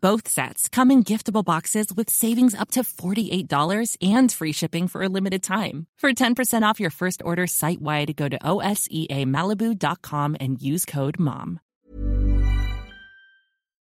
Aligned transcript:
Both 0.00 0.28
sets 0.28 0.68
come 0.68 0.92
in 0.92 1.02
giftable 1.02 1.44
boxes 1.44 1.92
with 1.92 2.08
savings 2.08 2.54
up 2.54 2.70
to 2.72 2.82
$48 2.84 3.96
and 4.00 4.30
free 4.30 4.52
shipping 4.52 4.86
for 4.86 5.02
a 5.02 5.08
limited 5.08 5.42
time. 5.42 5.86
For 5.98 6.12
10% 6.12 6.62
off 6.62 6.78
your 6.78 6.90
first 6.90 7.20
order 7.24 7.48
site 7.48 7.82
wide, 7.82 8.14
go 8.14 8.28
to 8.28 8.38
OSEAMalibu.com 8.38 10.36
and 10.38 10.62
use 10.62 10.84
code 10.84 11.18
MOM. 11.18 11.58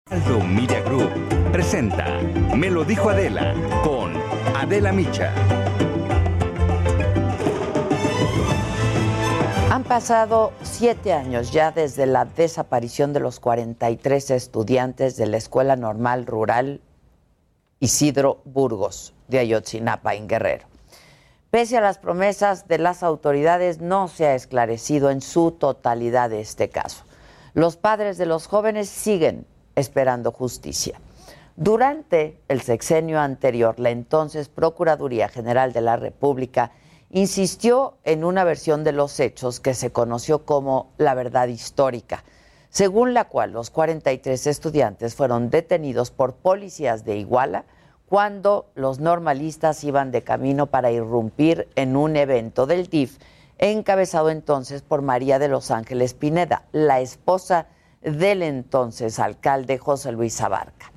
Aldo 0.09 0.41
Media 0.47 0.85
Group 0.85 1.11
presenta 1.51 2.23
Me 2.55 2.71
lo 2.71 2.85
dijo 2.85 3.11
Adela 3.11 3.53
con 3.83 4.15
Adela 4.55 4.93
Micha. 4.93 5.76
Han 9.69 9.83
pasado 9.83 10.53
siete 10.63 11.13
años 11.13 11.51
ya 11.53 11.73
desde 11.73 12.07
la 12.07 12.25
desaparición 12.25 13.13
de 13.13 13.21
los 13.21 13.41
43 13.41 14.31
estudiantes 14.31 15.17
de 15.17 15.27
la 15.27 15.37
Escuela 15.37 15.75
Normal 15.75 16.25
Rural 16.25 16.81
Isidro 17.81 18.41
Burgos 18.45 19.13
de 19.27 19.41
Ayotzinapa, 19.41 20.15
en 20.15 20.29
Guerrero. 20.29 20.67
Pese 21.51 21.77
a 21.77 21.81
las 21.81 21.99
promesas 21.99 22.69
de 22.69 22.79
las 22.79 23.03
autoridades, 23.03 23.81
no 23.81 24.09
se 24.09 24.27
ha 24.27 24.35
esclarecido 24.35 25.11
en 25.11 25.21
su 25.21 25.51
totalidad 25.51 26.33
este 26.33 26.69
caso. 26.69 27.05
Los 27.53 27.77
padres 27.77 28.19
de 28.19 28.27
los 28.27 28.47
jóvenes 28.47 28.89
siguen 28.89 29.47
esperando 29.75 30.31
justicia. 30.31 31.01
Durante 31.57 32.41
el 32.49 32.61
sexenio 32.61 33.19
anterior, 33.21 33.81
la 33.81 33.91
entonces 33.91 34.49
Procuraduría 34.49 35.29
General 35.29 35.73
de 35.73 35.81
la 35.81 35.97
República 35.97 36.71
insistió 37.11 37.97
en 38.05 38.25
una 38.25 38.45
versión 38.45 38.85
de 38.85 38.93
los 38.93 39.21
hechos 39.21 39.61
que 39.61 39.75
se 39.75 39.93
conoció 39.93 40.45
como 40.45 40.93
la 40.99 41.15
verdad 41.15 41.49
histórica, 41.49 42.25
según 42.69 43.15
la 43.15 43.25
cual 43.25 43.53
los 43.53 43.71
43 43.71 44.47
estudiantes 44.47 45.15
fueron 45.15 45.51
detenidos 45.51 46.11
por 46.11 46.35
policías 46.35 47.05
de 47.05 47.17
Iguala 47.17 47.65
cuando 48.07 48.71
los 48.75 49.01
normalistas 49.01 49.83
iban 49.85 50.11
de 50.11 50.23
camino 50.23 50.67
para 50.67 50.91
irrumpir 50.91 51.69
en 51.75 51.97
un 51.97 52.17
evento 52.17 52.67
del 52.67 52.87
DIF 52.87 53.19
encabezado 53.59 54.31
entonces 54.31 54.83
por 54.83 55.03
María 55.03 55.39
de 55.39 55.49
los 55.49 55.71
Ángeles 55.71 56.15
Pineda, 56.15 56.65
la 56.73 57.01
esposa 57.01 57.67
del 58.03 58.43
entonces 58.43 59.19
alcalde 59.19 59.79
José 59.79 60.13
Luis 60.13 60.41
Abarca. 60.41 60.93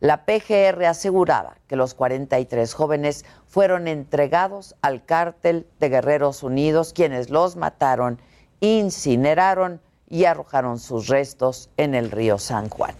La 0.00 0.24
PGR 0.24 0.86
aseguraba 0.86 1.58
que 1.66 1.76
los 1.76 1.92
43 1.92 2.72
jóvenes 2.72 3.26
fueron 3.46 3.86
entregados 3.86 4.74
al 4.80 5.04
cártel 5.04 5.66
de 5.78 5.90
Guerreros 5.90 6.42
Unidos, 6.42 6.94
quienes 6.94 7.28
los 7.28 7.56
mataron, 7.56 8.18
incineraron 8.60 9.82
y 10.08 10.24
arrojaron 10.24 10.78
sus 10.78 11.08
restos 11.08 11.68
en 11.76 11.94
el 11.94 12.10
río 12.10 12.38
San 12.38 12.70
Juan. 12.70 12.94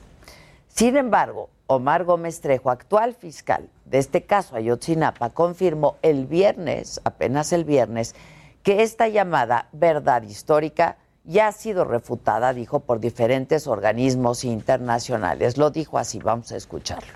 Sin 0.69 0.98
embargo, 0.98 1.48
Omar 1.67 2.05
Gómez 2.05 2.43
Trejo, 2.43 2.71
actual 2.71 3.15
fiscal 3.15 3.71
de 3.87 3.98
este 3.98 4.25
caso 4.27 4.56
Ayotzinapa, 4.56 5.31
confirmó 5.31 5.97
el 6.03 6.27
viernes, 6.27 7.01
apenas 7.05 7.53
el 7.55 7.65
viernes, 7.65 8.15
que 8.62 8.83
esta 8.83 9.09
llamada 9.09 9.69
verdad 9.73 10.23
histórica 10.23 10.98
ya 11.24 11.48
ha 11.48 11.52
sido 11.52 11.84
refutada, 11.84 12.52
dijo, 12.52 12.80
por 12.80 13.00
diferentes 13.00 13.66
organismos 13.66 14.44
internacionales. 14.44 15.56
Lo 15.58 15.70
dijo 15.70 15.98
así, 15.98 16.18
vamos 16.18 16.52
a 16.52 16.56
escucharlo. 16.56 17.12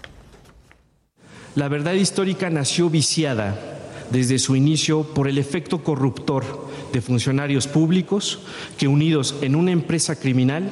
La 1.55 1.69
verdad 1.69 1.92
histórica 1.92 2.50
nació 2.50 2.91
viciada 2.91 3.55
desde 4.10 4.38
su 4.38 4.56
inicio 4.56 5.03
por 5.14 5.28
el 5.28 5.38
efecto 5.38 5.82
corruptor 5.82 6.44
de 6.93 7.00
funcionarios 7.00 7.66
públicos 7.66 8.41
que 8.76 8.88
unidos 8.88 9.37
en 9.41 9.56
una 9.56 9.72
empresa 9.72 10.16
criminal 10.16 10.69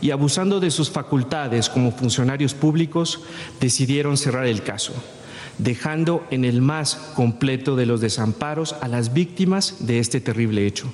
y 0.00 0.12
abusando 0.12 0.60
de 0.60 0.70
sus 0.70 0.90
facultades 0.90 1.68
como 1.68 1.92
funcionarios 1.92 2.54
públicos 2.54 3.20
decidieron 3.60 4.16
cerrar 4.16 4.46
el 4.46 4.62
caso, 4.62 4.92
dejando 5.58 6.24
en 6.30 6.44
el 6.44 6.62
más 6.62 6.94
completo 7.14 7.76
de 7.76 7.86
los 7.86 8.00
desamparos 8.00 8.74
a 8.80 8.88
las 8.88 9.12
víctimas 9.12 9.86
de 9.86 9.98
este 9.98 10.20
terrible 10.20 10.66
hecho. 10.66 10.90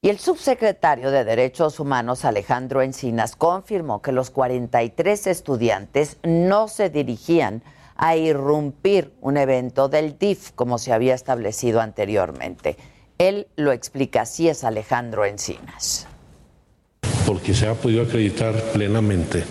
Y 0.00 0.10
el 0.10 0.20
subsecretario 0.20 1.10
de 1.10 1.24
Derechos 1.24 1.80
Humanos, 1.80 2.24
Alejandro 2.24 2.82
Encinas, 2.82 3.34
confirmó 3.34 4.00
que 4.00 4.12
los 4.12 4.30
43 4.30 5.26
estudiantes 5.26 6.18
no 6.22 6.68
se 6.68 6.88
dirigían 6.88 7.64
a 7.96 8.14
irrumpir 8.14 9.12
un 9.20 9.36
evento 9.36 9.88
del 9.88 10.16
DIF 10.16 10.52
como 10.52 10.78
se 10.78 10.92
había 10.92 11.16
establecido 11.16 11.80
anteriormente. 11.80 12.76
Él 13.18 13.48
lo 13.56 13.72
explica 13.72 14.20
así, 14.20 14.48
es 14.48 14.62
Alejandro 14.62 15.24
Encinas. 15.24 16.06
Porque 17.26 17.52
se 17.52 17.66
ha 17.66 17.74
podido 17.74 18.04
acreditar 18.04 18.54
plenamente 18.72 19.42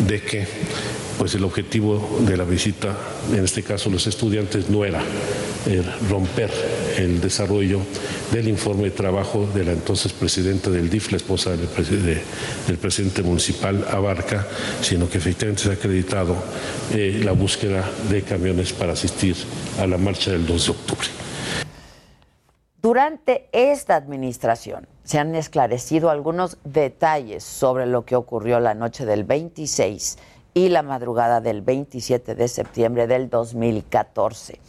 de 0.00 0.22
que 0.22 0.46
pues 1.18 1.34
el 1.34 1.44
objetivo 1.44 2.20
de 2.20 2.36
la 2.36 2.44
visita, 2.44 2.96
en 3.32 3.44
este 3.44 3.62
caso 3.62 3.90
los 3.90 4.06
estudiantes, 4.06 4.70
no 4.70 4.84
era 4.84 5.00
eh, 5.66 5.82
romper 6.08 6.50
el 6.96 7.20
desarrollo 7.20 7.80
del 8.32 8.48
informe 8.48 8.84
de 8.84 8.90
trabajo 8.92 9.46
de 9.52 9.64
la 9.64 9.72
entonces 9.72 10.12
presidenta 10.12 10.70
del 10.70 10.88
DIF, 10.88 11.10
la 11.10 11.16
esposa 11.16 11.50
del, 11.50 11.68
presidente 12.78 13.22
municipal 13.22 13.84
Abarca, 13.90 14.46
sino 14.80 15.08
que 15.08 15.18
efectivamente 15.18 15.64
se 15.64 15.70
ha 15.70 15.74
acreditado 15.74 16.36
eh, 16.94 17.20
la 17.24 17.32
búsqueda 17.32 17.84
de 18.08 18.22
camiones 18.22 18.72
para 18.72 18.92
asistir 18.92 19.36
a 19.80 19.86
la 19.86 19.98
marcha 19.98 20.30
del 20.30 20.46
2 20.46 20.64
de 20.64 20.70
octubre. 20.70 21.08
Durante 22.80 23.48
esta 23.50 23.96
administración 23.96 24.86
se 25.02 25.18
han 25.18 25.34
esclarecido 25.34 26.10
algunos 26.10 26.58
detalles 26.62 27.42
sobre 27.42 27.86
lo 27.86 28.04
que 28.04 28.14
ocurrió 28.14 28.60
la 28.60 28.74
noche 28.74 29.04
del 29.04 29.24
26 29.24 30.16
y 30.54 30.68
la 30.68 30.82
madrugada 30.82 31.40
del 31.40 31.62
27 31.62 32.34
de 32.34 32.48
septiembre 32.48 33.06
del 33.06 33.30
2014. 33.30 34.60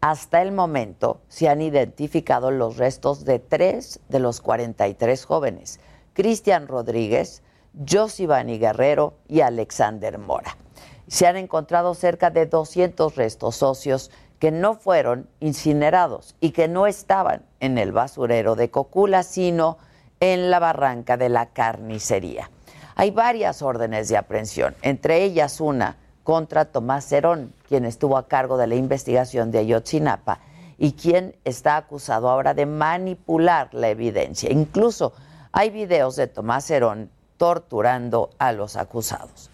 Hasta 0.00 0.42
el 0.42 0.52
momento 0.52 1.20
se 1.28 1.48
han 1.48 1.62
identificado 1.62 2.50
los 2.50 2.76
restos 2.76 3.24
de 3.24 3.38
tres 3.38 4.00
de 4.08 4.18
los 4.20 4.40
43 4.40 5.24
jóvenes, 5.24 5.80
Cristian 6.12 6.68
Rodríguez, 6.68 7.42
Josivani 7.88 8.58
Guerrero 8.58 9.14
y 9.28 9.40
Alexander 9.40 10.18
Mora. 10.18 10.56
Se 11.08 11.26
han 11.26 11.36
encontrado 11.36 11.94
cerca 11.94 12.30
de 12.30 12.46
200 12.46 13.14
restos 13.16 13.62
óseos 13.62 14.10
que 14.38 14.50
no 14.50 14.74
fueron 14.74 15.28
incinerados 15.40 16.34
y 16.40 16.50
que 16.50 16.68
no 16.68 16.86
estaban 16.86 17.44
en 17.60 17.78
el 17.78 17.92
basurero 17.92 18.54
de 18.54 18.70
Cocula, 18.70 19.22
sino 19.22 19.78
en 20.20 20.50
la 20.50 20.58
barranca 20.58 21.16
de 21.16 21.28
la 21.28 21.46
carnicería. 21.46 22.50
Hay 22.98 23.10
varias 23.10 23.60
órdenes 23.60 24.08
de 24.08 24.16
aprehensión, 24.16 24.74
entre 24.80 25.22
ellas 25.22 25.60
una 25.60 25.98
contra 26.24 26.64
Tomás 26.64 27.04
Cerón, 27.04 27.52
quien 27.68 27.84
estuvo 27.84 28.16
a 28.16 28.26
cargo 28.26 28.56
de 28.56 28.66
la 28.66 28.74
investigación 28.74 29.50
de 29.50 29.58
Ayotzinapa 29.58 30.40
y 30.78 30.92
quien 30.92 31.36
está 31.44 31.76
acusado 31.76 32.30
ahora 32.30 32.54
de 32.54 32.64
manipular 32.64 33.68
la 33.74 33.90
evidencia. 33.90 34.50
Incluso 34.50 35.12
hay 35.52 35.68
videos 35.68 36.16
de 36.16 36.26
Tomás 36.26 36.64
Cerón 36.64 37.10
torturando 37.36 38.30
a 38.38 38.52
los 38.52 38.76
acusados. 38.76 39.50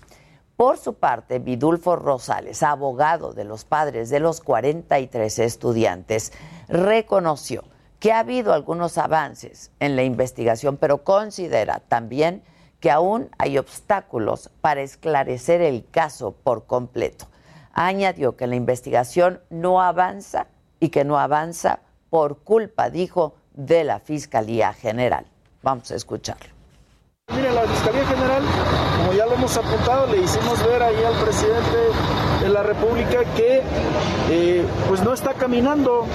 Por 0.56 0.78
su 0.78 0.94
parte, 0.94 1.40
Vidulfo 1.40 1.96
Rosales, 1.96 2.62
abogado 2.62 3.32
de 3.32 3.42
los 3.42 3.64
padres 3.64 4.08
de 4.08 4.20
los 4.20 4.40
43 4.40 5.40
estudiantes, 5.40 6.32
reconoció 6.68 7.64
que 7.98 8.12
ha 8.12 8.20
habido 8.20 8.52
algunos 8.52 8.98
avances 8.98 9.72
en 9.80 9.96
la 9.96 10.04
investigación, 10.04 10.76
pero 10.76 11.02
considera 11.02 11.80
también 11.88 12.44
que 12.82 12.90
aún 12.90 13.30
hay 13.38 13.58
obstáculos 13.58 14.50
para 14.60 14.82
esclarecer 14.82 15.62
el 15.62 15.86
caso 15.88 16.32
por 16.32 16.66
completo. 16.66 17.26
Añadió 17.72 18.36
que 18.36 18.48
la 18.48 18.56
investigación 18.56 19.40
no 19.50 19.80
avanza 19.80 20.48
y 20.80 20.88
que 20.88 21.04
no 21.04 21.16
avanza 21.16 21.78
por 22.10 22.38
culpa, 22.38 22.90
dijo, 22.90 23.36
de 23.54 23.84
la 23.84 24.00
Fiscalía 24.00 24.72
General. 24.72 25.24
Vamos 25.62 25.92
a 25.92 25.94
escucharlo. 25.94 26.50
Mire, 27.32 27.52
la 27.52 27.62
Fiscalía 27.62 28.04
General, 28.04 28.42
como 28.98 29.12
ya 29.12 29.26
lo 29.26 29.34
hemos 29.34 29.56
apuntado, 29.56 30.08
le 30.08 30.22
hicimos 30.22 30.66
ver 30.66 30.82
ahí 30.82 31.04
al 31.04 31.14
presidente 31.22 31.78
de 32.42 32.48
la 32.48 32.62
República 32.64 33.24
que 33.36 33.62
eh, 34.30 34.66
pues 34.88 35.02
no 35.02 35.12
está 35.14 35.34
caminando, 35.34 36.06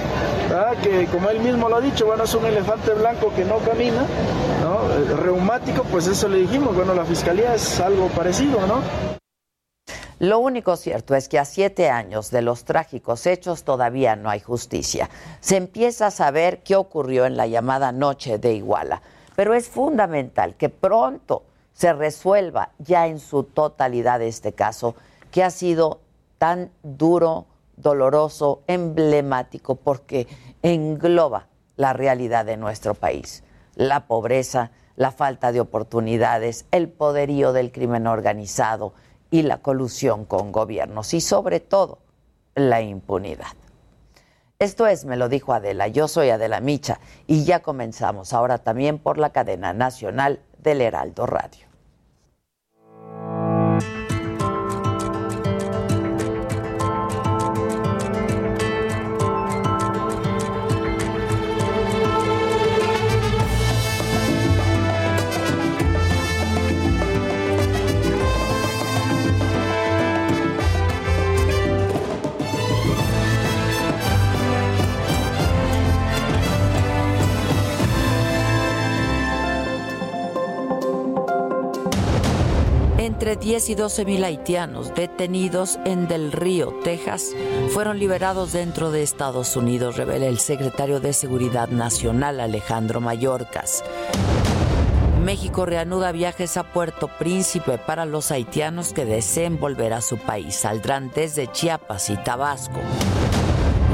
que 0.82 1.06
como 1.06 1.30
él 1.30 1.40
mismo 1.40 1.68
lo 1.68 1.76
ha 1.76 1.80
dicho, 1.80 2.04
bueno, 2.04 2.24
es 2.24 2.34
un 2.34 2.44
elefante 2.44 2.92
blanco 2.92 3.32
que 3.34 3.44
no 3.44 3.58
camina, 3.58 4.04
¿no? 4.62 4.92
Eh, 4.92 5.16
reumático, 5.16 5.84
pues 5.84 6.06
eso 6.06 6.28
le 6.28 6.38
dijimos, 6.38 6.76
bueno, 6.76 6.92
la 6.92 7.04
Fiscalía 7.04 7.54
es 7.54 7.80
algo 7.80 8.08
parecido, 8.08 8.60
¿no? 8.66 8.82
Lo 10.18 10.40
único 10.40 10.76
cierto 10.76 11.14
es 11.14 11.28
que 11.28 11.38
a 11.38 11.44
siete 11.44 11.88
años 11.88 12.30
de 12.30 12.42
los 12.42 12.64
trágicos 12.64 13.24
hechos 13.26 13.62
todavía 13.62 14.16
no 14.16 14.28
hay 14.28 14.40
justicia. 14.40 15.08
Se 15.40 15.56
empieza 15.56 16.08
a 16.08 16.10
saber 16.10 16.62
qué 16.62 16.74
ocurrió 16.76 17.24
en 17.24 17.36
la 17.36 17.46
llamada 17.46 17.92
Noche 17.92 18.38
de 18.38 18.52
Iguala 18.52 19.00
Pero 19.36 19.54
es 19.54 19.68
fundamental 19.68 20.56
que 20.56 20.68
pronto 20.68 21.44
se 21.72 21.92
resuelva 21.92 22.72
ya 22.78 23.06
en 23.06 23.20
su 23.20 23.44
totalidad 23.44 24.20
este 24.20 24.52
caso, 24.52 24.96
que 25.30 25.44
ha 25.44 25.50
sido 25.50 26.00
tan 26.38 26.70
duro, 26.82 27.46
doloroso, 27.76 28.62
emblemático, 28.66 29.76
porque 29.76 30.26
engloba 30.62 31.48
la 31.76 31.92
realidad 31.92 32.44
de 32.44 32.56
nuestro 32.56 32.94
país, 32.94 33.44
la 33.74 34.06
pobreza, 34.06 34.72
la 34.96 35.12
falta 35.12 35.52
de 35.52 35.60
oportunidades, 35.60 36.66
el 36.72 36.88
poderío 36.88 37.52
del 37.52 37.70
crimen 37.70 38.06
organizado 38.06 38.94
y 39.30 39.42
la 39.42 39.58
colusión 39.58 40.24
con 40.24 40.50
gobiernos 40.50 41.14
y 41.14 41.20
sobre 41.20 41.60
todo 41.60 41.98
la 42.54 42.82
impunidad. 42.82 43.46
Esto 44.58 44.88
es, 44.88 45.04
me 45.04 45.16
lo 45.16 45.28
dijo 45.28 45.52
Adela, 45.52 45.86
yo 45.86 46.08
soy 46.08 46.30
Adela 46.30 46.60
Micha 46.60 46.98
y 47.28 47.44
ya 47.44 47.60
comenzamos 47.60 48.32
ahora 48.32 48.58
también 48.58 48.98
por 48.98 49.18
la 49.18 49.30
cadena 49.30 49.72
nacional 49.72 50.40
del 50.58 50.80
Heraldo 50.80 51.26
Radio. 51.26 51.67
Entre 83.28 83.44
10 83.44 83.68
y 83.68 83.74
12 83.74 84.04
mil 84.06 84.24
haitianos 84.24 84.94
detenidos 84.94 85.78
en 85.84 86.08
Del 86.08 86.32
Río, 86.32 86.72
Texas, 86.82 87.34
fueron 87.74 87.98
liberados 87.98 88.52
dentro 88.52 88.90
de 88.90 89.02
Estados 89.02 89.54
Unidos, 89.54 89.98
revela 89.98 90.24
el 90.24 90.38
secretario 90.38 90.98
de 90.98 91.12
Seguridad 91.12 91.68
Nacional 91.68 92.40
Alejandro 92.40 93.02
Mayorkas. 93.02 93.84
México 95.22 95.66
reanuda 95.66 96.10
viajes 96.10 96.56
a 96.56 96.62
Puerto 96.62 97.08
Príncipe 97.18 97.76
para 97.76 98.06
los 98.06 98.30
haitianos 98.30 98.94
que 98.94 99.04
deseen 99.04 99.60
volver 99.60 99.92
a 99.92 100.00
su 100.00 100.16
país. 100.16 100.54
Saldrán 100.54 101.10
desde 101.14 101.52
Chiapas 101.52 102.08
y 102.08 102.16
Tabasco. 102.16 102.80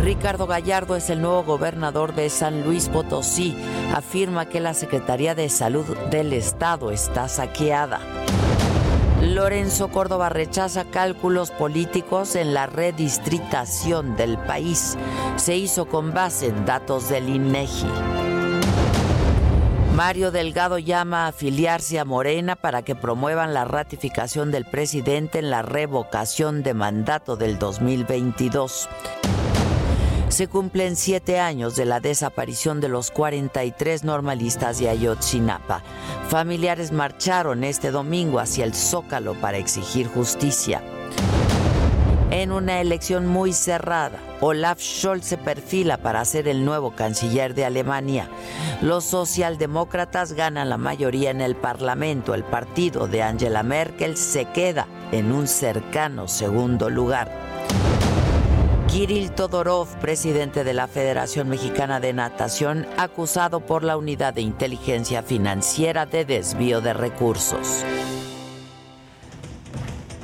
Ricardo 0.01 0.47
Gallardo 0.47 0.95
es 0.95 1.11
el 1.11 1.21
nuevo 1.21 1.43
gobernador 1.43 2.15
de 2.15 2.31
San 2.31 2.63
Luis 2.63 2.89
Potosí. 2.89 3.57
Afirma 3.93 4.49
que 4.49 4.61
la 4.61 4.75
Secretaría 4.75 5.35
de 5.35 5.49
Salud 5.49 5.85
del 6.09 6.33
Estado 6.33 6.93
está 6.93 7.27
saqueada. 7.27 7.99
Lorenzo 9.25 9.89
Córdoba 9.89 10.29
rechaza 10.29 10.85
cálculos 10.85 11.51
políticos 11.51 12.37
en 12.37 12.53
la 12.53 12.67
redistritación 12.67 14.17
del 14.17 14.37
país. 14.39 14.99
Se 15.37 15.57
hizo 15.57 15.87
con 15.87 16.13
base 16.13 16.49
en 16.49 16.65
datos 16.67 17.09
del 17.09 17.29
INEGI. 17.29 17.87
Mario 19.95 20.31
Delgado 20.31 20.79
llama 20.79 21.25
a 21.25 21.29
afiliarse 21.29 21.99
a 22.01 22.05
Morena 22.05 22.57
para 22.57 22.83
que 22.83 22.95
promuevan 22.95 23.55
la 23.55 23.65
ratificación 23.65 24.51
del 24.51 24.65
presidente 24.65 25.39
en 25.39 25.51
la 25.51 25.63
revocación 25.63 26.63
de 26.63 26.75
mandato 26.75 27.37
del 27.37 27.59
2022 27.59 28.89
se 30.35 30.49
cumplen 30.49 30.97
siete 30.97 31.39
años 31.39 31.77
de 31.77 31.85
la 31.85 32.01
desaparición 32.01 32.81
de 32.81 32.89
los 32.89 33.13
43 33.13 34.03
normalistas 34.03 34.81
de 34.81 34.89
Ayotzinapa. 34.89 35.81
Familiares 36.29 36.91
marcharon 36.91 37.63
este 37.63 37.93
domingo 37.93 38.41
hacia 38.41 38.65
el 38.65 38.75
Zócalo 38.75 39.35
para 39.35 39.59
exigir 39.59 40.09
justicia. 40.09 40.83
En 42.33 42.51
una 42.51 42.81
elección 42.81 43.29
muy 43.29 43.53
cerrada, 43.53 44.19
Olaf 44.41 44.81
Scholz 44.81 45.25
se 45.25 45.39
perfila 45.39 45.99
para 45.99 46.25
ser 46.25 46.49
el 46.49 46.65
nuevo 46.65 46.91
canciller 46.97 47.55
de 47.55 47.65
Alemania. 47.65 48.29
Los 48.83 49.05
socialdemócratas 49.05 50.33
ganan 50.33 50.69
la 50.69 50.79
mayoría 50.79 51.31
en 51.31 51.43
el 51.43 51.55
Parlamento. 51.55 52.35
El 52.35 52.43
partido 52.43 53.07
de 53.07 53.23
Angela 53.23 53.63
Merkel 53.63 54.17
se 54.17 54.47
queda 54.47 54.89
en 55.13 55.31
un 55.31 55.47
cercano 55.47 56.27
segundo 56.27 56.91
lugar. 56.91 57.44
Kirill 58.95 59.33
Todorov, 59.33 59.89
presidente 59.99 60.63
de 60.63 60.73
la 60.73 60.87
Federación 60.87 61.49
Mexicana 61.49 61.99
de 61.99 62.13
Natación, 62.13 62.87
acusado 62.97 63.59
por 63.59 63.83
la 63.83 63.97
Unidad 63.97 64.35
de 64.35 64.43
Inteligencia 64.43 65.25
Financiera 65.25 66.07
de 66.07 66.25
desvío 66.25 66.81
de 66.81 66.93
recursos. 66.93 67.85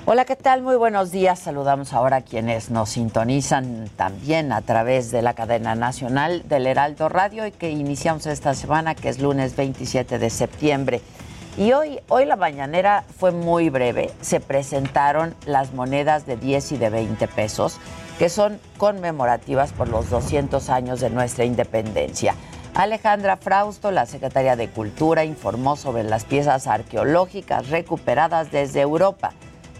Hola, 0.07 0.25
¿qué 0.25 0.37
tal? 0.37 0.63
Muy 0.63 0.77
buenos 0.77 1.11
días. 1.11 1.41
Saludamos 1.41 1.93
ahora 1.93 2.19
a 2.19 2.21
quienes 2.21 2.71
nos 2.71 2.91
sintonizan 2.91 3.91
también 3.97 4.53
a 4.53 4.63
través 4.63 5.11
de 5.11 5.23
la 5.23 5.35
cadena 5.35 5.75
nacional 5.75 6.49
del 6.49 6.69
Heraldo 6.69 7.09
Radio 7.09 7.49
y 7.49 7.51
que 7.51 7.71
iniciamos 7.71 8.27
esta 8.27 8.55
semana, 8.55 8.95
que 8.95 9.09
es 9.09 9.19
lunes 9.19 9.57
27 9.57 10.21
de 10.21 10.31
septiembre. 10.31 11.01
Y 11.59 11.73
hoy, 11.73 11.99
hoy 12.09 12.25
la 12.25 12.37
mañanera 12.37 13.03
fue 13.19 13.33
muy 13.33 13.69
breve. 13.69 14.13
Se 14.21 14.39
presentaron 14.39 15.35
las 15.45 15.75
monedas 15.75 16.25
de 16.25 16.37
10 16.37 16.71
y 16.71 16.77
de 16.77 16.89
20 16.89 17.27
pesos 17.27 17.81
que 18.21 18.29
son 18.29 18.61
conmemorativas 18.77 19.73
por 19.73 19.89
los 19.89 20.09
200 20.11 20.69
años 20.69 21.01
de 21.01 21.09
nuestra 21.09 21.47
independencia. 21.47 22.35
Alejandra 22.75 23.39
Frausto, 23.39 23.91
la 23.91 24.05
secretaria 24.05 24.57
de 24.57 24.69
Cultura, 24.69 25.25
informó 25.25 25.75
sobre 25.75 26.03
las 26.03 26.27
piezas 26.27 26.67
arqueológicas 26.67 27.71
recuperadas 27.71 28.53
desde 28.53 28.83
Europa. 28.83 29.33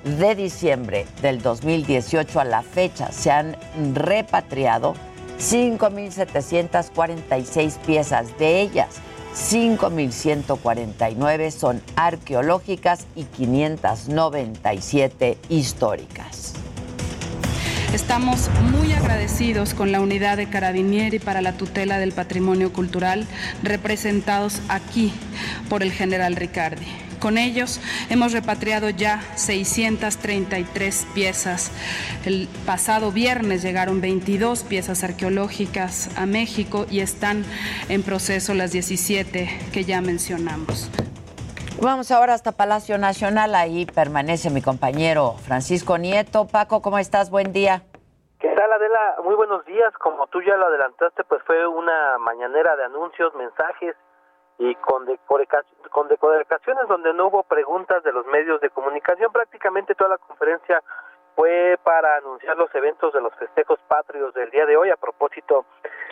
De 0.05 0.35
diciembre 0.35 1.05
del 1.21 1.43
2018 1.43 2.41
a 2.41 2.45
la 2.45 2.63
fecha 2.63 3.13
se 3.13 3.31
han 3.31 3.59
repatriado 3.93 4.95
5.746 5.39 7.77
piezas. 7.81 8.39
De 8.39 8.63
ellas, 8.63 9.03
5.149 9.35 11.51
son 11.51 11.83
arqueológicas 11.95 13.07
y 13.15 13.25
597 13.25 15.37
históricas. 15.51 16.55
Estamos 17.93 18.49
muy 18.71 18.93
agradecidos 18.93 19.75
con 19.75 19.91
la 19.91 20.01
unidad 20.01 20.37
de 20.37 20.49
Carabinieri 20.49 21.19
para 21.19 21.43
la 21.43 21.55
tutela 21.55 21.99
del 21.99 22.13
patrimonio 22.13 22.73
cultural 22.73 23.27
representados 23.65 24.61
aquí 24.69 25.13
por 25.69 25.83
el 25.83 25.91
general 25.91 26.37
Ricardi. 26.37 26.87
Con 27.19 27.37
ellos 27.37 27.81
hemos 28.09 28.33
repatriado 28.33 28.91
ya 28.91 29.21
633 29.35 31.07
piezas. 31.15 31.73
El 32.25 32.49
pasado 32.65 33.11
viernes 33.11 33.63
llegaron 33.63 34.01
22 34.01 34.63
piezas 34.63 35.03
arqueológicas 35.03 36.11
a 36.15 36.27
México 36.27 36.87
y 36.89 37.01
están 37.01 37.45
en 37.89 38.05
proceso 38.05 38.55
las 38.55 38.71
17 38.71 39.51
que 39.73 39.85
ya 39.85 40.01
mencionamos. 40.01 40.89
Vamos 41.83 42.11
ahora 42.11 42.35
hasta 42.35 42.53
Palacio 42.53 42.99
Nacional, 42.99 43.55
ahí 43.55 43.87
permanece 43.87 44.51
mi 44.51 44.61
compañero 44.61 45.33
Francisco 45.47 45.97
Nieto. 45.97 46.47
Paco, 46.47 46.83
¿cómo 46.83 46.99
estás? 46.99 47.31
Buen 47.31 47.55
día. 47.55 47.81
¿Qué 48.39 48.51
tal, 48.55 48.71
Adela? 48.71 49.17
Muy 49.25 49.35
buenos 49.35 49.65
días. 49.65 49.91
Como 49.95 50.27
tú 50.27 50.43
ya 50.43 50.59
lo 50.59 50.67
adelantaste, 50.67 51.25
pues 51.25 51.43
fue 51.45 51.67
una 51.67 52.19
mañanera 52.19 52.77
de 52.77 52.85
anuncios, 52.85 53.35
mensajes 53.35 53.97
y 54.59 54.75
con, 54.75 55.07
con 55.91 56.09
declaraciones 56.09 56.87
donde 56.87 57.15
no 57.15 57.29
hubo 57.29 57.45
preguntas 57.45 58.05
de 58.05 58.13
los 58.13 58.27
medios 58.27 58.61
de 58.61 58.69
comunicación. 58.69 59.33
Prácticamente 59.33 59.95
toda 59.95 60.11
la 60.11 60.19
conferencia 60.19 60.83
fue 61.35 61.79
para 61.83 62.17
anunciar 62.17 62.59
los 62.59 62.69
eventos 62.75 63.15
de 63.15 63.23
los 63.23 63.35
festejos 63.37 63.81
patrios 63.89 64.35
del 64.35 64.51
día 64.51 64.67
de 64.67 64.77
hoy 64.77 64.91
a 64.91 64.99
propósito 64.99 65.65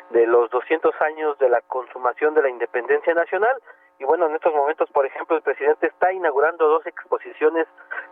de 0.08 0.26
los 0.26 0.48
200 0.48 0.94
años 1.02 1.38
de 1.38 1.50
la 1.50 1.60
consumación 1.60 2.32
de 2.32 2.40
la 2.40 2.48
independencia 2.48 3.12
nacional 3.12 3.60
y 3.98 4.04
bueno, 4.04 4.26
en 4.26 4.34
estos 4.36 4.54
momentos, 4.54 4.88
por 4.90 5.04
ejemplo, 5.06 5.36
el 5.36 5.42
presidente 5.42 5.88
está 5.88 6.12
inaugurando 6.12 6.68
dos 6.68 6.86
exposiciones 6.86 7.66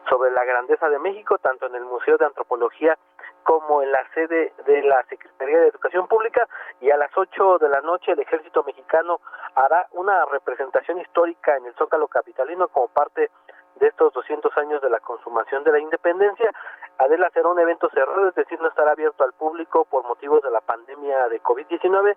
sobre 0.09 0.33
la 0.33 0.45
grandeza 0.45 0.88
de 0.88 0.99
México, 0.99 1.38
tanto 1.38 1.66
en 1.66 1.76
el 1.76 1.85
Museo 1.85 2.19
de 2.19 2.26
Antropología 2.26 2.99
como 3.45 3.81
en 3.81 3.93
la 3.93 4.02
sede 4.12 4.52
de 4.66 4.83
la 4.83 5.05
Secretaría 5.05 5.61
de 5.61 5.69
Educación 5.69 6.09
Pública 6.09 6.49
y 6.81 6.90
a 6.90 6.97
las 6.97 7.16
8 7.16 7.59
de 7.59 7.69
la 7.69 7.81
noche 7.81 8.11
el 8.11 8.19
ejército 8.19 8.64
mexicano 8.64 9.21
hará 9.55 9.87
una 9.93 10.25
representación 10.25 10.99
histórica 10.99 11.57
en 11.57 11.66
el 11.66 11.75
Zócalo 11.75 12.09
Capitalino 12.09 12.66
como 12.66 12.88
parte 12.88 13.31
de 13.76 13.87
estos 13.87 14.12
200 14.12 14.57
años 14.59 14.83
de 14.83 14.90
la 14.90 14.99
consumación 14.99 15.62
de 15.62 15.71
la 15.71 15.78
independencia. 15.78 16.50
Adela 16.99 17.31
será 17.31 17.49
un 17.49 17.61
evento 17.61 17.88
cerrado, 17.90 18.28
es 18.28 18.35
decir, 18.35 18.61
no 18.61 18.69
estará 18.69 18.93
abierto 18.93 19.23
al 19.23 19.33
público 19.35 19.85
por 19.85 20.05
motivos 20.05 20.43
de 20.43 20.50
la 20.50 20.61
pandemia 20.61 21.28
de 21.28 21.40
COVID-19, 21.43 22.16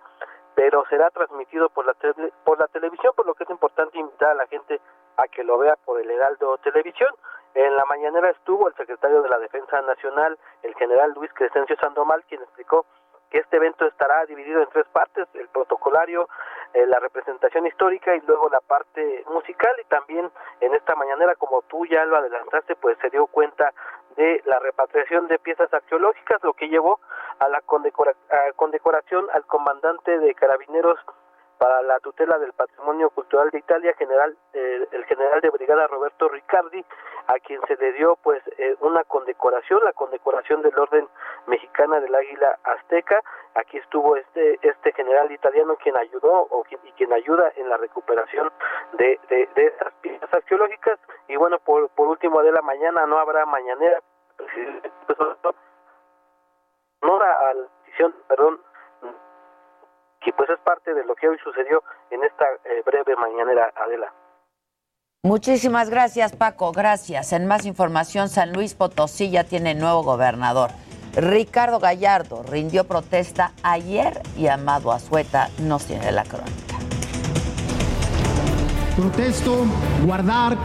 pero 0.60 0.84
será 0.90 1.08
transmitido 1.08 1.70
por 1.70 1.86
la, 1.86 1.94
por 2.44 2.58
la 2.58 2.68
televisión, 2.68 3.14
por 3.16 3.24
lo 3.24 3.32
que 3.32 3.44
es 3.44 3.50
importante 3.50 3.98
invitar 3.98 4.32
a 4.32 4.34
la 4.34 4.46
gente 4.46 4.78
a 5.16 5.26
que 5.26 5.42
lo 5.42 5.56
vea 5.56 5.74
por 5.86 5.98
el 5.98 6.10
Heraldo 6.10 6.58
Televisión. 6.58 7.08
En 7.54 7.74
la 7.76 7.86
mañanera 7.86 8.28
estuvo 8.28 8.68
el 8.68 8.74
secretario 8.74 9.22
de 9.22 9.30
la 9.30 9.38
Defensa 9.38 9.80
Nacional, 9.80 10.38
el 10.62 10.74
general 10.74 11.14
Luis 11.14 11.32
Crescencio 11.32 11.76
Sandomal, 11.76 12.22
quien 12.28 12.42
explicó 12.42 12.84
que 13.30 13.38
este 13.38 13.56
evento 13.56 13.86
estará 13.86 14.26
dividido 14.26 14.60
en 14.60 14.68
tres 14.68 14.86
partes, 14.88 15.26
el 15.32 15.48
protocolario, 15.48 16.28
eh, 16.74 16.86
la 16.86 16.98
representación 17.00 17.66
histórica 17.66 18.14
y 18.14 18.20
luego 18.20 18.48
la 18.48 18.60
parte 18.60 19.24
musical. 19.30 19.74
Y 19.80 19.84
también 19.84 20.30
en 20.60 20.74
esta 20.74 20.94
mañanera 20.94 21.34
como 21.36 21.62
tú 21.62 21.86
ya 21.86 22.04
lo 22.04 22.16
adelantaste 22.16 22.76
pues 22.76 22.98
se 22.98 23.10
dio 23.10 23.26
cuenta 23.26 23.72
de 24.16 24.42
la 24.44 24.58
repatriación 24.58 25.28
de 25.28 25.38
piezas 25.38 25.72
arqueológicas 25.72 26.42
lo 26.42 26.52
que 26.54 26.68
llevó 26.68 27.00
a 27.38 27.48
la 27.48 27.60
condecoración 27.62 29.26
al 29.32 29.46
comandante 29.46 30.18
de 30.18 30.34
carabineros 30.34 30.98
para 31.60 31.82
la 31.82 32.00
tutela 32.00 32.38
del 32.38 32.54
patrimonio 32.54 33.10
cultural 33.10 33.50
de 33.50 33.58
Italia, 33.58 33.92
general 33.98 34.34
eh, 34.54 34.88
el 34.92 35.04
general 35.04 35.42
de 35.42 35.50
brigada 35.50 35.86
Roberto 35.88 36.26
Riccardi, 36.30 36.82
a 37.26 37.34
quien 37.34 37.60
se 37.68 37.76
le 37.76 37.92
dio 37.92 38.16
pues 38.16 38.42
eh, 38.56 38.76
una 38.80 39.04
condecoración, 39.04 39.84
la 39.84 39.92
condecoración 39.92 40.62
del 40.62 40.78
Orden 40.78 41.06
Mexicana 41.46 42.00
del 42.00 42.14
Águila 42.14 42.58
Azteca. 42.64 43.20
Aquí 43.56 43.76
estuvo 43.76 44.16
este 44.16 44.58
este 44.62 44.92
general 44.92 45.30
italiano 45.30 45.76
quien 45.76 45.98
ayudó 45.98 46.48
o 46.50 46.64
y 46.70 46.92
quien 46.92 47.12
ayuda 47.12 47.52
en 47.56 47.68
la 47.68 47.76
recuperación 47.76 48.50
de, 48.94 49.20
de, 49.28 49.46
de 49.54 49.66
estas 49.66 49.92
piezas 50.00 50.32
arqueológicas. 50.32 50.98
Y 51.28 51.36
bueno, 51.36 51.58
por, 51.58 51.90
por 51.90 52.08
último 52.08 52.42
de 52.42 52.52
la 52.52 52.62
mañana 52.62 53.04
no 53.04 53.18
habrá 53.18 53.44
mañanera, 53.44 54.00
pues, 54.38 54.48
no 57.02 57.20
a 57.20 57.54
la 57.54 57.68
decisión, 57.84 58.14
perdón, 58.28 58.60
que 60.20 60.32
pues 60.32 60.50
es 60.50 60.58
parte 60.60 60.94
de 60.94 61.04
lo 61.04 61.14
que 61.14 61.28
hoy 61.28 61.36
sucedió 61.42 61.82
en 62.10 62.22
esta 62.24 62.44
eh, 62.64 62.82
breve 62.84 63.16
mañanera, 63.16 63.72
Adela. 63.76 64.12
Muchísimas 65.22 65.90
gracias, 65.90 66.34
Paco. 66.34 66.72
Gracias. 66.72 67.32
En 67.32 67.46
más 67.46 67.66
información, 67.66 68.28
San 68.28 68.52
Luis 68.52 68.74
Potosí 68.74 69.30
ya 69.30 69.44
tiene 69.44 69.74
nuevo 69.74 70.02
gobernador. 70.02 70.70
Ricardo 71.14 71.78
Gallardo 71.78 72.42
rindió 72.42 72.84
protesta 72.84 73.52
ayer 73.62 74.22
y 74.36 74.46
Amado 74.46 74.92
Azueta 74.92 75.48
nos 75.58 75.84
tiene 75.86 76.12
la 76.12 76.24
crónica. 76.24 76.76
Protesto 78.96 79.64
guardar 80.04 80.56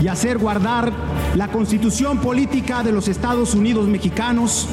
y 0.00 0.08
hacer 0.08 0.38
guardar 0.38 0.92
la 1.34 1.48
constitución 1.48 2.20
política 2.20 2.82
de 2.82 2.92
los 2.92 3.08
Estados 3.08 3.54
Unidos 3.54 3.86
mexicanos, 3.86 4.68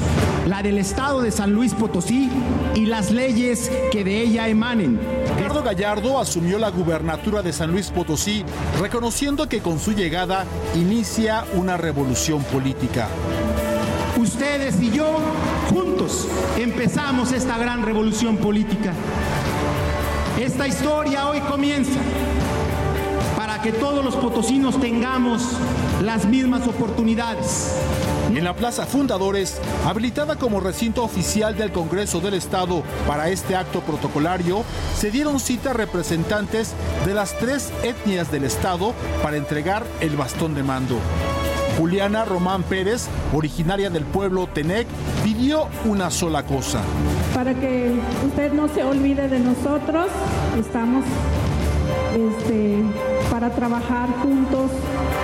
la 0.48 0.64
del 0.64 0.78
Estado 0.78 1.22
de 1.22 1.32
San 1.32 1.54
Luis 1.54 1.74
Potosí 1.74 2.30
y 2.76 2.86
las 2.86 3.12
leyes 3.12 3.72
que 3.92 4.04
de 4.04 4.22
ella 4.22 4.48
emanen. 4.48 5.00
Ricardo 5.36 5.64
Gallardo 5.64 6.20
asumió 6.20 6.58
la 6.58 6.70
gubernatura 6.70 7.42
de 7.42 7.54
San 7.54 7.72
Luis 7.72 7.90
Potosí, 7.90 8.44
reconociendo 8.80 9.48
que 9.48 9.62
con 9.62 9.80
su 9.80 9.94
llegada 9.94 10.46
inicia 10.76 11.46
una 11.54 11.78
revolución 11.78 12.44
política. 12.46 13.08
Ustedes 14.18 14.82
y 14.82 14.92
yo, 14.92 15.20
juntos, 15.70 16.28
empezamos 16.58 17.32
esta 17.32 17.58
gran 17.58 17.84
revolución 17.84 18.38
política. 18.38 18.94
Esta 20.40 20.68
historia 20.68 21.28
hoy 21.30 21.40
comienza 21.42 22.00
que 23.62 23.72
todos 23.72 24.04
los 24.04 24.16
potosinos 24.16 24.80
tengamos 24.80 25.44
las 26.02 26.26
mismas 26.26 26.68
oportunidades. 26.68 27.76
En 28.36 28.46
la 28.46 28.56
Plaza 28.56 28.86
Fundadores, 28.86 29.60
habilitada 29.86 30.38
como 30.38 30.62
recinto 30.62 31.04
oficial 31.04 31.58
del 31.58 31.72
Congreso 31.72 32.22
del 32.22 32.34
Estado 32.34 32.82
para 33.06 33.30
este 33.30 33.58
acto 33.58 33.82
protocolario, 33.82 34.64
se 34.96 35.12
dieron 35.12 35.40
cita 35.40 35.74
representantes 35.74 36.74
de 37.06 37.14
las 37.14 37.38
tres 37.38 37.72
etnias 37.84 38.32
del 38.32 38.46
Estado 38.46 38.94
para 39.22 39.36
entregar 39.36 39.84
el 40.00 40.16
bastón 40.16 40.56
de 40.56 40.64
mando. 40.64 40.98
Juliana 41.78 42.24
Román 42.24 42.64
Pérez, 42.64 43.08
originaria 43.34 43.90
del 43.90 44.06
pueblo 44.06 44.48
Tenec, 44.48 44.88
pidió 45.24 45.68
una 45.86 46.10
sola 46.10 46.44
cosa. 46.44 46.82
Para 47.34 47.54
que 47.54 47.94
usted 48.26 48.54
no 48.54 48.70
se 48.70 48.84
olvide 48.84 49.28
de 49.28 49.40
nosotros, 49.40 50.08
estamos 50.58 51.04
este, 52.16 52.84
para 53.30 53.50
trabajar 53.50 54.10
juntos. 54.22 54.72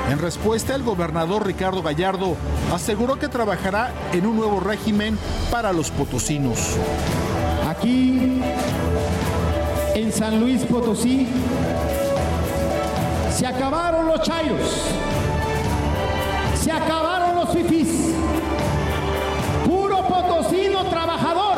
En 0.09 0.19
respuesta, 0.19 0.73
el 0.73 0.83
gobernador 0.83 1.45
Ricardo 1.45 1.83
Gallardo 1.83 2.37
aseguró 2.73 3.19
que 3.19 3.27
trabajará 3.27 3.91
en 4.13 4.25
un 4.25 4.37
nuevo 4.37 4.61
régimen 4.61 5.19
para 5.51 5.73
los 5.73 5.91
potosinos. 5.91 6.77
Aquí, 7.67 8.41
en 9.95 10.13
San 10.13 10.39
Luis 10.39 10.63
Potosí, 10.63 11.27
se 13.35 13.45
acabaron 13.45 14.07
los 14.07 14.21
chayos, 14.21 14.61
se 16.63 16.71
acabaron 16.71 17.35
los 17.35 17.49
fifís. 17.49 18.13
Puro 19.65 20.07
potosino 20.07 20.85
trabajador. 20.85 21.57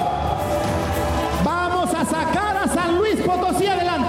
Vamos 1.46 1.94
a 1.94 2.04
sacar 2.04 2.58
a 2.58 2.68
San 2.68 2.98
Luis 2.98 3.22
Potosí 3.22 3.68
adelante. 3.68 4.09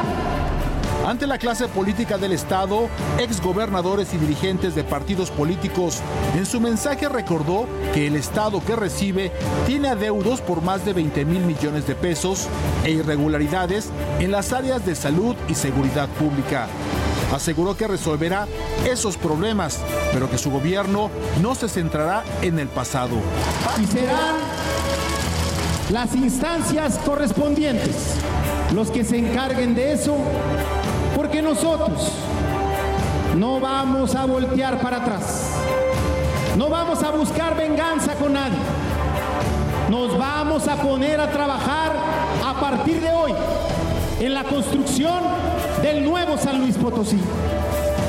Ante 1.11 1.27
la 1.27 1.39
clase 1.39 1.67
política 1.67 2.19
del 2.19 2.31
Estado, 2.31 2.89
exgobernadores 3.19 4.15
y 4.15 4.17
dirigentes 4.17 4.77
de 4.77 4.85
partidos 4.85 5.33
políticos, 5.33 5.99
en 6.37 6.47
su 6.47 6.61
mensaje 6.61 7.09
recordó 7.09 7.67
que 7.93 8.07
el 8.07 8.15
Estado 8.15 8.63
que 8.65 8.77
recibe 8.77 9.33
tiene 9.67 9.89
adeudos 9.89 10.41
por 10.41 10.63
más 10.63 10.85
de 10.85 10.93
20 10.93 11.25
mil 11.25 11.41
millones 11.41 11.89
de 11.89 11.97
pesos 11.97 12.47
e 12.85 12.93
irregularidades 12.93 13.91
en 14.21 14.31
las 14.31 14.53
áreas 14.53 14.87
de 14.87 14.95
salud 14.95 15.35
y 15.49 15.57
seguridad 15.57 16.09
pública. 16.11 16.69
Aseguró 17.35 17.77
que 17.77 17.89
resolverá 17.89 18.47
esos 18.89 19.17
problemas, 19.17 19.81
pero 20.13 20.31
que 20.31 20.39
su 20.39 20.53
gobierno 20.53 21.11
no 21.43 21.57
se 21.57 21.69
centrará 21.69 22.23
en 22.41 22.61
el 22.61 22.69
pasado. 22.69 23.17
Y 23.83 23.87
serán 23.87 24.37
las 25.91 26.15
instancias 26.15 26.99
correspondientes 26.99 28.15
los 28.75 28.93
que 28.93 29.05
se 29.05 29.19
encarguen 29.19 29.75
de 29.75 29.93
eso 29.93 30.17
porque 31.31 31.43
nosotros 31.43 32.11
no 33.37 33.61
vamos 33.61 34.17
a 34.17 34.25
voltear 34.25 34.81
para 34.81 34.97
atrás. 34.97 35.53
No 36.59 36.69
vamos 36.69 37.05
a 37.05 37.13
buscar 37.13 37.57
venganza 37.57 38.17
con 38.17 38.33
nadie. 38.33 38.59
Nos 39.89 40.19
vamos 40.19 40.67
a 40.67 40.75
poner 40.75 41.21
a 41.21 41.31
trabajar 41.31 41.93
a 42.45 42.59
partir 42.59 43.01
de 43.01 43.13
hoy 43.13 43.33
en 44.19 44.35
la 44.35 44.43
construcción 44.43 45.23
del 45.81 46.03
nuevo 46.03 46.37
San 46.37 46.59
Luis 46.59 46.77
Potosí. 46.77 47.21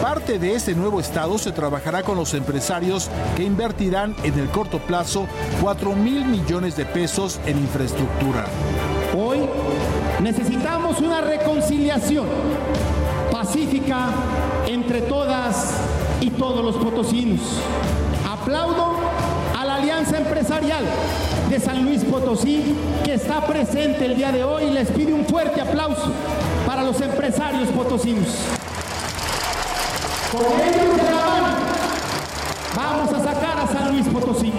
Parte 0.01 0.39
de 0.39 0.55
ese 0.55 0.73
nuevo 0.73 0.99
estado 0.99 1.37
se 1.37 1.51
trabajará 1.51 2.01
con 2.01 2.17
los 2.17 2.33
empresarios 2.33 3.07
que 3.37 3.43
invertirán 3.43 4.15
en 4.23 4.39
el 4.39 4.49
corto 4.49 4.79
plazo 4.79 5.27
4 5.61 5.93
mil 5.93 6.25
millones 6.25 6.75
de 6.75 6.87
pesos 6.87 7.39
en 7.45 7.59
infraestructura. 7.59 8.47
Hoy 9.15 9.41
necesitamos 10.21 10.99
una 11.01 11.21
reconciliación 11.21 12.25
pacífica 13.51 14.07
entre 14.65 15.01
todas 15.01 15.73
y 16.21 16.29
todos 16.29 16.63
los 16.63 16.77
potosinos. 16.77 17.41
Aplaudo 18.25 18.95
a 19.59 19.65
la 19.65 19.75
Alianza 19.75 20.19
Empresarial 20.19 20.85
de 21.49 21.59
San 21.59 21.83
Luis 21.83 22.01
Potosí 22.05 22.63
que 23.03 23.15
está 23.15 23.45
presente 23.45 24.05
el 24.05 24.15
día 24.15 24.31
de 24.31 24.45
hoy 24.45 24.65
y 24.65 24.69
les 24.71 24.87
pido 24.91 25.13
un 25.15 25.25
fuerte 25.25 25.59
aplauso 25.59 26.13
para 26.65 26.83
los 26.83 27.01
empresarios 27.01 27.67
potosinos. 27.69 28.27
Con 30.31 30.61
ellos 30.61 30.95
de 30.95 31.03
la 31.03 31.25
mano 31.25 31.47
vamos 32.73 33.13
a 33.13 33.19
sacar 33.21 33.59
a 33.59 33.67
San 33.67 33.91
Luis 33.91 34.07
Potosí. 34.07 34.53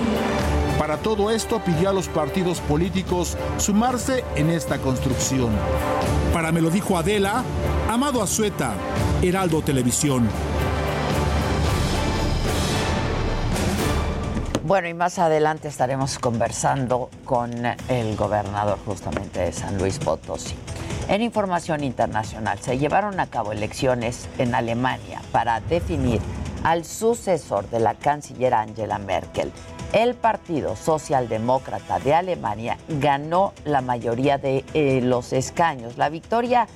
Para 0.92 1.04
todo 1.04 1.30
esto 1.30 1.58
pidió 1.64 1.88
a 1.88 1.94
los 1.94 2.06
partidos 2.08 2.60
políticos 2.60 3.38
sumarse 3.56 4.24
en 4.36 4.50
esta 4.50 4.76
construcción. 4.76 5.50
Para 6.34 6.52
me 6.52 6.60
lo 6.60 6.68
dijo 6.68 6.98
Adela, 6.98 7.42
Amado 7.88 8.22
Azueta, 8.22 8.74
Heraldo 9.22 9.62
Televisión. 9.62 10.28
Bueno, 14.64 14.86
y 14.86 14.92
más 14.92 15.18
adelante 15.18 15.68
estaremos 15.68 16.18
conversando 16.18 17.08
con 17.24 17.50
el 17.88 18.14
gobernador 18.14 18.78
justamente 18.84 19.40
de 19.40 19.52
San 19.54 19.78
Luis 19.78 19.98
Potosí. 19.98 20.54
En 21.08 21.22
información 21.22 21.84
internacional, 21.84 22.58
se 22.58 22.76
llevaron 22.76 23.18
a 23.18 23.28
cabo 23.28 23.52
elecciones 23.52 24.28
en 24.36 24.54
Alemania 24.54 25.22
para 25.32 25.62
definir 25.62 26.20
al 26.64 26.84
sucesor 26.84 27.70
de 27.70 27.80
la 27.80 27.94
canciller 27.94 28.52
Angela 28.52 28.98
Merkel 28.98 29.50
el 29.92 30.14
Partido 30.14 30.76
Socialdemócrata 30.76 31.98
de 31.98 32.14
Alemania 32.14 32.78
ganó 32.88 33.52
la 33.64 33.82
mayoría 33.82 34.38
de 34.38 34.64
eh, 34.74 35.00
los 35.02 35.32
escaños. 35.32 35.98
La 35.98 36.08
victoria, 36.08 36.66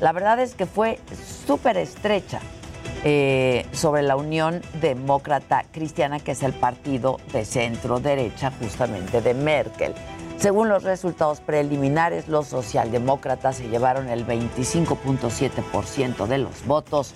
la 0.00 0.12
verdad 0.12 0.40
es 0.40 0.54
que 0.54 0.66
fue 0.66 1.00
súper 1.46 1.78
estrecha 1.78 2.40
eh, 3.04 3.66
sobre 3.72 4.02
la 4.02 4.16
Unión 4.16 4.60
Demócrata 4.80 5.64
Cristiana, 5.72 6.20
que 6.20 6.32
es 6.32 6.42
el 6.42 6.52
partido 6.52 7.18
de 7.32 7.44
centro 7.44 8.00
derecha 8.00 8.52
justamente 8.60 9.20
de 9.20 9.32
Merkel. 9.32 9.94
Según 10.38 10.68
los 10.68 10.82
resultados 10.82 11.40
preliminares, 11.40 12.28
los 12.28 12.48
socialdemócratas 12.48 13.56
se 13.56 13.68
llevaron 13.68 14.10
el 14.10 14.26
25.7% 14.26 16.26
de 16.26 16.38
los 16.38 16.66
votos 16.66 17.14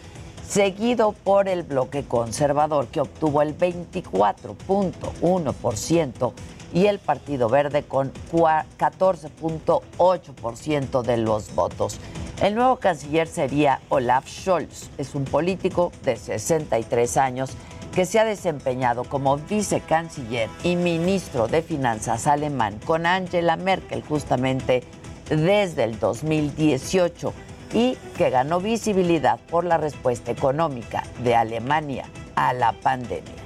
seguido 0.50 1.12
por 1.12 1.48
el 1.48 1.62
bloque 1.62 2.02
conservador 2.02 2.88
que 2.88 3.00
obtuvo 3.00 3.40
el 3.40 3.56
24.1% 3.56 6.32
y 6.72 6.86
el 6.86 6.98
Partido 6.98 7.48
Verde 7.48 7.84
con 7.84 8.12
14.8% 8.32 11.02
de 11.02 11.16
los 11.18 11.54
votos. 11.54 12.00
El 12.42 12.56
nuevo 12.56 12.74
canciller 12.76 13.28
sería 13.28 13.80
Olaf 13.90 14.26
Scholz. 14.26 14.90
Es 14.98 15.14
un 15.14 15.24
político 15.24 15.92
de 16.02 16.16
63 16.16 17.16
años 17.16 17.52
que 17.94 18.04
se 18.04 18.18
ha 18.18 18.24
desempeñado 18.24 19.04
como 19.04 19.36
vicecanciller 19.36 20.50
y 20.64 20.74
ministro 20.74 21.46
de 21.46 21.62
Finanzas 21.62 22.26
alemán 22.26 22.80
con 22.84 23.06
Angela 23.06 23.54
Merkel 23.56 24.02
justamente 24.02 24.82
desde 25.28 25.84
el 25.84 26.00
2018 26.00 27.32
y 27.72 27.96
que 28.16 28.30
ganó 28.30 28.60
visibilidad 28.60 29.38
por 29.50 29.64
la 29.64 29.78
respuesta 29.78 30.30
económica 30.30 31.02
de 31.22 31.34
Alemania 31.34 32.06
a 32.34 32.52
la 32.52 32.72
pandemia. 32.72 33.40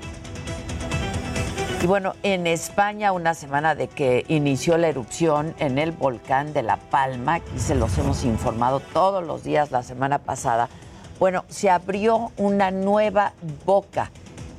Y 1.82 1.86
bueno, 1.86 2.14
en 2.22 2.46
España, 2.46 3.12
una 3.12 3.34
semana 3.34 3.74
de 3.74 3.88
que 3.88 4.24
inició 4.28 4.78
la 4.78 4.88
erupción 4.88 5.54
en 5.58 5.78
el 5.78 5.92
volcán 5.92 6.54
de 6.54 6.62
La 6.62 6.78
Palma, 6.78 7.34
aquí 7.34 7.58
se 7.58 7.74
los 7.74 7.98
hemos 7.98 8.24
informado 8.24 8.80
todos 8.80 9.22
los 9.22 9.44
días 9.44 9.70
la 9.70 9.82
semana 9.82 10.18
pasada, 10.18 10.70
bueno, 11.18 11.44
se 11.48 11.68
abrió 11.68 12.32
una 12.38 12.70
nueva 12.70 13.34
boca. 13.66 14.10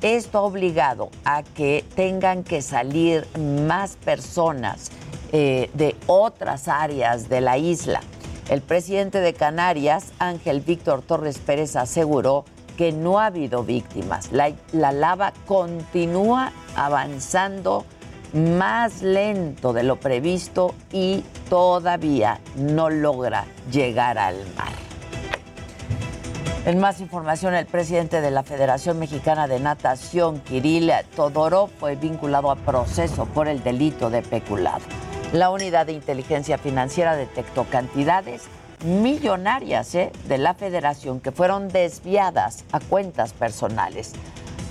Esto 0.02 0.38
ha 0.38 0.42
obligado 0.42 1.10
a 1.24 1.42
que 1.42 1.84
tengan 1.96 2.44
que 2.44 2.62
salir 2.62 3.26
más 3.36 3.96
personas 3.96 4.92
eh, 5.32 5.68
de 5.74 5.96
otras 6.06 6.68
áreas 6.68 7.28
de 7.28 7.40
la 7.40 7.58
isla. 7.58 8.02
El 8.48 8.60
presidente 8.62 9.20
de 9.20 9.34
Canarias, 9.34 10.12
Ángel 10.20 10.60
Víctor 10.60 11.02
Torres 11.02 11.38
Pérez, 11.38 11.74
aseguró 11.74 12.44
que 12.76 12.92
no 12.92 13.18
ha 13.18 13.26
habido 13.26 13.64
víctimas. 13.64 14.30
La, 14.30 14.52
la, 14.72 14.92
lava 14.92 15.32
continúa 15.46 16.52
avanzando 16.76 17.84
más 18.32 19.02
lento 19.02 19.72
de 19.72 19.82
lo 19.82 19.96
previsto 19.96 20.74
y 20.92 21.24
todavía 21.48 22.40
no 22.56 22.88
logra 22.88 23.46
llegar 23.72 24.18
al 24.18 24.36
mar. 24.56 24.72
En 26.66 26.78
más 26.80 27.00
información, 27.00 27.54
el 27.54 27.66
presidente 27.66 28.20
de 28.20 28.30
la 28.30 28.42
Federación 28.42 28.98
Mexicana 28.98 29.48
de 29.48 29.58
Natación, 29.60 30.40
Kirill 30.40 30.92
Todorov, 31.14 31.70
fue 31.70 31.96
vinculado 31.96 32.50
a 32.50 32.56
proceso 32.56 33.24
por 33.26 33.48
el 33.48 33.62
delito 33.62 34.10
de 34.10 34.22
peculado. 34.22 34.84
La 35.36 35.50
unidad 35.50 35.84
de 35.84 35.92
inteligencia 35.92 36.56
financiera 36.56 37.14
detectó 37.14 37.64
cantidades 37.64 38.44
millonarias 38.86 39.94
¿eh? 39.94 40.10
de 40.26 40.38
la 40.38 40.54
federación 40.54 41.20
que 41.20 41.30
fueron 41.30 41.68
desviadas 41.68 42.64
a 42.72 42.80
cuentas 42.80 43.34
personales. 43.34 44.14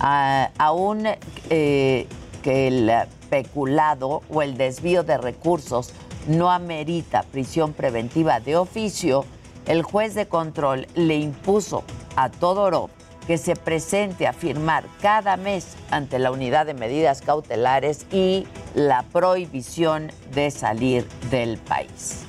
aún 0.00 1.06
eh, 1.50 2.08
que 2.42 2.66
el 2.66 2.90
peculado 3.30 4.22
o 4.28 4.42
el 4.42 4.56
desvío 4.56 5.04
de 5.04 5.18
recursos 5.18 5.92
no 6.26 6.50
amerita 6.50 7.22
prisión 7.22 7.72
preventiva 7.72 8.40
de 8.40 8.56
oficio, 8.56 9.24
el 9.66 9.84
juez 9.84 10.16
de 10.16 10.26
control 10.26 10.88
le 10.96 11.14
impuso 11.14 11.84
a 12.16 12.28
Todorov 12.28 12.90
que 13.26 13.38
se 13.38 13.56
presente 13.56 14.26
a 14.26 14.32
firmar 14.32 14.84
cada 15.00 15.36
mes 15.36 15.76
ante 15.90 16.18
la 16.18 16.30
unidad 16.30 16.66
de 16.66 16.74
medidas 16.74 17.22
cautelares 17.22 18.06
y 18.12 18.46
la 18.74 19.02
prohibición 19.02 20.10
de 20.32 20.50
salir 20.50 21.06
del 21.30 21.58
país. 21.58 22.22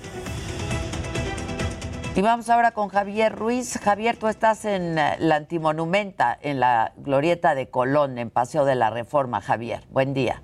Y 2.16 2.22
vamos 2.24 2.50
ahora 2.50 2.72
con 2.72 2.88
Javier 2.88 3.36
Ruiz. 3.36 3.78
Javier, 3.78 4.18
tú 4.18 4.28
estás 4.28 4.66
en 4.66 4.98
eh, 4.98 5.18
la 5.20 5.36
Antimonumenta, 5.36 6.36
en 6.42 6.60
la 6.60 6.94
Glorieta 6.98 7.54
de 7.54 7.70
Colón, 7.70 8.18
en 8.18 8.32
Paseo 8.32 8.66
de 8.66 8.74
la 8.74 8.90
Reforma. 8.90 9.40
Javier, 9.40 9.84
buen 9.92 10.16
día. 10.16 10.42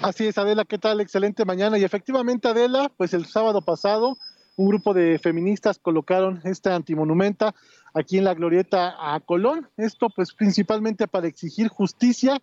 Así 0.00 0.28
es, 0.28 0.38
Adela, 0.38 0.64
¿qué 0.64 0.78
tal? 0.78 1.02
Excelente 1.02 1.44
mañana. 1.44 1.76
Y 1.76 1.84
efectivamente, 1.84 2.48
Adela, 2.48 2.90
pues 2.96 3.12
el 3.12 3.26
sábado 3.26 3.60
pasado 3.60 4.16
un 4.58 4.66
grupo 4.66 4.92
de 4.92 5.20
feministas 5.20 5.78
colocaron 5.78 6.40
esta 6.42 6.74
antimonumenta 6.74 7.54
aquí 7.94 8.18
en 8.18 8.24
la 8.24 8.34
Glorieta 8.34 8.94
a 8.98 9.20
Colón. 9.20 9.68
Esto 9.76 10.08
pues 10.10 10.32
principalmente 10.32 11.08
para 11.08 11.26
exigir 11.26 11.68
justicia 11.68 12.40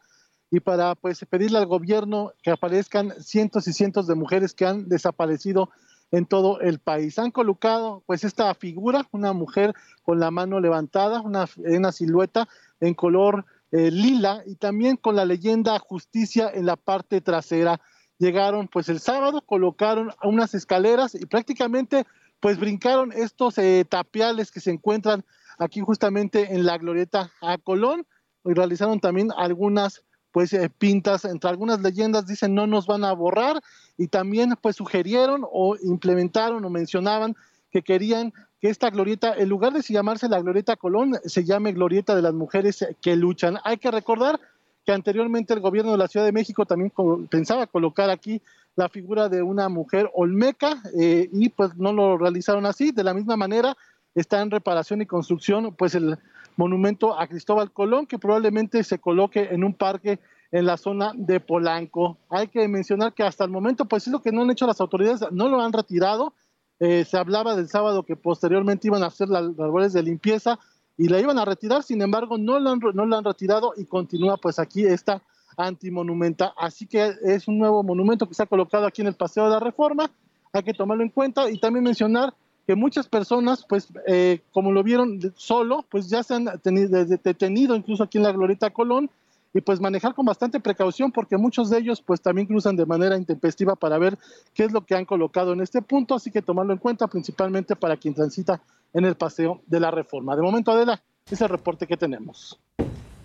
y 0.52 0.60
para 0.60 0.96
pues 0.96 1.26
pedirle 1.30 1.58
al 1.58 1.66
gobierno 1.66 2.34
que 2.42 2.52
aparezcan 2.52 3.14
cientos 3.20 3.68
y 3.68 3.74
cientos 3.74 4.08
de 4.08 4.16
mujeres 4.16 4.54
que 4.54 4.66
han 4.66 4.88
desaparecido 4.88 5.70
en 6.12 6.26
todo 6.26 6.60
el 6.62 6.80
país. 6.80 7.20
Han 7.20 7.32
colocado 7.32 8.04
pues 8.06 8.24
esta 8.24 8.54
figura, 8.54 9.08
una 9.12 9.34
mujer 9.34 9.74
con 10.04 10.20
la 10.20 10.32
mano 10.32 10.60
levantada, 10.60 11.22
una, 11.22 11.92
silueta 11.92 12.48
en 12.80 12.94
color 12.94 13.46
eh, 13.72 13.92
lila 13.92 14.44
y 14.46 14.56
también 14.56 14.98
con 14.98 15.16
la 15.16 15.26
leyenda 15.26 15.78
justicia 15.80 16.50
en 16.54 16.66
la 16.66 16.76
parte 16.76 17.22
trasera. 17.22 17.82
Llegaron 18.18 18.70
pues 18.70 18.88
el 18.88 19.00
sábado, 19.00 19.42
colocaron 19.42 20.12
unas 20.24 20.54
escaleras 20.54 21.16
y 21.16 21.26
prácticamente 21.26 22.06
pues 22.40 22.60
brincaron 22.60 23.12
estos 23.12 23.58
eh, 23.58 23.86
tapiales 23.88 24.52
que 24.52 24.60
se 24.60 24.72
encuentran 24.72 25.26
aquí 25.58 25.82
justamente 25.82 26.54
en 26.54 26.66
la 26.66 26.78
glorieta 26.78 27.32
a. 27.42 27.58
Colón. 27.58 28.06
Y 28.44 28.54
realizaron 28.54 29.00
también 29.00 29.32
algunas 29.36 30.04
pues 30.32 30.54
eh, 30.54 30.70
pintas 30.70 31.26
entre 31.26 31.50
algunas 31.50 31.82
leyendas. 31.82 32.28
Dicen 32.28 32.54
no 32.54 32.68
nos 32.68 32.86
van 32.86 33.04
a 33.04 33.14
borrar 33.14 33.62
y 33.98 34.08
también 34.08 34.56
pues 34.62 34.76
sugirieron 34.76 35.46
o 35.52 35.76
implementaron 35.82 36.64
o 36.64 36.70
mencionaban 36.70 37.36
que 37.72 37.82
querían 37.82 38.34
que 38.62 38.70
esta 38.70 38.90
glorieta, 38.90 39.34
en 39.34 39.50
lugar 39.50 39.74
de 39.74 39.82
llamarse 39.82 40.30
la 40.30 40.42
glorieta 40.42 40.76
Colón, 40.76 41.16
se 41.26 41.44
llame 41.44 41.74
glorieta 41.74 42.16
de 42.16 42.22
las 42.22 42.34
mujeres 42.34 42.86
que 43.02 43.16
luchan. 43.16 43.58
Hay 43.64 43.78
que 43.78 43.92
recordar 43.92 44.40
que 44.86 44.94
anteriormente 44.94 45.54
el 45.54 45.60
gobierno 45.60 45.92
de 45.92 45.98
la 45.98 46.08
Ciudad 46.08 46.26
de 46.26 46.32
México 46.32 46.66
también 46.66 46.92
pensaba 47.30 47.66
colocar 47.68 48.10
aquí 48.10 48.42
la 48.76 48.88
figura 48.90 49.30
de 49.30 49.42
una 49.42 49.68
mujer 49.68 50.12
olmeca 50.14 50.82
eh, 50.98 51.30
y 51.32 51.50
pues 51.50 51.76
no 51.76 51.92
lo 51.92 52.18
realizaron 52.18 52.66
así. 52.66 52.92
De 52.92 53.04
la 53.04 53.14
misma 53.14 53.36
manera 53.36 53.76
está 54.14 54.42
en 54.42 54.52
reparación 54.52 55.02
y 55.02 55.06
construcción 55.06 55.74
pues 55.76 55.96
el 55.96 56.18
monumento 56.56 57.20
a 57.20 57.28
Cristóbal 57.28 57.72
Colón, 57.72 58.06
que 58.06 58.20
probablemente 58.20 58.84
se 58.84 59.00
coloque 59.00 59.50
en 59.52 59.64
un 59.64 59.74
parque 59.74 60.20
en 60.52 60.66
la 60.66 60.78
zona 60.78 61.12
de 61.16 61.40
Polanco. 61.40 62.18
Hay 62.30 62.48
que 62.48 62.68
mencionar 62.68 63.14
que 63.14 63.24
hasta 63.24 63.44
el 63.44 63.50
momento, 63.50 63.86
pues 63.86 64.08
es 64.08 64.14
lo 64.14 64.22
que 64.22 64.32
no 64.32 64.44
han 64.44 64.52
hecho 64.52 64.68
las 64.68 64.80
autoridades, 64.80 65.22
no 65.32 65.50
lo 65.50 65.60
han 65.62 65.74
retirado. 65.74 66.34
Eh, 66.80 67.06
se 67.06 67.18
hablaba 67.18 67.56
del 67.56 67.70
sábado 67.70 68.04
que 68.04 68.16
posteriormente 68.16 68.88
iban 68.88 69.04
a 69.04 69.08
hacer 69.08 69.30
las 69.30 69.44
labores 69.58 69.94
de 69.94 70.04
limpieza 70.04 70.60
y 70.98 71.08
la 71.08 71.20
iban 71.20 71.38
a 71.38 71.46
retirar, 71.46 71.84
sin 71.84 72.02
embargo, 72.02 72.38
no 72.38 72.60
lo 72.60 72.70
han, 72.70 72.80
no 72.94 73.06
lo 73.06 73.18
han 73.18 73.24
retirado 73.24 73.74
y 73.76 73.86
continúa 73.86 74.38
pues 74.38 74.60
aquí 74.60 74.86
esta 74.86 75.22
antimonumenta. 75.58 76.54
Así 76.58 76.86
que 76.88 77.14
es 77.24 77.48
un 77.48 77.58
nuevo 77.58 77.84
monumento 77.84 78.28
que 78.28 78.34
se 78.34 78.44
ha 78.44 78.48
colocado 78.48 78.86
aquí 78.86 79.02
en 79.02 79.08
el 79.08 79.16
Paseo 79.16 79.46
de 79.46 79.52
la 79.52 79.60
Reforma. 79.60 80.10
Hay 80.54 80.64
que 80.64 80.74
tomarlo 80.74 81.04
en 81.04 81.10
cuenta 81.10 81.50
y 81.50 81.58
también 81.60 81.84
mencionar 81.84 82.34
que 82.66 82.76
muchas 82.76 83.08
personas, 83.08 83.66
pues, 83.68 83.88
eh, 84.08 84.42
como 84.52 84.72
lo 84.72 84.84
vieron 84.84 85.20
solo, 85.36 85.86
pues 85.90 86.10
ya 86.10 86.24
se 86.24 86.34
han 86.34 86.46
detenido 86.46 87.76
incluso 87.76 88.04
aquí 88.04 88.18
en 88.18 88.24
la 88.24 88.32
Glorieta 88.32 88.72
Colón 88.72 89.10
y 89.54 89.62
pues 89.62 89.80
manejar 89.80 90.14
con 90.14 90.26
bastante 90.26 90.60
precaución 90.60 91.14
porque 91.14 91.38
muchos 91.38 91.70
de 91.70 91.78
ellos 91.78 92.02
pues 92.02 92.20
también 92.20 92.46
cruzan 92.46 92.76
de 92.76 92.86
manera 92.86 93.16
intempestiva 93.16 93.76
para 93.76 93.98
ver 93.98 94.18
qué 94.54 94.66
es 94.66 94.74
lo 94.74 94.86
que 94.86 94.96
han 94.96 95.06
colocado 95.06 95.54
en 95.54 95.62
este 95.62 95.82
punto, 95.82 96.16
así 96.16 96.30
que 96.30 96.42
tomarlo 96.42 96.74
en 96.74 96.80
cuenta 96.80 97.08
principalmente 97.08 97.76
para 97.78 97.96
quien 97.96 98.14
transita 98.14 98.62
en 98.96 99.06
el 99.06 99.16
paseo 99.16 99.62
de 99.68 99.80
la 99.80 99.92
reforma. 99.92 100.36
De 100.36 100.42
momento, 100.42 100.72
Adela, 100.72 101.04
es 101.30 101.42
el 101.42 101.50
reporte 101.50 101.86
que 101.86 101.98
tenemos. 101.98 102.60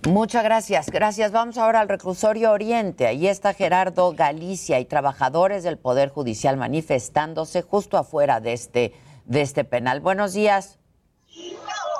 Muchas 0.08 0.42
gracias, 0.42 0.90
gracias. 0.90 1.30
Vamos 1.30 1.58
ahora 1.58 1.80
al 1.80 1.88
reclusorio 1.88 2.50
Oriente. 2.52 3.06
Ahí 3.06 3.28
está 3.28 3.54
Gerardo 3.54 4.12
Galicia 4.12 4.80
y 4.80 4.84
trabajadores 4.84 5.62
del 5.62 5.78
Poder 5.78 6.08
Judicial 6.08 6.56
manifestándose 6.56 7.62
justo 7.62 7.96
afuera 7.98 8.40
de 8.40 8.52
este 8.52 8.94
de 9.26 9.42
este 9.42 9.62
penal. 9.62 10.00
Buenos 10.00 10.32
días. 10.32 10.80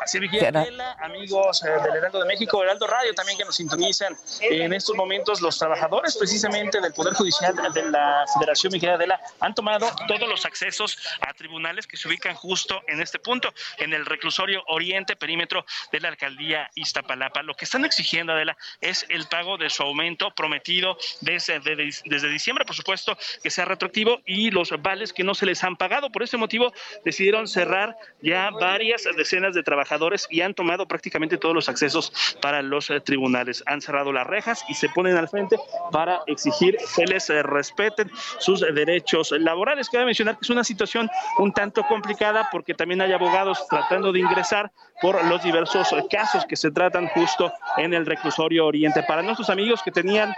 Así 0.01 0.19
amigos 1.03 1.63
eh, 1.63 1.69
del 1.85 1.97
Heraldo 1.97 2.21
de 2.21 2.25
México, 2.25 2.63
Heraldo 2.63 2.87
Radio 2.87 3.13
también 3.15 3.37
que 3.37 3.45
nos 3.45 3.57
sintonizan 3.57 4.17
en 4.41 4.73
estos 4.73 4.97
momentos. 4.97 5.43
Los 5.43 5.59
trabajadores 5.59 6.17
precisamente 6.17 6.81
del 6.81 6.93
Poder 6.95 7.13
Judicial 7.15 7.55
de 7.75 7.91
la 7.91 8.25
Federación 8.39 8.73
Mexicana 8.73 8.97
de 8.97 9.07
la 9.07 9.21
han 9.41 9.55
tomado 9.55 9.91
todos 10.09 10.27
los 10.27 10.47
accesos 10.47 10.99
a 11.21 11.35
tribunales 11.35 11.87
que 11.87 11.99
se 11.99 12.09
ubican 12.09 12.35
justo 12.35 12.83
en 12.87 13.03
este 13.03 13.19
punto, 13.19 13.53
en 13.77 13.93
el 13.93 14.07
reclusorio 14.07 14.63
Oriente, 14.69 15.17
perímetro 15.17 15.67
de 15.93 16.01
la 16.01 16.09
alcaldía 16.09 16.71
Iztapalapa. 16.75 17.43
Lo 17.43 17.55
que 17.55 17.67
están 17.67 17.85
exigiendo, 17.85 18.33
Adela, 18.33 18.57
es 18.81 19.05
el 19.11 19.27
pago 19.29 19.59
de 19.59 19.69
su 19.69 19.83
aumento 19.83 20.31
prometido 20.35 20.97
desde, 21.21 21.61
desde 21.61 22.29
diciembre, 22.29 22.65
por 22.65 22.75
supuesto, 22.75 23.19
que 23.43 23.51
sea 23.51 23.67
retroactivo 23.67 24.23
y 24.25 24.51
los 24.51 24.71
vales 24.81 25.13
que 25.13 25.25
no 25.25 25.35
se 25.35 25.45
les 25.45 25.63
han 25.63 25.77
pagado. 25.77 26.11
Por 26.11 26.23
ese 26.23 26.39
motivo 26.39 26.73
decidieron 27.05 27.47
cerrar 27.49 27.97
ya 28.23 28.51
varias 28.51 29.05
decenas 29.17 29.55
de 29.55 29.63
trabajadores 29.63 29.90
y 30.31 30.41
han 30.41 30.55
tomado 30.55 30.87
prácticamente 30.87 31.37
todos 31.37 31.55
los 31.55 31.69
accesos 31.69 32.13
para 32.41 32.63
los 32.63 32.91
eh, 32.91 33.01
tribunales. 33.01 33.63
Han 33.67 33.81
cerrado 33.81 34.13
las 34.13 34.27
rejas 34.27 34.65
y 34.69 34.75
se 34.75 34.89
ponen 34.89 35.17
al 35.17 35.29
frente 35.29 35.57
para 35.91 36.21
exigir 36.27 36.77
que 36.97 37.05
les 37.07 37.29
eh, 37.31 37.43
respeten 37.43 38.11
sus 38.39 38.61
derechos 38.61 39.33
laborales. 39.33 39.89
Cabe 39.89 40.05
mencionar 40.05 40.37
que 40.37 40.43
es 40.43 40.51
una 40.51 40.65
situación 40.65 41.11
un 41.39 41.53
tanto 41.53 41.83
complicada 41.85 42.49
porque 42.53 42.75
también 42.75 43.01
hay 43.01 43.13
abogados 43.13 43.67
tratando 43.69 44.13
de 44.13 44.21
ingresar 44.21 44.71
por 45.01 45.25
los 45.25 45.43
diversos 45.43 45.89
casos 46.11 46.45
que 46.45 46.57
se 46.57 46.71
tratan 46.71 47.09
justo 47.09 47.53
en 47.77 47.95
el 47.95 48.07
reclusorio 48.07 48.67
Oriente. 48.67 49.03
Para 49.03 49.23
nuestros 49.23 49.51
amigos 49.51 49.83
que 49.83 49.91
tenían 49.91 50.35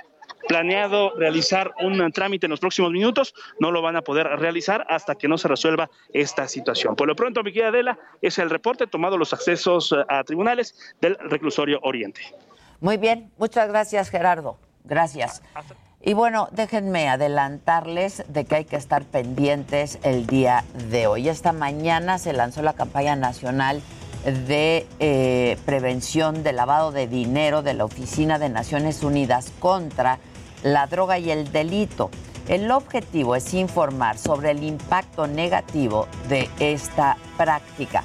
planeado 0.49 1.15
realizar 1.17 1.73
un 1.81 2.11
trámite 2.13 2.47
en 2.47 2.51
los 2.51 2.61
próximos 2.61 2.91
minutos, 2.91 3.35
no 3.59 3.71
lo 3.71 3.83
van 3.83 3.97
a 3.97 4.03
poder 4.03 4.27
realizar 4.39 4.87
hasta 4.89 5.15
que 5.15 5.29
no 5.29 5.39
se 5.39 5.49
resuelva 5.49 5.91
esta 6.13 6.49
situación. 6.49 6.97
Por 6.97 7.09
lo 7.09 7.17
pronto, 7.17 7.43
mi 7.43 7.53
querida 7.53 7.69
Adela, 7.69 7.99
es 8.21 8.39
el 8.39 8.51
reporte 8.51 8.87
tomado 8.87 9.19
los 9.19 9.33
accesos 9.33 9.93
eh, 9.93 10.05
a 10.09 10.25
tribunales 10.25 10.95
del 11.01 11.17
reclusorio 11.19 11.81
Oriente. 11.83 12.23
Muy 12.81 12.97
bien, 12.97 13.31
muchas 13.39 13.69
gracias 13.69 14.11
Gerardo. 14.11 14.59
Gracias. 14.85 15.43
Y 16.05 16.15
bueno, 16.15 16.49
déjenme 16.51 17.09
adelantarles 17.09 18.25
de 18.27 18.45
que 18.45 18.57
hay 18.57 18.65
que 18.65 18.75
estar 18.75 19.05
pendientes 19.05 20.01
el 20.03 20.27
día 20.27 20.65
de 20.91 21.07
hoy. 21.07 21.29
Esta 21.29 21.53
mañana 21.53 22.19
se 22.19 22.33
lanzó 22.33 22.63
la 22.63 22.73
campaña 22.73 23.15
nacional 23.15 23.81
de 24.25 24.87
eh, 24.99 25.57
prevención 25.65 26.43
de 26.43 26.53
lavado 26.53 26.91
de 26.91 27.07
dinero 27.07 27.63
de 27.63 27.75
la 27.75 27.85
Oficina 27.85 28.39
de 28.41 28.49
Naciones 28.49 29.03
Unidas 29.03 29.53
contra 29.61 30.19
la 30.63 30.87
droga 30.87 31.19
y 31.19 31.31
el 31.31 31.51
delito. 31.53 32.11
El 32.49 32.71
objetivo 32.71 33.37
es 33.37 33.55
informar 33.55 34.19
sobre 34.19 34.51
el 34.51 34.63
impacto 34.65 35.27
negativo 35.27 36.09
de 36.29 36.51
esta 36.59 37.17
práctica. 37.37 38.05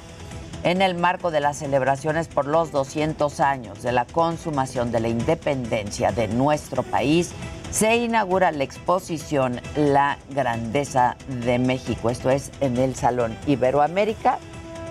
En 0.64 0.82
el 0.82 0.96
marco 0.96 1.30
de 1.30 1.40
las 1.40 1.58
celebraciones 1.58 2.28
por 2.28 2.46
los 2.46 2.72
200 2.72 3.40
años 3.40 3.82
de 3.82 3.92
la 3.92 4.04
consumación 4.04 4.90
de 4.90 5.00
la 5.00 5.08
independencia 5.08 6.10
de 6.12 6.28
nuestro 6.28 6.82
país, 6.82 7.32
se 7.70 7.96
inaugura 7.96 8.50
la 8.50 8.64
exposición 8.64 9.60
La 9.76 10.18
Grandeza 10.30 11.16
de 11.28 11.58
México. 11.58 12.10
Esto 12.10 12.30
es 12.30 12.50
en 12.60 12.76
el 12.76 12.94
Salón 12.94 13.36
Iberoamérica 13.46 14.38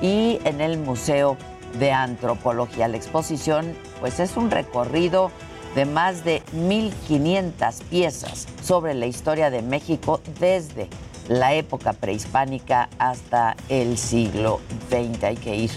y 0.01 0.39
en 0.43 0.61
el 0.61 0.77
Museo 0.77 1.37
de 1.79 1.91
Antropología. 1.91 2.87
La 2.87 2.97
exposición 2.97 3.75
pues 3.99 4.19
es 4.19 4.37
un 4.37 4.51
recorrido 4.51 5.31
de 5.77 5.85
más 5.85 6.25
de 6.25 6.41
1.500 6.55 7.83
piezas 7.83 8.47
sobre 8.63 8.95
la 8.95 9.05
historia 9.05 9.51
de 9.51 9.61
México 9.61 10.21
desde 10.39 10.89
la 11.27 11.53
época 11.53 11.93
prehispánica 11.93 12.89
hasta 12.97 13.55
el 13.69 13.99
siglo 13.99 14.59
XX. 14.89 15.23
Hay 15.23 15.35
que 15.35 15.55
ir. 15.55 15.71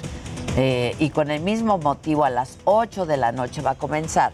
Eh, 0.57 0.97
y 0.99 1.11
con 1.11 1.31
el 1.31 1.43
mismo 1.43 1.77
motivo, 1.77 2.25
a 2.25 2.31
las 2.31 2.57
8 2.65 3.05
de 3.05 3.19
la 3.19 3.33
noche 3.33 3.61
va 3.61 3.73
a 3.73 3.75
comenzar 3.75 4.33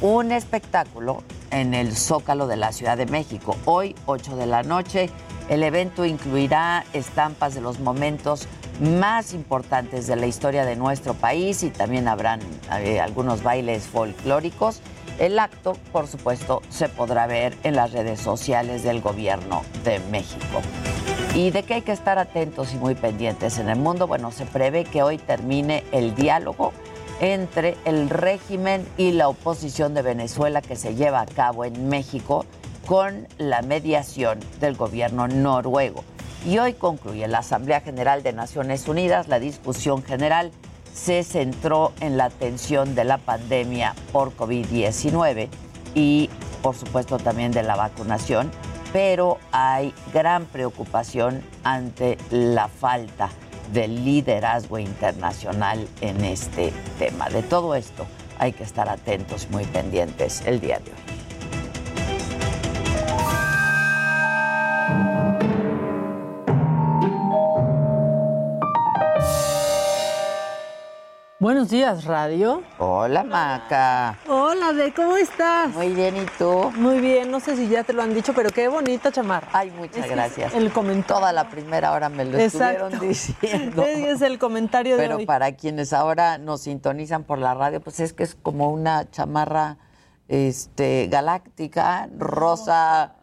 un 0.00 0.32
espectáculo 0.32 1.22
en 1.50 1.74
el 1.74 1.94
Zócalo 1.94 2.46
de 2.46 2.56
la 2.56 2.72
Ciudad 2.72 2.96
de 2.96 3.04
México. 3.04 3.58
Hoy, 3.66 3.94
8 4.06 4.36
de 4.36 4.46
la 4.46 4.62
noche, 4.62 5.10
el 5.50 5.64
evento 5.64 6.06
incluirá 6.06 6.86
estampas 6.94 7.54
de 7.54 7.60
los 7.60 7.78
momentos 7.78 8.48
más 8.80 9.34
importantes 9.34 10.06
de 10.06 10.16
la 10.16 10.26
historia 10.26 10.64
de 10.64 10.76
nuestro 10.76 11.12
país 11.12 11.62
y 11.62 11.68
también 11.68 12.08
habrán 12.08 12.40
eh, 12.80 13.00
algunos 13.00 13.42
bailes 13.42 13.84
folclóricos. 13.84 14.80
El 15.18 15.38
acto, 15.38 15.74
por 15.92 16.08
supuesto, 16.08 16.60
se 16.70 16.88
podrá 16.88 17.26
ver 17.26 17.56
en 17.62 17.76
las 17.76 17.92
redes 17.92 18.20
sociales 18.20 18.82
del 18.82 19.00
Gobierno 19.00 19.62
de 19.84 20.00
México. 20.10 20.60
¿Y 21.34 21.50
de 21.50 21.62
qué 21.62 21.74
hay 21.74 21.82
que 21.82 21.92
estar 21.92 22.18
atentos 22.18 22.74
y 22.74 22.76
muy 22.76 22.96
pendientes 22.96 23.58
en 23.58 23.68
el 23.68 23.78
mundo? 23.78 24.08
Bueno, 24.08 24.32
se 24.32 24.44
prevé 24.44 24.84
que 24.84 25.02
hoy 25.02 25.18
termine 25.18 25.84
el 25.92 26.14
diálogo 26.14 26.72
entre 27.20 27.76
el 27.84 28.10
régimen 28.10 28.86
y 28.96 29.12
la 29.12 29.28
oposición 29.28 29.94
de 29.94 30.02
Venezuela 30.02 30.62
que 30.62 30.74
se 30.74 30.96
lleva 30.96 31.20
a 31.20 31.26
cabo 31.26 31.64
en 31.64 31.88
México 31.88 32.44
con 32.86 33.28
la 33.38 33.62
mediación 33.62 34.40
del 34.60 34.74
gobierno 34.74 35.28
noruego. 35.28 36.04
Y 36.44 36.58
hoy 36.58 36.74
concluye 36.74 37.26
la 37.28 37.38
Asamblea 37.38 37.80
General 37.80 38.22
de 38.22 38.32
Naciones 38.32 38.86
Unidas. 38.88 39.28
La 39.28 39.38
discusión 39.38 40.02
general 40.02 40.50
se 40.94 41.24
centró 41.24 41.92
en 42.00 42.16
la 42.16 42.26
atención 42.26 42.94
de 42.94 43.04
la 43.04 43.18
pandemia 43.18 43.94
por 44.12 44.34
COVID-19 44.36 45.48
y, 45.94 46.30
por 46.62 46.76
supuesto, 46.76 47.18
también 47.18 47.52
de 47.52 47.62
la 47.62 47.76
vacunación, 47.76 48.50
pero 48.92 49.38
hay 49.50 49.92
gran 50.12 50.46
preocupación 50.46 51.42
ante 51.64 52.16
la 52.30 52.68
falta 52.68 53.28
de 53.72 53.88
liderazgo 53.88 54.78
internacional 54.78 55.88
en 56.00 56.24
este 56.24 56.72
tema. 56.98 57.28
De 57.28 57.42
todo 57.42 57.74
esto 57.74 58.06
hay 58.38 58.52
que 58.52 58.62
estar 58.62 58.88
atentos, 58.88 59.50
muy 59.50 59.64
pendientes 59.64 60.42
el 60.46 60.60
día 60.60 60.78
de 60.78 60.92
hoy. 60.92 61.13
Buenos 71.64 71.80
días, 71.80 72.04
Radio. 72.04 72.62
Hola, 72.78 73.24
Maca. 73.24 74.18
Hola, 74.28 74.74
De, 74.74 74.92
¿cómo 74.92 75.16
estás? 75.16 75.72
Muy 75.72 75.94
bien, 75.94 76.14
¿y 76.14 76.26
tú? 76.36 76.70
Muy 76.76 77.00
bien, 77.00 77.30
no 77.30 77.40
sé 77.40 77.56
si 77.56 77.68
ya 77.68 77.84
te 77.84 77.94
lo 77.94 78.02
han 78.02 78.12
dicho, 78.12 78.34
pero 78.34 78.50
qué 78.50 78.68
bonita 78.68 79.10
chamarra. 79.10 79.48
Ay, 79.50 79.70
muchas 79.70 80.06
gracias. 80.06 80.52
el 80.52 80.70
comentario. 80.70 81.06
Toda 81.06 81.32
la 81.32 81.48
primera 81.48 81.92
hora 81.92 82.10
me 82.10 82.26
lo 82.26 82.36
estuvieron 82.36 82.98
diciendo. 83.00 83.82
es 83.86 84.20
el 84.20 84.38
comentario 84.38 84.98
pero 84.98 85.08
de 85.08 85.14
hoy. 85.22 85.26
para 85.26 85.52
quienes 85.52 85.94
ahora 85.94 86.36
nos 86.36 86.60
sintonizan 86.60 87.24
por 87.24 87.38
la 87.38 87.54
radio, 87.54 87.80
pues 87.80 87.98
es 87.98 88.12
que 88.12 88.24
es 88.24 88.34
como 88.34 88.70
una 88.70 89.10
chamarra 89.10 89.78
este, 90.28 91.08
galáctica, 91.10 92.10
rosa. 92.18 93.14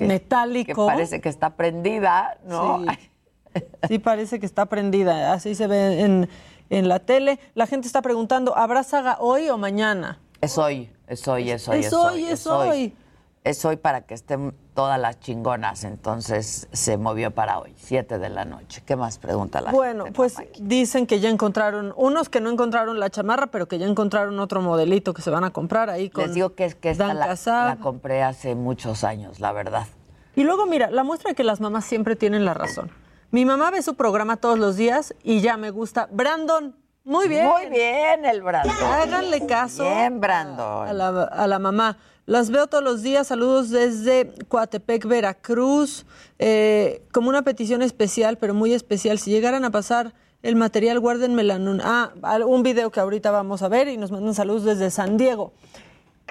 Metálico. 0.00 0.84
Que 0.84 0.92
parece 0.92 1.20
que 1.20 1.28
está 1.28 1.50
prendida, 1.50 2.38
¿no? 2.44 2.80
Sí. 2.80 3.62
sí, 3.86 3.98
parece 4.00 4.40
que 4.40 4.46
está 4.46 4.66
prendida. 4.66 5.32
Así 5.32 5.54
se 5.54 5.68
ve 5.68 6.00
en 6.00 6.28
en 6.70 6.88
la 6.88 7.00
tele. 7.00 7.38
La 7.54 7.66
gente 7.66 7.86
está 7.86 8.02
preguntando, 8.02 8.56
¿habrá 8.56 8.82
saga 8.82 9.16
hoy 9.20 9.48
o 9.48 9.58
mañana? 9.58 10.18
Es 10.40 10.58
hoy, 10.58 10.90
es 11.06 11.26
hoy, 11.28 11.50
es 11.50 11.68
hoy. 11.68 11.80
Es, 11.80 11.92
hoy, 11.92 12.24
es, 12.24 12.46
hoy. 12.46 12.96
Es 13.44 13.64
hoy 13.64 13.76
para 13.76 14.02
que 14.02 14.14
estén 14.14 14.54
todas 14.74 15.00
las 15.00 15.20
chingonas, 15.20 15.84
entonces 15.84 16.68
se 16.72 16.96
movió 16.96 17.32
para 17.32 17.58
hoy, 17.58 17.74
7 17.76 18.18
de 18.18 18.28
la 18.28 18.44
noche. 18.44 18.82
¿Qué 18.86 18.96
más 18.96 19.18
pregunta 19.18 19.60
la 19.60 19.72
bueno, 19.72 20.04
gente? 20.04 20.16
Bueno, 20.16 20.36
pues 20.36 20.48
dicen 20.60 21.06
que 21.06 21.20
ya 21.20 21.28
encontraron, 21.28 21.92
unos 21.96 22.28
que 22.28 22.40
no 22.40 22.50
encontraron 22.50 22.98
la 22.98 23.10
chamarra, 23.10 23.48
pero 23.48 23.66
que 23.68 23.78
ya 23.78 23.86
encontraron 23.86 24.38
otro 24.40 24.62
modelito 24.62 25.12
que 25.12 25.22
se 25.22 25.30
van 25.30 25.44
a 25.44 25.50
comprar 25.50 25.90
ahí 25.90 26.08
con 26.08 26.24
Les 26.24 26.34
digo 26.34 26.54
que 26.54 26.64
es 26.64 26.74
que 26.74 26.90
esta 26.90 27.12
la, 27.12 27.36
la 27.46 27.78
compré 27.80 28.22
hace 28.22 28.54
muchos 28.54 29.04
años, 29.04 29.40
la 29.40 29.52
verdad. 29.52 29.86
Y 30.34 30.44
luego, 30.44 30.64
mira, 30.66 30.90
la 30.90 31.04
muestra 31.04 31.30
de 31.30 31.34
que 31.34 31.44
las 31.44 31.60
mamás 31.60 31.84
siempre 31.84 32.16
tienen 32.16 32.44
la 32.44 32.54
razón. 32.54 32.90
Mi 33.32 33.46
mamá 33.46 33.70
ve 33.70 33.80
su 33.80 33.94
programa 33.94 34.36
todos 34.36 34.58
los 34.58 34.76
días 34.76 35.14
y 35.22 35.40
ya 35.40 35.56
me 35.56 35.70
gusta. 35.70 36.06
Brandon, 36.12 36.76
muy 37.02 37.28
bien. 37.28 37.46
Muy 37.46 37.64
bien 37.70 38.26
el 38.26 38.42
Brandon. 38.42 38.76
Háganle 38.84 39.46
caso. 39.46 39.84
Bien, 39.84 40.20
Brandon. 40.20 40.86
A 40.86 40.92
la, 40.92 41.08
a 41.22 41.46
la 41.46 41.58
mamá. 41.58 41.96
Las 42.26 42.50
veo 42.50 42.66
todos 42.66 42.84
los 42.84 43.00
días. 43.00 43.28
Saludos 43.28 43.70
desde 43.70 44.34
Coatepec, 44.48 45.06
Veracruz. 45.06 46.04
Eh, 46.38 47.06
como 47.10 47.30
una 47.30 47.40
petición 47.40 47.80
especial, 47.80 48.36
pero 48.36 48.52
muy 48.52 48.74
especial. 48.74 49.18
Si 49.18 49.30
llegaran 49.30 49.64
a 49.64 49.70
pasar 49.70 50.12
el 50.42 50.54
material, 50.54 51.00
guárdenmela. 51.00 51.58
Ah, 51.82 52.12
un 52.46 52.62
video 52.62 52.90
que 52.90 53.00
ahorita 53.00 53.30
vamos 53.30 53.62
a 53.62 53.68
ver 53.68 53.88
y 53.88 53.96
nos 53.96 54.10
mandan 54.10 54.34
saludos 54.34 54.64
desde 54.64 54.90
San 54.90 55.16
Diego. 55.16 55.54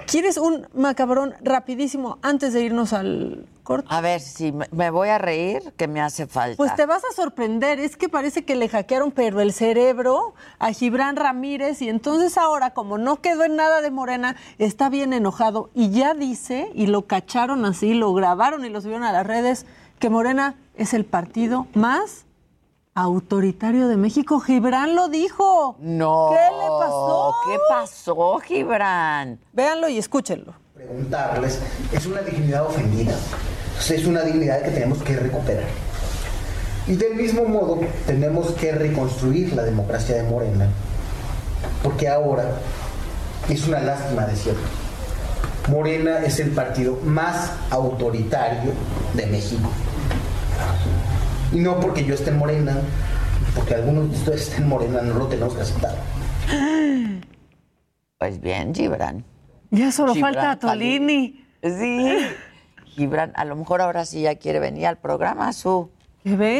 ¿Quieres 0.06 0.36
un 0.36 0.66
macabrón 0.74 1.34
rapidísimo 1.42 2.18
antes 2.22 2.52
de 2.52 2.62
irnos 2.62 2.92
al 2.92 3.46
corte? 3.62 3.86
A 3.90 4.00
ver, 4.00 4.20
si 4.20 4.52
me 4.72 4.90
voy 4.90 5.08
a 5.08 5.18
reír, 5.18 5.72
que 5.76 5.88
me 5.88 6.00
hace 6.00 6.26
falta. 6.26 6.56
Pues 6.56 6.74
te 6.74 6.86
vas 6.86 7.02
a 7.04 7.14
sorprender, 7.14 7.78
es 7.78 7.96
que 7.96 8.08
parece 8.08 8.44
que 8.44 8.56
le 8.56 8.68
hackearon 8.68 9.12
pero 9.12 9.40
el 9.40 9.52
cerebro 9.52 10.34
a 10.58 10.72
Gibran 10.72 11.16
Ramírez 11.16 11.82
y 11.82 11.88
entonces 11.88 12.36
ahora, 12.36 12.74
como 12.74 12.98
no 12.98 13.20
quedó 13.20 13.44
en 13.44 13.56
nada 13.56 13.80
de 13.80 13.90
Morena, 13.90 14.36
está 14.58 14.88
bien 14.88 15.12
enojado 15.12 15.70
y 15.74 15.90
ya 15.90 16.14
dice, 16.14 16.70
y 16.74 16.86
lo 16.86 17.06
cacharon 17.06 17.64
así, 17.64 17.94
lo 17.94 18.12
grabaron 18.12 18.64
y 18.64 18.68
lo 18.68 18.80
subieron 18.80 19.04
a 19.04 19.12
las 19.12 19.26
redes, 19.26 19.66
que 19.98 20.10
Morena 20.10 20.56
es 20.74 20.94
el 20.94 21.04
partido 21.04 21.66
más 21.74 22.26
autoritario 22.94 23.88
de 23.88 23.96
México. 23.96 24.40
Gibran 24.40 24.94
lo 24.94 25.08
dijo. 25.08 25.76
No. 25.80 26.30
¿Qué 26.30 26.56
le 26.56 26.68
pasó? 26.68 27.34
¿Qué 27.46 27.58
pasó, 27.68 28.38
Gibran? 28.40 29.38
Véanlo 29.52 29.88
y 29.88 29.98
escúchenlo. 29.98 30.54
Preguntarles, 30.74 31.60
es 31.92 32.06
una 32.06 32.20
dignidad 32.22 32.66
ofendida. 32.66 33.14
Es 33.78 34.06
una 34.06 34.22
dignidad 34.22 34.62
que 34.62 34.70
tenemos 34.70 35.02
que 35.02 35.16
recuperar. 35.16 35.66
Y 36.86 36.96
del 36.96 37.14
mismo 37.14 37.44
modo, 37.44 37.80
tenemos 38.06 38.50
que 38.52 38.72
reconstruir 38.72 39.54
la 39.54 39.62
democracia 39.62 40.16
de 40.16 40.24
Morena. 40.24 40.68
Porque 41.82 42.08
ahora 42.08 42.58
es 43.48 43.66
una 43.66 43.80
lástima 43.80 44.26
decirlo. 44.26 44.60
Morena 45.68 46.18
es 46.24 46.40
el 46.40 46.50
partido 46.50 46.98
más 47.04 47.52
autoritario 47.70 48.72
de 49.14 49.26
México. 49.26 49.70
Y 51.52 51.60
no 51.60 51.78
porque 51.80 52.04
yo 52.04 52.14
esté 52.14 52.30
en 52.30 52.38
Morena, 52.38 52.76
porque 53.54 53.74
algunos 53.74 54.10
de 54.10 54.16
ustedes 54.16 54.48
estén 54.48 54.62
en 54.62 54.68
Morena, 54.68 55.02
no 55.02 55.14
lo 55.14 55.26
tenemos 55.26 55.54
que 55.54 55.62
aceptar. 55.62 55.94
Pues 58.18 58.40
bien, 58.40 58.74
Gibran. 58.74 59.24
Ya 59.70 59.92
solo 59.92 60.14
falta 60.14 60.58
Tolini. 60.58 61.44
Sí. 61.62 62.18
Gibran, 62.86 63.32
a 63.34 63.44
lo 63.44 63.56
mejor 63.56 63.82
ahora 63.82 64.04
sí 64.04 64.22
ya 64.22 64.36
quiere 64.36 64.60
venir 64.60 64.86
al 64.86 64.98
programa, 64.98 65.52
su. 65.52 65.90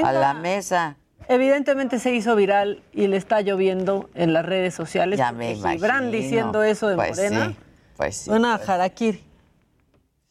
A 0.05 0.13
la 0.13 0.35
mesa. 0.35 0.97
Evidentemente 1.29 1.99
se 1.99 2.13
hizo 2.13 2.35
viral 2.35 2.83
y 2.93 3.07
le 3.07 3.17
está 3.17 3.41
lloviendo 3.41 4.11
en 4.15 4.33
las 4.33 4.45
redes 4.45 4.75
sociales. 4.75 5.19
Ya 5.19 5.33
me 5.33 5.53
imagino. 5.53 5.73
Gibran 5.73 6.11
diciendo 6.11 6.63
eso 6.63 6.89
de 6.89 6.97
pues 6.97 7.11
Morena. 7.17 7.49
Sí, 7.49 7.57
pues 7.97 8.17
sí. 8.17 8.31
Una 8.31 8.59
pues. 8.59 8.93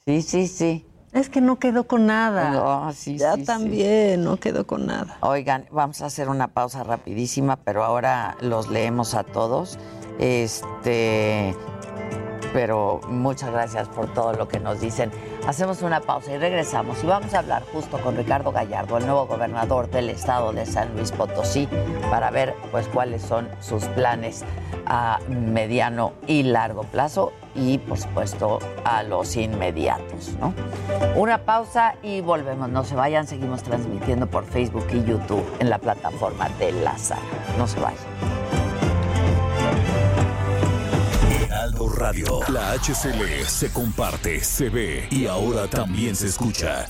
Sí, 0.06 0.21
sí, 0.21 0.47
sí. 0.47 0.86
Es 1.13 1.30
que 1.30 1.41
no 1.41 1.60
quedó 1.60 1.88
con 1.88 2.06
nada. 2.06 2.52
No, 2.52 2.93
sí, 2.93 3.17
ya 3.17 3.36
sí, 3.36 3.43
también 3.43 4.24
no 4.24 4.38
quedó 4.38 4.65
con 4.65 4.86
nada. 4.86 5.17
Oigan, 5.21 5.65
vamos 5.69 6.02
a 6.02 6.06
hacer 6.06 6.30
una 6.30 6.47
pausa 6.47 6.84
rapidísima, 6.84 7.58
pero 7.58 7.84
ahora 7.84 8.38
los 8.39 8.69
leemos 8.69 9.13
a 9.13 9.24
todos. 9.24 9.78
Este, 10.19 11.54
pero 12.54 13.02
muchas 13.10 13.52
gracias 13.52 13.89
por 13.89 14.13
todo 14.13 14.34
lo 14.34 14.47
que 14.47 14.60
nos 14.60 14.80
dicen. 14.80 15.12
Hacemos 15.47 15.82
una 15.82 16.00
pausa 16.00 16.32
y 16.34 16.38
regresamos 16.38 17.04
y 17.04 17.08
vamos 17.08 17.34
a 17.34 17.39
hablar 17.39 17.63
justo 17.74 18.00
con 18.02 18.15
Ricardo 18.15 18.52
Gallardo, 18.52 18.97
el 18.97 19.06
nuevo 19.06 19.26
gobernador 19.26 19.89
del 19.89 20.10
estado 20.10 20.54
de 20.54 20.65
San 20.65 20.95
Luis 20.95 21.12
Potosí, 21.12 21.67
para 22.10 22.30
ver 22.32 22.54
pues 22.71 22.88
cuáles 22.88 23.21
son 23.21 23.50
sus 23.60 23.84
planes 23.86 24.43
a 24.93 25.19
mediano 25.30 26.12
y 26.27 26.43
largo 26.43 26.84
plazo 26.84 27.32
y 27.56 27.77
por 27.77 27.97
supuesto 27.97 28.60
a 28.84 29.04
los 29.04 29.38
inmediatos, 29.38 30.34
¿no? 30.38 30.54
Una 31.15 31.38
pausa 31.45 31.95
y 32.04 32.19
volvemos. 32.19 32.69
No 32.69 32.84
se 32.84 32.95
vayan, 32.95 33.25
seguimos 33.25 33.63
transmitiendo 33.63 34.27
por 34.27 34.43
Facebook 34.43 34.86
y 34.91 35.01
YouTube 35.06 35.45
en 35.60 35.69
la 35.69 35.77
plataforma 35.77 36.49
de 36.60 36.73
la 36.73 36.95
No 37.58 37.67
se 37.67 37.80
vayan. 37.80 38.04
Heraldo 41.45 41.88
Radio. 41.88 42.39
La 42.49 42.73
HCL 42.73 43.45
se 43.47 43.71
comparte, 43.71 44.43
se 44.43 44.69
ve 44.69 45.08
y 45.10 45.25
ahora 45.25 45.67
también 45.67 46.17
se 46.17 46.27
escucha. 46.27 46.86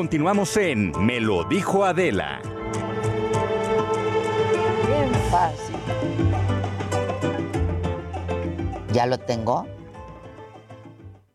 Continuamos 0.00 0.56
en 0.56 0.92
Me 1.04 1.20
lo 1.20 1.44
dijo 1.44 1.84
Adela. 1.84 2.40
Bien 4.86 5.12
fácil. 5.30 5.76
¿Ya 8.94 9.04
lo 9.04 9.18
tengo? 9.18 9.66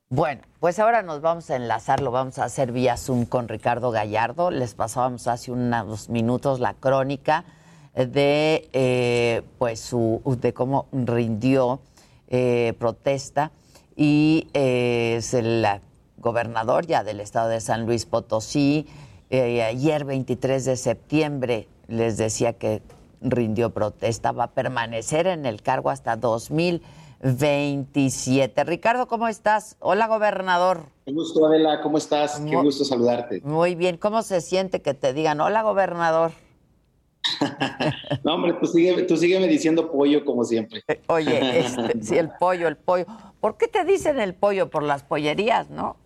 Bueno, 0.09 0.41
pues 0.59 0.79
ahora 0.79 1.03
nos 1.03 1.21
vamos 1.21 1.47
a 1.51 1.57
enlazar, 1.57 2.01
lo 2.01 2.09
vamos 2.09 2.39
a 2.39 2.45
hacer 2.45 2.71
vía 2.71 2.97
Zoom 2.97 3.25
con 3.25 3.47
Ricardo 3.47 3.91
Gallardo. 3.91 4.49
Les 4.49 4.73
pasábamos 4.73 5.27
hace 5.27 5.51
unos 5.51 6.09
minutos 6.09 6.59
la 6.59 6.73
crónica 6.73 7.45
de 7.93 8.67
eh, 8.73 9.43
pues 9.59 9.79
su, 9.79 10.23
de 10.41 10.55
cómo 10.55 10.87
rindió 10.91 11.81
eh, 12.29 12.73
protesta 12.79 13.51
y 13.95 14.47
eh, 14.55 15.17
es 15.19 15.33
la 15.33 15.81
gobernador 16.25 16.85
ya 16.87 17.03
del 17.03 17.19
estado 17.19 17.49
de 17.49 17.61
San 17.61 17.85
Luis 17.85 18.07
Potosí. 18.07 18.87
Eh, 19.29 19.61
ayer, 19.61 20.05
23 20.05 20.65
de 20.65 20.75
septiembre, 20.75 21.67
les 21.87 22.17
decía 22.17 22.53
que 22.53 22.81
rindió 23.21 23.69
protesta, 23.69 24.31
va 24.31 24.45
a 24.45 24.51
permanecer 24.51 25.27
en 25.27 25.45
el 25.45 25.61
cargo 25.61 25.91
hasta 25.91 26.15
2027. 26.15 28.63
Ricardo, 28.63 29.07
¿cómo 29.07 29.27
estás? 29.27 29.77
Hola, 29.79 30.07
gobernador. 30.07 30.87
Qué 31.05 31.13
gusto, 31.13 31.45
Adela, 31.45 31.81
¿cómo 31.81 31.99
estás? 31.99 32.39
Qué 32.39 32.55
gusto 32.55 32.83
saludarte. 32.85 33.41
Muy 33.43 33.75
bien, 33.75 33.97
¿cómo 33.97 34.23
se 34.23 34.41
siente 34.41 34.81
que 34.81 34.95
te 34.95 35.13
digan, 35.13 35.39
hola, 35.41 35.61
gobernador? 35.61 36.31
no, 38.23 38.33
hombre, 38.33 38.53
tú, 38.53 38.65
sigue, 38.65 39.03
tú 39.03 39.15
sígueme 39.15 39.47
diciendo 39.47 39.91
pollo 39.91 40.25
como 40.25 40.43
siempre. 40.43 40.81
Eh, 40.87 41.03
oye, 41.07 41.59
este, 41.59 41.93
sí, 42.01 42.17
el 42.17 42.31
pollo, 42.39 42.67
el 42.67 42.77
pollo. 42.77 43.05
¿Por 43.39 43.57
qué 43.57 43.67
te 43.67 43.85
dicen 43.85 44.19
el 44.19 44.33
pollo? 44.33 44.71
Por 44.71 44.81
las 44.81 45.03
pollerías, 45.03 45.69
¿no? 45.69 45.97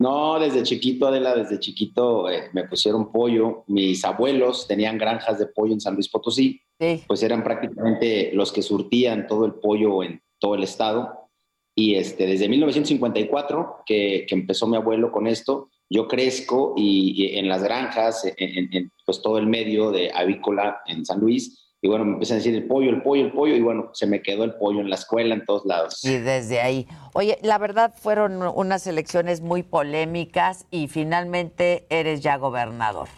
No, 0.00 0.40
desde 0.40 0.62
chiquito, 0.62 1.08
Adela, 1.08 1.36
desde 1.36 1.60
chiquito 1.60 2.30
eh, 2.30 2.48
me 2.54 2.64
pusieron 2.64 3.12
pollo. 3.12 3.64
Mis 3.66 4.02
abuelos 4.02 4.66
tenían 4.66 4.96
granjas 4.96 5.38
de 5.38 5.46
pollo 5.46 5.74
en 5.74 5.80
San 5.80 5.92
Luis 5.92 6.08
Potosí. 6.08 6.62
Pues 7.06 7.22
eran 7.22 7.44
prácticamente 7.44 8.30
los 8.32 8.50
que 8.50 8.62
surtían 8.62 9.26
todo 9.26 9.44
el 9.44 9.52
pollo 9.52 10.02
en 10.02 10.22
todo 10.38 10.54
el 10.54 10.62
estado. 10.62 11.28
Y 11.76 11.96
este, 11.96 12.26
desde 12.26 12.48
1954, 12.48 13.82
que, 13.84 14.24
que 14.26 14.34
empezó 14.34 14.66
mi 14.66 14.78
abuelo 14.78 15.12
con 15.12 15.26
esto, 15.26 15.68
yo 15.90 16.08
crezco 16.08 16.72
y, 16.78 17.36
en 17.36 17.48
las 17.48 17.62
granjas, 17.62 18.24
en, 18.38 18.74
en, 18.74 18.90
pues 19.04 19.20
todo 19.20 19.36
el 19.36 19.48
medio 19.48 19.90
de 19.90 20.10
avícola 20.14 20.80
en 20.86 21.04
San 21.04 21.20
Luis, 21.20 21.69
y 21.82 21.88
bueno, 21.88 22.04
me 22.04 22.12
empecé 22.12 22.34
a 22.34 22.36
decir 22.36 22.54
el 22.54 22.66
pollo, 22.66 22.90
el 22.90 23.02
pollo, 23.02 23.24
el 23.24 23.32
pollo, 23.32 23.56
y 23.56 23.60
bueno, 23.60 23.90
se 23.94 24.06
me 24.06 24.20
quedó 24.20 24.44
el 24.44 24.54
pollo 24.54 24.80
en 24.80 24.90
la 24.90 24.96
escuela, 24.96 25.34
en 25.34 25.46
todos 25.46 25.64
lados. 25.64 26.04
Y 26.04 26.18
desde 26.18 26.60
ahí. 26.60 26.86
Oye, 27.14 27.38
la 27.42 27.56
verdad 27.56 27.94
fueron 27.96 28.42
unas 28.42 28.86
elecciones 28.86 29.40
muy 29.40 29.62
polémicas 29.62 30.66
y 30.70 30.88
finalmente 30.88 31.86
eres 31.88 32.20
ya 32.20 32.36
gobernador. 32.36 33.08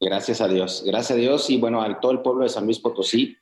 Gracias 0.00 0.40
a 0.40 0.48
Dios, 0.48 0.84
gracias 0.86 1.12
a 1.12 1.20
Dios 1.20 1.50
y 1.50 1.58
bueno, 1.58 1.82
a 1.82 2.00
todo 2.00 2.12
el 2.12 2.22
pueblo 2.22 2.44
de 2.44 2.48
San 2.48 2.64
Luis 2.64 2.78
Potosí, 2.78 3.36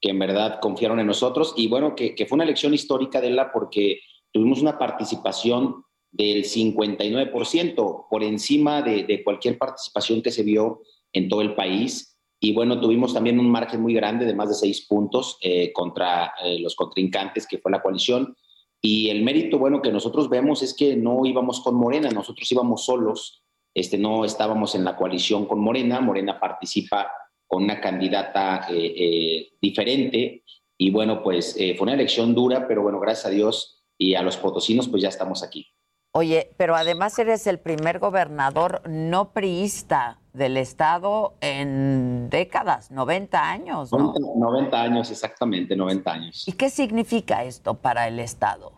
que 0.00 0.10
en 0.10 0.18
verdad 0.18 0.60
confiaron 0.60 1.00
en 1.00 1.06
nosotros, 1.06 1.54
y 1.56 1.68
bueno, 1.68 1.94
que, 1.94 2.14
fue 2.28 2.36
una 2.36 2.44
elección 2.44 2.74
histórica 2.74 3.22
de 3.22 3.30
la 3.30 3.52
porque 3.52 4.00
tuvimos 4.32 4.60
una 4.60 4.78
participación 4.78 5.84
del 6.10 6.44
59%, 6.44 8.06
por 8.10 8.22
encima 8.22 8.82
de, 8.82 9.04
de 9.04 9.24
cualquier 9.24 9.56
participación 9.56 10.20
que 10.20 10.30
se 10.30 10.42
vio 10.42 10.82
en 11.12 11.28
todo 11.28 11.40
el 11.40 11.54
país 11.54 12.15
y 12.38 12.52
bueno, 12.52 12.80
tuvimos 12.80 13.14
también 13.14 13.40
un 13.40 13.50
margen 13.50 13.80
muy 13.80 13.94
grande 13.94 14.26
de 14.26 14.34
más 14.34 14.48
de 14.48 14.54
seis 14.54 14.86
puntos 14.86 15.38
eh, 15.40 15.72
contra 15.72 16.34
eh, 16.44 16.58
los 16.60 16.76
contrincantes, 16.76 17.46
que 17.46 17.58
fue 17.58 17.70
la 17.70 17.80
coalición. 17.82 18.36
Y 18.80 19.08
el 19.08 19.22
mérito, 19.22 19.58
bueno, 19.58 19.80
que 19.80 19.90
nosotros 19.90 20.28
vemos 20.28 20.62
es 20.62 20.74
que 20.74 20.96
no 20.96 21.24
íbamos 21.24 21.60
con 21.60 21.74
Morena, 21.76 22.10
nosotros 22.10 22.50
íbamos 22.52 22.84
solos, 22.84 23.42
este, 23.74 23.96
no 23.96 24.24
estábamos 24.24 24.74
en 24.74 24.84
la 24.84 24.96
coalición 24.96 25.46
con 25.46 25.60
Morena, 25.60 26.00
Morena 26.00 26.38
participa 26.38 27.10
con 27.46 27.64
una 27.64 27.80
candidata 27.80 28.66
eh, 28.70 29.52
diferente. 29.60 30.44
Y 30.78 30.90
bueno, 30.90 31.22
pues 31.22 31.54
fue 31.54 31.84
una 31.84 31.94
elección 31.94 32.34
dura, 32.34 32.68
pero 32.68 32.82
bueno, 32.82 33.00
gracias 33.00 33.26
a 33.26 33.30
Dios 33.30 33.82
y 33.96 34.14
a 34.14 34.20
los 34.20 34.36
potosinos, 34.36 34.88
pues 34.88 35.02
ya 35.02 35.08
estamos 35.08 35.42
aquí. 35.42 35.66
Oye, 36.12 36.50
pero 36.56 36.76
además 36.76 37.18
eres 37.18 37.46
el 37.46 37.58
primer 37.58 37.98
gobernador 37.98 38.82
no 38.88 39.32
priista 39.32 40.18
del 40.36 40.56
Estado 40.56 41.34
en 41.40 42.28
décadas, 42.30 42.90
90 42.90 43.50
años, 43.50 43.92
¿no? 43.92 44.14
90, 44.36 44.80
años, 44.80 45.10
exactamente, 45.10 45.74
90 45.74 46.12
años. 46.12 46.48
¿Y 46.48 46.52
qué 46.52 46.70
significa 46.70 47.44
esto 47.44 47.74
para 47.74 48.06
el 48.08 48.18
Estado? 48.18 48.72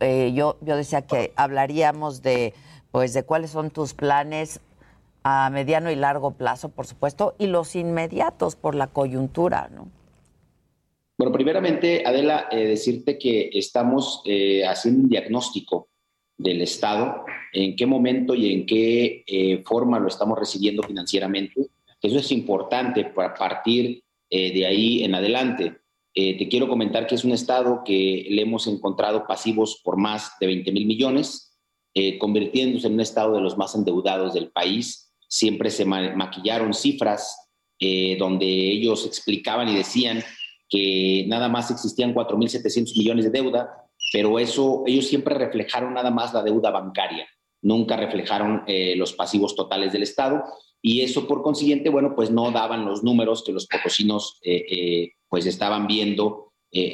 Eh, 0.00 0.32
yo, 0.34 0.56
yo 0.60 0.76
decía 0.76 1.02
que 1.02 1.32
hablaríamos 1.36 2.22
de, 2.22 2.54
pues, 2.90 3.14
de 3.14 3.22
cuáles 3.22 3.50
son 3.50 3.70
tus 3.70 3.94
planes 3.94 4.60
a 5.22 5.48
mediano 5.50 5.90
y 5.90 5.96
largo 5.96 6.32
plazo, 6.32 6.68
por 6.68 6.86
supuesto, 6.86 7.34
y 7.38 7.46
los 7.46 7.76
inmediatos 7.76 8.56
por 8.56 8.74
la 8.74 8.88
coyuntura, 8.88 9.70
¿no? 9.74 9.88
Bueno, 11.16 11.32
primeramente, 11.32 12.02
Adela, 12.04 12.48
eh, 12.50 12.66
decirte 12.66 13.18
que 13.18 13.50
estamos 13.52 14.20
eh, 14.24 14.66
haciendo 14.66 15.04
un 15.04 15.08
diagnóstico 15.08 15.88
del 16.36 16.62
Estado, 16.62 17.24
en 17.52 17.76
qué 17.76 17.86
momento 17.86 18.34
y 18.34 18.52
en 18.52 18.66
qué 18.66 19.24
eh, 19.26 19.62
forma 19.64 19.98
lo 19.98 20.08
estamos 20.08 20.38
recibiendo 20.38 20.82
financieramente. 20.82 21.68
Eso 22.02 22.18
es 22.18 22.32
importante 22.32 23.04
para 23.04 23.34
partir 23.34 24.02
eh, 24.28 24.52
de 24.52 24.66
ahí 24.66 25.04
en 25.04 25.14
adelante. 25.14 25.78
Eh, 26.14 26.36
te 26.36 26.48
quiero 26.48 26.68
comentar 26.68 27.06
que 27.06 27.14
es 27.14 27.24
un 27.24 27.32
Estado 27.32 27.82
que 27.84 28.26
le 28.28 28.42
hemos 28.42 28.66
encontrado 28.66 29.26
pasivos 29.26 29.80
por 29.82 29.96
más 29.96 30.32
de 30.40 30.46
20 30.46 30.72
mil 30.72 30.86
millones, 30.86 31.50
convirtiéndose 32.18 32.88
en 32.88 32.94
un 32.94 33.00
Estado 33.00 33.36
de 33.36 33.40
los 33.40 33.56
más 33.56 33.76
endeudados 33.76 34.34
del 34.34 34.50
país. 34.50 35.12
Siempre 35.28 35.70
se 35.70 35.84
maquillaron 35.84 36.74
cifras 36.74 37.48
donde 38.18 38.46
ellos 38.46 39.06
explicaban 39.06 39.68
y 39.68 39.76
decían 39.76 40.20
que 40.68 41.24
nada 41.28 41.48
más 41.48 41.70
existían 41.70 42.12
4.700 42.12 42.96
millones 42.98 43.26
de 43.26 43.30
deuda, 43.30 43.83
pero 44.14 44.38
eso 44.38 44.84
ellos 44.86 45.08
siempre 45.08 45.34
reflejaron 45.34 45.92
nada 45.92 46.12
más 46.12 46.32
la 46.32 46.44
deuda 46.44 46.70
bancaria, 46.70 47.26
nunca 47.62 47.96
reflejaron 47.96 48.62
eh, 48.68 48.94
los 48.94 49.12
pasivos 49.12 49.56
totales 49.56 49.92
del 49.92 50.04
Estado 50.04 50.44
y 50.80 51.00
eso 51.00 51.26
por 51.26 51.42
consiguiente, 51.42 51.88
bueno, 51.88 52.14
pues 52.14 52.30
no 52.30 52.52
daban 52.52 52.84
los 52.84 53.02
números 53.02 53.42
que 53.42 53.50
los 53.50 53.66
potosinos 53.66 54.38
eh, 54.44 54.64
eh, 54.70 55.12
pues 55.28 55.46
estaban 55.46 55.88
viendo 55.88 56.52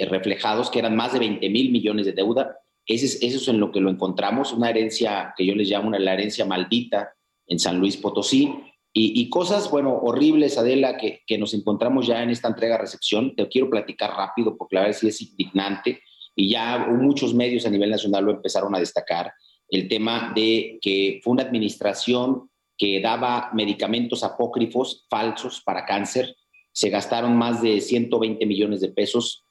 reflejados, 0.09 0.69
que 0.69 0.79
eran 0.79 0.95
más 0.95 1.15
de 1.15 1.21
20 1.21 1.49
mil 1.49 1.73
millones 1.73 2.05
de 2.05 2.13
deuda. 2.13 2.55
Ese 2.85 3.07
es, 3.07 3.23
eso 3.23 3.39
es 3.39 3.49
en 3.49 3.59
lo 3.59 3.73
que 3.73 3.81
lo 3.81 3.89
encontramos, 3.89 4.53
una 4.53 4.69
herencia 4.69 5.33
que 5.35 5.47
yo 5.47 5.55
les 5.55 5.71
llamo 5.71 5.89
una, 5.89 5.99
la 5.99 6.13
herencia 6.13 6.45
maldita 6.45 7.15
en 7.47 7.59
San 7.59 7.79
Luis 7.79 7.97
Potosí. 7.97 8.55
Y, 8.93 9.31
cosas, 9.31 9.71
bueno, 9.71 9.97
horribles, 9.97 10.59
Adela, 10.59 10.99
que, 10.99 11.23
que, 11.27 11.39
nos 11.39 11.55
encontramos 11.55 12.07
ya 12.07 12.23
en 12.23 12.29
esta 12.29 12.49
entrega-recepción. 12.49 13.35
Te 13.35 13.49
quiero 13.49 13.71
platicar 13.71 14.11
rápido 14.11 14.55
porque 14.59 14.77
la 14.77 14.83
verdad 14.83 14.99
sí 14.99 15.09
es 15.09 15.23
indignante 15.23 16.03
y 16.41 16.49
ya 16.49 16.87
muchos 16.87 17.35
medios 17.35 17.67
a 17.67 17.71
nivel 17.71 17.91
nacional 17.91 18.25
lo 18.25 18.31
empezaron 18.31 18.75
a 18.75 18.79
destacar, 18.79 19.35
el 19.69 19.89
tema 19.89 20.33
de 20.35 20.79
que 20.81 21.21
fue 21.23 21.35
una 21.35 21.43
administración 21.43 22.51
que 22.79 22.99
daba 23.03 23.51
medicamentos 23.53 24.25
apócrifos 24.25 25.07
falsos 25.11 25.61
para 25.61 25.85
cáncer, 25.85 26.35
se 26.73 26.89
gastaron 26.89 27.37
más 27.37 27.61
de 27.61 27.79
120 27.83 28.47
millones 28.47 28.81
de 28.81 28.89
pesos. 28.89 29.45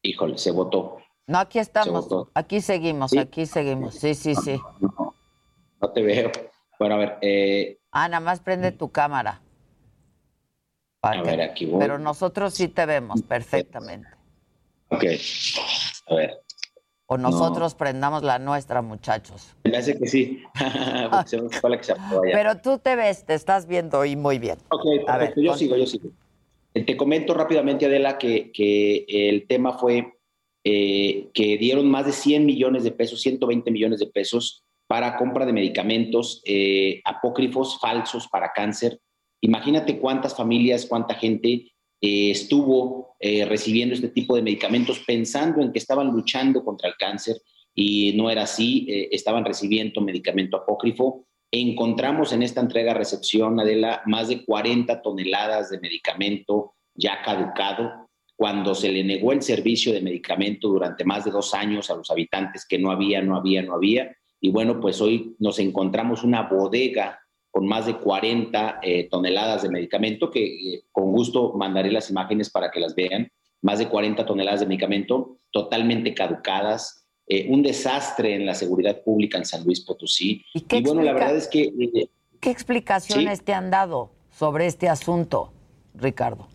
Híjole, 0.00 0.38
se 0.38 0.52
votó. 0.52 0.98
No, 1.26 1.38
aquí 1.38 1.58
estamos, 1.58 2.08
aquí 2.32 2.60
seguimos, 2.60 3.16
aquí 3.16 3.46
seguimos, 3.46 3.96
sí, 3.96 4.14
sí, 4.14 4.36
sí. 4.36 4.60
No, 4.80 5.90
te 5.92 6.02
veo. 6.02 6.30
Bueno, 6.78 6.94
a 6.94 6.98
ver. 6.98 7.18
Eh, 7.20 7.80
ah, 7.90 8.08
nada 8.08 8.20
más 8.20 8.38
prende 8.38 8.70
tu 8.70 8.92
cámara. 8.92 9.42
A 11.02 11.20
ver, 11.20 11.42
aquí 11.42 11.66
voy. 11.66 11.80
Pero 11.80 11.98
nosotros 11.98 12.54
sí 12.54 12.68
te 12.68 12.86
vemos 12.86 13.22
perfectamente. 13.22 14.23
Ok. 14.94 15.04
A 16.08 16.14
ver. 16.14 16.44
O 17.06 17.18
nosotros 17.18 17.74
prendamos 17.74 18.22
la 18.22 18.38
nuestra, 18.38 18.80
muchachos. 18.80 19.54
Me 19.64 19.76
hace 19.76 19.98
que 19.98 20.06
sí. 20.08 20.42
Pero 22.22 22.56
tú 22.62 22.78
te 22.78 22.96
ves, 22.96 23.24
te 23.26 23.34
estás 23.34 23.66
viendo 23.66 24.04
y 24.04 24.16
muy 24.16 24.38
bien. 24.38 24.58
Ok, 24.70 24.84
a 25.06 25.18
ver, 25.18 25.34
yo 25.36 25.54
sigo, 25.54 25.76
yo 25.76 25.86
sigo. 25.86 26.08
Eh, 26.72 26.82
te 26.84 26.96
comento 26.96 27.34
rápidamente, 27.34 27.86
Adela, 27.86 28.16
que, 28.16 28.50
que 28.52 29.04
el 29.06 29.46
tema 29.46 29.76
fue 29.78 30.14
eh, 30.64 31.28
que 31.34 31.58
dieron 31.58 31.90
más 31.90 32.06
de 32.06 32.12
100 32.12 32.46
millones 32.46 32.84
de 32.84 32.90
pesos, 32.90 33.20
120 33.20 33.70
millones 33.70 34.00
de 34.00 34.06
pesos 34.06 34.64
para 34.86 35.16
compra 35.18 35.44
de 35.44 35.52
medicamentos 35.52 36.40
eh, 36.46 37.02
apócrifos 37.04 37.78
falsos 37.78 38.28
para 38.28 38.52
cáncer. 38.52 38.98
Imagínate 39.42 39.98
cuántas 39.98 40.34
familias, 40.34 40.86
cuánta 40.86 41.14
gente 41.14 41.73
eh, 42.06 42.30
estuvo 42.30 43.16
eh, 43.18 43.46
recibiendo 43.46 43.94
este 43.94 44.08
tipo 44.08 44.36
de 44.36 44.42
medicamentos 44.42 45.02
pensando 45.06 45.62
en 45.62 45.72
que 45.72 45.78
estaban 45.78 46.08
luchando 46.08 46.62
contra 46.62 46.90
el 46.90 46.96
cáncer 46.98 47.36
y 47.74 48.12
no 48.12 48.28
era 48.28 48.42
así, 48.42 48.86
eh, 48.90 49.08
estaban 49.10 49.42
recibiendo 49.42 50.02
medicamento 50.02 50.58
apócrifo. 50.58 51.24
Encontramos 51.50 52.34
en 52.34 52.42
esta 52.42 52.60
entrega-recepción, 52.60 53.58
Adela, 53.58 54.02
más 54.04 54.28
de 54.28 54.44
40 54.44 55.00
toneladas 55.00 55.70
de 55.70 55.80
medicamento 55.80 56.74
ya 56.94 57.22
caducado, 57.22 58.10
cuando 58.36 58.74
se 58.74 58.92
le 58.92 59.02
negó 59.02 59.32
el 59.32 59.40
servicio 59.40 59.90
de 59.90 60.02
medicamento 60.02 60.68
durante 60.68 61.04
más 61.04 61.24
de 61.24 61.30
dos 61.30 61.54
años 61.54 61.90
a 61.90 61.96
los 61.96 62.10
habitantes 62.10 62.66
que 62.68 62.78
no 62.78 62.90
había, 62.90 63.22
no 63.22 63.34
había, 63.34 63.62
no 63.62 63.76
había. 63.76 64.14
Y 64.42 64.50
bueno, 64.50 64.78
pues 64.78 65.00
hoy 65.00 65.36
nos 65.38 65.58
encontramos 65.58 66.22
una 66.22 66.42
bodega 66.42 67.18
con 67.54 67.68
más 67.68 67.86
de 67.86 67.94
40 67.94 68.80
eh, 68.82 69.08
toneladas 69.08 69.62
de 69.62 69.68
medicamento, 69.68 70.28
que 70.28 70.44
eh, 70.74 70.82
con 70.90 71.12
gusto 71.12 71.52
mandaré 71.52 71.92
las 71.92 72.10
imágenes 72.10 72.50
para 72.50 72.68
que 72.72 72.80
las 72.80 72.96
vean, 72.96 73.30
más 73.62 73.78
de 73.78 73.86
40 73.86 74.26
toneladas 74.26 74.58
de 74.58 74.66
medicamento 74.66 75.38
totalmente 75.52 76.12
caducadas, 76.14 77.06
eh, 77.28 77.46
un 77.48 77.62
desastre 77.62 78.34
en 78.34 78.44
la 78.44 78.54
seguridad 78.54 79.04
pública 79.04 79.38
en 79.38 79.44
San 79.44 79.62
Luis 79.62 79.82
Potosí. 79.82 80.44
Y, 80.52 80.82
bueno, 80.82 81.02
la 81.02 81.12
verdad 81.12 81.36
es 81.36 81.46
que... 81.46 81.72
¿Qué 82.40 82.50
explicaciones 82.50 83.44
te 83.44 83.54
han 83.54 83.70
dado 83.70 84.10
sobre 84.32 84.66
este 84.66 84.88
asunto, 84.88 85.52
Ricardo? 85.94 86.48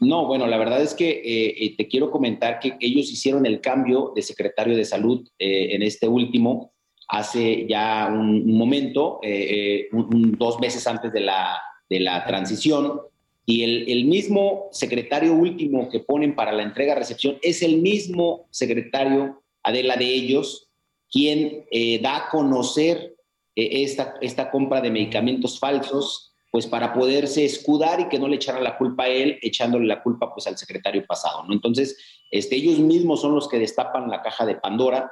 No, 0.00 0.26
bueno, 0.26 0.46
la 0.46 0.58
verdad 0.58 0.82
es 0.82 0.92
que 0.92 1.74
te 1.78 1.88
quiero 1.88 2.10
comentar 2.10 2.60
que 2.60 2.76
ellos 2.80 3.10
hicieron 3.10 3.46
el 3.46 3.62
cambio 3.62 4.12
de 4.14 4.20
secretario 4.20 4.76
de 4.76 4.84
salud 4.84 5.26
en 5.38 5.82
este 5.82 6.08
último 6.08 6.74
hace 7.10 7.66
ya 7.66 8.08
un, 8.12 8.46
momento, 8.56 9.18
eh, 9.22 9.88
eh, 9.88 9.88
dos 9.92 10.60
meses 10.60 10.86
antes 10.86 11.12
de 11.12 11.20
la, 11.20 11.60
de 11.88 12.00
la 12.00 12.24
transición, 12.24 13.00
y 13.46 13.64
el, 13.90 14.04
mismo 14.04 14.68
secretario 14.70 15.34
último 15.34 15.88
que 15.88 15.98
ponen 15.98 16.36
para 16.36 16.52
la 16.52 16.62
entrega-recepción 16.62 17.38
es 17.42 17.62
el 17.62 17.78
mismo 17.78 18.46
secretario, 18.50 19.42
Adela 19.64 19.96
de 19.96 20.04
ellos, 20.04 20.68
quien 21.10 21.64
eh, 21.72 21.98
da 22.00 22.16
a 22.16 22.28
conocer 22.28 23.16
esta, 23.56 24.14
esta 24.20 24.50
compra 24.52 24.80
de 24.80 24.92
medicamentos 24.92 25.58
falsos, 25.58 26.32
pues 26.52 26.66
para 26.66 26.92
poderse 26.92 27.44
escudar 27.44 28.00
y 28.00 28.08
que 28.08 28.18
no 28.18 28.28
le 28.28 28.36
echaran 28.36 28.62
la 28.62 28.78
culpa 28.78 29.04
a 29.04 29.08
él, 29.08 29.38
echándole 29.42 29.86
la 29.86 30.02
culpa 30.02 30.32
pues 30.32 30.46
al 30.46 30.56
secretario 30.56 31.04
pasado, 31.06 31.44
¿no? 31.44 31.52
Entonces, 31.52 31.96
este, 32.30 32.56
ellos 32.56 32.78
mismos 32.78 33.20
son 33.20 33.34
los 33.34 33.48
que 33.48 33.58
destapan 33.58 34.10
la 34.10 34.22
caja 34.22 34.46
de 34.46 34.56
Pandora, 34.56 35.10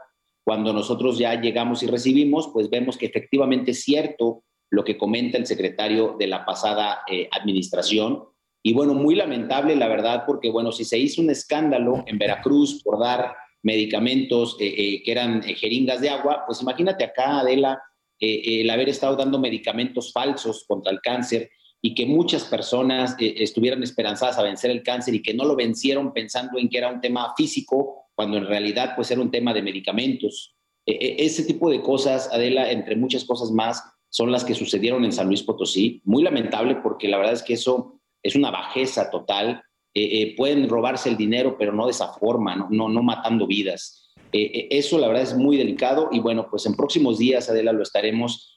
cuando 0.48 0.72
nosotros 0.72 1.18
ya 1.18 1.38
llegamos 1.38 1.82
y 1.82 1.88
recibimos, 1.88 2.48
pues 2.54 2.70
vemos 2.70 2.96
que 2.96 3.04
efectivamente 3.04 3.72
es 3.72 3.82
cierto 3.82 4.44
lo 4.70 4.82
que 4.82 4.96
comenta 4.96 5.36
el 5.36 5.44
secretario 5.44 6.16
de 6.18 6.26
la 6.26 6.46
pasada 6.46 7.00
eh, 7.06 7.28
administración. 7.32 8.24
Y 8.62 8.72
bueno, 8.72 8.94
muy 8.94 9.14
lamentable, 9.14 9.76
la 9.76 9.88
verdad, 9.88 10.24
porque 10.26 10.50
bueno, 10.50 10.72
si 10.72 10.86
se 10.86 10.96
hizo 10.96 11.20
un 11.20 11.28
escándalo 11.28 12.02
en 12.06 12.16
Veracruz 12.16 12.82
por 12.82 12.98
dar 12.98 13.34
medicamentos 13.62 14.56
eh, 14.58 14.72
eh, 14.74 15.02
que 15.02 15.12
eran 15.12 15.42
jeringas 15.42 16.00
de 16.00 16.08
agua, 16.08 16.44
pues 16.46 16.62
imagínate 16.62 17.04
acá, 17.04 17.40
Adela, 17.40 17.82
el 18.18 18.70
haber 18.70 18.88
estado 18.88 19.16
dando 19.16 19.38
medicamentos 19.38 20.14
falsos 20.14 20.64
contra 20.66 20.90
el 20.90 21.02
cáncer 21.02 21.50
y 21.82 21.94
que 21.94 22.06
muchas 22.06 22.44
personas 22.44 23.16
estuvieran 23.18 23.82
esperanzadas 23.82 24.38
a 24.38 24.44
vencer 24.44 24.70
el 24.70 24.82
cáncer 24.82 25.14
y 25.14 25.20
que 25.20 25.34
no 25.34 25.44
lo 25.44 25.54
vencieron 25.54 26.14
pensando 26.14 26.58
en 26.58 26.70
que 26.70 26.78
era 26.78 26.90
un 26.90 27.02
tema 27.02 27.34
físico 27.36 28.07
cuando 28.18 28.36
en 28.36 28.48
realidad 28.48 28.94
pues 28.96 29.12
era 29.12 29.20
un 29.20 29.30
tema 29.30 29.54
de 29.54 29.62
medicamentos. 29.62 30.56
E, 30.84 30.92
e, 30.92 31.24
ese 31.24 31.44
tipo 31.44 31.70
de 31.70 31.80
cosas, 31.80 32.28
Adela, 32.32 32.68
entre 32.72 32.96
muchas 32.96 33.24
cosas 33.24 33.52
más, 33.52 33.80
son 34.08 34.32
las 34.32 34.44
que 34.44 34.56
sucedieron 34.56 35.04
en 35.04 35.12
San 35.12 35.28
Luis 35.28 35.44
Potosí. 35.44 36.02
Muy 36.04 36.24
lamentable 36.24 36.74
porque 36.82 37.06
la 37.06 37.18
verdad 37.18 37.34
es 37.34 37.44
que 37.44 37.54
eso 37.54 38.00
es 38.20 38.34
una 38.34 38.50
bajeza 38.50 39.08
total. 39.08 39.62
Eh, 39.94 40.02
eh, 40.20 40.34
pueden 40.36 40.68
robarse 40.68 41.08
el 41.08 41.16
dinero, 41.16 41.54
pero 41.56 41.72
no 41.72 41.84
de 41.84 41.92
esa 41.92 42.12
forma, 42.14 42.56
no, 42.68 42.88
no, 42.88 43.02
matando 43.04 43.46
vidas. 43.46 44.12
Eh, 44.32 44.66
eso 44.72 44.98
la 44.98 45.06
verdad 45.06 45.22
es 45.22 45.36
muy 45.36 45.56
delicado 45.56 46.08
y 46.10 46.18
bueno, 46.18 46.48
pues 46.50 46.66
en 46.66 46.74
próximos 46.74 47.18
días, 47.18 47.48
Adela, 47.48 47.72
lo 47.72 47.84
estaremos 47.84 48.56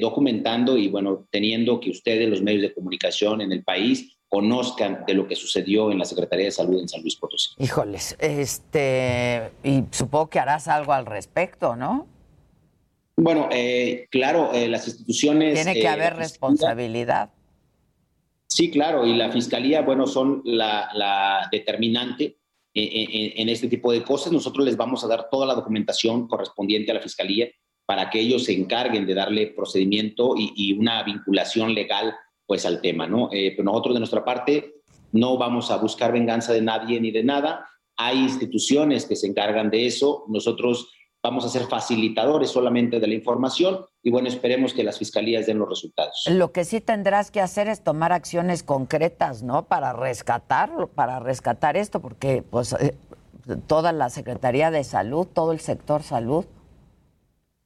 documentando 0.00 0.76
y 0.78 0.86
bueno, 0.86 1.26
teniendo 1.32 1.80
que 1.80 1.90
ustedes, 1.90 2.28
los 2.28 2.40
medios 2.40 2.62
de 2.62 2.72
comunicación 2.72 3.40
en 3.40 3.50
el 3.50 3.64
país, 3.64 4.19
conozcan 4.30 5.04
de 5.06 5.14
lo 5.14 5.26
que 5.26 5.34
sucedió 5.34 5.90
en 5.90 5.98
la 5.98 6.04
Secretaría 6.04 6.46
de 6.46 6.52
Salud 6.52 6.80
en 6.80 6.88
San 6.88 7.02
Luis 7.02 7.16
Potosí. 7.16 7.50
Híjoles, 7.58 8.16
este, 8.20 9.50
y 9.64 9.82
supongo 9.90 10.30
que 10.30 10.38
harás 10.38 10.68
algo 10.68 10.92
al 10.92 11.04
respecto, 11.04 11.74
¿no? 11.74 12.06
Bueno, 13.16 13.48
eh, 13.50 14.06
claro, 14.08 14.52
eh, 14.54 14.68
las 14.68 14.86
instituciones... 14.86 15.54
Tiene 15.54 15.74
que 15.74 15.82
eh, 15.82 15.88
haber 15.88 16.14
responsabilidad. 16.14 17.30
Sí, 18.46 18.70
claro, 18.70 19.04
y 19.04 19.14
la 19.14 19.32
Fiscalía, 19.32 19.82
bueno, 19.82 20.06
son 20.06 20.42
la, 20.44 21.48
determinante 21.50 22.38
en, 22.72 23.48
este 23.48 23.66
tipo 23.66 23.90
de 23.90 24.04
cosas. 24.04 24.32
Nosotros 24.32 24.64
les 24.64 24.76
vamos 24.76 25.02
a 25.02 25.08
dar 25.08 25.28
toda 25.28 25.44
la 25.44 25.54
documentación 25.54 26.28
correspondiente 26.28 26.92
a 26.92 26.94
la 26.94 27.00
Fiscalía 27.00 27.48
para 27.84 28.10
que 28.10 28.20
ellos 28.20 28.44
se 28.44 28.52
encarguen 28.52 29.06
de 29.06 29.14
darle 29.14 29.48
procedimiento 29.48 30.36
y, 30.36 30.52
y 30.54 30.72
una 30.72 31.02
vinculación 31.02 31.74
legal 31.74 32.14
pues 32.50 32.66
al 32.66 32.80
tema, 32.80 33.06
¿no? 33.06 33.28
Eh, 33.30 33.52
pero 33.52 33.62
nosotros 33.62 33.94
de 33.94 34.00
nuestra 34.00 34.24
parte 34.24 34.74
no 35.12 35.38
vamos 35.38 35.70
a 35.70 35.76
buscar 35.76 36.10
venganza 36.10 36.52
de 36.52 36.60
nadie 36.60 37.00
ni 37.00 37.12
de 37.12 37.22
nada. 37.22 37.64
Hay 37.96 38.18
instituciones 38.18 39.06
que 39.06 39.14
se 39.14 39.28
encargan 39.28 39.70
de 39.70 39.86
eso. 39.86 40.24
Nosotros 40.26 40.88
vamos 41.22 41.44
a 41.44 41.48
ser 41.48 41.68
facilitadores 41.68 42.50
solamente 42.50 42.98
de 42.98 43.06
la 43.06 43.14
información 43.14 43.84
y 44.02 44.10
bueno, 44.10 44.26
esperemos 44.26 44.74
que 44.74 44.82
las 44.82 44.98
fiscalías 44.98 45.46
den 45.46 45.60
los 45.60 45.68
resultados. 45.68 46.24
Lo 46.28 46.50
que 46.50 46.64
sí 46.64 46.80
tendrás 46.80 47.30
que 47.30 47.40
hacer 47.40 47.68
es 47.68 47.84
tomar 47.84 48.12
acciones 48.12 48.64
concretas, 48.64 49.44
¿no? 49.44 49.66
Para 49.66 49.92
rescatarlo, 49.92 50.88
para 50.88 51.20
rescatar 51.20 51.76
esto, 51.76 52.00
porque 52.00 52.42
pues 52.42 52.72
eh, 52.80 52.96
toda 53.68 53.92
la 53.92 54.10
Secretaría 54.10 54.72
de 54.72 54.82
Salud, 54.82 55.28
todo 55.32 55.52
el 55.52 55.60
sector 55.60 56.02
salud. 56.02 56.46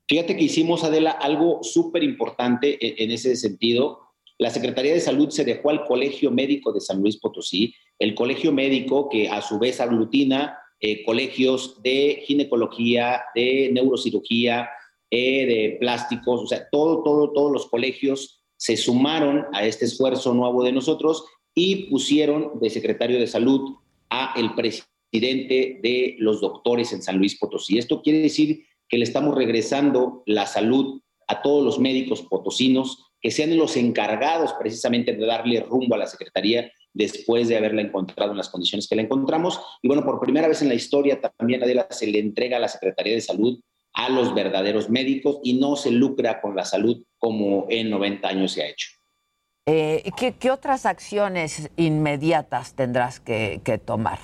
Fíjate 0.09 0.37
que 0.37 0.44
hicimos, 0.44 0.85
Adela, 0.85 1.12
algo 1.12 1.61
súper 1.62 2.03
importante 2.03 3.03
en 3.03 3.11
ese 3.11 3.35
sentido 3.37 4.04
la 4.38 4.51
Secretaría 4.51 4.94
de 4.94 5.01
Salud 5.01 5.31
se 5.31 5.44
dejó 5.44 5.70
al 5.70 5.85
Colegio 5.85 6.31
Médico 6.31 6.73
de 6.73 6.81
San 6.81 7.01
Luis 7.01 7.18
Potosí, 7.18 7.75
el 7.99 8.14
Colegio 8.14 8.53
Médico 8.53 9.09
que 9.09 9.29
a 9.29 9.40
su 9.42 9.59
vez 9.59 9.81
aglutina 9.81 10.59
eh, 10.81 11.05
colegios 11.05 11.81
de 11.83 12.23
ginecología, 12.27 13.23
de 13.35 13.70
neurocirugía, 13.73 14.68
eh, 15.11 15.47
de 15.47 15.77
plásticos, 15.79 16.42
o 16.42 16.47
sea, 16.47 16.68
todo, 16.70 17.03
todo, 17.03 17.33
todos 17.33 17.53
los 17.53 17.66
colegios 17.66 18.42
se 18.57 18.77
sumaron 18.77 19.47
a 19.53 19.64
este 19.64 19.85
esfuerzo 19.85 20.35
nuevo 20.35 20.64
de 20.64 20.73
nosotros 20.73 21.25
y 21.55 21.88
pusieron 21.90 22.59
de 22.61 22.70
secretario 22.70 23.18
de 23.18 23.27
salud 23.27 23.77
a 24.11 24.35
el 24.37 24.55
presidente 24.55 25.79
de 25.83 26.16
los 26.18 26.40
doctores 26.40 26.92
en 26.92 27.03
San 27.03 27.18
Luis 27.18 27.38
Potosí. 27.38 27.79
Esto 27.79 28.03
quiere 28.03 28.18
decir 28.18 28.64
que 28.88 28.99
le 28.99 29.05
estamos 29.05 29.35
regresando 29.35 30.23
la 30.27 30.47
salud 30.47 31.01
a 31.29 31.42
todos 31.42 31.64
los 31.64 31.79
médicos 31.79 32.23
potosinos 32.23 33.13
que 33.24 33.30
sean 33.30 33.56
los 33.56 33.78
encargados 33.78 34.52
precisamente 34.52 35.14
de 35.14 35.24
darle 35.24 35.60
rumbo 35.60 35.94
a 35.94 35.98
la 35.98 36.06
Secretaría 36.06 36.70
después 36.92 37.48
de 37.48 37.56
haberla 37.56 37.80
encontrado 37.80 38.32
en 38.32 38.37
las 38.37 38.50
condiciones 38.50 38.87
que 38.87 38.96
la 38.96 39.00
encontramos. 39.00 39.58
Y 39.81 39.88
bueno, 39.88 40.04
por 40.04 40.20
primera 40.20 40.46
vez 40.46 40.60
en 40.60 40.68
la 40.68 40.75
historia 40.75 41.18
también 41.18 41.62
Adela 41.62 41.87
se 41.88 42.06
le 42.06 42.18
entrega 42.18 42.58
a 42.58 42.60
la 42.60 42.68
Secretaría 42.68 43.14
de 43.14 43.22
Salud 43.22 43.58
a 43.94 44.10
los 44.10 44.35
verdaderos 44.35 44.90
médicos 44.90 45.38
y 45.42 45.54
no 45.54 45.75
se 45.77 45.90
lucra 45.90 46.42
con 46.42 46.54
la 46.54 46.66
salud 46.66 47.02
como 47.16 47.64
en 47.70 47.88
90 47.88 48.29
años 48.29 48.52
se 48.52 48.62
ha 48.62 48.68
hecho. 48.68 48.90
Eh, 49.64 50.02
¿qué, 50.18 50.50
otras 50.50 50.85
acciones 50.85 51.70
inmediatas 51.79 52.75
tendrás 52.75 53.20
que, 53.20 53.81
tomar? 53.87 54.18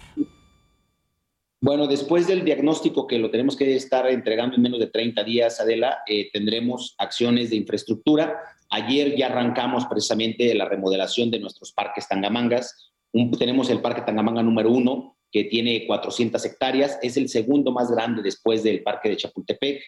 Bueno, 1.62 1.86
después 1.86 2.26
del 2.26 2.44
diagnóstico 2.44 3.06
que 3.06 3.18
lo 3.18 3.30
tenemos 3.30 3.56
que 3.56 3.76
estar 3.76 4.06
entregando 4.08 4.56
en 4.56 4.62
menos 4.62 4.78
de 4.78 4.88
30 4.88 5.24
días, 5.24 5.58
Adela, 5.58 6.00
eh, 6.06 6.30
tendremos 6.30 6.94
acciones 6.98 7.48
de 7.48 7.56
infraestructura. 7.56 8.38
Ayer 8.70 9.16
ya 9.16 9.26
arrancamos 9.26 9.86
precisamente 9.86 10.54
la 10.54 10.64
remodelación 10.64 11.30
de 11.30 11.40
nuestros 11.40 11.72
parques 11.72 12.08
Tangamangas. 12.08 12.92
tenemos 13.38 13.68
el 13.70 13.80
Parque 13.80 14.02
Tangamanga 14.02 14.42
número 14.42 14.70
uno, 14.70 15.16
que 15.32 15.44
tiene 15.44 15.86
400 15.86 16.44
hectáreas. 16.44 16.98
Es 17.02 17.16
el 17.16 17.28
segundo 17.28 17.72
más 17.72 17.90
grande 17.90 18.22
después 18.22 18.62
del 18.62 18.82
Parque 18.82 19.08
de 19.08 19.16
Chapultepec. 19.16 19.82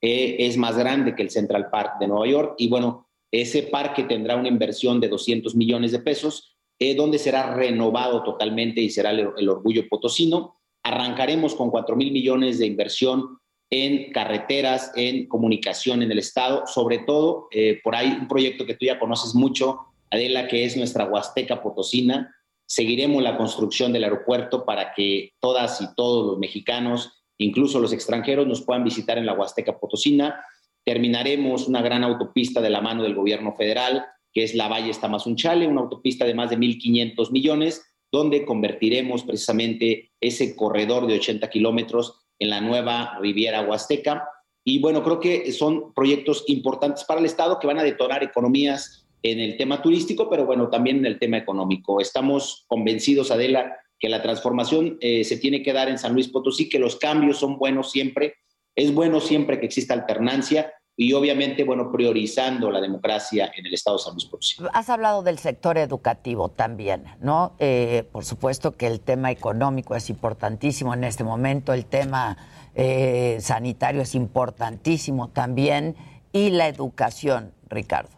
eh, 0.00 0.36
es 0.38 0.56
más 0.56 0.78
grande 0.78 1.16
que 1.16 1.22
el 1.22 1.30
Central 1.30 1.70
Park 1.70 1.98
de 1.98 2.06
Nueva 2.06 2.28
York 2.28 2.54
y 2.58 2.68
bueno, 2.68 3.08
ese 3.30 3.64
parque 3.64 4.04
tendrá 4.04 4.36
una 4.36 4.48
inversión 4.48 5.00
de 5.00 5.08
200 5.08 5.54
millones 5.54 5.92
de 5.92 5.98
pesos, 5.98 6.56
eh, 6.78 6.94
donde 6.94 7.18
será 7.18 7.54
renovado 7.54 8.22
totalmente 8.22 8.80
y 8.80 8.90
será 8.90 9.10
el, 9.10 9.48
orgullo 9.48 9.86
potosino. 9.88 10.56
Arrancaremos 10.82 11.54
con 11.54 11.70
4 11.70 11.96
mil 11.96 12.12
millones 12.12 12.58
de 12.58 12.66
inversión 12.66 13.38
en 13.70 14.12
carreteras, 14.12 14.92
en 14.96 15.26
comunicación 15.26 16.02
en 16.02 16.10
el 16.10 16.18
estado, 16.18 16.66
sobre 16.66 16.98
todo 16.98 17.48
eh, 17.50 17.80
por 17.82 17.94
ahí 17.94 18.16
un 18.20 18.28
proyecto 18.28 18.64
que 18.64 18.74
tú 18.74 18.86
ya 18.86 18.98
conoces 18.98 19.34
mucho, 19.34 19.80
Adela, 20.10 20.48
que 20.48 20.64
es 20.64 20.76
nuestra 20.76 21.04
Huasteca 21.04 21.62
Potosina. 21.62 22.34
Seguiremos 22.66 23.22
la 23.22 23.36
construcción 23.36 23.92
del 23.92 24.04
aeropuerto 24.04 24.64
para 24.64 24.94
que 24.94 25.32
todas 25.40 25.80
y 25.82 25.94
todos 25.94 26.26
los 26.26 26.38
mexicanos, 26.38 27.12
incluso 27.36 27.78
los 27.78 27.92
extranjeros, 27.92 28.46
nos 28.46 28.62
puedan 28.62 28.84
visitar 28.84 29.18
en 29.18 29.26
la 29.26 29.34
Huasteca 29.34 29.78
Potosina. 29.78 30.42
Terminaremos 30.84 31.68
una 31.68 31.82
gran 31.82 32.04
autopista 32.04 32.62
de 32.62 32.70
la 32.70 32.80
mano 32.80 33.02
del 33.02 33.14
gobierno 33.14 33.54
federal, 33.54 34.06
que 34.32 34.44
es 34.44 34.54
la 34.54 34.68
Valle 34.68 34.92
Tamazunchale, 34.98 35.66
una 35.66 35.82
autopista 35.82 36.24
de 36.24 36.34
más 36.34 36.48
de 36.48 36.56
1.500 36.56 37.30
millones, 37.30 37.84
donde 38.10 38.46
convertiremos 38.46 39.24
precisamente 39.24 40.12
ese 40.20 40.56
corredor 40.56 41.06
de 41.06 41.16
80 41.16 41.50
kilómetros 41.50 42.27
en 42.38 42.50
la 42.50 42.60
nueva 42.60 43.18
Riviera 43.20 43.62
Huasteca. 43.62 44.28
Y 44.64 44.80
bueno, 44.80 45.02
creo 45.02 45.20
que 45.20 45.50
son 45.52 45.92
proyectos 45.94 46.44
importantes 46.46 47.04
para 47.04 47.20
el 47.20 47.26
Estado 47.26 47.58
que 47.58 47.66
van 47.66 47.78
a 47.78 47.82
detonar 47.82 48.22
economías 48.22 49.06
en 49.22 49.40
el 49.40 49.56
tema 49.56 49.82
turístico, 49.82 50.28
pero 50.30 50.46
bueno, 50.46 50.68
también 50.68 50.98
en 50.98 51.06
el 51.06 51.18
tema 51.18 51.38
económico. 51.38 52.00
Estamos 52.00 52.64
convencidos, 52.68 53.30
Adela, 53.30 53.76
que 53.98 54.08
la 54.08 54.22
transformación 54.22 54.96
eh, 55.00 55.24
se 55.24 55.38
tiene 55.38 55.62
que 55.62 55.72
dar 55.72 55.88
en 55.88 55.98
San 55.98 56.12
Luis 56.12 56.28
Potosí, 56.28 56.68
que 56.68 56.78
los 56.78 56.96
cambios 56.96 57.38
son 57.38 57.58
buenos 57.58 57.90
siempre, 57.90 58.34
es 58.76 58.94
bueno 58.94 59.20
siempre 59.20 59.58
que 59.58 59.66
exista 59.66 59.94
alternancia 59.94 60.72
y 61.00 61.12
obviamente, 61.12 61.62
bueno, 61.62 61.92
priorizando 61.92 62.72
la 62.72 62.80
democracia 62.80 63.52
en 63.56 63.64
el 63.64 63.72
Estado 63.72 63.98
de 63.98 64.02
San 64.02 64.14
Luis 64.14 64.24
Potosí. 64.26 64.56
Has 64.72 64.90
hablado 64.90 65.22
del 65.22 65.38
sector 65.38 65.78
educativo 65.78 66.48
también, 66.48 67.04
¿no? 67.20 67.54
Eh, 67.60 68.02
por 68.10 68.24
supuesto 68.24 68.76
que 68.76 68.88
el 68.88 68.98
tema 68.98 69.30
económico 69.30 69.94
es 69.94 70.10
importantísimo 70.10 70.92
en 70.94 71.04
este 71.04 71.22
momento, 71.22 71.72
el 71.72 71.86
tema 71.86 72.36
eh, 72.74 73.38
sanitario 73.40 74.02
es 74.02 74.16
importantísimo 74.16 75.28
también 75.28 75.94
y 76.32 76.50
la 76.50 76.66
educación, 76.66 77.52
Ricardo. 77.68 78.10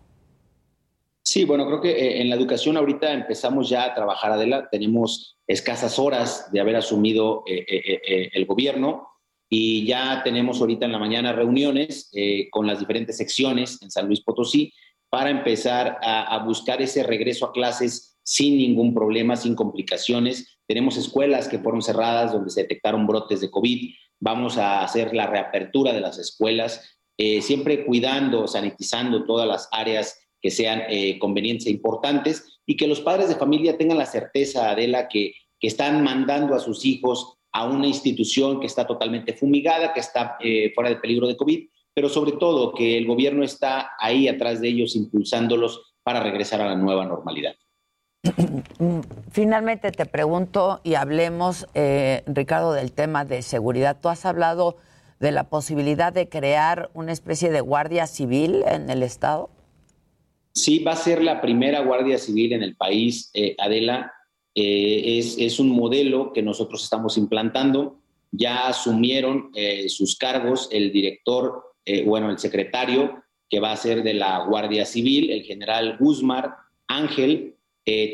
Sí, 1.22 1.44
bueno, 1.44 1.66
creo 1.66 1.82
que 1.82 1.90
eh, 1.90 2.22
en 2.22 2.30
la 2.30 2.36
educación 2.36 2.78
ahorita 2.78 3.12
empezamos 3.12 3.68
ya 3.68 3.84
a 3.84 3.94
trabajar, 3.94 4.32
Adela, 4.32 4.70
tenemos 4.70 5.36
escasas 5.46 5.98
horas 5.98 6.50
de 6.50 6.60
haber 6.60 6.76
asumido 6.76 7.44
el 7.46 8.46
gobierno 8.46 9.09
y 9.52 9.84
ya 9.84 10.22
tenemos 10.22 10.60
ahorita 10.60 10.86
en 10.86 10.92
la 10.92 10.98
mañana 10.98 11.32
reuniones 11.32 12.10
con 12.50 12.68
las 12.68 12.78
diferentes 12.78 13.16
secciones 13.16 13.82
en 13.82 13.90
San 13.90 14.06
Luis 14.06 14.20
Potosí 14.20 14.72
para 15.10 15.28
empezar 15.28 15.98
a, 16.02 16.38
buscar 16.44 16.80
ese 16.80 17.02
regreso 17.02 17.44
a 17.44 17.52
clases 17.52 18.16
sin 18.22 18.56
ningún 18.56 18.94
problema, 18.94 19.34
sin 19.34 19.56
complicaciones. 19.56 20.56
Tenemos 20.68 20.96
escuelas 20.96 21.48
que 21.48 21.58
fueron 21.58 21.82
cerradas 21.82 22.32
donde 22.32 22.50
se 22.50 22.62
detectaron 22.62 23.08
brotes 23.08 23.40
de 23.40 23.50
COVID. 23.50 23.92
Vamos 24.20 24.56
a 24.56 24.84
hacer 24.84 25.12
la 25.14 25.26
reapertura 25.26 25.92
de 25.92 26.00
las 26.00 26.16
escuelas, 26.18 26.96
siempre 27.16 27.84
cuidando, 27.84 28.46
sanitizando 28.46 29.24
todas 29.24 29.48
las 29.48 29.68
áreas 29.72 30.16
que 30.40 30.50
sean 30.50 30.82
eh, 30.88 31.18
convenientes 31.18 31.66
e 31.66 31.70
importantes 31.70 32.60
y 32.66 32.76
que 32.76 32.86
los 32.86 33.00
padres 33.00 33.28
de 33.28 33.36
familia 33.36 33.76
tengan 33.76 33.98
la 33.98 34.06
certeza, 34.06 34.70
Adela, 34.70 35.08
que, 35.08 35.34
que 35.58 35.66
están 35.66 36.02
mandando 36.02 36.54
a 36.54 36.60
sus 36.60 36.84
hijos 36.84 37.39
a 37.52 37.66
una 37.66 37.86
institución 37.86 38.60
que 38.60 38.66
está 38.66 38.86
totalmente 38.86 39.32
fumigada, 39.32 39.92
que 39.92 40.00
está 40.00 40.36
eh, 40.40 40.72
fuera 40.74 40.90
de 40.90 40.96
peligro 40.96 41.26
de 41.26 41.36
COVID, 41.36 41.68
pero 41.92 42.08
sobre 42.08 42.32
todo 42.32 42.74
que 42.74 42.96
el 42.96 43.06
gobierno 43.06 43.42
está 43.42 43.92
ahí 43.98 44.28
atrás 44.28 44.60
de 44.60 44.68
ellos 44.68 44.94
impulsándolos 44.96 45.94
para 46.02 46.22
regresar 46.22 46.60
a 46.60 46.68
la 46.68 46.76
nueva 46.76 47.04
normalidad. 47.04 47.54
Finalmente 49.32 49.92
te 49.92 50.06
pregunto 50.06 50.80
y 50.84 50.94
hablemos, 50.94 51.66
eh, 51.74 52.22
Ricardo, 52.26 52.72
del 52.72 52.92
tema 52.92 53.24
de 53.24 53.42
seguridad. 53.42 53.98
Tú 54.00 54.08
has 54.08 54.24
hablado 54.26 54.76
de 55.18 55.32
la 55.32 55.44
posibilidad 55.44 56.12
de 56.12 56.28
crear 56.28 56.90
una 56.94 57.12
especie 57.12 57.50
de 57.50 57.60
guardia 57.60 58.06
civil 58.06 58.62
en 58.66 58.90
el 58.90 59.02
Estado. 59.02 59.50
Sí, 60.54 60.80
va 60.80 60.92
a 60.92 60.96
ser 60.96 61.22
la 61.22 61.40
primera 61.40 61.80
Guardia 61.80 62.18
Civil 62.18 62.52
en 62.52 62.62
el 62.62 62.74
país, 62.74 63.30
eh, 63.34 63.54
Adela. 63.58 64.12
Eh, 64.54 65.18
es, 65.18 65.60
un 65.60 65.68
modelo 65.70 66.32
que 66.32 66.42
nosotros 66.42 66.82
estamos 66.82 67.16
implantando. 67.16 67.98
Ya 68.32 68.68
asumieron 68.68 69.50
eh, 69.54 69.88
sus 69.88 70.16
cargos 70.16 70.68
el 70.70 70.92
director, 70.92 71.64
bueno, 72.04 72.30
el 72.30 72.38
secretario 72.38 73.24
que 73.48 73.58
va 73.58 73.72
a 73.72 73.76
ser 73.76 74.04
de 74.04 74.14
la 74.14 74.44
Guardia 74.44 74.86
Civil, 74.86 75.30
el 75.32 75.42
general 75.42 75.96
Guzmar 75.98 76.54
Ángel. 76.86 77.56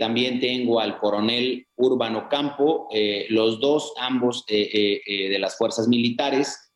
también 0.00 0.40
tengo 0.40 0.80
al 0.80 0.98
coronel 0.98 1.66
Urbano 1.76 2.30
Campo, 2.30 2.88
los 3.28 3.60
dos, 3.60 3.92
ambos 3.98 4.46
de 4.46 5.36
las 5.38 5.58
fuerzas 5.58 5.88
militares, 5.88 6.72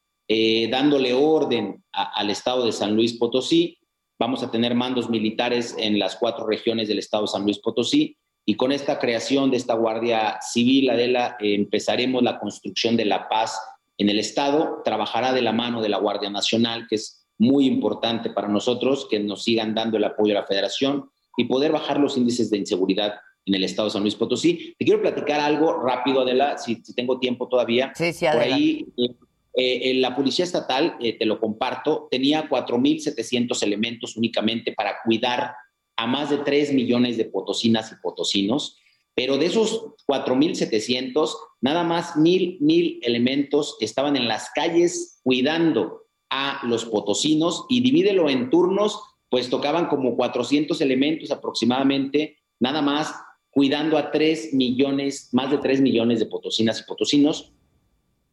dándole 0.69 1.15
orden 1.15 1.83
al 1.93 2.29
Estado 2.29 2.67
de 2.67 2.73
San 2.73 2.95
Luis 2.95 3.15
Potosí 3.15 3.81
Vamos 4.21 4.43
a 4.43 4.51
tener 4.51 4.75
mandos 4.75 5.09
militares 5.09 5.75
en 5.79 5.99
las 5.99 6.15
cuatro 6.17 6.47
regiones 6.47 6.89
del 6.89 6.99
estado 6.99 7.23
de 7.23 7.29
San 7.29 7.45
Luis 7.45 7.59
Potosí 7.59 8.19
y 8.45 8.57
con 8.57 8.73
esta 8.73 8.99
creación 8.99 9.51
de 9.51 9.57
esta 9.57 9.75
Guardia 9.75 10.39
Civil, 10.41 10.91
Adela, 10.91 11.37
eh, 11.41 11.55
empezaremos 11.55 12.23
la 12.23 12.39
construcción 12.39 12.97
de 12.97 13.05
la 13.05 13.29
paz 13.29 13.59
en 13.99 14.09
el 14.09 14.19
estado. 14.19 14.83
Trabajará 14.85 15.33
de 15.33 15.43
la 15.43 15.53
mano 15.53 15.83
de 15.83 15.89
la 15.89 15.99
Guardia 15.99 16.31
Nacional, 16.31 16.87
que 16.89 16.97
es 16.97 17.27
muy 17.39 17.67
importante 17.67 18.31
para 18.31 18.49
nosotros, 18.49 19.07
que 19.11 19.21
nos 19.21 19.45
sigan 19.45 19.75
dando 19.75 19.97
el 19.97 20.05
apoyo 20.05 20.37
a 20.37 20.41
la 20.41 20.47
federación 20.47 21.11
y 21.37 21.45
poder 21.45 21.73
bajar 21.73 21.99
los 21.99 22.17
índices 22.17 22.51
de 22.51 22.59
inseguridad 22.59 23.15
en 23.47 23.55
el 23.55 23.65
estado 23.65 23.89
de 23.89 23.93
San 23.93 24.03
Luis 24.03 24.15
Potosí. 24.15 24.75
Te 24.79 24.85
quiero 24.85 25.01
platicar 25.01 25.41
algo 25.41 25.81
rápido, 25.83 26.23
Adela, 26.23 26.59
si, 26.59 26.77
si 26.83 26.95
tengo 26.95 27.19
tiempo 27.19 27.49
todavía. 27.49 27.93
Sí, 27.95 28.13
sí, 28.13 28.27
Por 28.31 28.43
ahí 28.43 28.87
eh, 29.55 29.91
eh, 29.91 29.95
la 29.95 30.15
Policía 30.15 30.45
Estatal, 30.45 30.97
eh, 31.01 31.19
te 31.19 31.27
lo 31.27 31.41
comparto, 31.41 32.09
tenía 32.11 32.49
4.700 32.49 33.63
elementos 33.63 34.17
únicamente 34.17 34.73
para 34.73 34.97
cuidar 35.05 35.55
a 36.01 36.07
más 36.07 36.31
de 36.31 36.39
3 36.39 36.73
millones 36.73 37.19
de 37.19 37.27
potosinas 37.27 37.93
y 37.93 37.97
potosinos, 38.03 38.79
pero 39.15 39.37
de 39.37 39.45
esos 39.45 39.83
4.700, 40.09 41.31
nada 41.61 41.85
más 41.85 42.17
mil, 42.17 42.57
mil 42.61 43.01
elementos 43.03 43.77
estaban 43.81 44.17
en 44.17 44.27
las 44.27 44.49
calles 44.55 45.21
cuidando 45.23 46.07
a 46.31 46.63
los 46.67 46.87
potosinos 46.87 47.67
y 47.69 47.83
divídelo 47.83 48.31
en 48.31 48.49
turnos, 48.49 48.99
pues 49.29 49.51
tocaban 49.51 49.89
como 49.89 50.17
400 50.17 50.81
elementos 50.81 51.31
aproximadamente, 51.31 52.39
nada 52.59 52.81
más 52.81 53.13
cuidando 53.51 53.99
a 53.99 54.11
3 54.11 54.55
millones, 54.55 55.29
más 55.33 55.51
de 55.51 55.59
3 55.59 55.83
millones 55.83 56.19
de 56.19 56.27
potosinas 56.27 56.81
y 56.81 56.85
potosinos. 56.85 57.53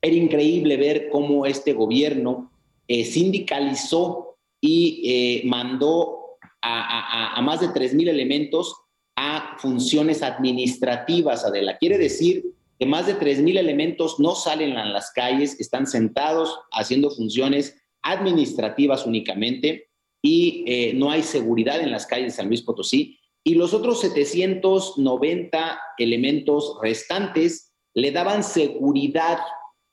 Era 0.01 0.15
increíble 0.15 0.77
ver 0.77 1.09
cómo 1.09 1.45
este 1.45 1.73
gobierno 1.73 2.49
eh, 2.87 3.03
sindicalizó 3.03 4.37
y 4.61 5.01
eh, 5.03 5.41
mandó 5.45 6.26
a, 6.67 7.41
más 7.41 7.61
de 7.61 7.67
3.000 7.67 8.09
elementos 8.09 8.75
a 9.15 9.57
funciones 9.59 10.21
administrativas, 10.21 11.45
Adela. 11.45 11.77
Quiere 11.77 11.97
decir 11.97 12.43
que 12.79 12.85
más 12.85 13.07
de 13.07 13.17
3.000 13.17 13.57
elementos 13.57 14.19
no 14.19 14.35
salen 14.35 14.77
a 14.77 14.85
las 14.85 15.11
calles, 15.11 15.59
están 15.59 15.87
sentados 15.87 16.59
haciendo 16.71 17.09
funciones 17.09 17.75
administrativas 18.03 19.05
únicamente 19.05 19.89
y 20.21 20.63
eh, 20.67 20.93
no 20.93 21.09
hay 21.09 21.23
seguridad 21.23 21.79
en 21.81 21.91
las 21.91 22.05
calles 22.05 22.33
de 22.33 22.37
San 22.37 22.47
Luis 22.47 22.61
Potosí. 22.61 23.19
Y 23.43 23.55
los 23.55 23.73
otros 23.73 24.01
790 24.01 25.79
elementos 25.97 26.77
restantes 26.81 27.73
le 27.93 28.11
daban 28.11 28.43
seguridad 28.43 29.39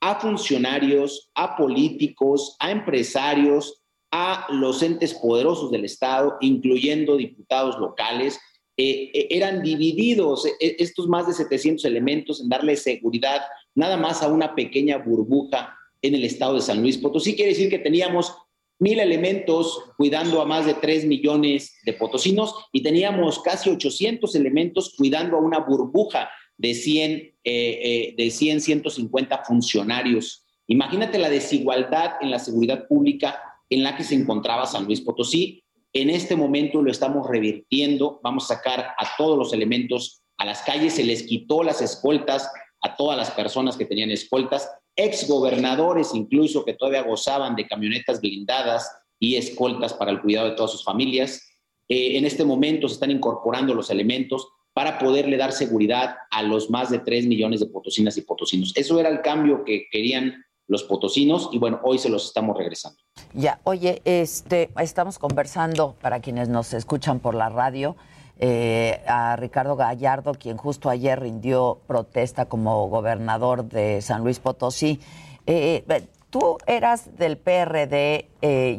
a 0.00 0.16
funcionarios, 0.16 1.30
a 1.34 1.56
políticos, 1.56 2.56
a 2.58 2.70
empresarios, 2.70 3.83
a 4.16 4.46
los 4.48 4.80
entes 4.84 5.12
poderosos 5.12 5.72
del 5.72 5.84
Estado, 5.84 6.36
incluyendo 6.40 7.16
diputados 7.16 7.76
locales. 7.80 8.38
Eh, 8.76 9.10
eh, 9.12 9.26
eran 9.30 9.60
divididos 9.60 10.46
eh, 10.46 10.76
estos 10.78 11.08
más 11.08 11.26
de 11.26 11.32
700 11.32 11.84
elementos 11.84 12.40
en 12.40 12.48
darle 12.48 12.76
seguridad 12.76 13.42
nada 13.74 13.96
más 13.96 14.22
a 14.22 14.28
una 14.28 14.54
pequeña 14.54 14.98
burbuja 14.98 15.76
en 16.00 16.14
el 16.14 16.24
estado 16.24 16.54
de 16.54 16.60
San 16.60 16.80
Luis 16.80 16.96
Potosí. 16.96 17.34
Quiere 17.34 17.50
decir 17.50 17.68
que 17.68 17.80
teníamos 17.80 18.32
mil 18.78 19.00
elementos 19.00 19.80
cuidando 19.96 20.40
a 20.40 20.44
más 20.44 20.64
de 20.64 20.74
3 20.74 21.06
millones 21.06 21.74
de 21.84 21.94
potosinos 21.94 22.54
y 22.70 22.84
teníamos 22.84 23.40
casi 23.40 23.68
800 23.68 24.32
elementos 24.36 24.94
cuidando 24.96 25.38
a 25.38 25.40
una 25.40 25.58
burbuja 25.58 26.30
de 26.56 26.72
100, 26.72 27.34
eh, 27.42 28.14
de 28.16 28.30
100, 28.30 28.60
150 28.60 29.44
funcionarios. 29.44 30.44
Imagínate 30.68 31.18
la 31.18 31.30
desigualdad 31.30 32.12
en 32.20 32.30
la 32.30 32.38
seguridad 32.38 32.86
pública 32.86 33.40
en 33.70 33.82
la 33.82 33.96
que 33.96 34.04
se 34.04 34.14
encontraba 34.14 34.66
San 34.66 34.84
Luis 34.84 35.00
Potosí. 35.00 35.62
En 35.92 36.10
este 36.10 36.36
momento 36.36 36.82
lo 36.82 36.90
estamos 36.90 37.28
revirtiendo, 37.28 38.20
vamos 38.22 38.44
a 38.44 38.56
sacar 38.56 38.94
a 38.98 39.16
todos 39.16 39.38
los 39.38 39.52
elementos 39.52 40.22
a 40.38 40.44
las 40.44 40.62
calles, 40.62 40.94
se 40.94 41.04
les 41.04 41.22
quitó 41.22 41.62
las 41.62 41.80
escoltas 41.80 42.50
a 42.80 42.96
todas 42.96 43.16
las 43.16 43.30
personas 43.30 43.76
que 43.76 43.86
tenían 43.86 44.10
escoltas 44.10 44.68
exgobernadores 44.96 46.14
incluso 46.14 46.64
que 46.64 46.74
todavía 46.74 47.02
gozaban 47.02 47.56
de 47.56 47.66
camionetas 47.66 48.20
blindadas 48.20 48.90
y 49.18 49.36
escoltas 49.36 49.94
para 49.94 50.10
el 50.10 50.20
cuidado 50.20 50.50
de 50.50 50.56
todas 50.56 50.72
sus 50.72 50.84
familias. 50.84 51.40
Eh, 51.88 52.16
en 52.16 52.24
este 52.24 52.44
momento 52.44 52.88
se 52.88 52.94
están 52.94 53.10
incorporando 53.10 53.74
los 53.74 53.90
elementos 53.90 54.48
para 54.72 54.98
poderle 54.98 55.36
dar 55.36 55.52
seguridad 55.52 56.16
a 56.30 56.42
los 56.42 56.68
más 56.68 56.90
de 56.90 56.98
3 56.98 57.26
millones 57.26 57.60
de 57.60 57.66
potosinas 57.66 58.16
y 58.16 58.22
potosinos. 58.22 58.72
Eso 58.74 58.98
era 58.98 59.08
el 59.08 59.22
cambio 59.22 59.64
que 59.64 59.86
querían 59.90 60.44
los 60.66 60.82
potosinos 60.84 61.50
y 61.52 61.58
bueno, 61.58 61.80
hoy 61.82 61.98
se 61.98 62.08
los 62.08 62.26
estamos 62.26 62.56
regresando. 62.56 62.98
Ya, 63.32 63.60
oye, 63.64 64.00
este, 64.04 64.70
estamos 64.80 65.18
conversando 65.18 65.94
para 66.00 66.20
quienes 66.20 66.48
nos 66.48 66.72
escuchan 66.72 67.20
por 67.20 67.34
la 67.34 67.48
radio. 67.48 67.96
Eh, 68.36 69.00
a 69.06 69.36
Ricardo 69.36 69.76
Gallardo, 69.76 70.34
quien 70.34 70.56
justo 70.56 70.90
ayer 70.90 71.20
rindió 71.20 71.78
protesta 71.86 72.46
como 72.46 72.88
gobernador 72.88 73.64
de 73.64 74.02
San 74.02 74.22
Luis 74.24 74.40
Potosí. 74.40 75.00
Eh, 75.46 75.84
eh, 75.88 76.08
tú 76.30 76.58
eras 76.66 77.16
del 77.16 77.36
PRD, 77.36 78.28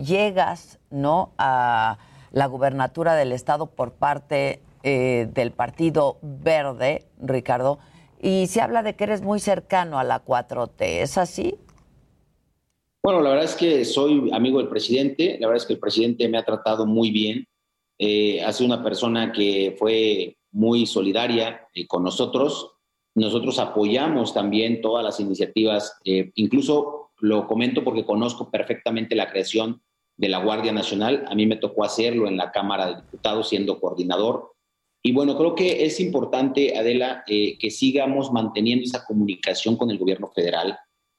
llegas 0.03 0.79
¿no? 0.89 1.31
a 1.37 1.99
la 2.31 2.47
gubernatura 2.47 3.15
del 3.15 3.31
estado 3.31 3.67
por 3.67 3.93
parte 3.93 4.61
del 4.83 5.51
Partido 5.51 6.17
Verde, 6.21 7.07
Ricardo, 7.19 7.79
y 8.21 8.47
se 8.47 8.61
habla 8.61 8.83
de 8.83 8.95
que 8.95 9.05
eres 9.05 9.21
muy 9.21 9.39
cercano 9.39 9.97
a 9.97 10.03
la 10.03 10.23
4T, 10.23 11.01
¿es 11.01 11.17
así? 11.17 11.57
Bueno, 13.05 13.21
la 13.21 13.29
verdad 13.29 13.45
es 13.45 13.53
que 13.53 13.85
soy 13.85 14.31
amigo 14.33 14.57
del 14.57 14.67
presidente, 14.67 15.37
la 15.39 15.45
verdad 15.45 15.61
es 15.61 15.67
que 15.67 15.73
el 15.73 15.79
presidente 15.79 16.27
me 16.27 16.39
ha 16.39 16.43
tratado 16.43 16.87
muy 16.87 17.11
bien, 17.11 17.45
eh, 17.99 18.41
ha 18.41 18.51
sido 18.51 18.65
una 18.73 18.83
persona 18.83 19.31
que 19.31 19.75
fue 19.77 20.37
muy 20.51 20.87
solidaria 20.87 21.67
eh, 21.75 21.85
con 21.85 22.01
nosotros, 22.01 22.71
nosotros 23.13 23.59
apoyamos 23.59 24.33
también 24.33 24.81
todas 24.81 25.05
las 25.05 25.19
iniciativas, 25.19 25.99
eh, 26.03 26.31
incluso 26.33 27.11
lo 27.19 27.45
comento 27.45 27.83
porque 27.83 28.05
conozco 28.05 28.49
perfectamente 28.49 29.13
la 29.13 29.29
creación 29.29 29.83
de 30.17 30.29
la 30.29 30.43
Guardia 30.43 30.71
Nacional, 30.71 31.25
a 31.27 31.35
mí 31.35 31.45
me 31.45 31.57
tocó 31.57 31.83
hacerlo 31.83 32.27
en 32.27 32.37
la 32.37 32.51
Cámara 32.51 32.87
de 32.87 32.95
Diputados 33.03 33.49
siendo 33.49 33.79
coordinador. 33.79 34.53
Y 35.03 35.11
bueno, 35.11 35.37
creo 35.37 35.53
que 35.53 35.85
es 35.85 35.99
importante, 35.99 36.75
Adela, 36.75 37.23
que 37.27 37.69
sigamos 37.69 38.31
manteniendo 38.31 38.83
esa 38.83 39.05
comunicación 39.05 39.77
con 39.77 39.91
el 39.91 39.99
gobierno 39.99 40.31
federal 40.33 40.75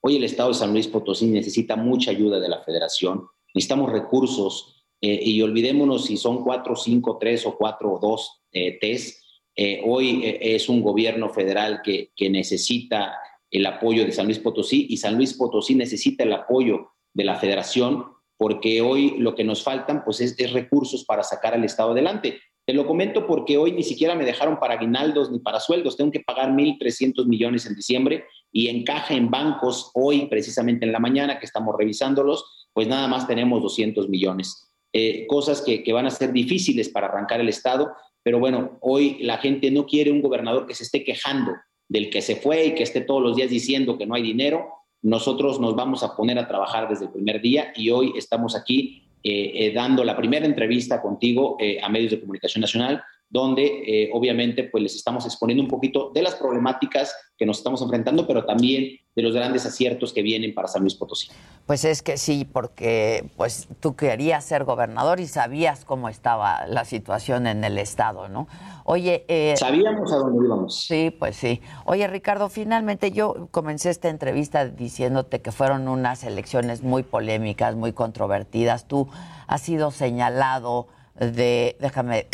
Hoy 0.09 0.15
el 0.15 0.23
Estado 0.23 0.51
de 0.51 0.55
San 0.55 0.71
Luis 0.71 0.87
Potosí 0.87 1.27
necesita 1.27 1.75
mucha 1.75 2.13
ayuda 2.13 2.39
de 2.39 2.49
la 2.49 2.63
federación, 2.63 3.27
necesitamos 3.53 3.91
recursos 3.91 4.87
eh, 5.01 5.19
y 5.21 5.43
olvidémonos 5.43 6.05
si 6.05 6.17
son 6.17 6.45
cuatro, 6.45 6.77
cinco, 6.77 7.19
tres 7.19 7.45
o 7.45 7.57
cuatro 7.57 7.95
o 7.95 7.99
dos 7.99 8.45
eh, 8.53 8.79
test. 8.81 9.21
Eh, 9.57 9.81
hoy 9.85 10.23
es 10.41 10.69
un 10.69 10.81
gobierno 10.81 11.29
federal 11.31 11.81
que, 11.83 12.13
que 12.15 12.31
necesita 12.31 13.19
el 13.51 13.67
apoyo 13.67 14.05
de 14.05 14.13
San 14.13 14.27
Luis 14.27 14.39
Potosí 14.39 14.87
y 14.89 14.97
San 14.99 15.17
Luis 15.17 15.35
Potosí 15.35 15.75
necesita 15.75 16.23
el 16.23 16.35
apoyo 16.35 16.93
de 17.13 17.25
la 17.25 17.35
federación 17.35 18.05
porque 18.37 18.83
hoy 18.83 19.17
lo 19.19 19.35
que 19.35 19.43
nos 19.43 19.65
faltan 19.65 20.05
pues 20.05 20.21
es, 20.21 20.39
es, 20.39 20.53
recursos 20.53 21.05
para 21.05 21.25
sacar 21.25 21.53
al 21.55 21.65
Estado 21.65 21.91
adelante. 21.91 22.39
Te 22.67 22.75
lo 22.75 22.87
comento 22.87 23.27
porque 23.27 23.57
hoy 23.57 23.73
ni 23.73 23.85
siquiera 23.85 24.15
me 24.17 24.25
dejaron 24.25 24.59
para 24.59 24.75
aguinaldos 24.75 25.31
ni 25.31 25.39
para 25.39 25.61
sueldos. 25.61 25.97
Tengo 25.97 26.11
que 26.11 26.21
pagar 26.21 26.51
1.300 26.51 27.25
millones 27.27 27.65
en 27.67 27.77
diciembre 27.77 28.25
y 28.53 28.69
encaja 28.69 29.15
en 29.15 29.31
bancos 29.31 29.93
hoy, 29.95 30.27
precisamente 30.27 30.85
en 30.85 30.93
la 30.93 30.99
mañana 30.99 31.39
que 31.39 31.47
estamos 31.47 31.77
revisándolos, 31.79 32.69
pues 32.73 32.89
nada 32.89 33.07
más 33.07 33.27
tenemos 33.29 33.63
200 33.63 34.09
millones. 34.09 34.73
Eh, 34.93 35.27
cosas 35.29 35.63
que 35.63 35.93
van 35.93 36.07
a 36.07 36.11
ser 36.11 36.33
difíciles 36.33 36.89
para 36.89 37.07
arrancar 37.07 37.41
el 37.41 37.49
Estado, 37.49 37.93
pero 38.27 38.41
bueno, 38.41 38.79
hoy 38.81 39.19
la 39.21 39.39
gente 39.39 39.71
no 39.71 39.87
quiere 39.87 40.11
un 40.11 40.21
gobernador 40.21 40.67
que 40.67 40.75
se 40.75 40.83
esté 40.83 41.05
quejando 41.05 41.53
del 41.89 42.11
que 42.11 42.21
se 42.21 42.35
fue 42.35 42.67
y 42.67 42.75
que 42.75 42.83
esté 42.83 43.01
todos 43.03 43.23
los 43.23 43.37
días 43.37 43.51
diciendo 43.51 43.97
que 43.97 44.05
no 44.05 44.17
hay 44.17 44.23
dinero. 44.23 44.67
Nosotros 45.01 45.61
nos 45.61 45.77
vamos 45.77 46.03
a 46.03 46.17
poner 46.17 46.37
a 46.37 46.49
trabajar 46.49 46.89
desde 46.89 47.05
el 47.05 47.13
primer 47.13 47.41
día 47.41 47.73
y 47.77 47.91
hoy 47.91 48.15
estamos 48.17 48.57
aquí 48.57 49.06
eh, 49.29 49.67
eh, 49.67 49.73
dando 49.73 50.05
la 50.05 50.17
primera 50.17 50.47
entrevista 50.47 51.01
contigo 51.01 51.57
a 51.83 51.89
medios 51.89 52.13
de 52.13 52.21
comunicación 52.21 52.61
nacional 52.61 53.03
donde 53.29 53.65
eh, 53.87 54.11
obviamente 54.13 54.65
pues 54.65 54.83
les 54.83 54.95
estamos 54.95 55.25
exponiendo 55.27 55.63
un 55.63 55.69
poquito 55.69 56.11
de 56.15 56.23
las 56.23 56.37
problemáticas 56.37 57.15
que 57.37 57.47
nos 57.47 57.59
estamos 57.59 57.83
enfrentando, 57.83 58.27
pero 58.27 58.45
también 58.45 58.99
de 59.17 59.23
los 59.23 59.35
grandes 59.35 59.65
aciertos 59.65 60.13
que 60.13 60.21
vienen 60.21 60.53
para 60.53 60.69
San 60.69 60.83
Luis 60.83 60.95
Potosí. 60.95 61.29
Pues 61.65 61.87
es 61.87 62.03
que 62.03 62.19
sí, 62.19 62.45
porque 62.45 63.31
pues 63.37 63.67
tú 63.81 63.97
querías 63.97 64.45
ser 64.45 64.65
gobernador 64.65 65.21
y 65.21 65.27
sabías 65.27 65.87
cómo 65.87 66.11
estaba 66.11 66.67
la 66.67 66.85
situación 66.85 67.47
en 67.47 67.65
el 67.65 67.79
estado, 67.79 68.29
¿no? 68.29 68.47
Oye, 68.85 69.25
eh, 69.29 69.55
sabíamos 69.57 70.13
a 70.13 70.17
dónde 70.17 70.45
íbamos. 70.45 70.79
Sí, 70.79 71.11
pues 71.19 71.35
sí. 71.35 71.63
Oye, 71.87 72.07
Ricardo, 72.09 72.51
finalmente 72.51 73.11
yo 73.11 73.49
comencé 73.51 73.89
esta 73.89 74.11
entrevista 74.11 74.67
diciéndote 74.67 75.41
que 75.41 75.51
fueron 75.51 75.89
unas 75.89 76.23
elecciones 76.23 76.83
muy 76.83 77.03
polémicas, 77.03 77.75
muy 77.75 77.95
controvertidas. 77.95 78.87
Tú 78.87 79.09
has 79.47 79.63
sido 79.63 79.93
señalado 79.93 80.89
de, 81.19 81.79
déjame 81.81 82.27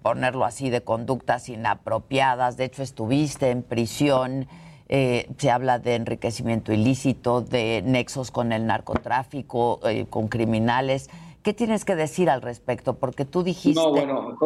ponerlo 0.00 0.46
así, 0.46 0.70
de 0.70 0.80
conductas 0.80 1.50
inapropiadas. 1.50 2.56
De 2.56 2.64
hecho, 2.64 2.82
estuviste 2.82 3.50
en 3.50 3.62
prisión. 3.62 4.48
Eh, 4.92 5.28
se 5.38 5.52
habla 5.52 5.78
de 5.78 5.94
enriquecimiento 5.94 6.72
ilícito, 6.72 7.42
de 7.42 7.80
nexos 7.86 8.32
con 8.32 8.50
el 8.50 8.66
narcotráfico, 8.66 9.78
eh, 9.88 10.06
con 10.10 10.26
criminales. 10.26 11.08
¿Qué 11.44 11.54
tienes 11.54 11.84
que 11.84 11.94
decir 11.94 12.28
al 12.28 12.42
respecto? 12.42 12.94
Porque 12.94 13.24
tú 13.24 13.44
dijiste... 13.44 13.80
No, 13.80 13.92
bueno, 13.92 14.36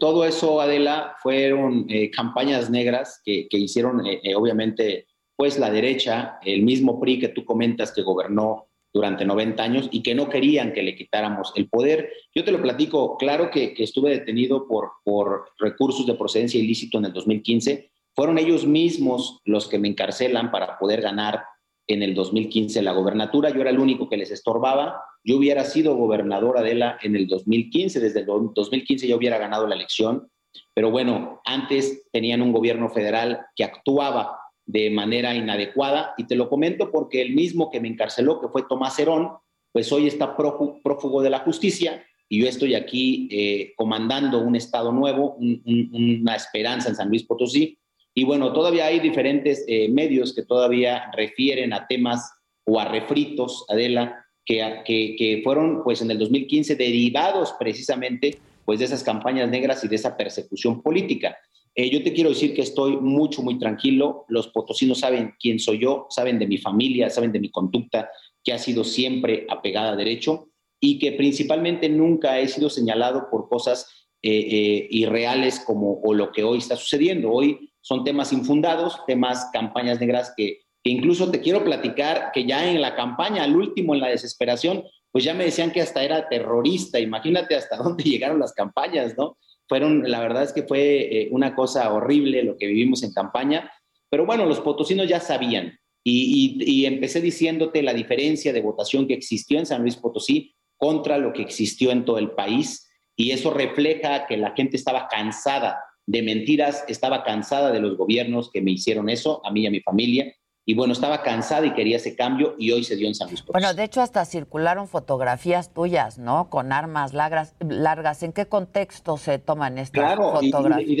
todo, 0.00 0.24
eso, 0.24 0.62
Adela, 0.62 1.16
fueron 1.22 1.84
eh, 1.90 2.10
campañas 2.10 2.70
negras 2.70 3.20
que, 3.22 3.46
que 3.46 3.58
hicieron, 3.58 4.00
obviamente, 4.34 5.06
pues 5.36 5.58
la 5.58 5.70
derecha, 5.70 6.38
el 6.46 6.62
mismo 6.62 6.98
PRI 6.98 7.18
que 7.18 7.28
tú 7.28 7.44
comentas 7.44 7.92
que 7.92 8.00
gobernó 8.00 8.68
durante 8.94 9.26
90 9.26 9.62
años 9.62 9.88
y 9.92 10.02
que 10.02 10.14
no 10.14 10.30
querían 10.30 10.72
que 10.72 10.82
le 10.82 10.96
quitáramos 10.96 11.52
el 11.56 11.68
poder. 11.68 12.10
Yo 12.34 12.42
te 12.42 12.52
lo 12.52 12.62
platico, 12.62 13.18
claro 13.18 13.50
que, 13.50 13.74
estuve 13.76 14.10
detenido 14.12 14.66
por, 14.66 14.92
por 15.04 15.50
recursos 15.58 16.06
de 16.06 16.14
procedencia 16.14 16.58
ilícito 16.58 16.96
en 16.96 17.04
el 17.04 17.12
2015. 17.12 17.90
Fueron 18.18 18.36
ellos 18.38 18.66
mismos 18.66 19.40
los 19.44 19.68
que 19.68 19.78
me 19.78 19.86
encarcelan 19.86 20.50
para 20.50 20.76
poder 20.76 21.02
ganar 21.02 21.44
en 21.86 22.02
el 22.02 22.14
2015 22.14 22.82
la 22.82 22.90
gobernatura. 22.90 23.50
Yo 23.50 23.60
era 23.60 23.70
el 23.70 23.78
único 23.78 24.08
que 24.08 24.16
les 24.16 24.32
estorbaba. 24.32 25.00
Yo 25.22 25.36
hubiera 25.36 25.62
sido 25.62 25.94
gobernadora 25.94 26.62
de 26.62 26.74
la 26.74 26.98
en 27.00 27.14
el 27.14 27.28
2015. 27.28 28.00
Desde 28.00 28.22
el 28.22 28.26
2015 28.26 29.06
yo 29.06 29.16
hubiera 29.16 29.38
ganado 29.38 29.68
la 29.68 29.76
elección. 29.76 30.28
Pero 30.74 30.90
bueno, 30.90 31.40
antes 31.44 32.08
tenían 32.10 32.42
un 32.42 32.50
gobierno 32.50 32.90
federal 32.90 33.46
que 33.54 33.62
actuaba 33.62 34.36
de 34.66 34.90
manera 34.90 35.36
inadecuada. 35.36 36.14
Y 36.18 36.26
te 36.26 36.34
lo 36.34 36.48
comento 36.48 36.90
porque 36.90 37.22
el 37.22 37.36
mismo 37.36 37.70
que 37.70 37.80
me 37.80 37.86
encarceló, 37.86 38.40
que 38.40 38.48
fue 38.48 38.64
Tomás 38.68 38.98
Herón, 38.98 39.30
pues 39.70 39.92
hoy 39.92 40.08
está 40.08 40.36
prófugo 40.36 41.22
de 41.22 41.30
la 41.30 41.38
justicia 41.38 42.04
y 42.28 42.40
yo 42.40 42.48
estoy 42.48 42.74
aquí 42.74 43.28
eh, 43.30 43.74
comandando 43.76 44.40
un 44.40 44.56
Estado 44.56 44.90
nuevo, 44.90 45.36
una 45.38 46.34
esperanza 46.34 46.88
en 46.88 46.96
San 46.96 47.10
Luis 47.10 47.22
Potosí. 47.22 47.77
Y 48.18 48.24
bueno, 48.24 48.52
todavía 48.52 48.86
hay 48.86 48.98
diferentes 48.98 49.64
eh, 49.68 49.88
medios 49.88 50.34
que 50.34 50.42
todavía 50.42 51.08
refieren 51.16 51.72
a 51.72 51.86
temas 51.86 52.28
o 52.64 52.80
a 52.80 52.84
refritos, 52.84 53.64
Adela, 53.68 54.26
que, 54.44 54.82
que, 54.84 55.40
fueron 55.44 55.84
pues 55.84 56.02
en 56.02 56.10
el 56.10 56.18
2015 56.18 56.74
derivados 56.74 57.54
precisamente 57.60 58.38
pues 58.64 58.80
de 58.80 58.86
esas 58.86 59.04
campañas 59.04 59.48
negras 59.48 59.84
y 59.84 59.88
de 59.88 59.94
esa 59.94 60.16
persecución 60.16 60.82
política. 60.82 61.36
Eh, 61.76 61.90
yo 61.90 62.02
te 62.02 62.12
quiero 62.12 62.30
decir 62.30 62.54
que 62.54 62.62
estoy 62.62 62.96
mucho, 62.96 63.40
muy 63.40 63.56
tranquilo. 63.56 64.24
Los 64.26 64.48
potosinos 64.48 64.98
saben 64.98 65.34
quién 65.38 65.60
soy 65.60 65.78
yo, 65.78 66.08
saben 66.10 66.40
de 66.40 66.48
mi 66.48 66.58
familia, 66.58 67.10
saben 67.10 67.30
de 67.30 67.38
mi 67.38 67.52
conducta, 67.52 68.10
que 68.42 68.52
ha 68.52 68.58
sido 68.58 68.82
siempre 68.82 69.46
apegada 69.48 69.92
a 69.92 69.96
derecho 69.96 70.48
y 70.80 70.98
que 70.98 71.12
principalmente 71.12 71.88
nunca 71.88 72.40
he 72.40 72.48
sido 72.48 72.68
señalado 72.68 73.28
por 73.30 73.48
cosas 73.48 74.08
eh, 74.24 74.88
irreales 74.90 75.60
como 75.60 76.00
o 76.02 76.12
lo 76.12 76.32
que 76.32 76.42
hoy 76.42 76.58
está 76.58 76.74
sucediendo. 76.74 77.30
Hoy 77.30 77.68
son 77.88 78.04
temas 78.04 78.34
infundados, 78.34 79.00
temas, 79.06 79.48
campañas 79.50 79.98
negras 79.98 80.34
que, 80.36 80.60
que 80.84 80.90
incluso 80.90 81.30
te 81.30 81.40
quiero 81.40 81.64
platicar 81.64 82.32
que 82.34 82.44
ya 82.44 82.70
en 82.70 82.82
la 82.82 82.94
campaña, 82.94 83.44
al 83.44 83.56
último, 83.56 83.94
en 83.94 84.00
la 84.00 84.08
desesperación, 84.08 84.84
pues 85.10 85.24
ya 85.24 85.32
me 85.32 85.44
decían 85.44 85.70
que 85.70 85.80
hasta 85.80 86.04
era 86.04 86.28
terrorista. 86.28 87.00
Imagínate 87.00 87.56
hasta 87.56 87.76
dónde 87.82 88.04
llegaron 88.04 88.38
las 88.38 88.52
campañas, 88.52 89.16
¿no? 89.16 89.38
fueron, 89.68 90.10
la 90.10 90.20
verdad 90.20 90.42
es 90.42 90.52
que 90.52 90.62
fue 90.62 91.22
eh, 91.22 91.28
una 91.30 91.54
cosa 91.54 91.92
horrible 91.92 92.42
lo 92.42 92.56
que 92.56 92.66
vivimos 92.66 93.02
en 93.02 93.12
campaña, 93.12 93.70
pero 94.10 94.24
bueno, 94.24 94.46
los 94.46 94.60
potosinos 94.60 95.08
ya 95.08 95.20
sabían 95.20 95.78
y, 96.02 96.86
empecé 96.86 97.20
diciéndote 97.20 97.82
la 97.82 97.92
diferencia 97.92 98.52
de 98.52 98.62
votación 98.62 99.06
que 99.06 99.12
existió 99.14 99.58
en 99.58 99.66
San 99.66 99.82
Luis 99.82 99.96
Potosí 99.96 100.54
contra 100.78 101.18
lo 101.18 101.34
que 101.34 101.42
existió 101.42 101.90
en 101.90 102.06
todo 102.06 102.18
el 102.18 102.30
país 102.30 102.90
y 103.14 103.32
eso 103.32 103.52
refleja 103.52 104.26
que 104.26 104.38
la 104.38 104.52
gente 104.52 104.76
estaba 104.78 105.06
cansada 105.08 105.78
de 106.08 106.22
mentiras, 106.22 106.84
estaba 106.88 107.22
cansada 107.22 107.70
de 107.70 107.80
los 107.80 107.98
gobiernos 107.98 108.50
que 108.50 108.62
me 108.62 108.70
hicieron 108.70 109.10
eso, 109.10 109.42
a 109.44 109.52
mí 109.52 109.60
y 109.60 109.66
a 109.66 109.70
mi 109.70 109.80
familia, 109.80 110.34
y 110.64 110.74
bueno, 110.74 110.94
estaba 110.94 111.22
cansada 111.22 111.66
y 111.66 111.74
quería 111.74 111.96
ese 111.96 112.16
cambio 112.16 112.54
y 112.58 112.72
hoy 112.72 112.82
se 112.82 112.96
dio 112.96 113.08
en 113.08 113.14
San 113.14 113.28
Luis 113.28 113.42
Potosí. 113.42 113.62
Bueno, 113.62 113.74
de 113.74 113.84
hecho 113.84 114.00
hasta 114.00 114.24
circularon 114.24 114.88
fotografías 114.88 115.72
tuyas, 115.72 116.18
¿no? 116.18 116.48
Con 116.48 116.72
armas 116.72 117.12
largas. 117.12 117.54
largas. 117.60 118.22
¿En 118.22 118.32
qué 118.32 118.46
contexto 118.46 119.18
se 119.18 119.38
toman 119.38 119.78
estas 119.78 120.02
claro, 120.02 120.32
fotografías? 120.32 120.88
Y, 120.88 120.92
y 120.94 120.96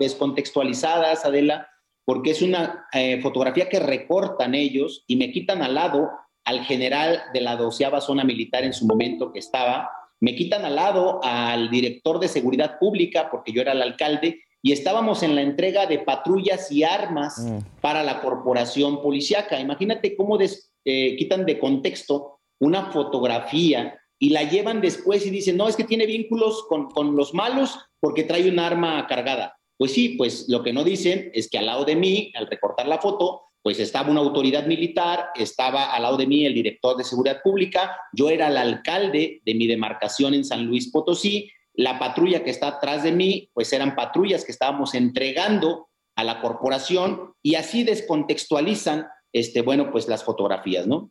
descontextualizadas, 0.00 1.24
Adela, 1.24 1.68
porque 2.04 2.30
es 2.30 2.42
una 2.42 2.86
eh, 2.92 3.20
fotografía 3.20 3.68
que 3.68 3.80
recortan 3.80 4.54
ellos 4.54 5.04
y 5.06 5.16
me 5.16 5.32
quitan 5.32 5.62
al 5.62 5.74
lado 5.74 6.10
al 6.44 6.64
general 6.64 7.22
de 7.32 7.40
la 7.40 7.56
doceava 7.56 8.00
zona 8.00 8.24
militar 8.24 8.64
en 8.64 8.72
su 8.72 8.86
momento 8.86 9.32
que 9.32 9.38
estaba, 9.38 9.90
me 10.22 10.36
quitan 10.36 10.64
al 10.64 10.76
lado 10.76 11.18
al 11.24 11.68
director 11.68 12.20
de 12.20 12.28
seguridad 12.28 12.78
pública, 12.78 13.28
porque 13.28 13.50
yo 13.50 13.60
era 13.60 13.72
el 13.72 13.82
alcalde, 13.82 14.44
y 14.62 14.70
estábamos 14.70 15.24
en 15.24 15.34
la 15.34 15.42
entrega 15.42 15.86
de 15.86 15.98
patrullas 15.98 16.70
y 16.70 16.84
armas 16.84 17.40
mm. 17.40 17.80
para 17.80 18.04
la 18.04 18.20
corporación 18.20 19.02
policiaca. 19.02 19.58
Imagínate 19.58 20.14
cómo 20.14 20.38
eh, 20.40 21.16
quitan 21.16 21.44
de 21.44 21.58
contexto 21.58 22.38
una 22.60 22.92
fotografía 22.92 23.98
y 24.16 24.30
la 24.30 24.44
llevan 24.44 24.80
después 24.80 25.26
y 25.26 25.30
dicen, 25.30 25.56
no, 25.56 25.66
es 25.66 25.74
que 25.74 25.82
tiene 25.82 26.06
vínculos 26.06 26.66
con, 26.68 26.88
con 26.90 27.16
los 27.16 27.34
malos 27.34 27.76
porque 27.98 28.22
trae 28.22 28.48
un 28.48 28.60
arma 28.60 29.04
cargada. 29.08 29.56
Pues 29.76 29.92
sí, 29.92 30.10
pues 30.10 30.48
lo 30.48 30.62
que 30.62 30.72
no 30.72 30.84
dicen 30.84 31.32
es 31.34 31.50
que 31.50 31.58
al 31.58 31.66
lado 31.66 31.84
de 31.84 31.96
mí, 31.96 32.30
al 32.36 32.46
recortar 32.46 32.86
la 32.86 32.98
foto, 32.98 33.42
pues 33.62 33.78
estaba 33.78 34.10
una 34.10 34.20
autoridad 34.20 34.66
militar, 34.66 35.30
estaba 35.34 35.94
al 35.94 36.02
lado 36.02 36.16
de 36.16 36.26
mí 36.26 36.44
el 36.44 36.54
director 36.54 36.96
de 36.96 37.04
seguridad 37.04 37.40
pública, 37.42 37.96
yo 38.12 38.28
era 38.28 38.48
el 38.48 38.56
alcalde 38.56 39.40
de 39.44 39.54
mi 39.54 39.66
demarcación 39.66 40.34
en 40.34 40.44
San 40.44 40.66
Luis 40.66 40.90
Potosí, 40.90 41.50
la 41.74 41.98
patrulla 41.98 42.44
que 42.44 42.50
está 42.50 42.68
atrás 42.68 43.02
de 43.02 43.12
mí, 43.12 43.48
pues 43.54 43.72
eran 43.72 43.94
patrullas 43.94 44.44
que 44.44 44.52
estábamos 44.52 44.94
entregando 44.94 45.88
a 46.16 46.24
la 46.24 46.40
corporación 46.40 47.34
y 47.42 47.54
así 47.54 47.84
descontextualizan, 47.84 49.06
este, 49.32 49.62
bueno, 49.62 49.90
pues 49.90 50.08
las 50.08 50.24
fotografías, 50.24 50.86
¿no? 50.86 51.10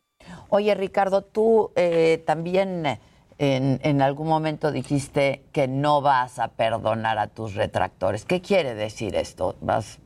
Oye, 0.50 0.74
Ricardo, 0.74 1.22
tú 1.22 1.72
eh, 1.74 2.22
también 2.26 2.86
en, 3.42 4.02
algún 4.02 4.28
momento 4.28 4.70
dijiste 4.70 5.42
que 5.50 5.66
no 5.66 6.00
vas 6.00 6.38
a 6.38 6.52
perdonar 6.52 7.18
a 7.18 7.26
tus 7.26 7.54
retractores. 7.54 8.24
¿Qué 8.24 8.40
quiere 8.40 8.74
decir 8.74 9.16
esto? 9.16 9.56
¿Vas, 9.60 9.98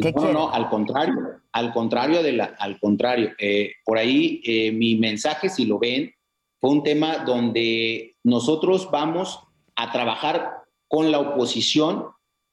¿qué 0.00 0.10
no, 0.12 0.32
no, 0.32 0.50
al 0.50 0.68
contrario, 0.68 1.40
al 1.52 1.72
contrario, 1.72 2.20
de 2.20 2.32
la, 2.32 2.56
al 2.58 2.80
contrario. 2.80 3.30
Eh, 3.38 3.74
por 3.84 3.96
ahí 3.96 4.42
eh, 4.44 4.72
mi 4.72 4.96
mensaje, 4.96 5.48
si 5.48 5.66
lo 5.66 5.78
ven, 5.78 6.12
fue 6.60 6.70
un 6.70 6.82
tema 6.82 7.18
donde 7.18 8.16
nosotros 8.24 8.90
vamos 8.90 9.38
a 9.76 9.92
trabajar 9.92 10.64
con 10.88 11.12
la 11.12 11.20
oposición. 11.20 12.06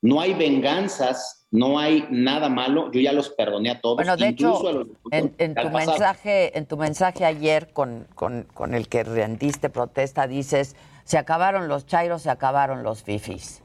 No 0.03 0.21
hay 0.21 0.35
venganzas 0.35 1.36
no 1.51 1.79
hay 1.79 2.05
nada 2.09 2.49
malo, 2.49 2.91
yo 2.91 2.99
ya 2.99 3.13
los 3.13 3.29
perdoné 3.29 3.69
a 3.69 3.79
todos. 3.79 3.97
Bueno, 3.97 4.17
de 4.17 4.29
hecho, 4.29 4.61
en, 5.11 5.55
tu 5.55 5.69
mensaje, 5.69 6.57
en 6.57 6.65
tu 6.65 6.77
mensaje 6.77 7.25
ayer 7.25 7.69
con, 7.71 8.07
con, 8.15 8.73
el 8.73 8.87
que 8.87 9.03
rendiste 9.03 9.69
protesta, 9.69 10.27
dices, 10.27 10.75
se 11.05 11.17
acabaron 11.17 11.67
los 11.67 11.85
chairos, 11.85 12.23
se 12.23 12.29
acabaron 12.29 12.83
los 12.83 13.03
fifis. 13.03 13.61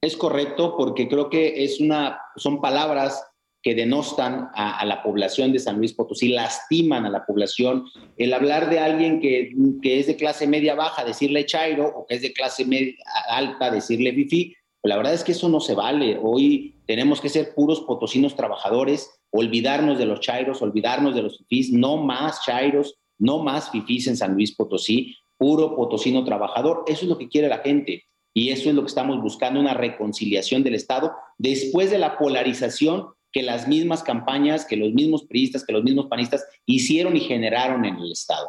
Es 0.00 0.16
correcto, 0.16 0.76
porque 0.78 1.08
creo 1.08 1.28
que 1.28 1.64
es 1.64 1.80
una, 1.80 2.18
son 2.36 2.62
palabras 2.62 3.26
que 3.62 3.74
denostan 3.74 4.48
a, 4.54 4.82
la 4.86 5.02
población 5.02 5.52
de 5.52 5.58
San 5.58 5.76
Luis 5.76 5.92
Potosí, 5.92 6.28
lastiman 6.28 7.04
a 7.04 7.10
la 7.10 7.26
población. 7.26 7.84
El 8.16 8.32
hablar 8.32 8.70
de 8.70 8.78
alguien 8.78 9.20
que, 9.20 9.52
que 9.82 10.00
es 10.00 10.06
de 10.06 10.16
clase 10.16 10.46
media 10.46 10.74
baja, 10.74 11.04
decirle 11.04 11.44
chairo, 11.44 11.86
o 11.86 12.06
que 12.06 12.14
es 12.14 12.22
de 12.22 12.32
clase 12.32 12.64
media 12.64 12.94
alta, 13.28 13.70
decirle 13.70 14.14
fifi, 14.14 14.56
la 14.82 14.96
verdad 14.96 15.14
es 15.14 15.24
que 15.24 15.32
eso 15.32 15.48
no 15.48 15.60
se 15.60 15.74
vale. 15.74 16.18
Hoy 16.22 16.76
tenemos 16.86 17.20
que 17.20 17.28
ser 17.28 17.54
puros 17.54 17.80
potosinos 17.82 18.34
trabajadores, 18.34 19.20
olvidarnos 19.30 19.98
de 19.98 20.06
los 20.06 20.20
chairos, 20.20 20.62
olvidarnos 20.62 21.14
de 21.14 21.22
los 21.22 21.38
fifís, 21.38 21.72
no 21.72 21.98
más 21.98 22.42
chairos, 22.44 22.96
no 23.18 23.42
más 23.42 23.70
fifís 23.70 24.06
en 24.06 24.16
San 24.16 24.34
Luis 24.34 24.54
Potosí, 24.54 25.14
puro 25.36 25.76
potosino 25.76 26.24
trabajador. 26.24 26.84
Eso 26.86 27.02
es 27.02 27.08
lo 27.08 27.18
que 27.18 27.28
quiere 27.28 27.48
la 27.48 27.58
gente 27.58 28.04
y 28.32 28.50
eso 28.50 28.70
es 28.70 28.74
lo 28.74 28.82
que 28.82 28.88
estamos 28.88 29.20
buscando, 29.20 29.60
una 29.60 29.74
reconciliación 29.74 30.62
del 30.62 30.74
Estado 30.74 31.12
después 31.36 31.90
de 31.90 31.98
la 31.98 32.16
polarización 32.16 33.08
que 33.32 33.42
las 33.42 33.68
mismas 33.68 34.02
campañas, 34.02 34.64
que 34.64 34.76
los 34.76 34.92
mismos 34.92 35.24
priistas, 35.24 35.64
que 35.64 35.72
los 35.72 35.84
mismos 35.84 36.06
panistas 36.06 36.44
hicieron 36.66 37.16
y 37.16 37.20
generaron 37.20 37.84
en 37.84 37.96
el 37.96 38.12
Estado. 38.12 38.48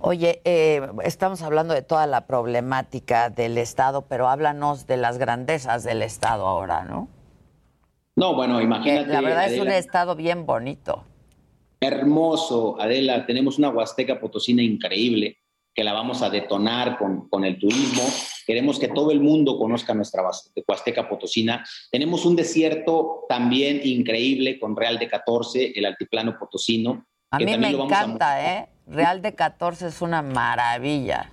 Oye, 0.00 0.40
eh, 0.44 0.80
estamos 1.04 1.42
hablando 1.42 1.74
de 1.74 1.82
toda 1.82 2.06
la 2.06 2.26
problemática 2.26 3.30
del 3.30 3.58
Estado, 3.58 4.02
pero 4.02 4.28
háblanos 4.28 4.86
de 4.86 4.96
las 4.96 5.18
grandezas 5.18 5.82
del 5.82 6.02
Estado 6.02 6.46
ahora, 6.46 6.84
¿no? 6.84 7.08
No, 8.14 8.34
bueno, 8.34 8.60
imagínate. 8.60 9.12
la 9.12 9.20
verdad 9.20 9.52
es 9.52 9.60
un 9.60 9.68
Estado 9.68 10.14
bien 10.14 10.46
bonito. 10.46 11.04
Hermoso, 11.80 12.80
Adela. 12.80 13.26
Tenemos 13.26 13.58
una 13.58 13.70
Huasteca 13.70 14.20
Potosina 14.20 14.62
increíble 14.62 15.38
que 15.74 15.84
la 15.84 15.92
vamos 15.92 16.22
a 16.22 16.30
detonar 16.30 16.98
con, 16.98 17.28
con 17.28 17.44
el 17.44 17.58
turismo. 17.58 18.02
Queremos 18.46 18.80
que 18.80 18.88
todo 18.88 19.12
el 19.12 19.20
mundo 19.20 19.58
conozca 19.58 19.94
nuestra 19.94 20.22
Huasteca 20.66 21.08
Potosina. 21.08 21.64
Tenemos 21.90 22.24
un 22.24 22.34
desierto 22.34 23.24
también 23.28 23.80
increíble 23.84 24.58
con 24.58 24.76
Real 24.76 24.98
de 24.98 25.08
14, 25.08 25.72
el 25.76 25.84
altiplano 25.84 26.36
potosino. 26.36 27.06
A 27.30 27.38
mí 27.38 27.56
me 27.56 27.70
encanta, 27.70 28.56
¿eh? 28.56 28.68
Real 28.88 29.20
de 29.20 29.34
14 29.34 29.88
es 29.88 30.00
una 30.00 30.22
maravilla. 30.22 31.30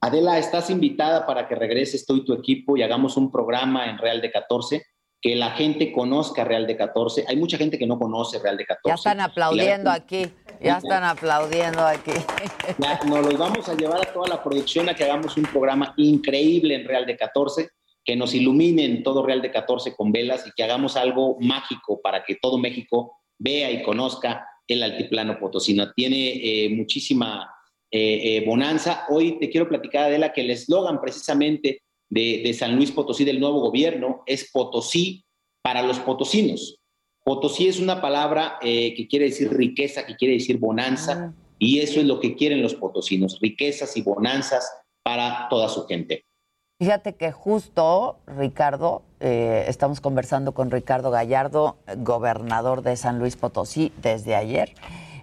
Adela, 0.00 0.38
estás 0.38 0.68
invitada 0.68 1.26
para 1.26 1.48
que 1.48 1.54
regreses 1.54 2.04
tú 2.04 2.16
y 2.16 2.24
tu 2.24 2.34
equipo 2.34 2.76
y 2.76 2.82
hagamos 2.82 3.16
un 3.16 3.32
programa 3.32 3.86
en 3.86 3.96
Real 3.96 4.20
de 4.20 4.30
14, 4.30 4.84
que 5.20 5.34
la 5.34 5.52
gente 5.52 5.90
conozca 5.92 6.44
Real 6.44 6.66
de 6.66 6.76
14. 6.76 7.24
Hay 7.26 7.36
mucha 7.36 7.56
gente 7.56 7.78
que 7.78 7.86
no 7.86 7.98
conoce 7.98 8.38
Real 8.38 8.58
de 8.58 8.66
14. 8.66 8.88
Ya 8.90 8.94
están 8.94 9.20
aplaudiendo 9.20 9.90
aquí, 9.90 10.30
ya 10.60 10.76
están 10.76 11.04
aplaudiendo 11.04 11.84
aquí. 11.84 12.12
Ya, 12.78 13.00
nos 13.06 13.24
los 13.24 13.38
vamos 13.38 13.66
a 13.68 13.74
llevar 13.74 14.02
a 14.06 14.12
toda 14.12 14.28
la 14.28 14.42
producción 14.42 14.90
a 14.90 14.94
que 14.94 15.04
hagamos 15.04 15.38
un 15.38 15.44
programa 15.44 15.94
increíble 15.96 16.74
en 16.74 16.86
Real 16.86 17.06
de 17.06 17.16
14, 17.16 17.70
que 18.04 18.14
nos 18.14 18.34
iluminen 18.34 19.02
todo 19.02 19.24
Real 19.24 19.40
de 19.40 19.50
14 19.50 19.96
con 19.96 20.12
velas 20.12 20.46
y 20.46 20.50
que 20.54 20.64
hagamos 20.64 20.98
algo 20.98 21.38
mágico 21.40 21.98
para 22.02 22.22
que 22.24 22.36
todo 22.36 22.58
México 22.58 23.16
vea 23.38 23.70
y 23.70 23.82
conozca 23.82 24.46
el 24.68 24.82
altiplano 24.82 25.38
potosino. 25.38 25.92
Tiene 25.92 26.64
eh, 26.64 26.68
muchísima 26.68 27.50
eh, 27.90 28.36
eh, 28.36 28.44
bonanza. 28.46 29.06
Hoy 29.08 29.38
te 29.38 29.48
quiero 29.48 29.68
platicar, 29.68 30.04
Adela, 30.04 30.32
que 30.32 30.42
el 30.42 30.50
eslogan 30.50 31.00
precisamente 31.00 31.82
de, 32.10 32.54
San 32.54 32.76
Luis 32.76 32.92
Potosí 32.92 33.24
del 33.24 33.40
nuevo 33.40 33.60
gobierno 33.60 34.22
es 34.26 34.50
Potosí 34.52 35.24
para 35.62 35.82
los 35.82 35.98
potosinos. 35.98 36.78
Potosí 37.24 37.66
es 37.66 37.78
una 37.80 38.00
palabra 38.00 38.58
que 38.62 39.06
quiere 39.10 39.26
decir 39.26 39.52
riqueza, 39.52 40.06
que 40.06 40.16
quiere 40.16 40.34
decir 40.34 40.56
bonanza, 40.56 41.34
ah. 41.34 41.54
y 41.58 41.80
eso 41.80 42.00
es 42.00 42.06
lo 42.06 42.20
que 42.20 42.34
quieren 42.34 42.62
los 42.62 42.74
potosinos, 42.74 43.38
riquezas 43.42 43.94
y 43.98 44.00
bonanzas 44.00 44.66
para 45.02 45.46
toda 45.50 45.68
su 45.68 45.84
gente. 45.84 46.24
Fíjate 46.80 47.16
que 47.16 47.32
justo, 47.32 48.20
Ricardo, 48.28 49.02
eh, 49.18 49.64
estamos 49.66 50.00
conversando 50.00 50.52
con 50.52 50.70
Ricardo 50.70 51.10
Gallardo, 51.10 51.76
gobernador 51.96 52.82
de 52.82 52.94
San 52.94 53.18
Luis 53.18 53.34
Potosí, 53.34 53.92
desde 54.00 54.36
ayer. 54.36 54.74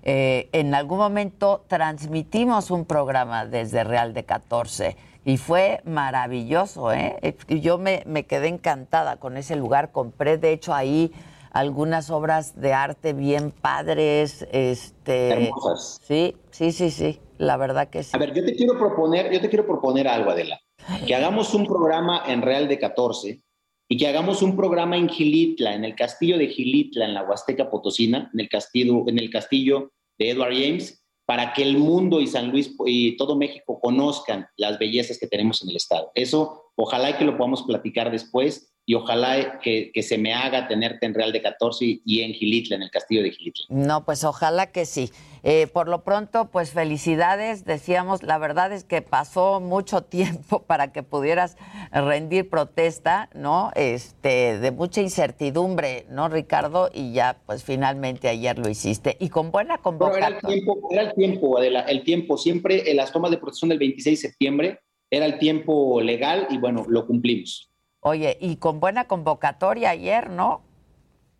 Eh, 0.03 0.49
en 0.51 0.76
algún 0.76 0.97
momento 0.97 1.64
transmitimos 1.70 2.72
un 2.72 2.84
programa 2.84 3.45
desde 3.45 3.86
Real 3.86 4.14
de 4.14 4.26
14 4.26 4.97
y 5.24 5.38
fue 5.38 5.80
maravilloso. 5.86 6.91
¿eh? 6.91 7.38
Yo 7.47 7.78
me, 7.78 8.03
me 8.06 8.26
quedé 8.26 8.49
encantada 8.49 9.16
con 9.16 9.38
ese 9.38 9.56
lugar. 9.56 9.93
Compré, 9.93 10.38
de 10.38 10.51
hecho, 10.51 10.74
ahí 10.74 11.14
algunas 11.51 12.10
obras 12.10 12.60
de 12.60 12.74
arte 12.74 13.14
bien 13.14 13.51
padres. 13.51 14.45
Este, 14.51 15.45
Hermosas. 15.45 16.01
Sí, 16.03 16.36
sí, 16.51 16.74
sí, 16.74 16.91
sí. 16.91 17.22
La 17.38 17.56
verdad 17.56 17.88
que 17.88 18.03
sí. 18.03 18.12
A 18.14 18.20
ver, 18.20 18.34
yo 18.34 18.43
te 18.43 18.53
quiero 18.58 18.78
proponer, 18.78 19.32
yo 19.32 19.39
te 19.39 19.47
quiero 19.47 19.66
proponer 19.66 20.10
algo, 20.10 20.32
Adela 20.32 20.60
que 21.06 21.16
hagamos 21.16 21.54
un 21.54 21.66
programa 21.66 22.24
en 22.28 22.42
Real 22.42 22.68
de 22.68 22.80
14 22.80 23.42
y 23.88 23.98
que 23.98 24.08
hagamos 24.08 24.42
un 24.42 24.56
programa 24.56 24.98
en 24.98 25.10
Gilitla, 25.10 25.76
en 25.76 25.86
el 25.86 25.96
castillo 25.96 26.38
de 26.38 26.48
Gilitla, 26.48 27.06
en 27.06 27.14
la 27.14 27.24
Huasteca 27.24 27.70
Potosina, 27.70 28.30
en 28.34 28.40
el 28.40 28.50
castillo, 28.50 29.04
en 29.08 29.20
el 29.20 29.30
castillo 29.30 29.92
de 30.18 30.32
Edward 30.32 30.54
James, 30.54 31.04
para 31.26 31.54
que 31.54 31.64
el 31.64 31.78
mundo 31.78 32.22
y 32.22 32.28
San 32.28 32.52
Luis 32.52 32.76
y 32.86 33.18
todo 33.18 33.36
México 33.36 33.80
conozcan 33.80 34.48
las 34.58 34.78
bellezas 34.80 35.18
que 35.20 35.28
tenemos 35.28 35.62
en 35.64 35.70
el 35.70 35.76
estado. 35.76 36.12
Eso 36.16 36.72
ojalá 36.76 37.18
que 37.18 37.26
lo 37.26 37.38
podamos 37.38 37.64
platicar 37.64 38.12
después 38.12 38.74
y 38.88 38.94
ojalá 38.94 39.60
que, 39.60 39.92
se 40.04 40.18
me 40.18 40.34
haga 40.34 40.68
tenerte 40.68 41.08
en 41.08 41.16
Real 41.16 41.32
de 41.32 41.42
14 41.42 42.02
y 42.06 42.22
en 42.22 42.34
Gilitla, 42.34 42.76
en 42.76 42.84
el 42.84 42.92
castillo 42.92 43.24
de 43.24 43.32
Gilitla. 43.32 43.66
No, 43.70 44.06
pues 44.06 44.24
ojalá 44.24 44.72
que 44.72 44.86
sí. 44.86 45.10
Eh, 45.42 45.68
por 45.68 45.88
lo 45.88 46.04
pronto, 46.04 46.52
pues 46.52 46.72
felicidades. 46.72 47.66
Decíamos, 47.66 48.22
la 48.22 48.38
verdad 48.38 48.72
es 48.72 48.84
que 48.84 49.02
pasó 49.02 49.60
mucho 49.60 50.02
tiempo 50.04 50.64
para 50.64 50.92
que 50.92 51.02
pudieras 51.02 51.58
rendir 51.92 52.48
protesta, 52.48 53.30
¿no? 53.34 53.72
Este, 53.76 54.60
de 54.60 54.72
mucha 54.72 55.02
incertidumbre, 55.02 56.06
¿no, 56.10 56.30
Ricardo? 56.30 56.92
Y 56.94 57.12
ya, 57.12 57.42
pues 57.48 57.64
finalmente 57.64 58.28
ayer 58.28 58.60
lo 58.60 58.70
hiciste. 58.70 59.18
Y 59.20 59.30
con 59.30 59.52
buena 59.52 59.80
convocatoria. 59.80 60.28
Era 60.28 60.38
el 60.38 60.42
tiempo, 60.46 60.90
era 60.92 61.02
el 61.02 61.14
tiempo, 61.16 61.58
Adela, 61.58 61.80
el 61.82 62.04
tiempo. 62.04 62.38
Siempre 62.38 62.92
en 62.92 62.98
las 62.98 63.12
tomas 63.12 63.32
de 63.32 63.38
protección 63.38 63.70
del 63.70 63.80
26 63.80 64.22
de 64.22 64.28
septiembre 64.30 64.80
era 65.10 65.26
el 65.26 65.40
tiempo 65.40 66.02
legal 66.02 66.48
y 66.52 66.58
bueno, 66.60 66.86
lo 66.88 67.08
cumplimos. 67.08 67.72
Oye, 68.08 68.38
y 68.39 68.58
con 68.58 68.80
buena 68.80 69.08
convocatoria 69.08 69.89
ayer, 69.89 70.30
¿no? 70.30 70.62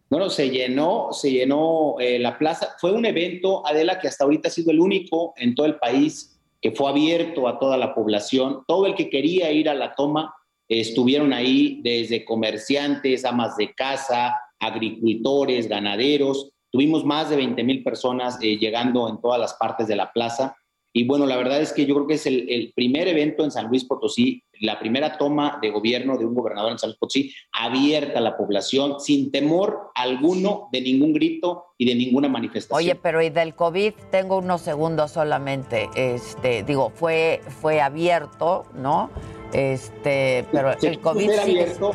Bueno, 0.10 0.32
se 0.32 0.50
llenó, 0.50 1.10
se 1.12 1.30
llenó 1.30 1.98
eh, 2.00 2.18
la 2.18 2.40
plaza. 2.40 2.70
Fue 2.80 2.92
un 2.92 3.06
evento, 3.06 3.62
Adela, 3.68 4.00
que 4.00 4.08
hasta 4.08 4.24
ahorita 4.24 4.48
ha 4.48 4.52
sido 4.52 4.72
el 4.72 4.80
único 4.80 5.36
en 5.38 5.54
todo 5.54 5.68
el 5.68 5.76
país 5.76 6.42
que 6.60 6.72
fue 6.72 6.90
abierto 6.90 7.48
a 7.48 7.60
toda 7.60 7.78
la 7.78 7.94
población. 7.94 8.64
Todo 8.68 8.88
el 8.88 8.96
que 8.96 9.12
quería 9.12 9.52
ir 9.52 9.70
a 9.70 9.76
la 9.76 9.94
toma 9.94 10.34
estuvieron 10.68 11.34
ahí, 11.34 11.82
desde 11.84 12.26
comerciantes, 12.26 13.26
amas 13.26 13.56
de 13.58 13.72
casa, 13.76 14.36
agricultores, 14.60 15.70
ganaderos. 15.70 16.50
Tuvimos 16.72 17.06
más 17.06 17.30
de 17.30 17.36
20 17.36 17.64
mil 17.64 17.84
personas 17.84 18.40
eh, 18.42 18.58
llegando 18.58 19.08
en 19.08 19.22
todas 19.22 19.40
las 19.40 19.54
partes 19.54 19.88
de 19.88 19.98
la 19.98 20.12
plaza. 20.12 20.58
Y 20.98 21.04
bueno, 21.04 21.26
la 21.26 21.36
verdad 21.36 21.60
es 21.60 21.74
que 21.74 21.86
yo 21.86 21.94
creo 21.94 22.08
que 22.08 22.14
es 22.14 22.26
el, 22.26 22.50
el, 22.50 22.72
primer 22.74 23.10
evento 23.10 23.44
en 23.44 23.52
San 23.52 23.68
Luis 23.68 23.84
Potosí, 23.84 24.42
la 24.62 24.80
primera 24.80 25.18
toma 25.18 25.60
de 25.62 25.70
gobierno 25.70 26.18
de 26.18 26.26
un 26.26 26.34
gobernador 26.34 26.72
en 26.72 26.80
San 26.80 26.92
Luis 26.92 26.98
Potosí, 26.98 27.34
abierta 27.52 28.20
a 28.20 28.22
la 28.22 28.38
población, 28.38 29.02
sin 29.02 29.30
temor 29.30 29.90
alguno 29.94 30.70
de 30.72 30.80
ningún 30.80 31.12
grito 31.12 31.66
y 31.78 31.86
de 31.86 31.96
ninguna 31.96 32.30
manifestación. 32.30 32.78
Oye, 32.78 32.96
pero 32.96 33.22
y 33.22 33.30
del 33.30 33.56
COVID 33.56 33.92
tengo 34.10 34.38
unos 34.38 34.62
segundos 34.62 35.12
solamente. 35.12 35.90
Este, 35.98 36.64
digo, 36.64 36.94
fue, 36.96 37.42
fue 37.60 37.82
abierto, 37.82 38.64
¿no? 38.74 39.10
Este, 39.52 40.46
pero 40.50 40.80
Se 40.80 40.88
el 40.88 41.02
COVID 41.02 41.30
sigue- 41.30 41.42
abierto. 41.42 41.92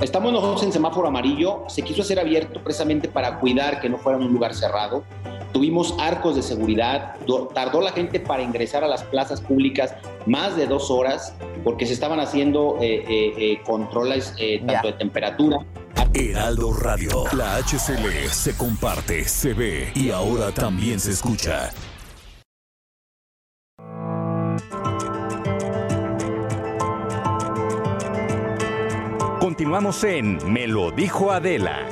Estamos 0.00 0.32
nosotros 0.32 0.62
en 0.62 0.72
semáforo 0.72 1.08
amarillo. 1.08 1.64
Se 1.68 1.82
quiso 1.82 2.00
hacer 2.00 2.18
abierto 2.18 2.64
precisamente 2.64 3.08
para 3.08 3.38
cuidar 3.38 3.78
que 3.78 3.90
no 3.90 3.98
fuera 3.98 4.16
un 4.16 4.32
lugar 4.32 4.54
cerrado. 4.54 5.04
Tuvimos 5.52 5.94
arcos 5.98 6.36
de 6.36 6.42
seguridad. 6.42 7.16
Tardó 7.54 7.80
la 7.80 7.92
gente 7.92 8.20
para 8.20 8.42
ingresar 8.42 8.84
a 8.84 8.88
las 8.88 9.02
plazas 9.04 9.40
públicas 9.40 9.94
más 10.26 10.56
de 10.56 10.66
dos 10.66 10.90
horas 10.90 11.34
porque 11.64 11.86
se 11.86 11.92
estaban 11.92 12.20
haciendo 12.20 12.76
eh, 12.80 13.04
eh, 13.08 13.34
eh, 13.38 13.62
controles 13.64 14.34
eh, 14.38 14.62
tanto 14.66 14.88
de 14.88 14.92
temperatura. 14.94 15.58
Heraldo 16.14 16.72
Radio. 16.72 17.24
La 17.32 17.56
HCL 17.58 18.28
se 18.30 18.56
comparte, 18.56 19.24
se 19.24 19.54
ve 19.54 19.92
y 19.94 20.10
ahora 20.10 20.50
también 20.52 21.00
se 21.00 21.12
escucha. 21.12 21.70
Continuamos 29.40 30.04
en 30.04 30.38
Me 30.52 30.66
lo 30.66 30.90
dijo 30.90 31.32
Adela. 31.32 31.86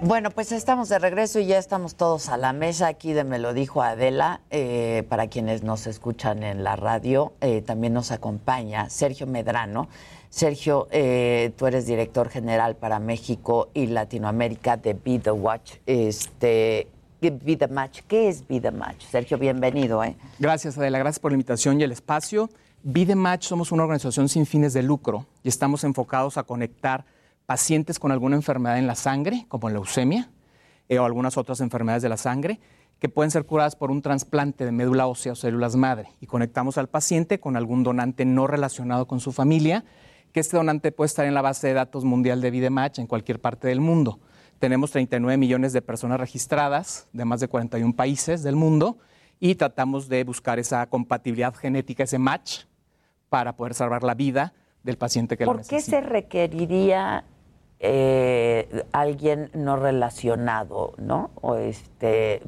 Bueno, 0.00 0.30
pues 0.30 0.52
estamos 0.52 0.88
de 0.88 1.00
regreso 1.00 1.40
y 1.40 1.46
ya 1.46 1.58
estamos 1.58 1.96
todos 1.96 2.28
a 2.28 2.36
la 2.36 2.52
mesa 2.52 2.86
aquí 2.86 3.12
de 3.14 3.24
Me 3.24 3.40
lo 3.40 3.52
dijo 3.52 3.82
Adela. 3.82 4.40
Eh, 4.50 5.02
para 5.08 5.26
quienes 5.26 5.64
nos 5.64 5.88
escuchan 5.88 6.44
en 6.44 6.62
la 6.62 6.76
radio, 6.76 7.32
eh, 7.40 7.62
también 7.62 7.94
nos 7.94 8.12
acompaña 8.12 8.90
Sergio 8.90 9.26
Medrano. 9.26 9.88
Sergio, 10.30 10.86
eh, 10.92 11.50
tú 11.56 11.66
eres 11.66 11.84
director 11.84 12.28
general 12.28 12.76
para 12.76 13.00
México 13.00 13.70
y 13.74 13.88
Latinoamérica 13.88 14.76
de 14.76 14.94
Be 14.94 15.18
The 15.18 15.32
Watch. 15.32 15.78
Este, 15.84 16.86
Be 17.20 17.56
The 17.56 17.66
Match. 17.66 18.02
¿Qué 18.06 18.28
es 18.28 18.46
Be 18.46 18.60
The 18.60 18.70
Match? 18.70 19.04
Sergio, 19.10 19.36
bienvenido. 19.36 20.00
Gracias, 20.38 20.78
Adela. 20.78 21.00
Gracias 21.00 21.18
por 21.18 21.32
la 21.32 21.34
invitación 21.34 21.80
y 21.80 21.82
el 21.82 21.90
espacio. 21.90 22.50
Be 22.84 23.04
The 23.04 23.16
Match 23.16 23.48
somos 23.48 23.72
una 23.72 23.82
organización 23.82 24.28
sin 24.28 24.46
fines 24.46 24.74
de 24.74 24.84
lucro 24.84 25.26
y 25.42 25.48
estamos 25.48 25.82
enfocados 25.82 26.38
a 26.38 26.44
conectar 26.44 27.04
pacientes 27.48 27.98
con 27.98 28.12
alguna 28.12 28.36
enfermedad 28.36 28.76
en 28.76 28.86
la 28.86 28.94
sangre, 28.94 29.46
como 29.48 29.70
leucemia 29.70 30.28
eh, 30.90 30.98
o 30.98 31.06
algunas 31.06 31.38
otras 31.38 31.62
enfermedades 31.62 32.02
de 32.02 32.10
la 32.10 32.18
sangre, 32.18 32.60
que 32.98 33.08
pueden 33.08 33.30
ser 33.30 33.46
curadas 33.46 33.74
por 33.74 33.90
un 33.90 34.02
trasplante 34.02 34.66
de 34.66 34.70
médula 34.70 35.06
ósea 35.06 35.32
o 35.32 35.34
células 35.34 35.74
madre. 35.74 36.10
Y 36.20 36.26
conectamos 36.26 36.76
al 36.76 36.90
paciente 36.90 37.40
con 37.40 37.56
algún 37.56 37.84
donante 37.84 38.26
no 38.26 38.46
relacionado 38.46 39.06
con 39.06 39.20
su 39.20 39.32
familia, 39.32 39.86
que 40.30 40.40
este 40.40 40.58
donante 40.58 40.92
puede 40.92 41.06
estar 41.06 41.24
en 41.24 41.32
la 41.32 41.40
base 41.40 41.68
de 41.68 41.72
datos 41.72 42.04
mundial 42.04 42.42
de 42.42 42.50
Be 42.50 42.60
The 42.60 42.68
Match 42.68 42.98
en 42.98 43.06
cualquier 43.06 43.40
parte 43.40 43.68
del 43.68 43.80
mundo. 43.80 44.20
Tenemos 44.58 44.90
39 44.90 45.38
millones 45.38 45.72
de 45.72 45.80
personas 45.80 46.20
registradas 46.20 47.08
de 47.14 47.24
más 47.24 47.40
de 47.40 47.48
41 47.48 47.96
países 47.96 48.42
del 48.42 48.56
mundo 48.56 48.98
y 49.40 49.54
tratamos 49.54 50.10
de 50.10 50.22
buscar 50.22 50.58
esa 50.58 50.84
compatibilidad 50.90 51.54
genética, 51.54 52.02
ese 52.02 52.18
match, 52.18 52.64
para 53.30 53.56
poder 53.56 53.72
salvar 53.72 54.02
la 54.02 54.12
vida 54.12 54.52
del 54.82 54.98
paciente 54.98 55.38
que 55.38 55.46
lo 55.46 55.52
¿Por 55.52 55.66
qué 55.66 55.76
necesita. 55.76 56.02
se 56.02 56.06
requeriría 56.06 57.24
eh, 57.80 58.84
alguien 58.92 59.50
no 59.54 59.76
relacionado, 59.76 60.94
¿no? 60.98 61.30
O 61.40 61.54
este 61.56 62.42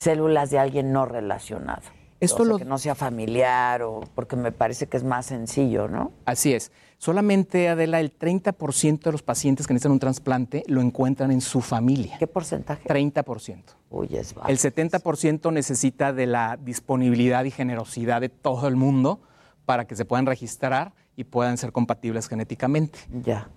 células 0.00 0.50
de 0.50 0.58
alguien 0.58 0.92
no 0.92 1.04
relacionado. 1.06 1.82
Esto 2.20 2.42
O 2.42 2.46
sea, 2.46 2.52
lo- 2.52 2.58
que 2.58 2.64
no 2.64 2.78
sea 2.78 2.94
familiar 2.96 3.82
o 3.82 4.00
porque 4.14 4.34
me 4.36 4.50
parece 4.50 4.86
que 4.88 4.96
es 4.96 5.04
más 5.04 5.26
sencillo, 5.26 5.86
¿no? 5.88 6.12
Así 6.24 6.52
es. 6.52 6.72
Solamente, 6.98 7.68
Adela, 7.68 8.00
el 8.00 8.12
30% 8.16 9.04
de 9.04 9.12
los 9.12 9.22
pacientes 9.22 9.68
que 9.68 9.74
necesitan 9.74 9.92
un 9.92 10.00
trasplante 10.00 10.64
lo 10.66 10.80
encuentran 10.80 11.30
en 11.30 11.40
su 11.40 11.60
familia. 11.60 12.16
¿Qué 12.18 12.26
porcentaje? 12.26 12.88
30%. 12.88 13.62
Uy, 13.90 14.08
es 14.16 14.34
bajo. 14.34 14.48
El 14.48 14.58
70% 14.58 15.52
necesita 15.52 16.12
de 16.12 16.26
la 16.26 16.56
disponibilidad 16.60 17.44
y 17.44 17.52
generosidad 17.52 18.20
de 18.20 18.28
todo 18.30 18.66
el 18.66 18.74
mundo 18.74 19.20
para 19.64 19.84
que 19.86 19.94
se 19.94 20.04
puedan 20.04 20.26
registrar 20.26 20.92
y 21.14 21.22
puedan 21.24 21.56
ser 21.56 21.70
compatibles 21.70 22.28
genéticamente. 22.28 22.98
Ya. 23.22 23.48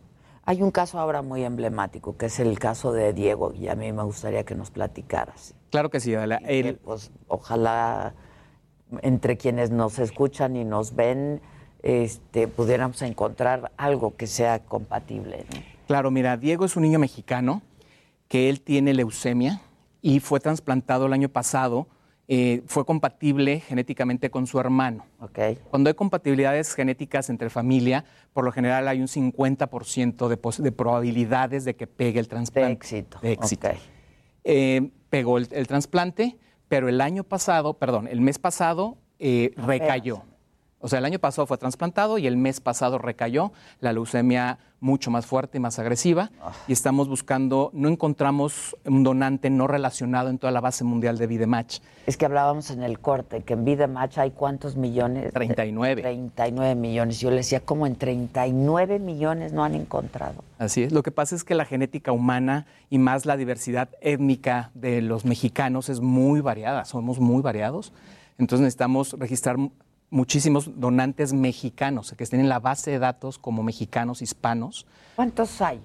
Hay 0.45 0.61
un 0.61 0.71
caso 0.71 0.99
ahora 0.99 1.21
muy 1.21 1.43
emblemático, 1.43 2.17
que 2.17 2.25
es 2.27 2.39
el 2.39 2.57
caso 2.57 2.91
de 2.91 3.13
Diego, 3.13 3.53
y 3.53 3.67
a 3.67 3.75
mí 3.75 3.91
me 3.91 4.03
gustaría 4.03 4.43
que 4.43 4.55
nos 4.55 4.71
platicaras. 4.71 5.53
Claro 5.69 5.89
que 5.89 5.99
sí, 5.99 6.13
Adela. 6.15 6.37
El- 6.45 6.77
Pues 6.77 7.11
ojalá 7.27 8.13
entre 9.01 9.37
quienes 9.37 9.69
nos 9.71 9.99
escuchan 9.99 10.55
y 10.55 10.65
nos 10.65 10.95
ven, 10.95 11.41
este, 11.83 12.47
pudiéramos 12.47 13.01
encontrar 13.03 13.71
algo 13.77 14.15
que 14.17 14.27
sea 14.27 14.59
compatible. 14.59 15.45
¿no? 15.53 15.61
Claro, 15.87 16.11
mira, 16.11 16.35
Diego 16.37 16.65
es 16.65 16.75
un 16.75 16.83
niño 16.83 16.99
mexicano 16.99 17.61
que 18.27 18.49
él 18.49 18.61
tiene 18.61 18.93
leucemia 18.93 19.61
y 20.01 20.19
fue 20.19 20.39
trasplantado 20.39 21.05
el 21.05 21.13
año 21.13 21.29
pasado. 21.29 21.87
Eh, 22.33 22.63
fue 22.65 22.85
compatible 22.85 23.59
genéticamente 23.59 24.31
con 24.31 24.47
su 24.47 24.57
hermano. 24.57 25.05
Okay. 25.19 25.57
Cuando 25.69 25.89
hay 25.89 25.95
compatibilidades 25.95 26.73
genéticas 26.73 27.29
entre 27.29 27.49
familia, 27.49 28.05
por 28.31 28.45
lo 28.45 28.53
general 28.53 28.87
hay 28.87 29.01
un 29.01 29.07
50% 29.07 30.29
de, 30.29 30.63
de 30.63 30.71
probabilidades 30.71 31.65
de 31.65 31.75
que 31.75 31.87
pegue 31.87 32.21
el 32.21 32.29
trasplante. 32.29 32.69
De 32.69 32.73
éxito. 32.73 33.19
De 33.21 33.33
éxito. 33.33 33.67
Eh, 34.45 34.91
pegó 35.09 35.39
el, 35.39 35.49
el 35.51 35.67
trasplante, 35.67 36.37
pero 36.69 36.87
el 36.87 37.01
año 37.01 37.25
pasado, 37.25 37.73
perdón, 37.73 38.07
el 38.07 38.21
mes 38.21 38.39
pasado 38.39 38.97
eh, 39.19 39.51
recayó. 39.57 40.23
O 40.81 40.87
sea, 40.87 40.99
el 40.99 41.05
año 41.05 41.19
pasado 41.19 41.45
fue 41.45 41.57
trasplantado 41.57 42.17
y 42.17 42.27
el 42.27 42.37
mes 42.37 42.59
pasado 42.59 42.97
recayó 42.97 43.51
la 43.79 43.93
leucemia 43.93 44.57
mucho 44.79 45.11
más 45.11 45.27
fuerte 45.27 45.59
y 45.59 45.61
más 45.61 45.77
agresiva. 45.77 46.31
Ah. 46.41 46.51
Y 46.67 46.73
estamos 46.73 47.07
buscando, 47.07 47.69
no 47.73 47.87
encontramos 47.87 48.75
un 48.83 49.03
donante 49.03 49.51
no 49.51 49.67
relacionado 49.67 50.29
en 50.29 50.39
toda 50.39 50.51
la 50.51 50.59
base 50.59 50.83
mundial 50.83 51.19
de 51.19 51.27
Vidematch. 51.27 51.79
Es 52.07 52.17
que 52.17 52.25
hablábamos 52.25 52.71
en 52.71 52.81
el 52.81 52.99
corte, 52.99 53.43
que 53.43 53.53
en 53.53 53.63
Vida 53.63 53.85
Match 53.85 54.17
hay 54.17 54.31
cuántos 54.31 54.75
millones? 54.75 55.31
39. 55.33 56.01
39 56.01 56.75
millones. 56.75 57.19
Yo 57.19 57.29
le 57.29 57.37
decía, 57.37 57.59
como 57.59 57.85
en 57.85 57.95
39 57.95 58.97
millones 58.97 59.53
no 59.53 59.63
han 59.63 59.75
encontrado? 59.75 60.43
Así 60.57 60.81
es. 60.81 60.91
Lo 60.91 61.03
que 61.03 61.11
pasa 61.11 61.35
es 61.35 61.43
que 61.43 61.53
la 61.53 61.65
genética 61.65 62.11
humana 62.11 62.65
y 62.89 62.97
más 62.97 63.27
la 63.27 63.37
diversidad 63.37 63.89
étnica 64.01 64.71
de 64.73 65.01
los 65.01 65.25
mexicanos 65.25 65.89
es 65.89 66.01
muy 66.01 66.41
variada. 66.41 66.85
Somos 66.85 67.19
muy 67.19 67.43
variados. 67.43 67.93
Entonces 68.39 68.63
necesitamos 68.63 69.15
registrar 69.19 69.57
muchísimos 70.11 70.79
donantes 70.79 71.33
mexicanos 71.33 72.13
que 72.15 72.23
estén 72.23 72.41
en 72.41 72.49
la 72.49 72.59
base 72.59 72.91
de 72.91 72.99
datos 72.99 73.39
como 73.39 73.63
mexicanos 73.63 74.21
hispanos. 74.21 74.85
¿Cuántos 75.15 75.61
hay 75.61 75.81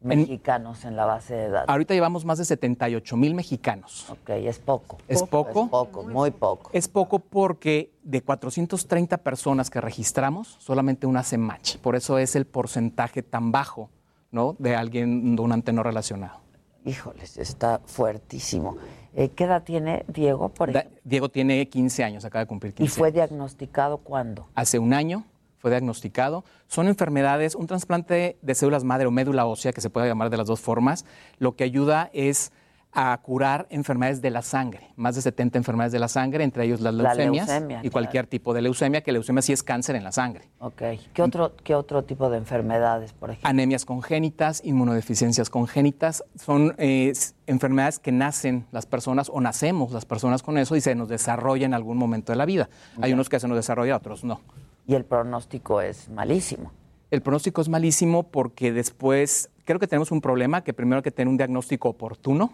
mexicanos 0.00 0.84
en 0.84 0.96
la 0.96 1.04
base 1.04 1.34
de 1.34 1.50
datos? 1.50 1.68
Ahorita 1.68 1.94
llevamos 1.94 2.24
más 2.24 2.38
de 2.38 2.46
78 2.46 3.16
mil 3.16 3.34
mexicanos. 3.34 4.06
Ok, 4.10 4.30
es 4.30 4.58
poco. 4.58 4.98
¿Es 5.06 5.22
poco? 5.22 5.64
Es 5.64 5.70
poco, 5.70 6.02
muy 6.02 6.30
poco. 6.32 6.70
Es 6.72 6.88
poco 6.88 7.20
porque 7.20 7.92
de 8.02 8.22
430 8.22 9.18
personas 9.18 9.70
que 9.70 9.80
registramos, 9.80 10.56
solamente 10.58 11.06
una 11.06 11.20
hace 11.20 11.38
match. 11.38 11.76
Por 11.76 11.94
eso 11.94 12.18
es 12.18 12.34
el 12.34 12.46
porcentaje 12.46 13.22
tan 13.22 13.52
bajo 13.52 13.90
¿no? 14.30 14.56
de 14.58 14.74
alguien 14.74 15.36
donante 15.36 15.72
no 15.72 15.82
relacionado. 15.82 16.40
Híjoles, 16.84 17.36
está 17.36 17.80
fuertísimo. 17.84 18.76
Eh, 19.14 19.28
¿Qué 19.28 19.44
edad 19.44 19.62
tiene 19.62 20.04
Diego, 20.08 20.48
por 20.48 20.70
ejemplo? 20.70 20.98
Diego 21.04 21.28
tiene 21.28 21.68
15 21.68 22.04
años, 22.04 22.24
acaba 22.24 22.44
de 22.44 22.48
cumplir 22.48 22.72
15 22.72 22.84
¿Y 22.84 22.88
fue 22.88 23.12
diagnosticado 23.12 23.98
cuándo? 23.98 24.48
Hace 24.54 24.78
un 24.78 24.94
año 24.94 25.24
fue 25.58 25.70
diagnosticado. 25.70 26.44
Son 26.66 26.88
enfermedades, 26.88 27.54
un 27.54 27.66
trasplante 27.66 28.36
de 28.42 28.54
células 28.54 28.84
madre 28.84 29.06
o 29.06 29.10
médula 29.10 29.46
ósea, 29.46 29.72
que 29.72 29.80
se 29.80 29.90
puede 29.90 30.08
llamar 30.08 30.28
de 30.28 30.36
las 30.36 30.46
dos 30.46 30.60
formas, 30.60 31.04
lo 31.38 31.54
que 31.54 31.64
ayuda 31.64 32.10
es 32.12 32.52
a 32.94 33.18
curar 33.22 33.66
enfermedades 33.70 34.20
de 34.20 34.30
la 34.30 34.42
sangre, 34.42 34.92
más 34.96 35.14
de 35.14 35.22
70 35.22 35.56
enfermedades 35.56 35.92
de 35.92 35.98
la 35.98 36.08
sangre, 36.08 36.44
entre 36.44 36.64
ellos 36.64 36.80
las 36.80 36.92
La 36.92 37.14
leucemias 37.14 37.48
leucemia, 37.48 37.80
y 37.82 37.88
cualquier 37.88 38.26
tipo 38.26 38.52
de 38.52 38.60
leucemia, 38.60 39.00
que 39.00 39.12
leucemia 39.12 39.40
sí 39.40 39.54
es 39.54 39.62
cáncer 39.62 39.96
en 39.96 40.04
la 40.04 40.12
sangre. 40.12 40.50
Ok. 40.58 40.82
¿Qué 41.14 41.22
otro, 41.22 41.56
¿Qué 41.64 41.74
otro 41.74 42.04
tipo 42.04 42.28
de 42.28 42.36
enfermedades, 42.36 43.14
por 43.14 43.30
ejemplo? 43.30 43.48
Anemias 43.48 43.86
congénitas, 43.86 44.60
inmunodeficiencias 44.62 45.48
congénitas, 45.48 46.22
son 46.36 46.74
eh, 46.76 47.14
enfermedades 47.46 47.98
que 47.98 48.12
nacen 48.12 48.66
las 48.72 48.84
personas 48.84 49.30
o 49.32 49.40
nacemos 49.40 49.92
las 49.92 50.04
personas 50.04 50.42
con 50.42 50.58
eso 50.58 50.76
y 50.76 50.82
se 50.82 50.94
nos 50.94 51.08
desarrolla 51.08 51.64
en 51.64 51.72
algún 51.72 51.96
momento 51.96 52.32
de 52.32 52.36
la 52.36 52.44
vida. 52.44 52.68
Hay 53.00 53.14
unos 53.14 53.30
que 53.30 53.40
se 53.40 53.48
nos 53.48 53.56
desarrolla, 53.56 53.96
otros 53.96 54.22
no. 54.22 54.40
Y 54.86 54.94
el 54.94 55.04
pronóstico 55.04 55.80
es 55.80 56.10
malísimo. 56.10 56.72
El 57.10 57.22
pronóstico 57.22 57.62
es 57.62 57.68
malísimo 57.68 58.24
porque 58.24 58.72
después 58.72 59.50
creo 59.64 59.78
que 59.78 59.86
tenemos 59.86 60.10
un 60.10 60.20
problema 60.20 60.62
que 60.62 60.72
primero 60.72 60.96
hay 60.98 61.02
que 61.02 61.10
tener 61.10 61.28
un 61.28 61.36
diagnóstico 61.36 61.88
oportuno, 61.88 62.52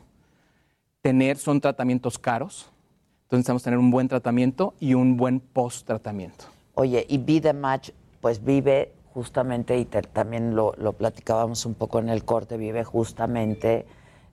tener 1.08 1.38
son 1.38 1.58
tratamientos 1.58 2.18
caros, 2.18 2.70
entonces 3.22 3.38
necesitamos 3.38 3.62
tener 3.62 3.78
un 3.78 3.90
buen 3.90 4.08
tratamiento 4.08 4.74
y 4.78 4.92
un 4.92 5.16
buen 5.16 5.40
post 5.40 5.86
tratamiento. 5.86 6.44
Oye, 6.74 7.06
y 7.08 7.16
Be 7.16 7.40
the 7.40 7.54
Match, 7.54 7.92
pues 8.20 8.44
vive 8.44 8.92
justamente, 9.14 9.78
y 9.78 9.86
también 9.86 10.54
lo, 10.54 10.74
lo, 10.76 10.92
platicábamos 10.92 11.64
un 11.64 11.72
poco 11.72 11.98
en 11.98 12.10
el 12.10 12.26
corte, 12.26 12.58
vive 12.58 12.84
justamente 12.84 13.86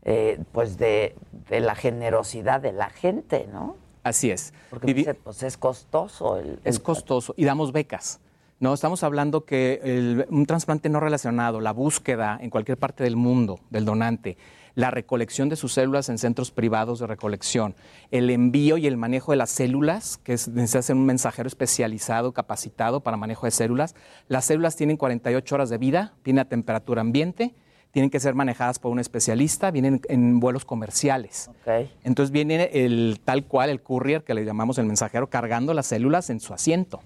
eh, 0.04 0.38
pues 0.52 0.78
de, 0.78 1.16
de, 1.50 1.62
la 1.62 1.76
generosidad 1.76 2.60
de 2.60 2.74
la 2.74 2.90
gente, 2.90 3.48
¿no? 3.54 3.78
Así 4.04 4.30
es. 4.30 4.54
Porque 4.70 5.16
pues 5.24 5.44
es 5.44 5.56
costoso. 5.56 6.36
El, 6.36 6.60
es 6.66 6.82
costoso 6.82 7.34
y 7.38 7.46
damos 7.46 7.72
becas. 7.72 8.20
No, 8.60 8.74
estamos 8.74 9.02
hablando 9.04 9.46
que 9.46 9.80
el, 9.82 10.26
un 10.30 10.46
trasplante 10.46 10.90
no 10.90 11.00
relacionado, 11.00 11.62
la 11.62 11.72
búsqueda 11.72 12.38
en 12.42 12.50
cualquier 12.50 12.78
parte 12.78 13.06
del 13.06 13.16
mundo 13.16 13.62
del 13.70 13.86
donante, 13.86 14.38
la 14.76 14.92
recolección 14.92 15.50
de 15.50 15.56
sus 15.56 15.74
células 15.74 16.10
en 16.10 16.18
centros 16.18 16.52
privados 16.52 17.00
de 17.00 17.08
recolección, 17.08 17.76
el 18.12 18.30
envío 18.30 18.78
y 18.78 18.88
el 18.88 18.98
manejo 18.98 19.32
de 19.32 19.38
las 19.38 19.50
células, 19.50 20.18
que 20.18 20.34
es, 20.34 20.48
necesita 20.48 20.82
ser 20.82 20.96
un 20.96 21.06
mensajero 21.06 21.48
especializado, 21.48 22.34
capacitado 22.34 23.00
para 23.00 23.18
manejo 23.18 23.46
de 23.46 23.52
células. 23.52 23.96
Las 24.28 24.46
células 24.46 24.76
tienen 24.76 24.98
48 24.98 25.56
horas 25.56 25.70
de 25.70 25.78
vida, 25.78 26.14
tienen 26.24 26.42
a 26.42 26.46
temperatura 26.50 27.02
ambiente, 27.02 27.56
tienen 27.92 28.10
que 28.10 28.20
ser 28.20 28.36
manejadas 28.36 28.78
por 28.78 28.92
un 28.92 29.00
especialista, 29.00 29.72
vienen 29.72 30.02
en 30.10 30.40
vuelos 30.40 30.66
comerciales. 30.66 31.50
Okay. 31.62 31.90
Entonces 32.04 32.32
viene 32.32 32.70
el 32.74 33.22
tal 33.24 33.46
cual, 33.46 33.70
el 33.70 33.82
courier, 33.82 34.24
que 34.24 34.34
le 34.34 34.44
llamamos 34.44 34.78
el 34.78 34.86
mensajero, 34.86 35.30
cargando 35.30 35.74
las 35.74 35.88
células 35.88 36.30
en 36.30 36.42
su 36.42 36.54
asiento 36.54 37.02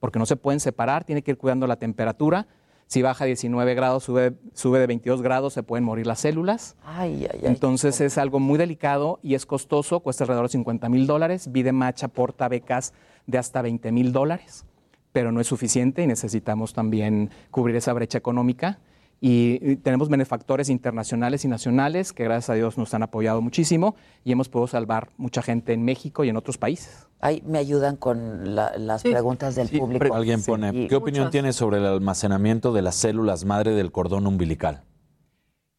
porque 0.00 0.18
no 0.18 0.26
se 0.26 0.36
pueden 0.36 0.60
separar, 0.60 1.04
tiene 1.04 1.22
que 1.22 1.32
ir 1.32 1.38
cuidando 1.38 1.66
la 1.66 1.76
temperatura. 1.76 2.46
Si 2.88 3.02
baja 3.02 3.24
a 3.24 3.26
19 3.26 3.74
grados, 3.74 4.02
sube, 4.04 4.32
sube 4.54 4.78
de 4.78 4.86
22 4.86 5.20
grados, 5.20 5.52
se 5.52 5.62
pueden 5.62 5.84
morir 5.84 6.06
las 6.06 6.20
células. 6.20 6.74
Ay, 6.82 7.28
ay, 7.30 7.40
ay. 7.42 7.46
Entonces 7.46 8.00
es 8.00 8.16
algo 8.16 8.40
muy 8.40 8.56
delicado 8.56 9.20
y 9.22 9.34
es 9.34 9.44
costoso, 9.44 10.00
cuesta 10.00 10.24
alrededor 10.24 10.46
de 10.46 10.52
50 10.52 10.88
mil 10.88 11.06
dólares. 11.06 11.52
Vidematch 11.52 12.04
aporta 12.04 12.48
becas 12.48 12.94
de 13.26 13.36
hasta 13.36 13.60
20 13.60 13.92
mil 13.92 14.12
dólares, 14.12 14.64
pero 15.12 15.32
no 15.32 15.40
es 15.42 15.46
suficiente 15.46 16.02
y 16.02 16.06
necesitamos 16.06 16.72
también 16.72 17.30
cubrir 17.50 17.76
esa 17.76 17.92
brecha 17.92 18.16
económica. 18.16 18.78
Y 19.20 19.76
tenemos 19.76 20.08
benefactores 20.08 20.68
internacionales 20.68 21.44
y 21.44 21.48
nacionales 21.48 22.12
que 22.12 22.24
gracias 22.24 22.50
a 22.50 22.54
Dios 22.54 22.78
nos 22.78 22.94
han 22.94 23.02
apoyado 23.02 23.42
muchísimo 23.42 23.96
y 24.24 24.30
hemos 24.30 24.48
podido 24.48 24.68
salvar 24.68 25.10
mucha 25.16 25.42
gente 25.42 25.72
en 25.72 25.84
México 25.84 26.22
y 26.22 26.28
en 26.28 26.36
otros 26.36 26.56
países. 26.56 27.08
Ahí 27.20 27.42
me 27.44 27.58
ayudan 27.58 27.96
con 27.96 28.54
la, 28.54 28.78
las 28.78 29.02
sí. 29.02 29.10
preguntas 29.10 29.56
del 29.56 29.68
sí, 29.68 29.78
público. 29.78 30.14
Alguien 30.14 30.42
pone, 30.42 30.86
¿qué 30.86 30.94
opinión 30.94 31.24
Muchas. 31.24 31.32
tiene 31.32 31.52
sobre 31.52 31.78
el 31.78 31.86
almacenamiento 31.86 32.72
de 32.72 32.82
las 32.82 32.94
células 32.94 33.44
madre 33.44 33.72
del 33.72 33.90
cordón 33.90 34.26
umbilical? 34.26 34.84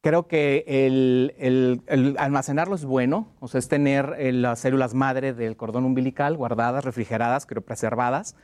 Creo 0.02 0.28
que 0.28 0.64
el, 0.68 1.34
el, 1.38 1.82
el 1.88 2.16
almacenarlo 2.20 2.76
es 2.76 2.86
bueno, 2.86 3.28
o 3.40 3.48
sea, 3.48 3.60
es 3.60 3.68
tener 3.68 4.16
eh, 4.18 4.32
las 4.32 4.60
células 4.60 4.94
madre 4.94 5.34
del 5.34 5.58
cordón 5.58 5.86
umbilical 5.86 6.38
guardadas, 6.38 6.86
refrigeradas, 6.86 7.46
pero 7.46 7.62
preservadas. 7.62 8.36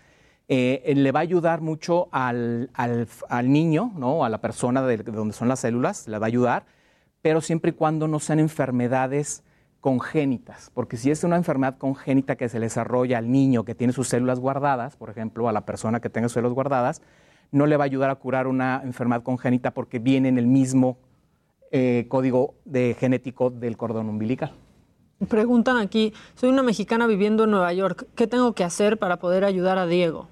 Eh, 0.47 0.93
le 0.95 1.11
va 1.11 1.21
a 1.21 1.23
ayudar 1.23 1.61
mucho 1.61 2.07
al, 2.11 2.69
niño, 3.43 3.91
¿no? 3.95 4.23
a 4.23 4.29
la 4.29 4.41
persona 4.41 4.83
de, 4.83 4.97
de, 4.97 5.11
donde 5.11 5.33
son 5.33 5.47
las 5.47 5.61
células, 5.61 6.07
le 6.07 6.19
va 6.19 6.25
a 6.25 6.27
ayudar, 6.27 6.65
pero 7.21 7.41
siempre 7.41 7.71
y 7.71 7.73
cuando 7.73 8.07
no 8.07 8.19
sean 8.19 8.39
enfermedades 8.39 9.43
congénitas, 9.81 10.71
porque 10.73 10.97
si 10.97 11.11
es 11.11 11.23
una 11.23 11.35
enfermedad 11.35 11.77
congénita 11.77 12.35
que 12.35 12.49
se 12.49 12.59
desarrolla 12.59 13.17
al 13.17 13.31
niño 13.31 13.65
que 13.65 13.75
tiene 13.75 13.93
sus 13.93 14.07
células 14.07 14.39
guardadas, 14.39 14.95
por 14.95 15.09
ejemplo, 15.09 15.47
a 15.47 15.51
la 15.51 15.65
persona 15.65 15.99
que 15.99 16.09
tenga 16.09 16.27
sus 16.27 16.33
células 16.33 16.53
guardadas, 16.53 17.01
no 17.51 17.65
le 17.67 17.77
va 17.77 17.83
a 17.83 17.85
ayudar 17.85 18.09
a 18.09 18.15
curar 18.15 18.47
una 18.47 18.81
enfermedad 18.83 19.23
congénita 19.23 19.71
porque 19.71 19.99
viene 19.99 20.29
en 20.29 20.37
el 20.37 20.47
mismo 20.47 20.97
eh, 21.71 22.05
código 22.09 22.55
de 22.65 22.95
genético 22.99 23.49
del 23.49 23.77
cordón 23.77 24.09
umbilical. 24.09 24.53
Preguntan 25.29 25.77
aquí, 25.77 26.13
soy 26.35 26.49
una 26.49 26.63
mexicana 26.63 27.07
viviendo 27.07 27.45
en 27.45 27.51
Nueva 27.51 27.71
York, 27.73 28.07
¿qué 28.15 28.27
tengo 28.27 28.53
que 28.53 28.63
hacer 28.63 28.97
para 28.97 29.17
poder 29.17 29.45
ayudar 29.45 29.77
a 29.77 29.85
Diego? 29.85 30.27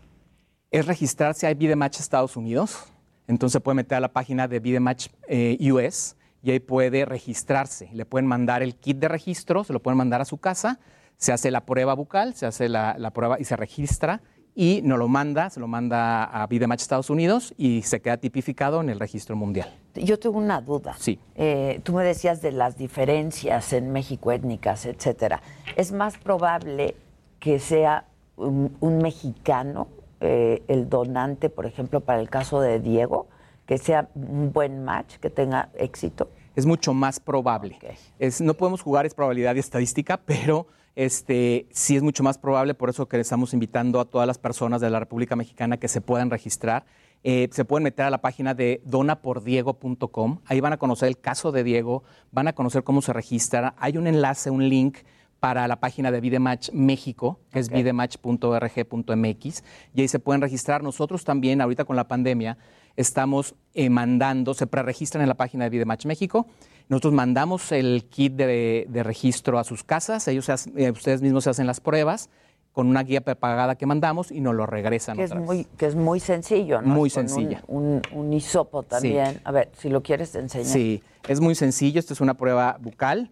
Es 0.73 0.87
registrarse 0.87 1.45
a 1.45 1.53
Vidematch 1.53 1.99
Estados 1.99 2.35
Unidos, 2.35 2.85
entonces 3.27 3.61
puede 3.61 3.75
meter 3.75 3.97
a 3.97 3.99
la 3.99 4.11
página 4.11 4.47
de 4.47 4.59
Vidematch 4.59 5.09
eh, 5.27 5.55
US 5.71 6.15
y 6.41 6.49
ahí 6.49 6.59
puede 6.59 7.05
registrarse. 7.05 7.89
Le 7.93 8.05
pueden 8.07 8.25
mandar 8.25 8.63
el 8.63 8.75
kit 8.75 8.97
de 8.97 9.07
registro, 9.07 9.63
se 9.63 9.71
lo 9.71 9.83
pueden 9.83 9.99
mandar 9.99 10.21
a 10.21 10.25
su 10.25 10.39
casa, 10.39 10.79
se 11.15 11.31
hace 11.31 11.51
la 11.51 11.63
prueba 11.63 11.93
bucal, 11.93 12.33
se 12.33 12.47
hace 12.47 12.69
la, 12.69 12.95
la 12.97 13.11
prueba 13.11 13.39
y 13.39 13.43
se 13.43 13.55
registra 13.55 14.23
y 14.55 14.81
nos 14.83 14.97
lo 14.97 15.07
manda, 15.07 15.51
se 15.51 15.59
lo 15.59 15.67
manda 15.67 16.23
a 16.23 16.47
Vidematch 16.47 16.81
Estados 16.81 17.11
Unidos 17.11 17.53
y 17.55 17.83
se 17.83 18.01
queda 18.01 18.17
tipificado 18.17 18.81
en 18.81 18.89
el 18.89 18.99
registro 18.99 19.35
mundial. 19.35 19.71
Yo 19.93 20.17
tengo 20.17 20.39
una 20.39 20.59
duda. 20.59 20.95
Sí. 20.97 21.19
Eh, 21.35 21.81
tú 21.83 21.93
me 21.93 22.03
decías 22.03 22.41
de 22.41 22.51
las 22.51 22.79
diferencias 22.79 23.73
en 23.73 23.91
México 23.91 24.31
étnicas, 24.31 24.87
etcétera. 24.87 25.39
¿Es 25.75 25.91
más 25.91 26.17
probable 26.17 26.95
que 27.39 27.59
sea 27.59 28.05
un, 28.37 28.75
un 28.79 28.97
mexicano 28.97 29.87
eh, 30.23 30.63
el 30.67 30.89
donante, 30.89 31.49
por 31.49 31.65
ejemplo, 31.65 31.99
para 31.99 32.19
el 32.19 32.29
caso 32.29 32.59
de 32.61 32.79
Diego? 32.79 33.27
que 33.65 33.77
sea 33.77 34.09
un 34.15 34.51
buen 34.51 34.83
match, 34.83 35.17
que 35.17 35.29
tenga 35.29 35.69
éxito? 35.75 36.29
Es 36.55 36.65
mucho 36.65 36.93
más 36.93 37.19
probable. 37.19 37.75
Okay. 37.77 37.95
Es, 38.19 38.41
no 38.41 38.53
podemos 38.53 38.81
jugar 38.81 39.05
es 39.05 39.13
probabilidad 39.13 39.55
y 39.55 39.59
estadística, 39.59 40.17
pero 40.17 40.67
este, 40.95 41.67
sí 41.71 41.95
es 41.95 42.03
mucho 42.03 42.23
más 42.23 42.37
probable, 42.37 42.73
por 42.73 42.89
eso 42.89 43.07
que 43.07 43.19
estamos 43.19 43.53
invitando 43.53 43.99
a 43.99 44.05
todas 44.05 44.27
las 44.27 44.37
personas 44.37 44.81
de 44.81 44.89
la 44.89 44.99
República 44.99 45.35
Mexicana 45.35 45.77
que 45.77 45.87
se 45.87 46.01
puedan 46.01 46.29
registrar. 46.29 46.85
Eh, 47.25 47.47
se 47.51 47.63
pueden 47.63 47.85
meter 47.85 48.05
a 48.05 48.09
la 48.09 48.19
página 48.19 48.53
de 48.53 48.81
donapordiego.com, 48.83 50.39
ahí 50.45 50.59
van 50.59 50.73
a 50.73 50.77
conocer 50.77 51.07
el 51.07 51.17
caso 51.17 51.53
de 51.53 51.63
Diego, 51.63 52.03
van 52.31 52.49
a 52.49 52.53
conocer 52.53 52.83
cómo 52.83 53.01
se 53.01 53.13
registra. 53.13 53.75
Hay 53.77 53.97
un 53.97 54.07
enlace, 54.07 54.49
un 54.49 54.67
link 54.67 54.97
para 55.43 55.67
la 55.67 55.75
página 55.75 56.09
de 56.09 56.21
Vidematch 56.21 56.71
México, 56.71 57.37
que 57.51 57.59
okay. 57.59 57.61
es 57.63 57.69
vidematch.org.mx, 57.69 59.63
y 59.93 59.99
ahí 59.99 60.07
se 60.07 60.19
pueden 60.19 60.41
registrar. 60.41 60.81
Nosotros 60.81 61.25
también, 61.25 61.59
ahorita 61.59 61.83
con 61.83 61.97
la 61.97 62.07
pandemia, 62.07 62.57
estamos 62.95 63.53
eh, 63.73 63.89
mandando, 63.89 64.53
se 64.53 64.67
preregistran 64.67 65.21
en 65.21 65.27
la 65.27 65.33
página 65.35 65.65
de 65.65 65.71
Vidematch 65.71 66.05
México. 66.05 66.47
Nosotros 66.87 67.11
mandamos 67.11 67.73
el 67.73 68.05
kit 68.09 68.35
de, 68.35 68.85
de 68.87 69.03
registro 69.03 69.59
a 69.59 69.65
sus 69.65 69.83
casas, 69.83 70.25
ellos 70.29 70.45
se, 70.45 70.55
eh, 70.77 70.91
ustedes 70.91 71.21
mismos 71.21 71.43
se 71.43 71.49
hacen 71.49 71.67
las 71.67 71.81
pruebas 71.81 72.29
con 72.71 72.87
una 72.87 73.03
guía 73.03 73.19
prepagada 73.19 73.75
que 73.75 73.85
mandamos 73.85 74.31
y 74.31 74.39
nos 74.39 74.55
lo 74.55 74.65
regresan. 74.65 75.17
Que, 75.17 75.25
otra 75.25 75.41
es, 75.41 75.45
muy, 75.45 75.65
que 75.65 75.87
es 75.87 75.95
muy 75.95 76.21
sencillo, 76.21 76.81
¿no? 76.81 76.87
Muy 76.87 77.09
con 77.09 77.27
sencilla. 77.27 77.61
Un, 77.67 78.01
un, 78.13 78.27
un, 78.27 78.31
hisopo 78.31 78.83
también. 78.83 79.33
Sí. 79.33 79.39
A 79.43 79.51
ver, 79.51 79.71
si 79.77 79.89
lo 79.89 80.01
quieres 80.01 80.33
enseñar. 80.35 80.67
Sí, 80.67 81.03
es 81.27 81.41
muy 81.41 81.55
sencillo. 81.55 81.99
Esto 81.99 82.13
es 82.13 82.21
una 82.21 82.35
prueba 82.35 82.77
bucal 82.79 83.29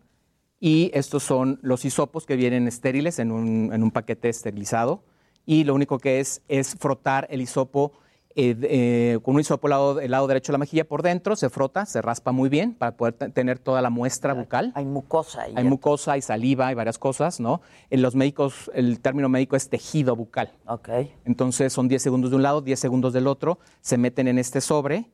y 0.61 0.91
estos 0.93 1.23
son 1.23 1.59
los 1.63 1.83
hisopos 1.83 2.25
que 2.25 2.37
vienen 2.37 2.67
estériles 2.67 3.19
en 3.19 3.31
un, 3.31 3.73
en 3.73 3.83
un 3.83 3.91
paquete 3.91 4.29
esterilizado. 4.29 5.03
Y 5.45 5.63
lo 5.63 5.73
único 5.73 5.97
que 5.97 6.19
es 6.19 6.43
es 6.47 6.75
frotar 6.75 7.27
el 7.31 7.41
hisopo 7.41 7.93
eh, 8.35 8.55
eh, 8.61 9.19
con 9.23 9.35
un 9.35 9.41
hisopo 9.41 9.67
lado, 9.67 9.99
el 9.99 10.11
lado, 10.11 10.27
derecho 10.27 10.51
de 10.51 10.53
la 10.53 10.59
mejilla 10.59 10.87
por 10.87 11.01
dentro, 11.01 11.35
se 11.35 11.49
frota, 11.49 11.85
se 11.85 12.01
raspa 12.01 12.31
muy 12.31 12.47
bien 12.47 12.73
para 12.75 12.95
poder 12.95 13.13
tener 13.13 13.59
toda 13.59 13.81
la 13.81 13.89
muestra 13.89 14.33
bucal. 14.33 14.71
Hay 14.75 14.85
mucosa. 14.85 15.41
Ahí 15.41 15.53
hay 15.55 15.63
mucosa, 15.63 16.13
hay 16.13 16.21
saliva, 16.21 16.67
hay 16.67 16.75
varias 16.75 16.97
cosas, 16.97 17.39
¿no? 17.39 17.61
En 17.89 18.01
los 18.01 18.15
médicos, 18.15 18.71
el 18.73 19.01
término 19.01 19.27
médico 19.29 19.55
es 19.55 19.67
tejido 19.67 20.15
bucal. 20.15 20.53
Ok. 20.67 20.89
Entonces 21.25 21.73
son 21.73 21.87
10 21.87 22.01
segundos 22.01 22.29
de 22.29 22.37
un 22.37 22.43
lado, 22.43 22.61
10 22.61 22.79
segundos 22.79 23.13
del 23.13 23.27
otro, 23.27 23.59
se 23.81 23.97
meten 23.97 24.27
en 24.27 24.37
este 24.37 24.61
sobre, 24.61 25.09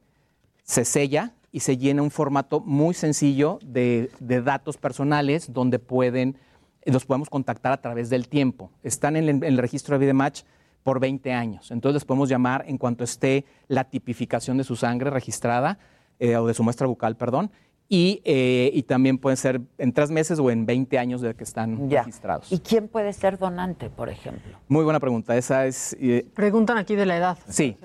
se 0.63 0.85
sella 0.85 1.33
y 1.51 1.61
se 1.61 1.77
llena 1.77 2.01
un 2.01 2.11
formato 2.11 2.59
muy 2.59 2.93
sencillo 2.93 3.59
de, 3.63 4.09
de 4.19 4.41
datos 4.41 4.77
personales 4.77 5.51
donde 5.51 5.79
pueden, 5.79 6.37
los 6.85 7.05
podemos 7.05 7.29
contactar 7.29 7.71
a 7.71 7.81
través 7.81 8.09
del 8.09 8.27
tiempo. 8.27 8.71
Están 8.83 9.15
en 9.15 9.23
el, 9.23 9.29
en 9.29 9.43
el 9.43 9.57
registro 9.57 9.95
de 9.95 10.05
Vidematch 10.05 10.43
por 10.83 10.99
20 10.99 11.33
años. 11.33 11.71
Entonces 11.71 11.95
les 11.95 12.05
podemos 12.05 12.29
llamar 12.29 12.63
en 12.67 12.77
cuanto 12.77 13.03
esté 13.03 13.45
la 13.67 13.85
tipificación 13.85 14.57
de 14.57 14.63
su 14.63 14.75
sangre 14.75 15.09
registrada, 15.09 15.79
eh, 16.19 16.35
o 16.35 16.47
de 16.47 16.53
su 16.53 16.63
muestra 16.63 16.87
bucal, 16.87 17.15
perdón, 17.15 17.51
y, 17.89 18.21
eh, 18.25 18.71
y, 18.73 18.83
también 18.83 19.17
pueden 19.17 19.37
ser 19.37 19.61
en 19.77 19.93
tres 19.93 20.11
meses 20.11 20.39
o 20.39 20.51
en 20.51 20.65
20 20.65 20.97
años 20.99 21.21
de 21.21 21.33
que 21.35 21.43
están 21.43 21.89
ya. 21.89 21.99
registrados. 21.99 22.51
¿Y 22.51 22.59
quién 22.59 22.89
puede 22.89 23.13
ser 23.13 23.37
donante, 23.37 23.89
por 23.89 24.09
ejemplo? 24.09 24.57
Muy 24.67 24.83
buena 24.83 24.99
pregunta. 24.99 25.37
Esa 25.37 25.65
es. 25.65 25.95
Eh, 25.99 26.27
Preguntan 26.35 26.77
aquí 26.77 26.95
de 26.95 27.05
la 27.05 27.15
edad. 27.15 27.37
Sí. 27.47 27.77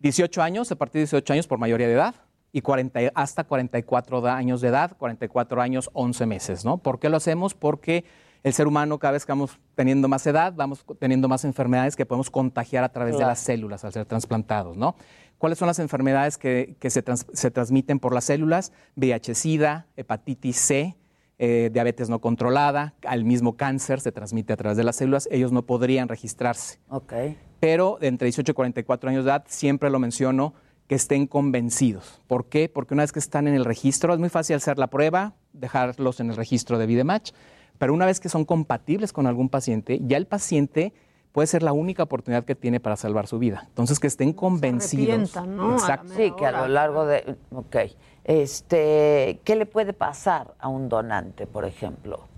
18 0.00 0.42
años, 0.42 0.72
a 0.72 0.76
partir 0.76 1.00
de 1.00 1.04
18 1.04 1.32
años 1.34 1.46
por 1.46 1.58
mayoría 1.58 1.86
de 1.86 1.92
edad 1.92 2.14
y 2.54 2.60
40, 2.60 3.00
hasta 3.16 3.42
44 3.42 4.28
años 4.28 4.60
de 4.60 4.68
edad, 4.68 4.96
44 4.96 5.60
años, 5.60 5.90
11 5.92 6.26
meses, 6.26 6.64
¿no? 6.64 6.78
¿Por 6.78 7.00
qué 7.00 7.08
lo 7.08 7.16
hacemos? 7.16 7.52
Porque 7.52 8.04
el 8.44 8.52
ser 8.52 8.68
humano 8.68 9.00
cada 9.00 9.10
vez 9.10 9.26
que 9.26 9.32
vamos 9.32 9.58
teniendo 9.74 10.06
más 10.06 10.24
edad, 10.28 10.52
vamos 10.54 10.86
teniendo 11.00 11.26
más 11.26 11.44
enfermedades 11.44 11.96
que 11.96 12.06
podemos 12.06 12.30
contagiar 12.30 12.84
a 12.84 12.90
través 12.90 13.14
claro. 13.16 13.26
de 13.26 13.30
las 13.32 13.40
células 13.40 13.84
al 13.84 13.92
ser 13.92 14.06
trasplantados, 14.06 14.76
¿no? 14.76 14.94
¿Cuáles 15.36 15.58
son 15.58 15.66
las 15.66 15.80
enfermedades 15.80 16.38
que, 16.38 16.76
que 16.78 16.90
se, 16.90 17.02
trans, 17.02 17.26
se, 17.32 17.50
transmiten 17.50 17.98
por 17.98 18.14
las 18.14 18.22
células? 18.22 18.70
VIH-Sida, 18.94 19.88
hepatitis 19.96 20.56
C, 20.56 20.96
eh, 21.38 21.70
diabetes 21.72 22.08
no 22.08 22.20
controlada, 22.20 22.94
al 23.04 23.24
mismo 23.24 23.56
cáncer 23.56 24.00
se 24.00 24.12
transmite 24.12 24.52
a 24.52 24.56
través 24.56 24.76
de 24.76 24.84
las 24.84 24.94
células, 24.94 25.28
ellos 25.32 25.50
no 25.50 25.66
podrían 25.66 26.08
registrarse. 26.08 26.78
Okay. 26.88 27.36
Pero 27.58 27.98
entre 28.00 28.26
18 28.26 28.52
y 28.52 28.54
44 28.54 29.10
años 29.10 29.24
de 29.24 29.32
edad, 29.32 29.44
siempre 29.48 29.90
lo 29.90 29.98
menciono, 29.98 30.54
que 30.86 30.94
estén 30.94 31.26
convencidos. 31.26 32.20
¿Por 32.26 32.46
qué? 32.46 32.68
Porque 32.68 32.94
una 32.94 33.02
vez 33.02 33.12
que 33.12 33.18
están 33.18 33.48
en 33.48 33.54
el 33.54 33.64
registro, 33.64 34.12
es 34.12 34.20
muy 34.20 34.28
fácil 34.28 34.56
hacer 34.56 34.78
la 34.78 34.88
prueba, 34.88 35.34
dejarlos 35.52 36.20
en 36.20 36.30
el 36.30 36.36
registro 36.36 36.78
de 36.78 36.86
Vidematch, 36.86 37.32
pero 37.78 37.94
una 37.94 38.06
vez 38.06 38.20
que 38.20 38.28
son 38.28 38.44
compatibles 38.44 39.12
con 39.12 39.26
algún 39.26 39.48
paciente, 39.48 40.00
ya 40.02 40.16
el 40.16 40.26
paciente 40.26 40.92
puede 41.32 41.46
ser 41.48 41.64
la 41.64 41.72
única 41.72 42.04
oportunidad 42.04 42.44
que 42.44 42.54
tiene 42.54 42.78
para 42.78 42.96
salvar 42.96 43.26
su 43.26 43.40
vida. 43.40 43.64
Entonces, 43.66 43.98
que 43.98 44.06
estén 44.06 44.32
convencidos. 44.32 45.34
¿no? 45.46 45.72
Exacto. 45.72 46.12
Sí, 46.14 46.32
que 46.38 46.46
a 46.46 46.52
lo 46.52 46.68
largo 46.68 47.06
de... 47.06 47.36
Ok. 47.50 47.76
Este, 48.22 49.40
¿Qué 49.42 49.56
le 49.56 49.66
puede 49.66 49.92
pasar 49.92 50.54
a 50.60 50.68
un 50.68 50.88
donante, 50.88 51.48
por 51.48 51.64
ejemplo? 51.64 52.28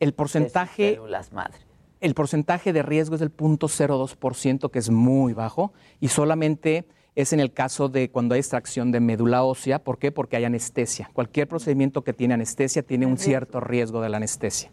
El 0.00 0.12
porcentaje... 0.12 0.82
De 0.82 0.94
células 0.96 1.32
madre. 1.32 1.58
El 2.00 2.14
porcentaje 2.14 2.74
de 2.74 2.82
riesgo 2.82 3.14
es 3.14 3.20
del 3.20 3.34
0.02%, 3.34 4.70
que 4.70 4.78
es 4.78 4.90
muy 4.90 5.32
bajo, 5.32 5.72
y 5.98 6.08
solamente 6.08 6.86
es 7.14 7.32
en 7.32 7.40
el 7.40 7.52
caso 7.52 7.88
de 7.88 8.10
cuando 8.10 8.34
hay 8.34 8.40
extracción 8.40 8.90
de 8.90 9.00
médula 9.00 9.42
ósea. 9.44 9.78
¿Por 9.78 9.98
qué? 9.98 10.10
Porque 10.12 10.36
hay 10.36 10.44
anestesia. 10.44 11.10
Cualquier 11.12 11.46
procedimiento 11.48 12.02
que 12.02 12.12
tiene 12.12 12.34
anestesia 12.34 12.82
tiene 12.82 13.06
un 13.06 13.18
cierto 13.18 13.60
riesgo 13.60 14.00
de 14.00 14.08
la 14.08 14.16
anestesia. 14.16 14.70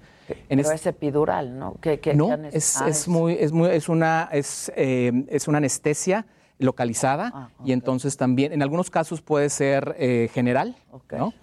En 0.48 0.60
Pero 0.60 0.72
es 0.72 0.86
epidural, 0.86 1.58
¿no? 1.58 1.76
¿Qué, 1.82 2.00
qué, 2.00 2.14
no, 2.14 2.28
qué 2.28 2.50
es, 2.54 2.80
ah, 2.80 2.88
es 2.88 3.08
muy, 3.08 3.34
es 3.34 3.52
muy, 3.52 3.70
es 3.70 3.90
una, 3.90 4.30
es, 4.32 4.72
eh, 4.76 5.26
es 5.28 5.48
una 5.48 5.58
anestesia 5.58 6.28
localizada 6.60 7.32
Ah, 7.34 7.50
y 7.66 7.72
entonces 7.72 8.16
también, 8.18 8.54
en 8.54 8.62
algunos 8.62 8.90
casos 8.92 9.22
puede 9.22 9.50
ser 9.50 9.96
eh, 9.98 10.30
general, 10.34 10.76
¿no? 11.18 11.34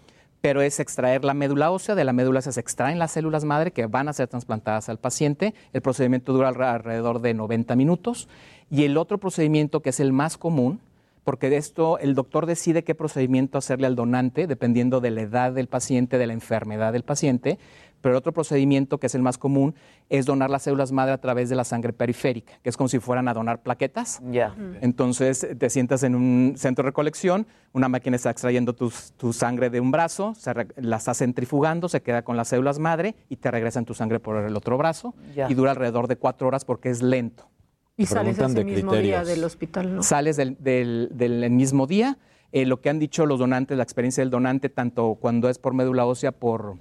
Pero 0.43 0.63
es 0.63 0.79
extraer 0.79 1.25
la 1.25 1.35
médula 1.35 1.71
ósea, 1.73 1.95
de 1.97 2.05
la 2.05 2.13
médula 2.13 2.39
ósea 2.39 2.53
se 2.53 2.61
extraen 2.61 2.99
las 3.01 3.11
células 3.11 3.45
madre 3.45 3.73
que 3.73 3.87
van 3.87 4.09
a 4.09 4.13
ser 4.13 4.29
trasplantadas 4.29 4.89
al 4.89 4.99
paciente. 4.99 5.55
El 5.73 5.83
procedimiento 5.83 6.33
dura 6.33 6.51
alre- 6.53 6.67
alrededor 6.73 7.21
de 7.21 7.35
90 7.35 7.75
minutos. 7.75 8.29
Y 8.71 8.85
el 8.85 8.97
otro 8.97 9.19
procedimiento, 9.19 9.81
que 9.81 9.91
es 9.91 9.99
el 9.99 10.13
más 10.13 10.37
común, 10.37 10.79
porque 11.27 11.51
de 11.51 11.57
esto 11.57 11.99
el 11.99 12.15
doctor 12.15 12.47
decide 12.47 12.85
qué 12.85 12.95
procedimiento 12.95 13.59
hacerle 13.59 13.89
al 13.89 13.97
donante, 13.97 14.47
dependiendo 14.47 15.01
de 15.01 15.11
la 15.11 15.23
edad 15.23 15.53
del 15.53 15.67
paciente, 15.67 16.19
de 16.19 16.27
la 16.29 16.33
enfermedad 16.33 16.93
del 16.93 17.03
paciente. 17.03 17.59
Pero 18.01 18.13
el 18.15 18.19
otro 18.19 18.31
procedimiento, 18.33 18.99
que 18.99 19.09
es 19.09 19.15
el 19.17 19.23
más 19.23 19.37
común, 19.37 19.75
es 20.09 20.25
donar 20.25 20.51
las 20.51 20.63
células 20.63 20.93
madre 20.93 21.13
a 21.15 21.19
través 21.21 21.49
de 21.49 21.57
la 21.57 21.65
sangre 21.65 21.93
periférica, 21.93 22.53
que 22.63 22.69
es 22.71 22.77
como 22.77 22.87
si 22.89 23.01
fueran 23.01 23.27
a 23.27 23.35
donar 23.35 23.61
plaquetas. 23.63 24.21
Ya. 24.31 24.55
Entonces 24.83 25.45
te 25.59 25.69
sientas 25.69 26.05
en 26.05 26.15
un 26.15 26.55
centro 26.57 26.85
de 26.85 26.91
recolección, 26.91 27.49
una 27.73 27.89
máquina 27.89 28.15
está 28.15 28.31
extrayendo 28.31 28.75
tu 28.75 29.33
sangre 29.33 29.69
de 29.69 29.81
un 29.81 29.91
brazo, 29.91 30.33
se 30.37 30.53
re- 30.55 30.69
la 30.77 30.99
está 30.99 31.13
centrifugando, 31.15 31.89
se 31.89 32.03
queda 32.03 32.23
con 32.23 32.37
las 32.37 32.47
células 32.49 32.79
madre 32.79 33.17
y 33.29 33.37
te 33.37 33.51
regresan 33.51 33.85
tu 33.85 33.95
sangre 33.95 34.21
por 34.21 34.37
el 34.37 34.55
otro 34.57 34.79
brazo. 34.79 35.15
Ya. 35.35 35.51
Y 35.51 35.55
dura 35.55 35.73
alrededor 35.73 36.07
de 36.07 36.15
cuatro 36.15 36.47
horas 36.47 36.65
porque 36.65 36.91
es 36.91 37.03
lento. 37.03 37.49
Y 37.97 38.07
sales 38.07 38.39
ese 38.39 38.65
mismo 38.65 38.95
día 38.95 39.25
del 39.25 39.43
hospital, 39.45 39.97
¿no? 39.97 40.03
Sales 40.03 40.37
del, 40.37 40.57
del- 40.61 41.09
del 41.13 41.51
mismo 41.51 41.87
día. 41.87 42.19
Eh, 42.53 42.67
lo 42.67 42.81
que 42.81 42.91
han 42.91 42.99
dicho 42.99 43.27
los 43.27 43.39
donantes, 43.39 43.77
la 43.77 43.83
experiencia 43.83 44.23
del 44.23 44.31
donante, 44.31 44.69
tanto 44.69 45.17
cuando 45.21 45.49
es 45.49 45.59
por 45.59 45.75
médula 45.75 46.05
ósea 46.07 46.31
por, 46.33 46.77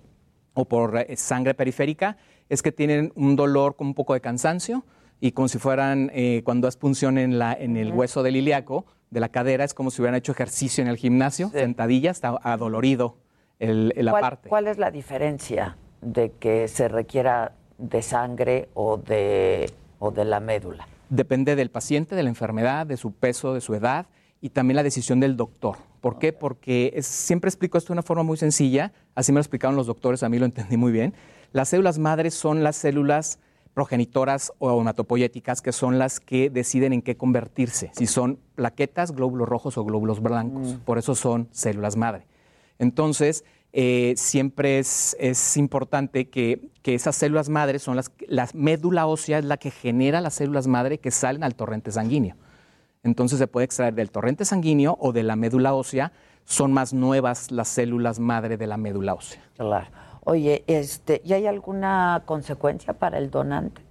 o 0.54 0.66
por 0.66 0.98
eh, 0.98 1.16
sangre 1.16 1.54
periférica, 1.54 2.18
es 2.50 2.62
que 2.62 2.72
tienen 2.72 3.12
un 3.16 3.36
dolor 3.36 3.76
con 3.76 3.88
un 3.88 3.94
poco 3.96 4.14
de 4.14 4.22
cansancio 4.22 4.86
y 5.22 5.32
como 5.32 5.48
si 5.48 5.58
fueran, 5.58 6.12
eh, 6.14 6.42
cuando 6.44 6.68
es 6.68 6.76
punción 6.78 7.18
en, 7.18 7.40
la, 7.40 7.54
en 7.54 7.78
el 7.78 7.92
hueso 7.94 8.22
del 8.22 8.36
ilíaco, 8.36 8.86
de 9.10 9.20
la 9.22 9.30
cadera, 9.30 9.64
es 9.64 9.74
como 9.74 9.92
si 9.92 10.02
hubieran 10.02 10.16
hecho 10.18 10.34
ejercicio 10.34 10.82
en 10.84 10.90
el 10.90 10.98
gimnasio, 10.98 11.50
sentadillas, 11.50 12.18
está 12.18 12.38
adolorido 12.44 13.18
el, 13.60 13.94
la 13.96 14.12
¿Cuál, 14.12 14.22
parte. 14.22 14.50
cuál 14.50 14.68
es 14.68 14.78
la 14.78 14.92
diferencia 14.92 15.78
de 16.02 16.32
que 16.34 16.68
se 16.68 16.90
requiera 16.90 17.54
de 17.78 18.02
sangre 18.02 18.68
o 18.74 18.98
de, 18.98 19.72
o 20.00 20.12
de 20.12 20.26
la 20.26 20.40
médula? 20.42 20.88
Depende 21.10 21.56
del 21.56 21.70
paciente, 21.70 22.16
de 22.16 22.24
la 22.24 22.30
enfermedad, 22.30 22.86
de 22.88 22.98
su 22.98 23.12
peso, 23.14 23.54
de 23.54 23.62
su 23.62 23.74
edad 23.76 24.08
y 24.42 24.50
también 24.50 24.76
la 24.76 24.84
decisión 24.84 25.20
del 25.20 25.38
doctor. 25.38 25.78
¿Por 26.02 26.20
qué? 26.20 26.34
Porque 26.34 26.92
es- 26.96 27.06
siempre 27.08 27.48
explico 27.50 27.78
esto 27.78 27.90
de 27.90 27.94
una 27.94 28.04
forma 28.04 28.24
muy 28.24 28.38
sencilla, 28.38 28.92
así 29.16 29.32
me 29.32 29.38
lo 29.38 29.42
explicaron 29.42 29.76
los 29.76 29.88
doctores, 29.88 30.24
a 30.24 30.30
mí 30.30 30.38
lo 30.40 30.46
entendí 30.46 30.78
muy 30.78 30.92
bien. 30.92 31.14
Las 31.52 31.70
células 31.70 32.00
madres 32.00 32.34
son 32.34 32.64
las 32.64 32.76
células 32.76 33.40
progenitoras 33.74 34.54
o 34.60 34.80
hematopoyéticas, 34.82 35.62
que 35.62 35.72
son 35.72 36.00
las 36.00 36.20
que 36.20 36.50
deciden 36.50 36.94
en 36.94 37.02
qué 37.02 37.18
convertirse, 37.18 37.92
si 37.94 38.08
son 38.08 38.40
plaquetas, 38.56 39.12
glóbulos 39.12 39.50
rojos 39.50 39.78
o 39.78 39.84
glóbulos 39.84 40.22
blancos. 40.22 40.78
Por 40.86 40.98
eso 40.98 41.14
son 41.16 41.50
células 41.52 41.96
madre. 41.98 42.26
Entonces, 42.80 43.44
eh, 43.78 44.14
siempre 44.16 44.80
es, 44.80 45.18
es 45.20 45.58
importante 45.58 46.30
que, 46.30 46.70
que 46.82 46.96
esas 46.96 47.14
células 47.14 47.50
madres 47.50 47.84
son 47.84 47.98
las, 47.98 48.10
la 48.30 48.48
médula 48.54 49.06
ósea 49.06 49.38
es 49.38 49.44
la 49.44 49.58
que 49.58 49.70
genera 49.70 50.22
las 50.22 50.36
células 50.36 50.66
madre 50.66 50.98
que 50.98 51.12
salen 51.12 51.44
al 51.44 51.56
torrente 51.56 51.92
sanguíneo. 51.92 52.38
Entonces 53.04 53.38
se 53.38 53.48
puede 53.48 53.66
extraer 53.66 53.94
del 53.94 54.12
torrente 54.12 54.46
sanguíneo 54.46 54.96
o 55.02 55.12
de 55.12 55.24
la 55.24 55.36
médula 55.36 55.74
ósea. 55.74 56.14
Son 56.46 56.72
más 56.72 56.94
nuevas 56.94 57.52
las 57.52 57.68
células 57.68 58.18
madre 58.18 58.56
de 58.56 58.66
la 58.66 58.78
médula 58.78 59.14
ósea. 59.14 59.42
Claro. 59.58 59.88
Oye, 60.24 60.64
este, 60.68 61.22
¿y 61.26 61.34
hay 61.34 61.46
alguna 61.46 62.24
consecuencia 62.26 62.94
para 62.94 63.18
el 63.18 63.30
donante? 63.30 63.82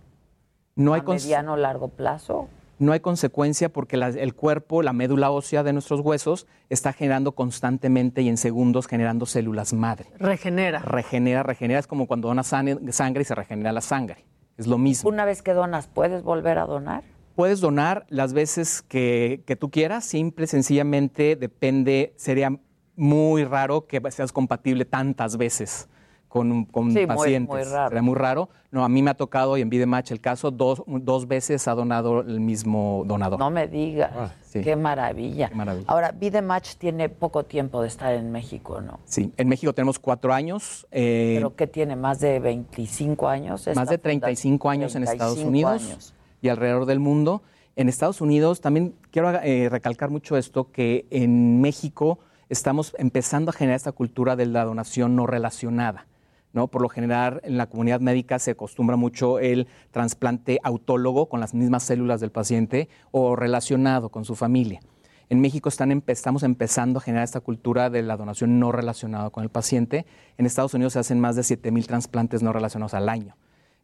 No 0.76 0.94
hay, 0.94 1.02
¿A 1.02 1.04
mediano 1.04 1.52
o 1.52 1.56
largo 1.58 1.88
plazo? 1.88 2.48
No 2.78 2.92
hay 2.92 3.00
consecuencia 3.00 3.68
porque 3.68 3.96
la- 3.96 4.08
el 4.08 4.34
cuerpo, 4.34 4.82
la 4.82 4.92
médula 4.92 5.30
ósea 5.30 5.62
de 5.62 5.72
nuestros 5.72 6.00
huesos, 6.00 6.46
está 6.68 6.92
generando 6.92 7.32
constantemente 7.32 8.22
y 8.22 8.28
en 8.28 8.36
segundos 8.36 8.86
generando 8.86 9.26
células 9.26 9.72
madre. 9.72 10.06
Regenera. 10.18 10.80
Regenera, 10.80 11.42
regenera. 11.42 11.80
Es 11.80 11.86
como 11.86 12.06
cuando 12.06 12.28
donas 12.28 12.46
san- 12.46 12.92
sangre 12.92 13.22
y 13.22 13.24
se 13.24 13.34
regenera 13.34 13.72
la 13.72 13.80
sangre. 13.80 14.24
Es 14.56 14.66
lo 14.66 14.78
mismo. 14.78 15.08
Una 15.10 15.24
vez 15.24 15.42
que 15.42 15.52
donas, 15.52 15.86
¿puedes 15.88 16.22
volver 16.22 16.58
a 16.58 16.66
donar? 16.66 17.02
Puedes 17.36 17.60
donar 17.60 18.06
las 18.08 18.32
veces 18.32 18.82
que, 18.82 19.42
que 19.46 19.56
tú 19.56 19.70
quieras, 19.70 20.04
simple, 20.04 20.46
sencillamente 20.46 21.34
depende, 21.34 22.14
sería 22.16 22.60
muy 22.96 23.44
raro 23.44 23.86
que 23.88 24.00
seas 24.12 24.30
compatible 24.30 24.84
tantas 24.84 25.36
veces 25.36 25.88
con, 26.34 26.50
un- 26.50 26.64
con 26.64 26.90
Sí, 26.90 26.98
muy- 26.98 27.06
pacientes. 27.06 27.48
muy 27.48 27.62
raro. 27.72 27.88
Sería 27.90 28.02
muy 28.02 28.14
raro. 28.16 28.48
No, 28.72 28.84
a 28.84 28.88
mí 28.88 29.02
me 29.04 29.10
ha 29.12 29.14
tocado 29.14 29.56
y 29.56 29.60
en 29.60 29.70
Vidematch 29.70 30.10
el 30.10 30.20
caso, 30.20 30.50
dos, 30.50 30.82
dos 30.84 31.28
veces 31.28 31.68
ha 31.68 31.76
donado 31.76 32.22
el 32.22 32.40
mismo 32.40 33.04
donador. 33.06 33.38
No 33.38 33.50
me 33.50 33.68
digas. 33.68 34.10
sí. 34.42 34.60
Qué 34.62 34.74
maravilla. 34.74 35.48
Qué 35.48 35.54
maravilla. 35.54 35.84
Ahora, 35.88 36.10
Vidematch 36.10 36.74
tiene 36.74 37.08
poco 37.08 37.44
tiempo 37.44 37.82
de 37.82 37.86
estar 37.86 38.12
en 38.12 38.32
México, 38.32 38.80
¿no? 38.80 38.98
Sí, 39.04 39.32
en 39.36 39.46
México 39.46 39.72
tenemos 39.74 40.00
cuatro 40.00 40.34
años. 40.34 40.88
eh, 40.90 41.34
¿Pero 41.36 41.54
qué 41.54 41.68
tiene? 41.68 41.94
¿Más 41.94 42.18
de 42.18 42.40
25 42.40 43.28
años? 43.28 43.68
más 43.76 43.88
de 43.88 43.98
35 43.98 44.68
años 44.70 44.96
en 44.96 45.04
Estados 45.04 45.34
35 45.36 45.48
Unidos 45.48 45.88
años. 45.92 46.14
y 46.42 46.48
alrededor 46.48 46.86
del 46.86 46.98
mundo. 46.98 47.42
En 47.76 47.88
Estados 47.88 48.20
Unidos 48.20 48.60
también 48.60 48.92
quiero 49.12 49.30
eh, 49.30 49.68
recalcar 49.70 50.10
mucho 50.10 50.36
esto, 50.36 50.72
que 50.72 51.06
en 51.10 51.60
México 51.60 52.18
estamos 52.48 52.92
empezando 52.98 53.50
a 53.50 53.52
generar 53.52 53.76
esta 53.76 53.92
cultura 53.92 54.34
de 54.34 54.46
la 54.46 54.64
donación 54.64 55.14
no 55.14 55.28
relacionada. 55.28 56.06
¿No? 56.54 56.68
Por 56.68 56.80
lo 56.80 56.88
general, 56.88 57.40
en 57.44 57.58
la 57.58 57.66
comunidad 57.66 58.00
médica 58.00 58.38
se 58.38 58.52
acostumbra 58.52 58.96
mucho 58.96 59.38
el 59.38 59.66
trasplante 59.90 60.58
autólogo 60.62 61.28
con 61.28 61.40
las 61.40 61.52
mismas 61.52 61.82
células 61.82 62.20
del 62.20 62.30
paciente 62.30 62.88
o 63.10 63.36
relacionado 63.36 64.08
con 64.08 64.24
su 64.24 64.34
familia. 64.36 64.80
En 65.28 65.40
México 65.40 65.68
están 65.68 65.90
empe- 65.90 66.12
estamos 66.12 66.42
empezando 66.42 66.98
a 66.98 67.02
generar 67.02 67.24
esta 67.24 67.40
cultura 67.40 67.90
de 67.90 68.02
la 68.02 68.16
donación 68.16 68.58
no 68.60 68.72
relacionada 68.72 69.30
con 69.30 69.42
el 69.42 69.50
paciente. 69.50 70.06
En 70.38 70.46
Estados 70.46 70.74
Unidos 70.74 70.92
se 70.94 70.98
hacen 71.00 71.20
más 71.20 71.34
de 71.36 71.42
7 71.42 71.70
mil 71.70 71.86
trasplantes 71.86 72.42
no 72.42 72.52
relacionados 72.52 72.94
al 72.94 73.08
año. 73.08 73.36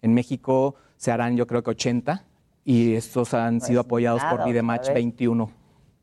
En 0.02 0.14
México 0.14 0.76
se 0.96 1.10
harán 1.12 1.36
yo 1.36 1.46
creo 1.46 1.62
que 1.62 1.70
80 1.70 2.24
y 2.64 2.94
estos 2.94 3.34
han 3.34 3.60
sido 3.60 3.80
apoyados 3.80 4.22
nada, 4.22 4.36
por 4.36 4.46
Vidematch, 4.46 4.80
otra 4.82 4.94
vez. 4.94 5.02
21 5.02 5.50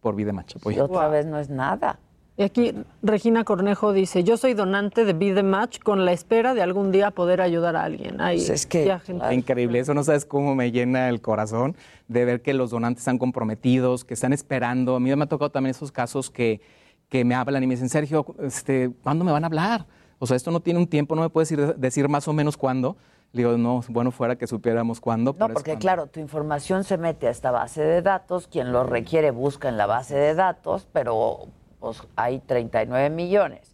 por 0.01 0.15
Vidematch. 0.15 0.55
Y 0.55 0.57
apoyados. 0.59 0.89
otra 0.89 1.07
vez 1.07 1.25
no 1.27 1.39
es 1.39 1.49
nada. 1.49 1.99
Y 2.39 2.43
aquí 2.43 2.71
Regina 3.01 3.43
Cornejo 3.43 3.93
dice, 3.93 4.23
yo 4.23 4.37
soy 4.37 4.53
donante 4.53 5.05
de 5.05 5.13
Be 5.13 5.33
The 5.33 5.41
Match 5.41 5.79
con 5.79 6.05
la 6.05 6.11
espera 6.11 6.53
de 6.53 6.61
algún 6.61 6.91
día 6.91 7.09
poder 7.09 7.41
ayudar 7.41 7.75
a 7.75 7.83
alguien. 7.83 8.21
Ay, 8.21 8.37
Pues 8.37 8.51
es 8.51 8.67
que 8.67 8.85
ya, 8.85 8.99
gente. 8.99 9.33
increíble, 9.33 9.79
eso 9.79 9.95
no 9.95 10.03
sabes 10.03 10.23
cómo 10.23 10.53
me 10.53 10.71
llena 10.71 11.09
el 11.09 11.19
corazón 11.19 11.75
de 12.07 12.25
ver 12.25 12.43
que 12.43 12.53
los 12.53 12.69
donantes 12.69 13.01
están 13.01 13.17
comprometidos, 13.17 14.05
que 14.05 14.13
están 14.13 14.33
esperando. 14.33 14.95
A 14.95 14.99
mí 14.99 15.15
me 15.15 15.23
ha 15.23 15.27
tocado 15.27 15.49
también 15.49 15.71
esos 15.71 15.91
casos 15.91 16.29
que, 16.29 16.61
que 17.09 17.25
me 17.25 17.33
hablan 17.33 17.63
y 17.63 17.67
me 17.67 17.73
dicen, 17.73 17.89
Sergio, 17.89 18.23
este, 18.43 18.91
¿cuándo 19.01 19.25
me 19.25 19.31
van 19.31 19.43
a 19.43 19.47
hablar? 19.47 19.87
O 20.19 20.27
sea, 20.27 20.37
esto 20.37 20.51
no 20.51 20.59
tiene 20.59 20.79
un 20.79 20.87
tiempo, 20.87 21.15
no 21.15 21.23
me 21.23 21.29
puedes 21.29 21.49
decir, 21.49 21.75
decir 21.75 22.07
más 22.07 22.27
o 22.27 22.33
menos 22.33 22.55
cuándo. 22.55 22.97
Le 23.33 23.41
digo, 23.41 23.57
no, 23.57 23.81
bueno 23.89 24.11
fuera 24.11 24.35
que 24.35 24.45
supiéramos 24.45 25.01
cuándo. 25.01 25.35
No, 25.39 25.47
porque 25.47 25.71
cuando. 25.71 25.79
claro, 25.79 26.07
tu 26.07 26.19
información 26.19 26.83
se 26.83 26.99
mete 26.99 27.27
a 27.27 27.31
esta 27.31 27.49
base 27.49 27.81
de 27.81 28.03
datos, 28.03 28.47
quien 28.47 28.71
lo 28.71 28.83
requiere 28.83 29.31
busca 29.31 29.69
en 29.69 29.77
la 29.77 29.87
base 29.87 30.15
de 30.15 30.35
datos, 30.35 30.87
pero 30.93 31.47
pues, 31.79 32.01
hay 32.15 32.39
39 32.39 33.09
millones. 33.09 33.73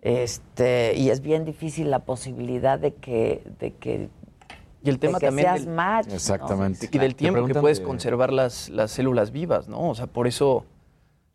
Este, 0.00 0.94
y 0.96 1.10
es 1.10 1.20
bien 1.20 1.44
difícil 1.44 1.90
la 1.90 1.98
posibilidad 2.00 2.78
de 2.78 2.94
que, 2.94 3.42
de 3.58 3.72
que, 3.72 4.08
Y 4.84 4.90
el 4.90 4.98
tema 5.00 5.18
de 5.18 5.20
que 5.20 5.26
también 5.26 5.48
seas 5.48 5.64
del- 5.64 5.74
match, 5.74 6.06
¿no? 6.06 6.68
Y 6.92 6.98
del 6.98 7.14
tiempo 7.16 7.44
que 7.46 7.54
puedes 7.54 7.78
de- 7.80 7.84
conservar 7.84 8.32
las, 8.32 8.68
las 8.68 8.92
células 8.92 9.32
vivas, 9.32 9.68
¿no? 9.68 9.90
O 9.90 9.94
sea, 9.94 10.06
por 10.06 10.28
eso 10.28 10.64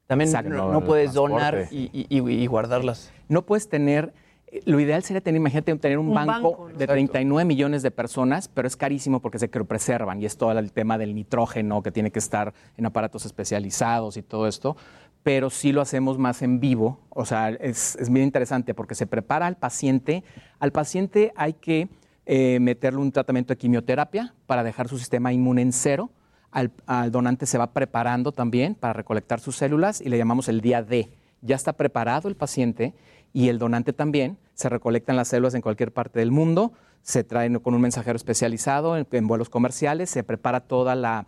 también 0.07 0.29
Exacto. 0.29 0.49
no, 0.71 0.81
puedes 0.85 1.13
donar 1.13 1.67
y, 1.71 1.89
y- 1.93 2.07
y- 2.09 2.31
y 2.43 2.47
guardarlas. 2.47 3.11
No 3.27 3.41
puedes 3.41 3.67
tener, 3.67 4.13
eh, 4.47 4.61
lo 4.65 4.79
ideal 4.79 5.03
sería 5.03 5.19
tener, 5.21 5.39
imagínate, 5.41 5.75
tener 5.75 5.97
un, 5.97 6.07
Un 6.07 6.13
banco, 6.13 6.31
banco, 6.31 6.57
¿no? 6.59 6.65
de 6.67 6.71
Exacto. 6.85 6.93
39 6.93 7.45
millones 7.45 7.81
de 7.83 7.91
personas, 7.91 8.47
pero 8.47 8.65
es 8.67 8.77
carísimo 8.77 9.19
porque 9.21 9.39
se 9.39 9.49
preservan 9.49 10.21
y 10.21 10.25
es 10.25 10.37
todo 10.37 10.51
el 10.53 10.71
tema 10.71 10.97
del 10.97 11.13
nitrógeno 11.15 11.83
que 11.83 11.91
tiene 11.91 12.11
que 12.11 12.19
estar 12.19 12.53
en 12.77 12.85
aparatos 12.85 13.25
especializados 13.25 14.15
y 14.15 14.21
todo 14.21 14.47
esto. 14.47 14.77
Pero 15.23 15.49
sí 15.49 15.71
lo 15.71 15.81
hacemos 15.81 16.17
más 16.17 16.41
en 16.41 16.59
vivo, 16.59 16.99
o 17.09 17.25
sea, 17.25 17.49
es, 17.49 17.95
es 17.95 18.11
bien 18.11 18.25
interesante 18.25 18.73
porque 18.73 18.93
se 18.93 19.07
prepara 19.07 19.47
al 19.47 19.55
paciente. 19.55 20.23
Al 20.59 20.71
paciente 20.71 21.31
hay 21.37 21.53
que 21.53 21.87
eh, 22.25 22.59
meterle 22.59 22.99
un 22.99 23.11
tratamiento 23.11 23.53
de 23.53 23.57
quimioterapia 23.57 24.33
para 24.45 24.63
dejar 24.63 24.87
su 24.87 24.97
sistema 24.97 25.33
inmune 25.33 25.61
en 25.61 25.73
cero. 25.73 26.11
Al, 26.51 26.71
al 26.85 27.11
donante 27.11 27.45
se 27.45 27.57
va 27.57 27.73
preparando 27.73 28.31
también 28.31 28.75
para 28.75 28.93
recolectar 28.93 29.39
sus 29.39 29.55
células 29.55 30.01
y 30.01 30.09
le 30.09 30.17
llamamos 30.17 30.49
el 30.49 30.61
día 30.61 30.83
D. 30.83 31.09
Ya 31.41 31.55
está 31.55 31.73
preparado 31.73 32.29
el 32.29 32.35
paciente 32.35 32.93
y 33.33 33.49
el 33.49 33.59
donante 33.59 33.91
también. 33.91 34.37
Se 34.53 34.69
recolectan 34.69 35.15
las 35.15 35.29
células 35.29 35.55
en 35.55 35.61
cualquier 35.61 35.91
parte 35.91 36.19
del 36.19 36.31
mundo, 36.31 36.73
se 37.01 37.23
traen 37.23 37.59
con 37.59 37.73
un 37.73 37.81
mensajero 37.81 38.15
especializado 38.15 38.95
en, 38.97 39.07
en 39.11 39.27
vuelos 39.27 39.49
comerciales, 39.49 40.09
se 40.09 40.23
prepara 40.23 40.61
toda 40.61 40.95
la, 40.95 41.25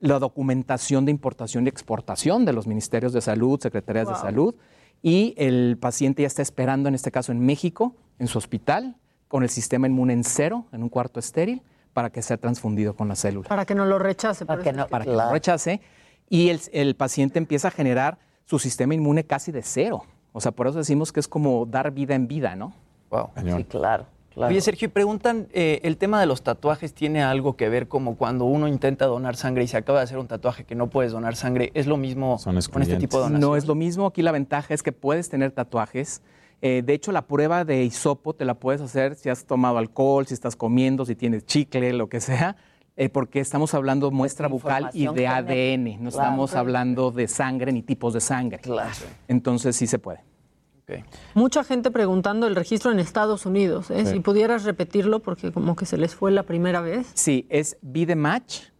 la 0.00 0.18
documentación 0.18 1.04
de 1.04 1.10
importación 1.10 1.66
y 1.66 1.68
exportación 1.68 2.44
de 2.44 2.52
los 2.52 2.66
ministerios 2.66 3.12
de 3.12 3.20
salud, 3.20 3.60
secretarías 3.60 4.08
de 4.08 4.14
salud, 4.14 4.54
y 5.02 5.34
el 5.36 5.78
paciente 5.80 6.22
ya 6.22 6.26
está 6.26 6.42
esperando, 6.42 6.88
en 6.88 6.94
este 6.94 7.10
caso 7.10 7.32
en 7.32 7.40
México, 7.40 7.94
en 8.18 8.26
su 8.26 8.38
hospital, 8.38 8.96
con 9.28 9.42
el 9.42 9.50
sistema 9.50 9.86
inmune 9.86 10.12
en 10.12 10.24
cero, 10.24 10.66
en 10.72 10.82
un 10.82 10.88
cuarto 10.88 11.20
estéril, 11.20 11.62
para 11.92 12.10
que 12.10 12.22
sea 12.22 12.36
transfundido 12.36 12.94
con 12.94 13.08
la 13.08 13.16
célula. 13.16 13.48
Para 13.48 13.64
que 13.64 13.74
no 13.74 13.84
lo 13.84 13.98
rechace. 13.98 14.46
por 14.46 14.60
eso 14.60 14.70
es 14.70 14.86
para 14.86 15.04
que 15.04 15.10
no 15.10 15.32
rechace. 15.32 15.80
Y 16.28 16.48
el, 16.50 16.60
el 16.72 16.94
paciente 16.94 17.38
empieza 17.38 17.68
a 17.68 17.70
generar 17.70 18.18
su 18.44 18.58
sistema 18.58 18.94
inmune 18.94 19.24
casi 19.24 19.52
de 19.52 19.62
cero. 19.62 20.04
O 20.32 20.40
sea, 20.40 20.52
por 20.52 20.68
eso 20.68 20.78
decimos 20.78 21.12
que 21.12 21.20
es 21.20 21.28
como 21.28 21.66
dar 21.66 21.90
vida 21.90 22.14
en 22.14 22.28
vida, 22.28 22.54
¿no? 22.54 22.72
Wow. 23.10 23.30
Sí, 23.56 23.64
claro. 23.64 24.06
Claro. 24.38 24.50
Oye, 24.52 24.60
Sergio, 24.60 24.86
y 24.86 24.88
preguntan, 24.88 25.46
eh, 25.52 25.80
¿el 25.82 25.96
tema 25.98 26.18
de 26.20 26.26
los 26.26 26.42
tatuajes 26.42 26.94
tiene 26.94 27.22
algo 27.22 27.56
que 27.56 27.68
ver 27.68 27.88
como 27.88 28.16
cuando 28.16 28.46
uno 28.46 28.66
intenta 28.68 29.04
donar 29.06 29.36
sangre 29.36 29.64
y 29.64 29.68
se 29.68 29.76
acaba 29.76 29.98
de 29.98 30.04
hacer 30.04 30.18
un 30.18 30.26
tatuaje 30.26 30.64
que 30.64 30.74
no 30.74 30.88
puedes 30.88 31.12
donar 31.12 31.36
sangre? 31.36 31.70
¿Es 31.74 31.86
lo 31.86 31.96
mismo 31.96 32.38
con 32.42 32.56
este 32.82 32.96
tipo 32.96 33.18
de 33.18 33.24
donación? 33.24 33.40
No 33.40 33.56
es 33.56 33.66
lo 33.66 33.74
mismo. 33.74 34.06
Aquí 34.06 34.22
la 34.22 34.32
ventaja 34.32 34.72
es 34.72 34.82
que 34.82 34.92
puedes 34.92 35.28
tener 35.28 35.52
tatuajes. 35.52 36.22
Eh, 36.60 36.82
de 36.84 36.92
hecho, 36.94 37.12
la 37.12 37.22
prueba 37.22 37.64
de 37.64 37.84
hisopo 37.84 38.34
te 38.34 38.44
la 38.44 38.54
puedes 38.54 38.80
hacer 38.80 39.14
si 39.14 39.28
has 39.28 39.44
tomado 39.44 39.78
alcohol, 39.78 40.26
si 40.26 40.34
estás 40.34 40.56
comiendo, 40.56 41.04
si 41.04 41.14
tienes 41.14 41.46
chicle, 41.46 41.92
lo 41.92 42.08
que 42.08 42.20
sea, 42.20 42.56
eh, 42.96 43.08
porque 43.08 43.38
estamos 43.38 43.74
hablando 43.74 44.10
muestra 44.10 44.48
bucal 44.48 44.90
y 44.92 45.06
de. 45.06 45.28
ADN. 45.28 45.84
No 46.02 46.10
Claro. 46.10 46.24
estamos 46.24 46.54
hablando 46.56 47.12
de 47.12 47.28
sangre 47.28 47.70
ni 47.72 47.82
tipos 47.82 48.12
de 48.14 48.20
sangre. 48.20 48.60
Entonces 49.28 49.76
sí 49.76 49.86
se 49.86 49.98
puede. 50.00 50.24
Mucha 51.34 51.64
gente 51.64 51.90
preguntando 51.90 52.46
el 52.46 52.54
registro 52.56 52.90
en 52.92 52.98
Estados 52.98 53.44
Unidos. 53.46 53.90
¿eh? 53.90 54.04
Sí. 54.06 54.12
Si 54.12 54.20
pudieras 54.20 54.64
repetirlo, 54.64 55.20
porque 55.20 55.52
como 55.52 55.76
que 55.76 55.84
se 55.86 55.96
les 55.98 56.14
fue 56.14 56.30
la 56.30 56.42
primera 56.44 56.80
vez. 56.80 57.10
Sí, 57.14 57.46
es 57.48 57.76
bidematch.us, 57.82 58.70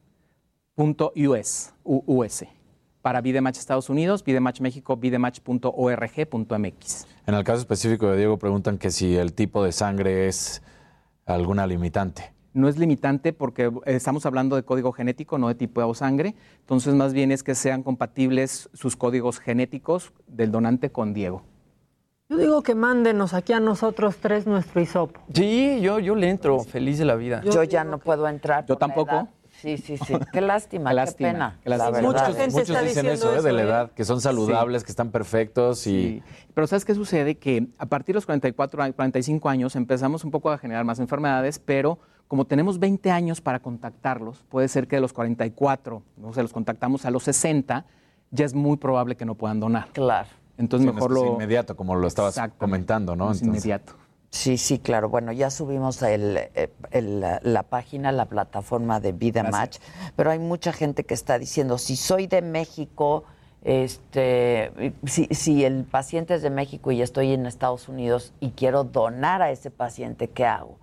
U- 1.84 2.02
US. 2.06 2.44
Para 3.02 3.20
Bidematch 3.20 3.58
Estados 3.58 3.88
Unidos, 3.90 4.24
Bidematch 4.24 4.60
México, 4.60 4.96
bidematch.org.mx. 4.96 7.06
En 7.26 7.34
el 7.34 7.44
caso 7.44 7.60
específico 7.60 8.08
de 8.10 8.16
Diego 8.16 8.38
preguntan 8.38 8.78
que 8.78 8.90
si 8.90 9.16
el 9.16 9.32
tipo 9.32 9.62
de 9.64 9.72
sangre 9.72 10.28
es 10.28 10.62
alguna 11.26 11.66
limitante. 11.66 12.32
No 12.54 12.68
es 12.68 12.76
limitante 12.78 13.32
porque 13.32 13.70
estamos 13.86 14.26
hablando 14.26 14.56
de 14.56 14.62
código 14.64 14.90
genético, 14.92 15.38
no 15.38 15.48
de 15.48 15.54
tipo 15.54 15.86
de 15.86 15.94
sangre. 15.94 16.34
Entonces, 16.60 16.94
más 16.94 17.12
bien 17.12 17.30
es 17.30 17.42
que 17.44 17.54
sean 17.54 17.82
compatibles 17.82 18.68
sus 18.72 18.96
códigos 18.96 19.38
genéticos 19.38 20.12
del 20.26 20.50
donante 20.50 20.90
con 20.90 21.12
Diego. 21.14 21.42
Yo 22.28 22.36
digo 22.36 22.62
que 22.62 22.74
mándenos 22.74 23.32
aquí 23.32 23.54
a 23.54 23.60
nosotros 23.60 24.16
tres 24.20 24.46
nuestro 24.46 24.80
hisopo. 24.82 25.18
Sí, 25.32 25.80
yo, 25.80 25.98
yo 25.98 26.14
le 26.14 26.28
entro, 26.28 26.60
feliz 26.60 26.98
de 26.98 27.06
la 27.06 27.14
vida. 27.14 27.40
Yo, 27.42 27.62
ya 27.64 27.84
no 27.84 27.98
puedo 27.98 28.28
entrar. 28.28 28.66
Yo 28.66 28.76
tampoco. 28.76 29.28
Sí, 29.62 29.78
sí, 29.78 29.96
sí. 29.96 30.14
Qué 30.30 30.40
lástima, 30.42 30.90
Qué 30.90 30.92
qué, 30.92 30.94
lástima, 30.96 31.28
pena. 31.32 31.58
qué 31.64 31.70
la 31.70 31.76
lástima. 31.78 32.08
verdad. 32.08 32.28
Muchos, 32.36 32.52
muchos 32.54 32.84
dicen 32.84 33.06
eso, 33.06 33.34
¿eh? 33.34 33.40
de 33.42 33.52
la 33.52 33.62
edad, 33.62 33.90
que 33.92 34.04
son 34.04 34.20
saludables, 34.20 34.84
que 34.84 34.92
están 34.92 35.10
perfectos 35.10 35.86
y... 35.86 36.22
Pero 36.54 36.66
¿sabes 36.66 36.84
qué 36.84 36.94
sucede? 36.94 37.36
Que 37.38 37.66
a 37.78 37.86
partir 37.86 38.12
de 38.12 38.18
los 38.18 38.26
44, 38.26 38.82
a- 38.82 38.92
45 38.92 39.48
años 39.48 39.74
empezamos 39.74 40.22
un 40.22 40.30
poco 40.30 40.50
a 40.50 40.58
generar 40.58 40.84
más 40.84 40.98
enfermedades, 41.00 41.58
pero 41.58 41.98
como 42.28 42.44
tenemos 42.44 42.78
20 42.78 43.10
años 43.10 43.40
para 43.40 43.58
contactarlos, 43.60 44.44
puede 44.50 44.68
ser 44.68 44.86
que 44.86 44.96
de 44.96 45.00
los 45.00 45.14
44, 45.14 46.02
no 46.18 46.32
sé, 46.34 46.42
los 46.42 46.52
contactamos 46.52 47.06
a 47.06 47.10
los 47.10 47.22
60, 47.24 47.86
ya 48.30 48.44
es 48.44 48.52
muy 48.54 48.76
probable 48.76 49.16
que 49.16 49.24
no 49.24 49.34
puedan 49.34 49.58
donar. 49.60 49.88
Claro. 49.92 50.28
Entonces 50.58 50.88
Sí, 50.88 50.94
mejor 50.94 51.12
es 51.12 51.14
lo... 51.14 51.26
inmediato, 51.34 51.76
como 51.76 51.94
lo 51.94 52.06
estabas 52.06 52.38
comentando, 52.58 53.16
¿no? 53.16 53.30
Es 53.30 53.42
inmediato. 53.42 53.94
Sí, 54.30 54.58
sí, 54.58 54.78
claro. 54.78 55.08
Bueno, 55.08 55.32
ya 55.32 55.50
subimos 55.50 56.02
el, 56.02 56.36
eh, 56.36 56.70
el, 56.90 57.20
la, 57.20 57.40
la 57.42 57.62
página, 57.62 58.12
la 58.12 58.26
plataforma 58.26 59.00
de 59.00 59.12
Vida 59.12 59.42
Match, 59.42 59.78
pero 60.16 60.30
hay 60.30 60.38
mucha 60.38 60.72
gente 60.72 61.04
que 61.04 61.14
está 61.14 61.38
diciendo, 61.38 61.78
si 61.78 61.96
soy 61.96 62.26
de 62.26 62.42
México, 62.42 63.24
este, 63.64 64.92
si, 65.06 65.26
si 65.30 65.64
el 65.64 65.84
paciente 65.84 66.34
es 66.34 66.42
de 66.42 66.50
México 66.50 66.92
y 66.92 67.00
estoy 67.00 67.32
en 67.32 67.46
Estados 67.46 67.88
Unidos 67.88 68.34
y 68.38 68.50
quiero 68.50 68.84
donar 68.84 69.40
a 69.40 69.50
ese 69.50 69.70
paciente, 69.70 70.28
¿qué 70.28 70.44
hago? 70.44 70.76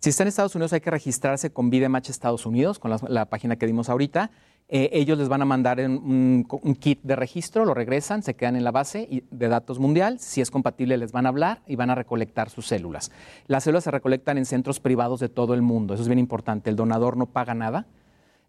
Si 0.00 0.10
está 0.10 0.22
en 0.22 0.28
Estados 0.28 0.54
Unidos 0.54 0.72
hay 0.72 0.80
que 0.80 0.90
registrarse 0.90 1.50
con 1.50 1.70
Vidematch 1.70 2.10
Estados 2.10 2.46
Unidos, 2.46 2.78
con 2.78 2.90
la, 2.90 2.98
la 3.08 3.24
página 3.24 3.56
que 3.56 3.66
dimos 3.66 3.88
ahorita. 3.88 4.30
Eh, 4.68 4.88
ellos 4.92 5.18
les 5.18 5.28
van 5.28 5.42
a 5.42 5.44
mandar 5.44 5.78
un, 5.78 6.46
kit 6.80 7.00
de 7.02 7.16
registro, 7.16 7.64
lo 7.64 7.74
regresan, 7.74 8.22
se 8.22 8.34
quedan 8.34 8.56
en 8.56 8.64
la 8.64 8.70
base 8.70 9.24
de 9.30 9.48
datos 9.48 9.78
mundial. 9.78 10.18
Si 10.18 10.40
es 10.40 10.50
compatible 10.50 10.96
les 10.96 11.12
van 11.12 11.26
a 11.26 11.28
hablar 11.28 11.60
y 11.66 11.76
van 11.76 11.90
a 11.90 11.94
recolectar 11.94 12.48
sus 12.48 12.66
células. 12.66 13.12
Las 13.46 13.64
células 13.64 13.84
se 13.84 13.90
recolectan 13.90 14.38
en 14.38 14.46
centros 14.46 14.80
privados 14.80 15.20
de 15.20 15.28
todo 15.28 15.54
el 15.54 15.62
mundo. 15.62 15.94
Eso 15.94 16.02
es 16.02 16.08
bien 16.08 16.18
importante. 16.18 16.70
El 16.70 16.76
donador 16.76 17.16
no 17.16 17.26
paga 17.26 17.54
nada. 17.54 17.86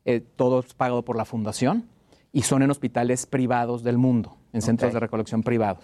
eh, 0.05 0.21
todo 0.21 0.59
es 0.59 0.73
pagado 0.73 1.03
por 1.03 1.17
la 1.17 1.25
fundación 1.25 1.89
y 2.31 2.43
son 2.43 2.61
en 2.61 2.69
hospitales 2.69 3.25
privados 3.25 3.83
del 3.83 3.97
mundo, 3.97 4.37
en 4.53 4.61
centros 4.61 4.93
de 4.93 4.99
recolección 4.99 5.41
privados. 5.41 5.83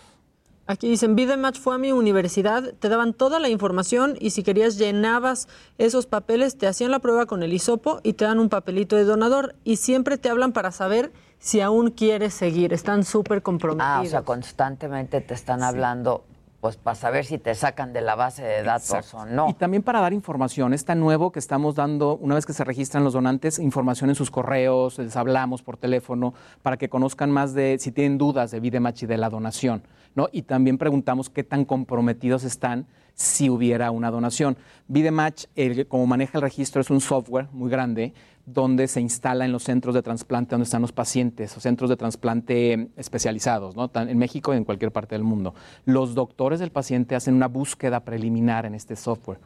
Aquí 0.67 0.87
dicen, 0.87 1.15
Vidematch 1.15 1.59
fue 1.59 1.75
a 1.75 1.77
mi 1.77 1.91
universidad, 1.91 2.73
te 2.79 2.87
daban 2.87 3.13
toda 3.13 3.39
la 3.39 3.49
información 3.49 4.15
y 4.19 4.29
si 4.29 4.43
querías 4.43 4.77
llenabas 4.77 5.47
esos 5.77 6.05
papeles, 6.05 6.57
te 6.57 6.67
hacían 6.67 6.91
la 6.91 6.99
prueba 6.99 7.25
con 7.25 7.43
el 7.43 7.51
hisopo 7.51 7.99
y 8.03 8.13
te 8.13 8.25
dan 8.25 8.39
un 8.39 8.47
papelito 8.47 8.95
de 8.95 9.03
donador 9.03 9.55
y 9.63 9.77
siempre 9.77 10.17
te 10.17 10.29
hablan 10.29 10.53
para 10.53 10.71
saber 10.71 11.11
si 11.39 11.59
aún 11.61 11.89
quieres 11.89 12.35
seguir. 12.35 12.73
Están 12.73 13.03
súper 13.03 13.41
comprometidos. 13.41 13.97
Ah, 13.97 14.01
o 14.01 14.05
sea, 14.05 14.21
constantemente 14.21 15.19
te 15.19 15.33
están 15.33 15.63
hablando, 15.63 16.23
pues 16.61 16.77
para 16.77 16.93
saber 16.93 17.25
si 17.25 17.39
te 17.39 17.55
sacan 17.55 17.91
de 17.91 18.01
la 18.01 18.13
base 18.13 18.43
de 18.43 18.61
datos 18.61 18.91
Exacto. 18.91 19.17
o 19.17 19.25
no. 19.25 19.49
Y 19.49 19.55
también 19.55 19.81
para 19.81 19.99
dar 19.99 20.13
información, 20.13 20.73
es 20.73 20.85
tan 20.85 20.99
nuevo 20.99 21.31
que 21.31 21.39
estamos 21.39 21.73
dando, 21.73 22.17
una 22.17 22.35
vez 22.35 22.45
que 22.45 22.53
se 22.53 22.63
registran 22.63 23.03
los 23.03 23.13
donantes, 23.13 23.57
información 23.57 24.11
en 24.11 24.15
sus 24.15 24.29
correos, 24.29 24.99
les 24.99 25.15
hablamos 25.15 25.63
por 25.63 25.77
teléfono, 25.77 26.35
para 26.61 26.77
que 26.77 26.87
conozcan 26.87 27.31
más 27.31 27.55
de, 27.55 27.77
si 27.79 27.91
tienen 27.91 28.19
dudas 28.19 28.51
de 28.51 28.59
Vidematch 28.59 29.03
y 29.03 29.05
de 29.07 29.17
la 29.17 29.29
donación, 29.29 29.81
¿no? 30.13 30.29
Y 30.31 30.43
también 30.43 30.77
preguntamos 30.77 31.31
qué 31.31 31.43
tan 31.43 31.65
comprometidos 31.65 32.43
están 32.43 32.85
si 33.21 33.49
hubiera 33.49 33.91
una 33.91 34.09
donación. 34.09 34.57
Vidematch, 34.87 35.45
como 35.87 36.07
maneja 36.07 36.39
el 36.39 36.41
registro, 36.41 36.81
es 36.81 36.89
un 36.89 36.99
software 36.99 37.47
muy 37.51 37.69
grande 37.69 38.13
donde 38.45 38.87
se 38.87 38.99
instala 38.99 39.45
en 39.45 39.51
los 39.51 39.63
centros 39.63 39.93
de 39.93 40.01
trasplante 40.01 40.51
donde 40.51 40.63
están 40.63 40.81
los 40.81 40.91
pacientes, 40.91 41.55
o 41.55 41.59
centros 41.59 41.89
de 41.89 41.97
trasplante 41.97 42.89
especializados, 42.97 43.75
¿no? 43.75 43.91
En 43.93 44.17
México 44.17 44.53
y 44.53 44.57
en 44.57 44.65
cualquier 44.65 44.91
parte 44.91 45.15
del 45.15 45.23
mundo. 45.23 45.53
Los 45.85 46.15
doctores 46.15 46.59
del 46.59 46.71
paciente 46.71 47.15
hacen 47.15 47.35
una 47.35 47.47
búsqueda 47.47 47.99
preliminar 47.99 48.65
en 48.65 48.73
este 48.73 48.95
software. 48.95 49.39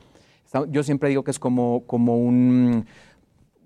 Yo 0.70 0.84
siempre 0.84 1.10
digo 1.10 1.26
que 1.26 1.32
es 1.32 1.40
como, 1.40 1.84
como 1.86 2.18
un, 2.18 2.86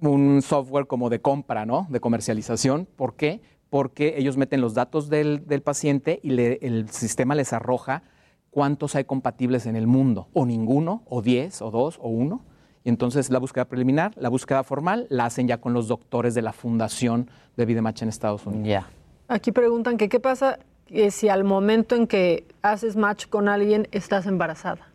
un 0.02 0.42
software 0.42 0.88
como 0.88 1.10
de 1.10 1.22
compra, 1.22 1.68
¿no? 1.68 1.86
De 1.90 2.00
comercialización. 2.00 2.88
¿Por 2.96 3.14
qué? 3.14 3.42
Porque 3.70 4.16
ellos 4.18 4.38
meten 4.38 4.60
los 4.60 4.74
datos 4.74 5.08
del, 5.10 5.46
del 5.46 5.62
paciente 5.62 6.20
y 6.24 6.32
el 6.32 6.90
sistema 6.90 7.36
les 7.36 7.54
arroja 7.54 8.02
cuántos 8.52 8.96
hay 8.96 9.04
compatibles 9.06 9.66
en 9.66 9.76
el 9.76 9.88
mundo, 9.88 10.28
o 10.34 10.46
ninguno, 10.46 11.04
o 11.06 11.22
10, 11.22 11.62
o 11.62 11.72
2, 11.72 12.00
o 12.02 12.10
1. 12.10 12.42
Y 12.84 12.90
entonces 12.90 13.30
la 13.30 13.40
búsqueda 13.40 13.66
preliminar, 13.66 14.14
la 14.16 14.30
búsqueda 14.30 14.64
formal, 14.64 15.06
la 15.10 15.26
hacen 15.26 15.48
ya 15.48 15.60
con 15.60 15.74
los 15.74 15.88
doctores 15.88 16.34
de 16.34 16.42
la 16.42 16.54
fundación 16.54 17.30
de 17.58 17.66
Vidematch 17.66 18.02
en 18.04 18.10
Estados 18.10 18.46
Unidos. 18.46 18.68
Ya. 18.68 18.88
Aquí 19.28 19.52
preguntan 19.52 19.98
que 19.98 20.10
qué 20.10 20.20
pasa 20.20 20.60
eh, 20.88 21.12
si 21.12 21.30
al 21.30 21.44
momento 21.44 21.96
en 21.96 22.08
que 22.08 22.48
haces 22.62 22.96
match 22.96 23.28
con 23.28 23.48
alguien 23.50 23.88
estás 23.92 24.26
embarazada. 24.26 24.88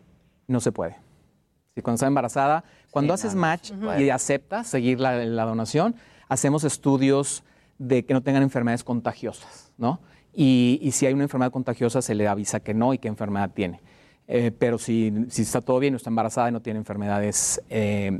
No 0.47 0.59
se 0.59 0.71
puede. 0.71 0.97
Si 1.75 1.81
cuando 1.81 1.95
está 1.95 2.07
embarazada, 2.07 2.63
cuando 2.91 3.15
Sí, 3.15 3.21
haces 3.27 3.35
no, 3.35 3.41
no 3.41 3.47
match 3.47 3.71
puede. 3.73 4.03
y 4.03 4.09
aceptas 4.09 4.67
seguir 4.67 4.99
la, 4.99 5.23
la 5.25 5.45
donación, 5.45 5.95
hacemos 6.27 6.63
estudios 6.63 7.43
de 7.77 8.05
que 8.05 8.13
no 8.13 8.23
tengan 8.23 8.43
enfermedades 8.43 8.83
contagiosas, 8.83 9.71
¿no? 9.77 9.99
Y, 10.35 10.79
y 10.81 10.91
si 10.91 11.05
hay 11.05 11.13
una 11.13 11.23
enfermedad 11.23 11.51
contagiosa, 11.51 12.01
se 12.01 12.13
le 12.13 12.27
avisa 12.27 12.59
que 12.59 12.73
no 12.73 12.93
y 12.93 12.97
qué 12.97 13.07
enfermedad 13.07 13.51
tiene. 13.53 13.79
Eh, 14.27 14.51
pero 14.57 14.77
si, 14.77 15.13
si 15.29 15.43
está 15.43 15.61
todo 15.61 15.79
bien, 15.79 15.93
no 15.93 15.97
está 15.97 16.09
embarazada 16.09 16.49
y 16.49 16.51
no 16.51 16.61
tiene 16.61 16.79
enfermedades 16.79 17.61
eh, 17.69 18.19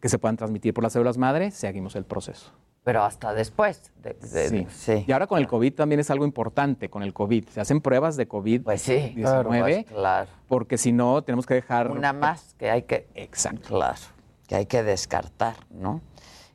que 0.00 0.08
se 0.08 0.18
puedan 0.18 0.36
transmitir 0.36 0.74
por 0.74 0.82
las 0.84 0.92
células 0.92 1.16
madre, 1.16 1.50
seguimos 1.52 1.94
el 1.96 2.04
proceso. 2.04 2.52
Pero 2.84 3.02
hasta 3.04 3.32
después. 3.34 3.92
de- 4.02 4.14
de- 4.14 4.48
Sí. 4.48 4.66
sí. 4.70 5.04
Y 5.06 5.12
ahora 5.12 5.26
con 5.26 5.38
el 5.38 5.46
COVID 5.46 5.74
también 5.74 6.00
es 6.00 6.10
algo 6.10 6.24
importante, 6.24 6.88
con 6.90 7.02
el 7.02 7.12
COVID. 7.12 7.46
Se 7.50 7.60
hacen 7.60 7.80
pruebas 7.80 8.16
de 8.16 8.28
COVID-19, 8.28 8.62
Pues 8.64 8.82
sí, 8.82 9.12
claro, 9.16 9.48
pues, 9.50 9.86
claro. 9.86 10.30
porque 10.48 10.76
si 10.78 10.92
no, 10.92 11.22
tenemos 11.22 11.46
que 11.46 11.54
dejar... 11.54 11.90
Una 11.90 12.12
más 12.12 12.54
que 12.58 12.70
hay 12.70 12.82
que. 12.82 13.06
Exacto. 13.14 13.68
Claro, 13.68 13.98
que 14.46 14.54
hay 14.56 14.66
que 14.66 14.82
descartar, 14.82 15.54
¿no? 15.70 16.00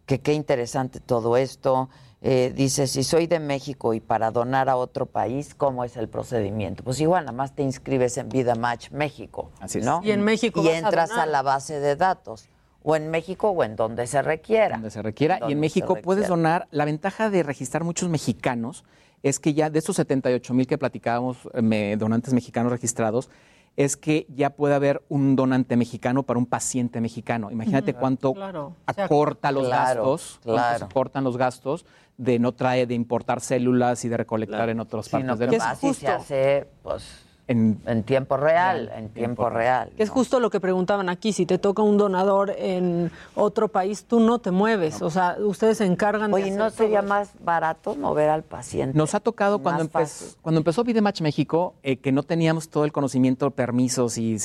Que 0.05 0.19
qué 0.19 0.33
interesante 0.33 0.99
todo 0.99 1.37
esto. 1.37 1.89
Eh, 2.25 2.53
dice, 2.55 2.87
si 2.87 3.03
soy 3.03 3.27
de 3.27 3.39
México 3.41 3.93
y 3.93 3.99
para 3.99 4.31
donar 4.31 4.69
a 4.69 4.77
otro 4.77 5.05
país, 5.05 5.53
¿cómo 5.53 5.83
es 5.83 5.97
el 5.97 6.07
procedimiento? 6.07 6.81
Pues 6.81 7.01
igual, 7.01 7.25
nada 7.25 7.35
más 7.35 7.53
te 7.53 7.63
inscribes 7.63 8.17
en 8.17 8.29
Vida 8.29 8.55
Match 8.55 8.91
México, 8.91 9.51
Así 9.59 9.79
es. 9.79 9.85
¿no? 9.85 9.99
Y 10.05 10.11
en 10.11 10.21
México 10.21 10.61
Y 10.63 10.67
vas 10.67 10.75
entras 10.77 11.09
a, 11.11 11.13
donar. 11.15 11.27
la 11.27 11.41
base 11.41 11.81
de 11.81 11.97
datos, 11.97 12.47
o 12.81 12.95
en 12.95 13.11
México 13.11 13.49
o 13.49 13.61
en 13.65 13.75
donde 13.75 14.07
se 14.07 14.21
requiera. 14.21 14.75
Donde 14.77 14.89
se 14.91 15.01
requiera. 15.01 15.39
Y 15.49 15.51
en 15.51 15.59
México 15.59 15.95
puedes 16.01 16.29
donar. 16.29 16.67
La 16.71 16.85
ventaja 16.85 17.29
de 17.29 17.43
registrar 17.43 17.83
muchos 17.83 18.07
mexicanos 18.07 18.85
es 19.21 19.39
que 19.39 19.53
ya 19.53 19.69
de 19.69 19.79
estos 19.79 19.97
78 19.97 20.53
mil 20.53 20.65
que 20.65 20.77
platicábamos, 20.77 21.37
eh, 21.53 21.61
me- 21.61 21.97
donantes 21.97 22.33
mexicanos 22.33 22.71
registrados, 22.71 23.29
es 23.75 23.97
que 23.97 24.27
ya 24.29 24.51
puede 24.51 24.75
haber 24.75 25.01
un 25.09 25.35
donante 25.35 25.75
mexicano 25.77 26.23
para 26.23 26.37
un 26.37 26.45
paciente 26.45 27.01
mexicano. 27.01 27.49
Imagínate 27.51 27.93
cuánto 27.95 28.33
Claro. 28.33 28.75
O 28.87 28.93
sea, 28.93 29.05
acorta 29.05 29.51
los 29.51 29.65
Claro, 29.67 30.03
gastos, 30.03 30.39
claro. 30.43 30.87
se 30.87 30.93
cortan 30.93 31.23
los 31.23 31.37
gastos 31.37 31.85
de 32.17 32.39
no 32.39 32.51
trae 32.53 32.85
de 32.85 32.93
importar 32.93 33.41
células 33.41 34.05
y 34.05 34.09
de 34.09 34.17
recolectar 34.17 34.69
en 34.69 34.79
otras 34.79 35.05
Sino 35.07 35.19
partes 35.19 35.33
que 35.35 35.39
del 35.39 35.49
mundo. 35.49 35.65
vas 35.65 35.83
y 35.83 35.93
se 35.93 36.07
hace, 36.07 36.67
pues, 36.83 37.19
en, 37.47 38.03
tiempo 38.03 38.37
real, 38.37 38.89
en 38.95 39.09
tiempo 39.09 39.49
real. 39.49 39.89
Que 39.97 40.03
es 40.03 40.09
justo 40.09 40.39
lo 40.39 40.49
que 40.49 40.61
preguntaban 40.61 41.09
aquí, 41.09 41.33
si 41.33 41.45
te 41.45 41.57
toca 41.57 41.81
un 41.81 41.97
donador 41.97 42.53
en 42.57 43.11
otro 43.35 43.67
país, 43.67 44.05
tú 44.05 44.21
no 44.21 44.39
te 44.39 44.51
mueves, 44.51 45.01
o 45.01 45.09
sea, 45.09 45.35
ustedes 45.39 45.79
se 45.79 45.85
encargan 45.85 46.31
de 46.31 46.35
Oye, 46.35 46.51
¿no 46.51 46.69
sería 46.69 47.01
todo 47.01 47.09
más 47.09 47.31
barato 47.43 47.95
mover 47.95 48.29
al 48.29 48.43
paciente? 48.43 48.97
Nos 48.97 49.13
ha 49.13 49.19
tocado 49.19 49.59
cuando, 49.59 49.83
empe- 49.83 49.89
fácil. 49.91 50.27
cuando 50.41 50.59
empezó 50.59 50.83
Vidematch 50.85 51.19
México, 51.21 51.73
eh, 51.83 51.97
que 51.97 52.13
no 52.13 52.23
teníamos 52.23 52.69
todo 52.69 52.85
el 52.85 52.93
conocimiento, 52.93 53.51
permisos 53.51 54.17
y 54.17 54.37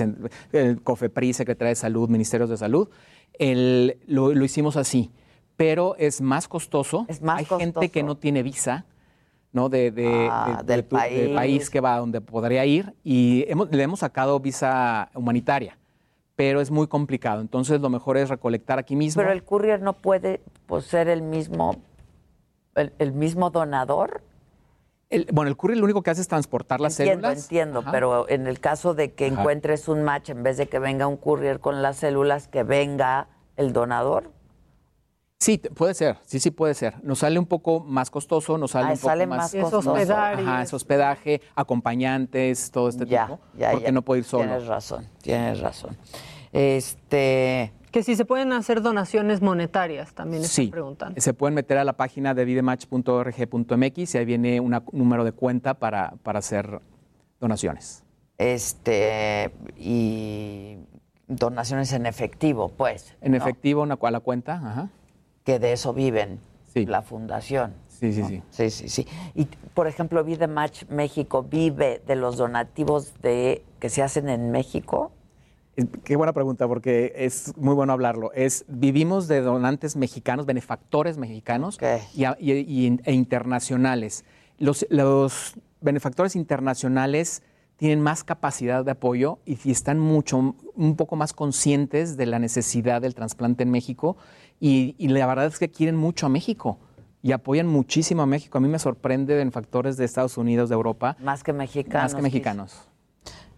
el 0.52 0.82
COFEPRI, 0.82 1.34
Secretaría 1.34 1.68
de 1.70 1.76
Salud, 1.76 2.08
Ministerios 2.08 2.50
de 2.50 2.56
Salud, 2.56 2.88
el- 3.38 3.98
lo, 4.08 4.34
lo 4.34 4.44
hicimos 4.44 4.76
así. 4.76 5.12
Pero 5.58 5.94
es 5.98 6.22
más 6.22 6.48
costoso. 6.48 7.06
más 7.20 7.40
Hay 7.40 7.44
gente 7.44 7.90
que 7.90 8.02
no 8.02 8.16
tiene 8.16 8.42
visa. 8.42 8.86
¿no? 9.50 9.68
De, 9.70 9.90
de- 9.90 10.28
Ah, 10.30 10.62
de- 10.62 10.74
del 10.74 10.84
tu- 10.84 10.96
país. 10.96 11.28
país 11.34 11.70
que 11.70 11.80
va 11.80 11.94
a 11.94 11.98
donde 11.98 12.20
podría 12.20 12.64
ir 12.66 12.94
y 13.02 13.44
hemos- 13.48 13.70
le 13.70 13.82
hemos 13.82 14.00
sacado 14.00 14.38
visa 14.38 15.08
humanitaria, 15.14 15.78
pero 16.36 16.60
es 16.60 16.70
muy 16.70 16.86
complicado. 16.86 17.40
Entonces 17.40 17.80
lo 17.80 17.88
mejor 17.88 18.18
es 18.18 18.28
recolectar 18.28 18.78
aquí 18.78 18.94
mismo. 18.94 19.20
Pero 19.22 19.32
el 19.32 19.42
courier 19.42 19.80
no 19.80 19.94
puede 19.94 20.42
pues, 20.66 20.84
ser 20.84 21.08
el 21.08 21.22
mismo, 21.22 21.76
el, 22.74 22.92
el 22.98 23.12
mismo 23.12 23.48
donador. 23.48 24.20
El- 25.08 25.26
bueno, 25.32 25.48
el 25.48 25.56
courier 25.56 25.78
lo 25.78 25.84
único 25.86 26.02
que 26.02 26.10
hace 26.10 26.20
es 26.20 26.28
transportar 26.28 26.78
las 26.78 27.00
entiendo, 27.00 27.28
células. 27.28 27.44
entiendo, 27.44 27.78
Ajá. 27.80 27.90
pero 27.90 28.28
en 28.28 28.46
el 28.46 28.60
caso 28.60 28.92
de 28.94 29.12
que 29.14 29.26
Ajá. 29.28 29.40
encuentres 29.40 29.88
un 29.88 30.02
match, 30.04 30.28
en 30.28 30.42
vez 30.42 30.58
de 30.58 30.68
que 30.68 30.78
venga 30.78 31.06
un 31.06 31.16
courier 31.16 31.58
con 31.58 31.80
las 31.80 31.96
células, 31.96 32.48
que 32.48 32.64
venga 32.64 33.28
el 33.56 33.72
donador. 33.72 34.30
Sí, 35.40 35.58
puede 35.58 35.94
ser, 35.94 36.16
sí, 36.26 36.40
sí 36.40 36.50
puede 36.50 36.74
ser. 36.74 36.94
Nos 37.04 37.20
sale 37.20 37.38
un 37.38 37.46
poco 37.46 37.78
más 37.80 38.10
costoso, 38.10 38.58
nos 38.58 38.72
sale 38.72 38.88
Ah, 38.88 38.92
un 38.92 38.98
poco 38.98 39.08
sale 39.08 39.26
más, 39.26 39.38
más 39.38 39.54
Es 39.54 39.62
costoso. 39.62 39.92
hospedaje. 39.92 40.42
Ajá, 40.42 40.62
es 40.62 40.74
hospedaje, 40.74 41.40
acompañantes, 41.54 42.70
todo 42.72 42.88
este 42.88 43.06
Ya, 43.06 43.26
tipo, 43.26 43.40
ya, 43.56 43.70
porque 43.70 43.86
ya. 43.86 43.92
no 43.92 44.02
puede 44.02 44.18
ir 44.20 44.24
solo. 44.24 44.44
Tienes 44.44 44.66
razón, 44.66 45.06
tienes 45.22 45.60
razón. 45.60 45.96
Este, 46.52 47.72
Que 47.92 48.02
si 48.02 48.16
se 48.16 48.24
pueden 48.24 48.52
hacer 48.52 48.82
donaciones 48.82 49.40
monetarias, 49.40 50.12
también 50.12 50.42
están 50.42 50.64
Sí, 50.64 50.70
preguntando. 50.72 51.20
se 51.20 51.32
pueden 51.34 51.54
meter 51.54 51.78
a 51.78 51.84
la 51.84 51.92
página 51.92 52.34
de 52.34 52.44
vidematch.org.mx 52.44 54.14
y 54.14 54.18
ahí 54.18 54.24
viene 54.24 54.58
un 54.58 54.76
número 54.92 55.22
de 55.24 55.32
cuenta 55.32 55.74
para, 55.74 56.14
para 56.24 56.40
hacer 56.40 56.80
donaciones. 57.40 58.02
este, 58.38 59.52
y 59.76 60.78
donaciones 61.28 61.92
en 61.92 62.06
efectivo, 62.06 62.70
pues. 62.76 63.14
En 63.20 63.32
¿no? 63.32 63.38
efectivo, 63.38 63.82
una, 63.82 63.98
a 64.00 64.10
la 64.10 64.20
cuenta, 64.20 64.54
ajá. 64.54 64.88
Que 65.48 65.58
de 65.58 65.72
eso 65.72 65.94
viven 65.94 66.40
la 66.74 67.00
fundación. 67.00 67.72
Sí, 67.88 68.12
sí, 68.12 68.20
¿no? 68.20 68.28
sí. 68.28 68.42
Sí, 68.50 68.68
sí, 68.68 68.88
sí. 68.90 69.06
Y, 69.34 69.46
por 69.72 69.86
ejemplo, 69.86 70.22
Vida 70.22 70.46
Match 70.46 70.84
México 70.90 71.42
vive 71.42 72.02
de 72.06 72.16
los 72.16 72.36
donativos 72.36 73.14
de 73.22 73.64
que 73.80 73.88
se 73.88 74.02
hacen 74.02 74.28
en 74.28 74.50
México. 74.50 75.10
Qué 76.04 76.16
buena 76.16 76.34
pregunta, 76.34 76.68
porque 76.68 77.14
es 77.16 77.56
muy 77.56 77.74
bueno 77.74 77.94
hablarlo. 77.94 78.30
Es, 78.34 78.66
vivimos 78.68 79.26
de 79.26 79.40
donantes 79.40 79.96
mexicanos, 79.96 80.44
benefactores 80.44 81.16
mexicanos 81.16 81.78
y- 82.14 82.26
y- 82.52 83.00
e 83.02 83.12
internacionales. 83.14 84.26
Los, 84.58 84.84
los 84.90 85.54
benefactores 85.80 86.36
internacionales 86.36 87.42
tienen 87.78 88.02
más 88.02 88.22
capacidad 88.22 88.84
de 88.84 88.90
apoyo 88.90 89.38
y, 89.46 89.56
y 89.64 89.70
están 89.70 89.98
mucho, 89.98 90.54
un 90.76 90.96
poco 90.96 91.16
más 91.16 91.32
conscientes 91.32 92.18
de 92.18 92.26
la 92.26 92.38
necesidad 92.38 93.00
del 93.00 93.14
trasplante 93.14 93.62
en 93.62 93.70
México 93.70 94.18
y, 94.60 94.94
y 94.98 95.08
la 95.08 95.26
verdad 95.26 95.46
es 95.46 95.58
que 95.58 95.68
quieren 95.70 95.96
mucho 95.96 96.26
a 96.26 96.28
México 96.28 96.78
y 97.22 97.32
apoyan 97.32 97.66
muchísimo 97.66 98.22
a 98.22 98.26
México. 98.26 98.58
A 98.58 98.60
mí 98.60 98.68
me 98.68 98.78
sorprende 98.78 99.34
benefactores 99.34 99.96
de 99.96 100.04
Estados 100.04 100.38
Unidos, 100.38 100.68
de 100.68 100.74
Europa. 100.74 101.16
Más 101.20 101.42
que 101.42 101.52
mexicanos. 101.52 102.04
Más 102.04 102.14
que 102.14 102.22
mexicanos. 102.22 102.88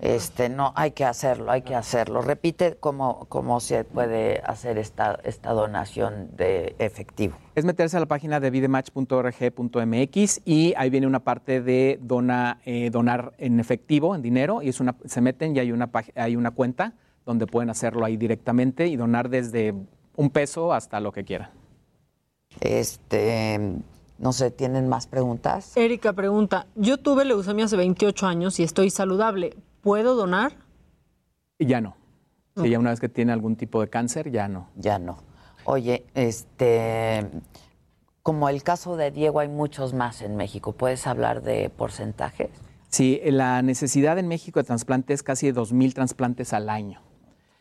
Este, 0.00 0.48
no, 0.48 0.72
hay 0.76 0.92
que 0.92 1.04
hacerlo, 1.04 1.50
hay 1.52 1.60
que 1.60 1.74
hacerlo. 1.74 2.22
Repite 2.22 2.78
cómo, 2.80 3.26
cómo 3.28 3.60
se 3.60 3.84
puede 3.84 4.40
hacer 4.46 4.78
esta, 4.78 5.20
esta 5.24 5.50
donación 5.52 6.30
de 6.36 6.74
efectivo. 6.78 7.36
Es 7.54 7.66
meterse 7.66 7.98
a 7.98 8.00
la 8.00 8.06
página 8.06 8.40
de 8.40 8.48
vidematch.org.mx 8.50 10.40
y 10.46 10.72
ahí 10.78 10.88
viene 10.88 11.06
una 11.06 11.20
parte 11.20 11.60
de 11.60 11.98
dona, 12.00 12.60
eh, 12.64 12.88
donar 12.90 13.34
en 13.36 13.60
efectivo, 13.60 14.14
en 14.14 14.22
dinero, 14.22 14.62
y 14.62 14.70
es 14.70 14.80
una, 14.80 14.96
se 15.04 15.20
meten 15.20 15.54
y 15.54 15.58
hay 15.58 15.70
una, 15.70 15.90
hay 16.14 16.34
una 16.34 16.52
cuenta 16.52 16.94
donde 17.26 17.46
pueden 17.46 17.68
hacerlo 17.68 18.06
ahí 18.06 18.16
directamente 18.16 18.86
y 18.86 18.96
donar 18.96 19.28
desde 19.28 19.74
un 20.20 20.28
peso 20.28 20.74
hasta 20.74 21.00
lo 21.00 21.12
que 21.12 21.24
quieran. 21.24 21.48
Este, 22.60 23.58
no 24.18 24.32
sé, 24.34 24.50
¿tienen 24.50 24.86
más 24.86 25.06
preguntas? 25.06 25.74
Erika 25.78 26.12
pregunta, 26.12 26.66
yo 26.74 26.98
tuve 26.98 27.24
leucemia 27.24 27.64
hace 27.64 27.76
28 27.76 28.26
años 28.26 28.60
y 28.60 28.62
estoy 28.62 28.90
saludable, 28.90 29.56
¿puedo 29.80 30.14
donar? 30.16 30.52
Y 31.58 31.64
ya 31.64 31.80
no. 31.80 31.96
Si 32.54 32.68
ya 32.68 32.78
una 32.78 32.90
vez 32.90 33.00
que 33.00 33.08
tiene 33.08 33.32
algún 33.32 33.56
tipo 33.56 33.80
de 33.80 33.88
cáncer, 33.88 34.30
ya 34.30 34.46
no. 34.46 34.68
Ya 34.76 34.98
no. 34.98 35.16
Oye, 35.64 36.04
este, 36.14 37.26
como 38.22 38.50
el 38.50 38.62
caso 38.62 38.96
de 38.96 39.10
Diego, 39.10 39.40
hay 39.40 39.48
muchos 39.48 39.94
más 39.94 40.20
en 40.20 40.36
México. 40.36 40.72
¿Puedes 40.72 41.06
hablar 41.06 41.40
de 41.40 41.70
porcentajes? 41.70 42.50
Sí, 42.90 43.18
la 43.24 43.62
necesidad 43.62 44.18
en 44.18 44.28
México 44.28 44.60
de 44.60 44.64
trasplante 44.64 45.14
es 45.14 45.22
casi 45.22 45.50
de 45.50 45.58
2.000 45.58 45.94
trasplantes 45.94 46.52
al 46.52 46.68
año. 46.68 47.00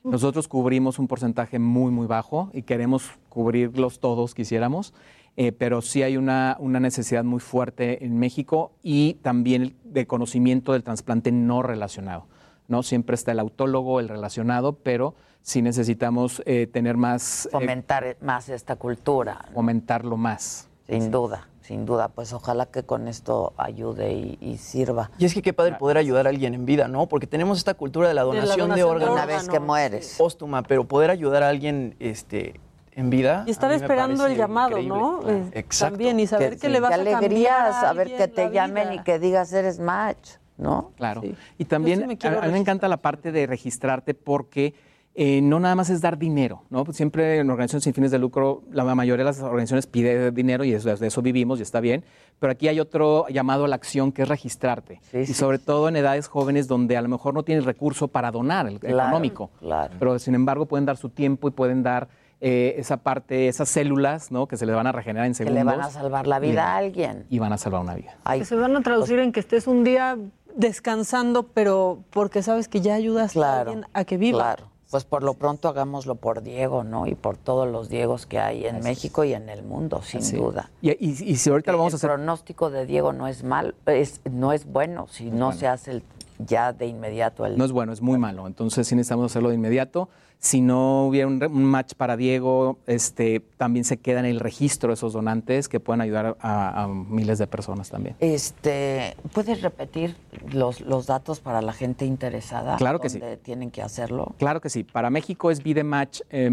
Nosotros 0.04 0.48
cubrimos 0.48 0.98
un 0.98 1.08
porcentaje 1.08 1.60
muy, 1.60 1.92
muy 1.92 2.08
bajo 2.08 2.50
y 2.54 2.62
queremos 2.62 3.12
cubrirlos 3.28 4.00
todos, 4.00 4.34
quisiéramos, 4.34 4.94
eh, 5.36 5.52
pero 5.52 5.82
sí 5.82 6.04
hay 6.04 6.16
una, 6.18 6.56
una 6.60 6.80
necesidad 6.80 7.24
muy 7.24 7.40
fuerte 7.40 8.06
en 8.06 8.18
México 8.18 8.72
y 8.82 9.16
también 9.16 9.76
de 9.84 10.08
conocimiento 10.08 10.74
del 10.74 10.84
trasplante 10.84 11.32
no 11.32 11.62
relacionado. 11.62 12.28
¿no? 12.70 12.82
Siempre 12.84 13.16
está 13.16 13.34
el 13.34 13.40
autólogo, 13.40 14.00
el 14.00 14.08
relacionado, 14.08 14.74
pero 14.74 15.16
sí 15.42 15.62
necesitamos 15.62 16.42
eh, 16.46 16.68
tener 16.72 16.96
más... 16.98 17.48
eh, 17.48 17.50
Fomentar 17.52 18.18
más 18.22 18.48
esta 18.48 18.78
cultura. 18.78 19.46
fomentarlo 19.54 20.16
más. 20.16 20.70
Sin 20.88 21.12
duda, 21.12 21.49
sin 21.70 21.86
duda. 21.86 22.08
Pues 22.08 22.34
ojalá 22.34 22.66
que 22.66 22.82
con 22.82 23.08
esto 23.08 23.54
ayude 23.56 24.12
y, 24.12 24.40
y 24.42 24.58
sirva. 24.58 25.12
Y 25.20 25.26
es 25.26 25.36
que 25.36 25.44
qué 25.44 25.54
padre 25.54 25.76
poder 25.76 26.00
ayudar 26.00 26.26
a 26.26 26.32
alguien 26.32 26.56
en 26.56 26.66
vida, 26.66 26.88
¿no? 26.88 27.06
Porque 27.06 27.28
tenemos 27.28 27.60
esta 27.60 27.76
cultura 27.76 28.08
de 28.08 28.16
la 28.16 28.26
De 28.26 28.34
la 28.34 28.42
donación 28.42 28.74
de, 28.74 28.84
órganos. 28.84 29.14
Una 29.14 29.28
vez 29.28 29.48
que 29.48 29.60
mueres. 29.60 30.16
Póstuma, 30.18 30.64
pero 30.64 30.86
poder 30.86 31.12
ayudar 31.12 31.44
a 31.44 31.50
alguien 31.50 31.96
este, 32.00 32.60
en 32.94 33.12
vida. 33.12 33.44
Y 33.46 33.52
estar 33.52 33.72
esperando 33.72 34.26
el 34.26 34.36
llamado, 34.36 34.80
increíble. 34.80 34.98
¿no? 34.98 35.20
Claro. 35.20 35.50
Exacto. 35.54 35.94
También, 35.94 36.20
y 36.20 36.26
saber 36.26 36.58
que, 36.58 36.70
le 36.70 36.80
vas 36.80 36.90
qué 36.90 36.96
a 36.96 36.98
cambiar 36.98 37.18
alegría 37.24 37.68
a 37.68 37.82
saber 37.82 38.18
que 38.18 38.28
te 38.28 38.46
la 38.46 38.50
llamen 38.50 38.90
vida. 38.90 39.02
y 39.02 39.04
que 39.04 39.20
digas 39.20 39.54
eres 39.54 39.78
match, 39.78 40.32
¿no? 40.58 40.92
Claro. 40.98 41.22
Sí. 41.22 41.36
Y 41.60 41.66
también 41.66 42.00
sí 42.00 42.28
a 42.28 42.42
mí 42.42 42.52
me 42.52 42.58
encanta 42.58 42.88
la 42.88 42.98
parte 42.98 43.32
de 43.32 43.46
registrarte 43.46 44.16
porque 44.16 44.74
eh, 45.22 45.42
no 45.42 45.60
nada 45.60 45.76
más 45.76 45.90
es 45.90 46.00
dar 46.00 46.18
dinero, 46.18 46.64
¿no? 46.70 46.86
Siempre 46.94 47.40
en 47.40 47.50
organizaciones 47.50 47.84
sin 47.84 47.94
fines 47.94 48.10
de 48.12 48.20
lucro, 48.20 48.62
la 48.72 48.86
mayoría 48.96 49.26
de 49.26 49.32
las 49.32 49.42
organizaciones 49.42 49.86
pide 49.86 50.32
dinero 50.32 50.64
y 50.64 50.72
de 50.72 51.08
eso 51.08 51.22
vivimos 51.22 51.60
y 51.60 51.64
está 51.64 51.82
bien, 51.82 52.06
pero 52.40 52.54
aquí 52.54 52.70
hay 52.70 52.80
otro 52.80 53.28
llamado 53.28 53.66
a 53.66 53.68
la 53.68 53.76
acción 53.76 54.14
que 54.14 54.22
es 54.22 54.30
registrarte. 54.30 55.02
y 55.12 55.26
sí, 55.26 55.34
sobre 55.34 55.60
todo 55.60 55.90
en 55.90 55.98
edades 55.98 56.30
jóvenes 56.30 56.70
donde 56.70 56.96
a 56.96 57.02
lo 57.02 57.10
mejor 57.10 57.34
no 57.34 57.44
tienes 57.44 57.66
recurso 57.66 58.08
para 58.08 58.32
donar, 58.32 58.66
el 58.68 58.80
Claro, 58.80 59.10
económico. 59.10 59.50
claro. 59.60 59.94
Pero 60.00 60.20
sin 60.20 60.36
embargo 60.36 60.68
pueden 60.68 60.86
dar 60.86 60.96
su 60.96 61.10
tiempo 61.10 61.50
y 61.50 61.52
pueden 61.52 61.84
dar 61.84 62.08
eh, 62.42 62.76
esa 62.78 62.96
parte, 62.96 63.50
esas 63.50 63.68
células, 63.68 64.32
¿no? 64.32 64.48
Que 64.48 64.56
se 64.56 64.66
le 64.66 64.72
van 64.72 64.88
a 64.88 64.94
regenerar 64.94 65.26
en 65.26 65.34
Que 65.34 65.40
segundos. 65.40 65.58
le 65.66 65.70
van 65.70 65.82
a 65.82 65.90
salvar 65.90 66.28
la 66.28 66.40
vida 66.40 66.54
y- 66.54 66.58
a 66.60 66.78
alguien. 66.78 67.26
Y 67.30 67.40
van 67.40 67.52
a 67.52 67.58
salvar 67.58 67.82
una 67.82 67.96
vida. 67.96 68.16
Ay, 68.24 68.40
Que 68.40 68.46
se 68.46 68.56
van 68.56 68.74
a 68.78 68.82
traducir 68.82 69.20
en 69.20 69.34
que 69.34 69.42
estés 69.42 69.68
un 69.68 69.84
día 69.84 70.18
descansando, 70.56 71.44
pero 71.44 72.04
porque 72.12 72.42
sabes 72.42 72.70
que 72.70 72.80
ya 72.80 72.94
ayudas 72.96 73.36
a 73.36 73.60
alguien 73.62 73.86
a 73.94 74.06
que 74.06 74.16
viva. 74.18 74.40
Claro. 74.56 74.70
Pues 74.90 75.04
por 75.06 75.22
lo 75.22 75.36
pronto 75.36 75.68
hagámoslo 75.70 76.16
por 76.16 76.42
Diego, 76.42 76.84
¿no? 76.84 77.06
Y 77.06 77.14
por 77.14 77.38
todos 77.38 77.68
los 77.68 77.90
Diegos 77.90 78.26
que 78.26 78.40
hay 78.40 78.66
en 78.66 78.82
México 78.82 79.24
y 79.24 79.34
en 79.34 79.48
el 79.50 79.62
mundo, 79.62 80.02
sin 80.02 80.22
duda. 80.36 80.72
Y, 80.82 80.90
y- 80.92 81.16
y 81.32 81.36
si 81.36 81.52
ahorita 81.52 81.72
lo 81.72 81.78
vamos 81.78 81.94
a 81.94 81.96
el 81.96 82.00
hacer 82.00 82.10
pronóstico 82.10 82.72
de 82.72 82.88
Diego 82.88 83.14
no 83.14 83.28
es 83.28 83.44
mal, 83.44 83.76
es, 83.86 84.20
no 84.32 84.52
es 84.52 84.66
bueno 84.66 85.08
si 85.08 85.30
no 85.30 85.52
se 85.54 85.68
hace 85.68 85.92
el 85.92 86.04
ya 86.40 86.74
de 86.74 86.88
inmediato 86.88 87.46
el... 87.46 87.58
No 87.58 87.66
es 87.66 87.72
bueno, 87.72 87.92
es 87.94 88.02
muy 88.02 88.18
malo. 88.18 88.48
Entonces 88.48 88.88
sí 88.88 88.96
necesitamos 88.96 89.32
hacerlo 89.32 89.50
de 89.50 89.56
inmediato. 89.56 90.10
Si 90.42 90.62
no 90.62 91.06
hubiera 91.06 91.28
un, 91.28 91.66
match 91.66 91.96
para 91.96 92.16
Diego, 92.16 92.78
este, 92.88 93.42
también 93.58 93.84
se 93.84 93.98
queda 93.98 94.22
en 94.22 94.26
el 94.26 94.40
registro 94.40 94.94
esos 94.94 95.12
donantes 95.12 95.68
que 95.68 95.82
pueden 95.82 96.00
ayudar 96.00 96.38
a, 96.40 96.88
miles 96.88 97.40
de 97.40 97.48
personas 97.48 97.90
también. 97.90 98.16
Este, 98.22 99.18
¿Puedes 99.34 99.62
repetir 99.62 100.16
los, 100.54 100.80
los 100.80 101.08
datos 101.08 101.42
para 101.42 101.62
la 101.62 101.74
gente 101.74 102.06
interesada? 102.06 102.78
Claro 102.78 103.02
que 103.02 103.10
sí. 103.10 103.22
tienen 103.44 103.70
que 103.70 103.82
hacerlo? 103.82 104.34
Claro 104.38 104.62
que 104.62 104.70
sí. 104.70 104.86
Para 104.86 105.10
México 105.10 105.52
es 105.52 105.62
vidematch 105.62 106.22
eh. 106.30 106.50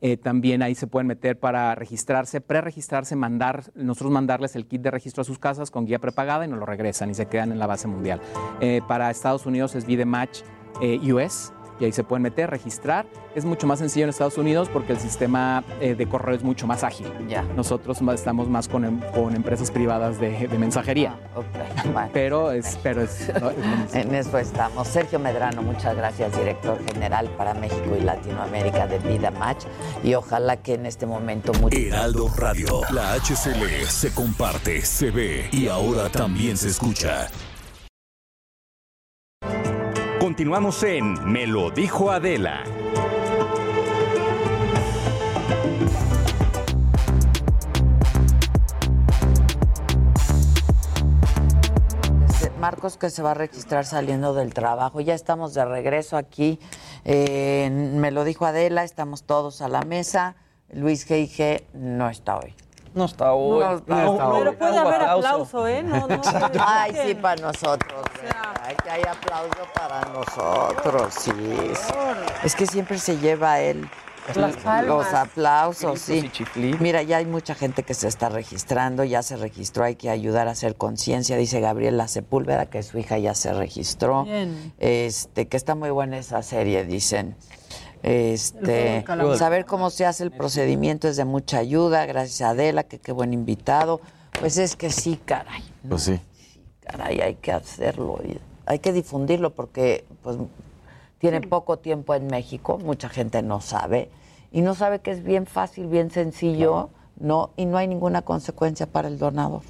Eh, 0.00 0.16
también 0.16 0.62
ahí 0.62 0.76
se 0.76 0.86
pueden 0.86 1.08
meter 1.08 1.38
para 1.38 1.74
registrarse, 1.74 2.40
preregistrarse, 2.40 3.16
mandar, 3.16 3.64
nosotros 3.74 4.12
mandarles 4.12 4.54
el 4.54 4.66
kit 4.66 4.80
de 4.80 4.92
registro 4.92 5.22
a 5.22 5.24
sus 5.24 5.40
casas 5.40 5.72
con 5.72 5.86
guía 5.86 5.98
prepagada 5.98 6.44
y 6.44 6.48
nos 6.48 6.60
lo 6.60 6.66
regresan 6.66 7.10
y 7.10 7.14
se 7.14 7.26
quedan 7.26 7.50
en 7.50 7.58
la 7.58 7.66
base 7.66 7.88
mundial. 7.88 8.20
Eh, 8.60 8.80
para 8.86 9.10
Estados 9.10 9.44
Unidos 9.44 9.74
es 9.74 9.86
Vidematch 9.86 10.42
eh, 10.80 11.12
US 11.12 11.52
y 11.80 11.84
ahí 11.84 11.92
se 11.92 12.04
pueden 12.04 12.22
meter, 12.22 12.50
registrar. 12.50 13.06
Es 13.34 13.44
mucho 13.44 13.66
más 13.66 13.78
sencillo 13.78 14.04
en 14.04 14.10
Estados 14.10 14.36
Unidos 14.38 14.68
porque 14.72 14.92
el 14.92 14.98
sistema 14.98 15.62
eh, 15.80 15.94
de 15.94 16.08
correo 16.08 16.34
es 16.34 16.42
mucho 16.42 16.66
más 16.66 16.82
ágil. 16.82 17.06
Ya. 17.28 17.42
Nosotros 17.56 17.98
estamos 18.14 18.48
más 18.48 18.68
con, 18.68 18.84
em, 18.84 19.00
con 19.14 19.34
empresas 19.36 19.70
privadas 19.70 20.18
de, 20.18 20.48
mensajería. 20.58 21.16
Ah, 21.94 22.08
pero 22.12 22.50
es, 22.50 22.78
pero 22.82 23.02
es, 23.02 23.30
En 23.92 24.14
eso 24.14 24.38
estamos. 24.38 24.88
Sergio 24.88 25.18
Medrano, 25.18 25.62
muchas 25.62 25.96
gracias, 25.96 26.36
director 26.36 26.78
general 26.92 27.28
para 27.36 27.54
México 27.54 27.96
y 27.96 28.02
Latinoamérica 28.02 28.86
de 28.86 28.98
Vida 28.98 29.30
Match. 29.30 29.64
Y 30.02 30.14
ojalá 30.14 30.56
que 30.56 30.74
en 30.74 30.86
este 30.86 31.06
momento... 31.06 31.52
Heraldo 31.70 32.28
Radio, 32.36 32.80
la 32.92 33.14
HCL 33.14 33.86
se 33.86 34.12
comparte, 34.12 34.82
se 34.82 35.10
ve 35.10 35.48
y 35.52 35.68
ahora 35.68 36.08
también 36.08 36.56
se 36.56 36.68
escucha. 36.68 37.28
Continuamos 40.38 40.84
en 40.84 41.32
Me 41.32 41.48
lo 41.48 41.72
dijo 41.72 42.12
Adela. 42.12 42.62
Marcos 52.60 52.96
que 52.98 53.10
se 53.10 53.20
va 53.20 53.32
a 53.32 53.34
registrar 53.34 53.84
saliendo 53.84 54.32
del 54.32 54.54
trabajo. 54.54 55.00
Ya 55.00 55.16
estamos 55.16 55.54
de 55.54 55.64
regreso 55.64 56.16
aquí. 56.16 56.60
Eh, 57.04 57.68
me 57.72 58.12
lo 58.12 58.22
dijo 58.22 58.46
Adela, 58.46 58.84
estamos 58.84 59.24
todos 59.24 59.60
a 59.60 59.68
la 59.68 59.82
mesa. 59.82 60.36
Luis 60.70 61.04
G.I.G. 61.10 61.64
no 61.72 62.08
está 62.08 62.38
hoy. 62.38 62.54
No 62.94 63.04
está 63.04 63.32
hoy. 63.32 63.64
No 63.86 63.96
está 63.96 64.28
hoy. 64.30 64.38
Pero 64.38 64.58
puede 64.58 64.78
haber 64.78 65.02
aplauso, 65.02 65.66
¿eh? 65.66 65.82
No, 65.82 66.06
no, 66.06 66.20
Ay, 66.66 66.96
sí, 67.06 67.14
para 67.14 67.40
nosotros. 67.40 68.02
Ay, 68.62 68.76
que 68.82 68.90
hay 68.90 69.02
aplauso 69.02 69.66
para 69.74 70.00
nosotros, 70.12 71.14
sí. 71.14 71.32
Es 72.42 72.54
que 72.54 72.66
siempre 72.66 72.98
se 72.98 73.18
lleva 73.18 73.60
él. 73.60 73.88
Los 74.34 75.14
aplausos, 75.14 76.00
sí. 76.00 76.30
Mira, 76.80 77.02
ya 77.02 77.18
hay 77.18 77.26
mucha 77.26 77.54
gente 77.54 77.82
que 77.82 77.94
se 77.94 78.08
está 78.08 78.28
registrando, 78.28 79.04
ya 79.04 79.22
se 79.22 79.36
registró, 79.36 79.84
hay 79.84 79.96
que 79.96 80.10
ayudar 80.10 80.48
a 80.48 80.50
hacer 80.50 80.76
conciencia, 80.76 81.36
dice 81.36 81.60
Gabriela 81.60 82.08
Sepúlveda, 82.08 82.66
que 82.66 82.82
su 82.82 82.98
hija 82.98 83.18
ya 83.18 83.34
se 83.34 83.52
registró. 83.54 84.26
Este, 84.78 85.48
que 85.48 85.56
está 85.56 85.74
muy 85.74 85.90
buena 85.90 86.18
esa 86.18 86.42
serie, 86.42 86.84
dicen. 86.84 87.36
Este, 88.02 89.04
saber 89.36 89.66
cómo 89.66 89.90
se 89.90 90.06
hace 90.06 90.24
el 90.24 90.30
procedimiento 90.30 91.08
es 91.08 91.16
de 91.16 91.24
mucha 91.24 91.58
ayuda, 91.58 92.06
gracias 92.06 92.42
a 92.42 92.50
Adela, 92.50 92.84
que 92.84 92.98
qué 92.98 93.12
buen 93.12 93.32
invitado. 93.32 94.00
Pues 94.38 94.56
es 94.56 94.76
que 94.76 94.90
sí, 94.90 95.20
caray. 95.24 95.62
Pues 95.88 96.02
sí. 96.02 96.20
Caray, 96.80 97.20
hay 97.20 97.34
que 97.34 97.52
hacerlo, 97.52 98.20
hay 98.66 98.78
que 98.78 98.92
difundirlo 98.92 99.50
porque 99.50 100.04
pues 100.22 100.36
tiene 101.18 101.40
poco 101.40 101.78
tiempo 101.78 102.14
en 102.14 102.28
México, 102.28 102.78
mucha 102.78 103.08
gente 103.08 103.42
no 103.42 103.60
sabe 103.60 104.10
y 104.52 104.62
no 104.62 104.74
sabe 104.74 105.00
que 105.00 105.10
es 105.10 105.22
bien 105.22 105.46
fácil, 105.46 105.86
bien 105.88 106.10
sencillo, 106.10 106.90
no 107.18 107.50
y 107.56 107.66
no 107.66 107.76
hay 107.76 107.88
ninguna 107.88 108.22
consecuencia 108.22 108.86
para 108.86 109.08
el 109.08 109.18
donador. 109.18 109.62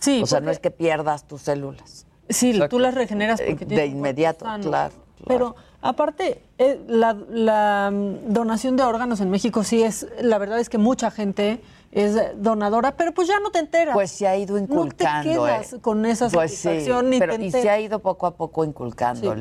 Sí, 0.00 0.22
o 0.22 0.26
sea, 0.26 0.40
no 0.40 0.50
es 0.50 0.58
que 0.58 0.70
pierdas 0.70 1.26
tus 1.26 1.42
células. 1.42 2.06
Sí, 2.28 2.60
tú 2.68 2.78
las 2.78 2.94
regeneras 2.94 3.40
porque 3.40 3.64
de 3.64 3.86
inmediato, 3.86 4.44
claro. 4.60 4.92
Pero 5.26 5.56
aparte, 5.88 6.42
eh, 6.58 6.80
la, 6.88 7.90
mm, 7.90 8.32
donación 8.32 8.76
de 8.76 8.82
órganos 8.82 9.20
en 9.20 9.30
México 9.30 9.64
sí 9.64 9.82
es, 9.82 10.06
la 10.20 10.38
verdad 10.38 10.58
es 10.58 10.68
que 10.68 10.78
mucha 10.78 11.10
gente 11.10 11.60
es 11.92 12.16
donadora, 12.36 12.96
pero 12.96 13.12
pues 13.12 13.28
ya 13.28 13.40
no 13.40 13.50
te 13.50 13.58
enteras. 13.58 13.94
Pues 13.94 14.10
se 14.10 14.26
ha 14.26 14.36
ido 14.36 14.58
inculcando. 14.58 15.30
No 15.30 15.46
te 15.46 15.50
quedas 15.50 15.72
eh. 15.72 15.80
con 15.80 16.04
esa 16.04 16.28
pues 16.28 16.58
satisfacción 16.58 17.12
sí, 17.12 17.18
pero, 17.18 17.34
Y 17.36 17.50
se 17.50 17.70
ha 17.70 17.80
ido 17.80 18.00
poco 18.00 18.26
a 18.26 18.34
poco 18.34 18.64
inculcando 18.64 19.34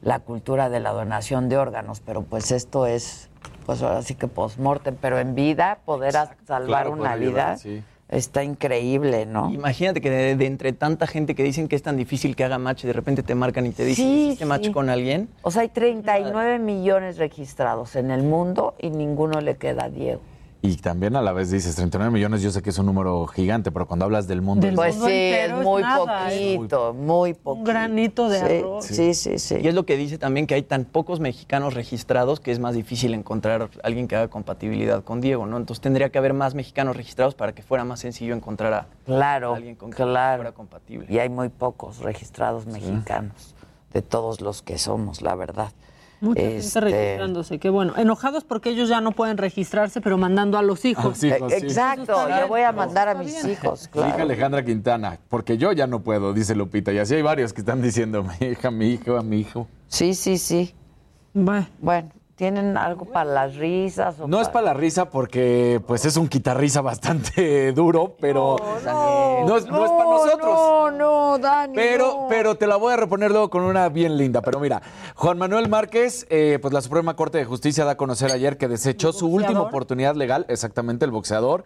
la 0.00 0.18
cultura 0.20 0.68
de 0.68 0.80
la 0.80 0.90
donación 0.90 1.48
de 1.48 1.58
órganos, 1.58 2.00
pero 2.00 2.22
pues 2.22 2.50
esto 2.50 2.86
es, 2.86 3.28
pues 3.64 3.82
ahora 3.82 4.02
sí 4.02 4.14
que 4.14 4.26
post-mortem, 4.26 4.96
pero 5.00 5.18
en 5.18 5.34
vida, 5.34 5.78
poder 5.84 6.14
salvar 6.46 6.88
una 6.88 7.14
vida. 7.16 7.56
Está 8.12 8.44
increíble, 8.44 9.24
¿no? 9.24 9.50
Imagínate 9.50 10.02
que 10.02 10.10
de, 10.10 10.46
entre 10.46 10.74
tanta 10.74 11.06
gente 11.06 11.34
que 11.34 11.42
dicen 11.42 11.66
que 11.66 11.76
es 11.76 11.82
tan 11.82 11.96
difícil 11.96 12.36
que 12.36 12.44
haga 12.44 12.58
match 12.58 12.84
y 12.84 12.86
de 12.86 12.92
repente 12.92 13.22
te 13.22 13.34
marcan 13.34 13.64
y 13.64 13.70
te 13.70 13.86
dicen, 13.86 14.04
sí, 14.04 14.26
¿hiciste 14.26 14.44
match 14.44 14.70
con 14.70 14.90
alguien? 14.90 15.30
O 15.40 15.50
sea, 15.50 15.62
hay 15.62 15.70
39 15.70 16.58
millones 16.58 17.16
registrados 17.16 17.96
en 17.96 18.10
el 18.10 18.22
mundo 18.22 18.74
y 18.78 18.90
ninguno 18.90 19.40
le 19.40 19.56
queda 19.56 19.84
a 19.84 19.88
Diego. 19.88 20.20
Y 20.64 20.76
también 20.76 21.16
a 21.16 21.22
la 21.22 21.32
vez 21.32 21.50
dices 21.50 21.74
39 21.74 22.12
millones, 22.12 22.40
yo 22.40 22.52
sé 22.52 22.62
que 22.62 22.70
es 22.70 22.78
un 22.78 22.86
número 22.86 23.26
gigante, 23.26 23.72
pero 23.72 23.88
cuando 23.88 24.04
hablas 24.04 24.28
del 24.28 24.42
mundo... 24.42 24.68
pues 24.76 24.94
sí, 24.94 25.10
es 25.10 25.52
muy 25.54 25.82
poquito, 25.82 26.94
muy 26.94 27.34
poquito. 27.34 27.58
Un 27.58 27.64
granito 27.64 28.28
de 28.28 28.38
arroz. 28.38 28.86
Sí, 28.86 29.12
sí, 29.14 29.40
sí, 29.40 29.56
Y 29.60 29.66
es 29.66 29.74
lo 29.74 29.84
que 29.84 29.96
dice 29.96 30.18
también 30.18 30.46
que 30.46 30.54
hay 30.54 30.62
tan 30.62 30.84
pocos 30.84 31.18
mexicanos 31.18 31.74
registrados 31.74 32.38
que 32.38 32.52
es 32.52 32.60
más 32.60 32.76
difícil 32.76 33.12
encontrar 33.12 33.70
alguien 33.82 34.06
que 34.06 34.14
haga 34.14 34.28
compatibilidad 34.28 35.02
con 35.02 35.20
Diego, 35.20 35.46
¿no? 35.46 35.56
Entonces 35.56 35.80
tendría 35.80 36.10
que 36.10 36.18
haber 36.18 36.32
más 36.32 36.54
mexicanos 36.54 36.96
registrados 36.96 37.34
para 37.34 37.52
que 37.52 37.62
fuera 37.62 37.84
más 37.84 37.98
sencillo 37.98 38.32
encontrar 38.32 38.72
a, 38.72 38.86
claro, 39.04 39.54
alguien 39.54 39.74
con 39.74 39.90
claro. 39.90 40.42
fuera 40.42 40.52
compatible. 40.52 41.06
Y 41.10 41.18
hay 41.18 41.28
muy 41.28 41.48
pocos 41.48 41.98
registrados 41.98 42.66
mexicanos, 42.66 43.56
de 43.92 44.00
todos 44.00 44.40
los 44.40 44.62
que 44.62 44.78
somos, 44.78 45.22
la 45.22 45.34
verdad. 45.34 45.72
Mucha 46.22 46.40
gente 46.40 46.56
este, 46.58 46.80
registrándose, 46.80 47.58
qué 47.58 47.68
bueno. 47.68 47.94
Enojados 47.96 48.44
porque 48.44 48.70
ellos 48.70 48.88
ya 48.88 49.00
no 49.00 49.10
pueden 49.10 49.36
registrarse, 49.36 50.00
pero 50.00 50.16
mandando 50.16 50.56
a 50.56 50.62
los 50.62 50.84
hijos. 50.84 51.22
Exacto, 51.22 52.28
yo 52.28 52.46
voy 52.46 52.62
a 52.62 52.70
mandar 52.70 53.08
a 53.08 53.14
mis 53.14 53.44
hijos. 53.44 53.88
Claro. 53.88 54.22
Alejandra 54.22 54.64
Quintana, 54.64 55.18
porque 55.28 55.58
yo 55.58 55.72
ya 55.72 55.88
no 55.88 56.00
puedo, 56.02 56.32
dice 56.32 56.54
Lupita. 56.54 56.92
Y 56.92 56.98
así 56.98 57.16
hay 57.16 57.22
varios 57.22 57.52
que 57.52 57.60
están 57.60 57.82
diciendo, 57.82 58.22
mi 58.22 58.46
hija, 58.46 58.70
mi 58.70 58.90
hijo, 58.90 59.16
a 59.16 59.22
mi 59.22 59.40
hijo. 59.40 59.66
Sí, 59.88 60.14
sí, 60.14 60.38
sí. 60.38 60.74
Bueno, 61.34 61.66
bueno 61.80 62.21
¿Tienen 62.42 62.76
algo 62.76 63.04
para 63.04 63.30
las 63.30 63.54
risas? 63.54 64.18
no 64.18 64.40
es 64.40 64.48
para 64.48 64.66
la 64.66 64.74
risa 64.74 65.10
porque 65.10 65.80
pues 65.86 66.04
es 66.04 66.16
un 66.16 66.26
quitarrisa 66.26 66.80
bastante 66.80 67.70
duro, 67.76 68.16
pero 68.20 68.56
no, 68.84 69.56
es, 69.56 69.64
para 69.64 69.78
nosotros. 69.78 70.40
No, 70.42 70.90
no, 70.90 71.38
Dani. 71.38 71.72
Pero, 71.72 72.26
pero 72.28 72.56
te 72.56 72.66
la 72.66 72.74
voy 72.74 72.94
a 72.94 72.96
reponer 72.96 73.30
luego 73.30 73.48
con 73.48 73.62
una 73.62 73.88
bien 73.90 74.16
linda. 74.16 74.42
Pero 74.42 74.58
mira, 74.58 74.82
Juan 75.14 75.38
Manuel 75.38 75.68
Márquez, 75.68 76.26
eh, 76.30 76.58
pues 76.60 76.74
la 76.74 76.80
Suprema 76.80 77.14
Corte 77.14 77.38
de 77.38 77.44
Justicia 77.44 77.84
da 77.84 77.92
a 77.92 77.96
conocer 77.96 78.32
ayer 78.32 78.58
que 78.58 78.66
desechó 78.66 79.12
su 79.12 79.28
última 79.28 79.60
oportunidad 79.60 80.16
legal, 80.16 80.44
exactamente 80.48 81.04
el 81.04 81.12
boxeador, 81.12 81.62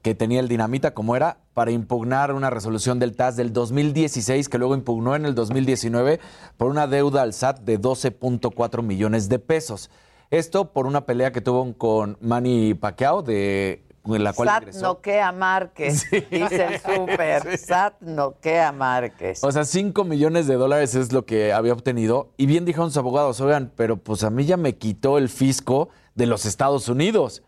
que 0.00 0.14
tenía 0.14 0.40
el 0.40 0.48
dinamita 0.48 0.94
como 0.94 1.16
era, 1.16 1.36
para 1.52 1.70
impugnar 1.70 2.32
una 2.32 2.48
resolución 2.48 2.98
del 2.98 3.14
TAS 3.14 3.36
del 3.36 3.52
2016 3.52 4.48
que 4.48 4.56
luego 4.56 4.74
impugnó 4.74 5.16
en 5.16 5.26
el 5.26 5.34
2019 5.34 6.18
por 6.56 6.70
una 6.70 6.86
deuda 6.86 7.20
al 7.20 7.34
SAT 7.34 7.60
de 7.60 7.78
12.4 7.78 8.82
millones 8.82 9.28
de 9.28 9.38
pesos. 9.38 9.90
Esto 10.30 10.72
por 10.72 10.86
una 10.86 11.06
pelea 11.06 11.32
que 11.32 11.40
tuvo 11.40 11.74
con 11.76 12.16
Manny 12.20 12.74
Pacquiao 12.74 13.22
de 13.22 13.84
la 14.04 14.32
cual 14.32 14.48
Sat 14.48 14.74
noquea 14.74 15.32
Márquez, 15.32 16.10
dice 16.10 16.66
el 16.66 16.80
súper. 16.96 17.58
Sat 17.58 18.00
noquea 18.00 18.72
Márquez. 18.72 19.42
O 19.42 19.50
sea, 19.50 19.64
5 19.64 20.04
millones 20.04 20.46
de 20.46 20.54
dólares 20.54 20.94
es 20.94 21.12
lo 21.12 21.24
que 21.24 21.52
había 21.52 21.72
obtenido. 21.72 22.32
Y 22.36 22.46
bien 22.46 22.64
dijeron 22.64 22.90
sus 22.90 22.98
abogados, 22.98 23.40
oigan, 23.40 23.72
pero 23.74 23.96
pues 23.96 24.22
a 24.24 24.30
mí 24.30 24.44
ya 24.44 24.56
me 24.56 24.76
quitó 24.76 25.18
el 25.18 25.28
fisco 25.28 25.88
de 26.14 26.26
los 26.26 26.44
Estados 26.44 26.88
Unidos. 26.88 27.42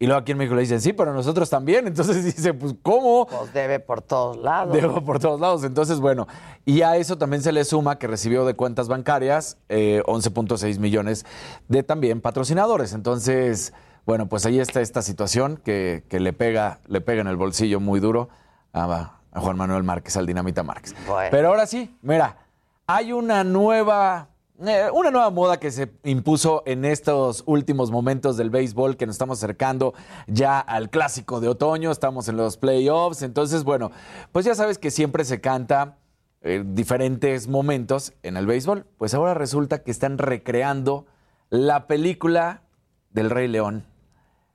Y 0.00 0.06
luego 0.06 0.20
aquí 0.20 0.30
en 0.30 0.38
México 0.38 0.54
le 0.54 0.60
dicen, 0.60 0.80
sí, 0.80 0.92
pero 0.92 1.12
nosotros 1.12 1.50
también. 1.50 1.86
Entonces 1.88 2.24
dice, 2.36 2.54
pues, 2.54 2.74
¿cómo? 2.82 3.26
Pues 3.26 3.52
debe 3.52 3.80
por 3.80 4.00
todos 4.00 4.36
lados. 4.36 4.72
Debe 4.72 5.00
por 5.00 5.18
todos 5.18 5.40
lados. 5.40 5.64
Entonces, 5.64 5.98
bueno, 5.98 6.28
y 6.64 6.82
a 6.82 6.96
eso 6.96 7.18
también 7.18 7.42
se 7.42 7.50
le 7.50 7.64
suma 7.64 7.98
que 7.98 8.06
recibió 8.06 8.44
de 8.44 8.54
cuentas 8.54 8.86
bancarias 8.86 9.58
11.6 9.68 10.76
eh, 10.76 10.78
millones 10.78 11.26
de 11.66 11.82
también 11.82 12.20
patrocinadores. 12.20 12.92
Entonces, 12.92 13.72
bueno, 14.06 14.28
pues 14.28 14.46
ahí 14.46 14.60
está 14.60 14.80
esta 14.80 15.02
situación 15.02 15.60
que, 15.64 16.04
le, 16.10 16.32
pega, 16.32 16.80
le 16.86 17.00
pega 17.00 17.20
en 17.20 17.26
el 17.26 17.36
bolsillo 17.36 17.80
muy 17.80 17.98
duro 17.98 18.28
a, 18.72 19.14
Juan 19.34 19.56
Manuel 19.56 19.82
Márquez, 19.82 20.16
al 20.16 20.26
Dinamita 20.26 20.62
Márquez. 20.62 20.94
Pero 21.30 21.48
ahora 21.48 21.66
sí, 21.66 21.96
mira, 22.02 22.38
hay 22.86 23.12
una 23.12 23.44
nueva 23.44 24.28
una 24.58 25.10
nueva 25.10 25.30
moda 25.30 25.60
que 25.60 25.70
se 25.70 25.90
impuso 26.04 26.62
en 26.66 26.84
estos 26.84 27.44
últimos 27.46 27.90
momentos 27.90 28.36
del 28.36 28.50
béisbol, 28.50 28.96
que 28.96 29.06
nos 29.06 29.14
estamos 29.14 29.38
acercando 29.38 29.94
ya 30.26 30.58
al 30.58 30.90
clásico 30.90 31.40
de 31.40 31.48
otoño, 31.48 31.90
estamos 31.90 32.28
en 32.28 32.36
los 32.36 32.56
playoffs, 32.56 33.22
entonces 33.22 33.62
bueno, 33.62 33.92
pues 34.32 34.44
ya 34.44 34.54
sabes 34.54 34.78
que 34.78 34.90
siempre 34.90 35.24
se 35.24 35.40
canta 35.40 35.98
eh, 36.40 36.64
diferentes 36.66 37.48
momentos 37.48 38.12
en 38.22 38.36
el 38.36 38.46
béisbol. 38.46 38.86
Pues 38.96 39.14
ahora 39.14 39.34
resulta 39.34 39.82
que 39.82 39.90
están 39.90 40.18
recreando 40.18 41.06
la 41.50 41.86
película 41.86 42.62
del 43.10 43.30
Rey 43.30 43.48
León. 43.48 43.84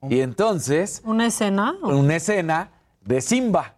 Y 0.10 0.20
entonces, 0.20 1.02
¿Una 1.06 1.28
escena? 1.28 1.76
una 1.82 2.18
escena 2.18 2.72
de 3.02 3.22
Simba. 3.22 3.78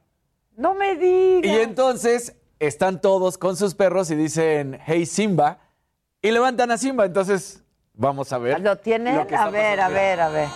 No 0.58 0.74
me 0.74 0.96
digas. 0.96 1.56
Y 1.56 1.62
entonces 1.62 2.36
están 2.60 3.02
todos 3.02 3.38
con 3.38 3.56
sus 3.58 3.76
perros 3.76 4.10
y 4.10 4.16
dicen, 4.16 4.80
hey 4.86 5.06
Simba, 5.06 5.60
y 6.26 6.32
levantan 6.32 6.72
a 6.72 6.78
Simba. 6.78 7.06
Entonces, 7.06 7.62
vamos 7.94 8.34
a 8.34 8.40
ver. 8.40 8.60
¿Lo 8.60 8.76
tienen? 8.78 9.16
lo 9.16 9.22
a 9.38 9.50
ver, 9.52 9.80
a 9.80 9.90
ver, 9.90 10.20
a 10.20 10.30
ver. 10.30 10.48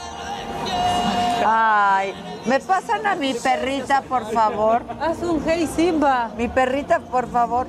Ay, 1.46 2.14
¿me 2.48 2.60
pasan 2.60 3.06
a 3.06 3.16
mi 3.16 3.36
perrita, 3.36 4.02
por 4.02 4.32
favor? 4.32 4.82
Haz 5.00 5.22
un 5.22 5.44
hey 5.46 5.70
Simba. 5.74 6.32
Mi 6.36 6.48
perrita, 6.48 7.00
por 7.00 7.30
favor. 7.30 7.68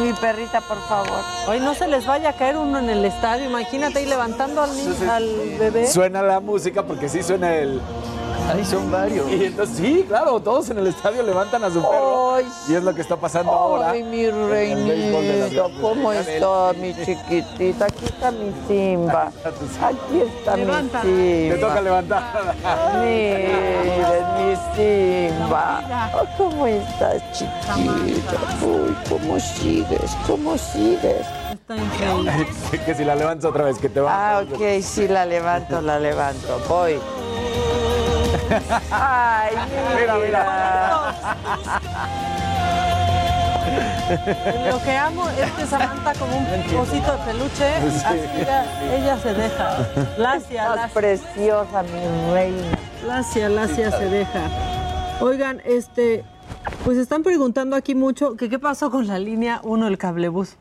Mi 0.00 0.14
perrita, 0.14 0.62
por 0.62 0.78
favor. 0.88 1.20
Hoy 1.48 1.60
no 1.60 1.74
se 1.74 1.86
les 1.86 2.06
vaya 2.06 2.30
a 2.30 2.32
caer 2.32 2.56
uno 2.56 2.78
en 2.78 2.88
el 2.88 3.04
estadio. 3.04 3.44
Imagínate 3.44 3.98
ahí 3.98 4.06
levantando 4.06 4.62
al, 4.62 4.70
al 5.10 5.58
bebé. 5.58 5.86
Suena 5.88 6.22
la 6.22 6.40
música 6.40 6.82
porque 6.84 7.10
sí 7.10 7.22
suena 7.22 7.54
el... 7.56 7.78
Ahí 8.50 8.64
son 8.64 8.90
varios. 8.90 9.30
Y 9.30 9.44
entonces, 9.46 9.76
sí, 9.76 10.04
claro, 10.06 10.40
todos 10.40 10.68
en 10.70 10.78
el 10.78 10.86
estadio 10.86 11.22
levantan 11.22 11.64
a 11.64 11.70
su 11.70 11.80
perro. 11.80 12.34
Ay, 12.34 12.46
y 12.68 12.74
es 12.74 12.82
lo 12.82 12.94
que 12.94 13.00
está 13.02 13.16
pasando 13.16 13.52
ahora. 13.52 13.90
Ay, 13.90 14.02
mi 14.02 14.28
reinito, 14.28 15.70
¿cómo 15.80 16.12
está 16.12 16.72
mi 16.78 16.94
chiquitita? 16.94 17.86
Aquí 17.86 18.04
está 18.04 18.30
mi 18.30 18.52
Simba. 18.66 19.30
Aquí 19.82 20.20
está 20.20 20.56
Levanta. 20.56 21.02
mi 21.04 21.10
Simba. 21.10 21.54
Te 21.54 21.60
toca 21.60 21.80
levantar. 21.80 22.22
Miren, 23.00 24.26
mi 24.38 24.56
Simba. 24.76 26.10
Oh, 26.14 26.26
¿Cómo 26.36 26.66
estás, 26.66 27.22
chiquita? 27.32 28.36
Uy, 28.62 28.96
¿cómo 29.08 29.40
sigues? 29.40 30.16
¿Cómo 30.26 30.58
sigues? 30.58 31.26
Está 31.52 31.76
increíble. 31.76 32.48
que 32.86 32.94
si 32.94 33.04
la 33.04 33.14
levantas 33.14 33.44
otra 33.44 33.64
vez, 33.64 33.78
que 33.78 33.88
te 33.88 34.00
va. 34.00 34.10
Ah, 34.12 34.40
ok, 34.40 34.82
sí, 34.82 35.08
la 35.08 35.24
levanto, 35.24 35.80
la 35.80 35.98
levanto. 35.98 36.60
Voy. 36.68 36.98
Ay, 38.90 39.54
mira, 39.98 40.14
mira. 40.16 41.14
Lo 44.70 44.82
que 44.82 44.96
amo 44.96 45.28
es 45.30 45.50
que 45.52 45.66
Samantha 45.66 46.12
como 46.18 46.36
un 46.36 46.46
osito 46.78 47.12
de 47.12 47.18
peluche, 47.24 47.90
Sí. 47.90 48.04
así 48.04 48.44
ya- 48.46 48.94
ella 48.94 49.18
se 49.18 49.32
deja. 49.34 49.78
Lacia, 50.18 50.62
Estás 50.62 50.76
Lacia, 50.76 50.94
preciosa, 50.94 51.82
mi 51.82 52.32
reina. 52.32 52.78
Lacia, 53.06 53.48
Lacia 53.48 53.90
se 53.90 54.04
deja. 54.08 54.40
Oigan, 55.20 55.62
este, 55.64 56.24
pues 56.84 56.98
están 56.98 57.22
preguntando 57.22 57.76
aquí 57.76 57.94
mucho 57.94 58.36
que 58.36 58.48
qué 58.50 58.58
pasó 58.58 58.90
con 58.90 59.06
la 59.06 59.18
línea 59.18 59.60
1 59.62 59.86
del 59.86 59.96
cablebús. 59.98 60.56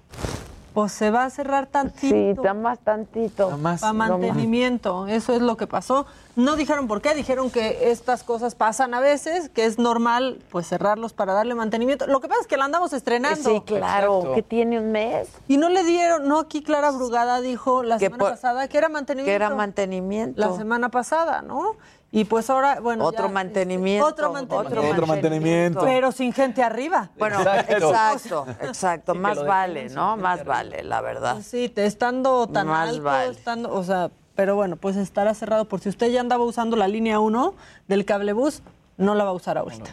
Pues 0.73 0.93
se 0.93 1.11
va 1.11 1.26
a 1.26 1.30
cerrar 1.30 1.68
tantito. 1.68 2.15
Sí, 2.15 2.34
nada 2.38 2.53
más 2.53 2.80
tantito. 2.80 3.57
Más. 3.57 3.81
Para 3.81 3.91
mantenimiento, 3.93 5.06
eso 5.07 5.34
es 5.34 5.41
lo 5.41 5.57
que 5.57 5.68
pasó. 5.68 6.06
No 6.38 6.56
dijeron 6.56 6.88
por 6.88 7.02
qué, 7.02 7.14
dijeron 7.14 7.52
que 7.52 7.91
estas 7.91 8.23
cosas 8.23 8.56
pasan 8.56 8.93
a 8.93 9.02
veces, 9.02 9.49
que 9.49 9.65
es 9.65 9.77
normal 9.80 10.39
pues 10.49 10.68
cerrarlos 10.68 11.11
para 11.11 11.34
darle 11.34 11.56
mantenimiento. 11.56 12.07
Lo 12.07 12.22
que 12.22 12.30
pasa 12.30 12.39
es 12.41 12.48
que 12.48 12.56
la 12.56 12.65
andamos 12.65 12.93
estrenando. 12.93 13.49
Sí, 13.49 13.61
claro, 13.65 14.15
Exacto. 14.19 14.35
que 14.35 14.43
tiene 14.43 14.80
un 14.80 14.93
mes. 14.93 15.27
Y 15.49 15.57
no 15.57 15.68
le 15.68 15.84
dieron, 15.84 16.27
no, 16.30 16.39
aquí 16.39 16.64
Clara 16.64 16.91
Brugada 16.91 17.41
dijo 17.41 17.84
la 17.84 17.98
Que 17.98 18.06
semana 18.06 18.19
por- 18.23 18.31
pasada 18.31 18.68
que 18.69 18.77
era 18.77 18.88
mantenimiento. 18.88 19.30
Que 19.30 19.35
era 19.35 19.49
mantenimiento. 19.49 20.39
La 20.39 20.56
semana 20.56 20.88
pasada, 20.89 21.41
¿no? 21.41 21.76
Y 22.14 22.26
pues 22.26 22.50
ahora, 22.50 22.82
bueno. 22.82 23.06
Otro 23.06 23.28
ya, 23.28 23.34
mantenimiento. 23.34 24.10
este, 24.10 24.22
otro 24.22 24.34
mantenimiento. 24.34 24.92
Otro 24.92 25.08
mantenimiento. 25.08 25.80
Pero 25.82 26.12
sin 26.12 26.34
gente 26.34 26.62
arriba. 26.62 27.10
Bueno, 27.18 27.40
Exacto. 27.42 28.46
exacto, 28.62 29.16
Más 29.16 29.44
vale, 29.46 29.90
¿no? 29.90 30.18
Más 30.18 30.44
vale, 30.44 30.84
la 30.84 31.00
verdad. 31.02 31.38
Sí, 31.42 31.70
te 31.70 31.86
estando 31.86 32.48
tan 32.48 32.68
Más 32.68 32.90
alto, 32.90 33.04
vale. 33.04 33.32
estando, 33.32 33.74
o 33.74 33.84
sea, 33.84 34.12
pero 34.36 34.56
bueno, 34.56 34.76
pues 34.76 34.98
estará 34.98 35.34
cerrado 35.34 35.66
por 35.66 35.80
si 35.80 35.88
usted 35.90 36.08
ya 36.12 36.20
andaba 36.20 36.44
usando 36.44 36.76
la 36.76 36.88
línea 36.90 37.20
1 37.20 37.54
del 37.88 38.04
cablebús, 38.04 38.62
no 38.98 39.16
la 39.16 39.24
va 39.24 39.30
a 39.30 39.34
usar 39.34 39.58
ahorita. 39.58 39.92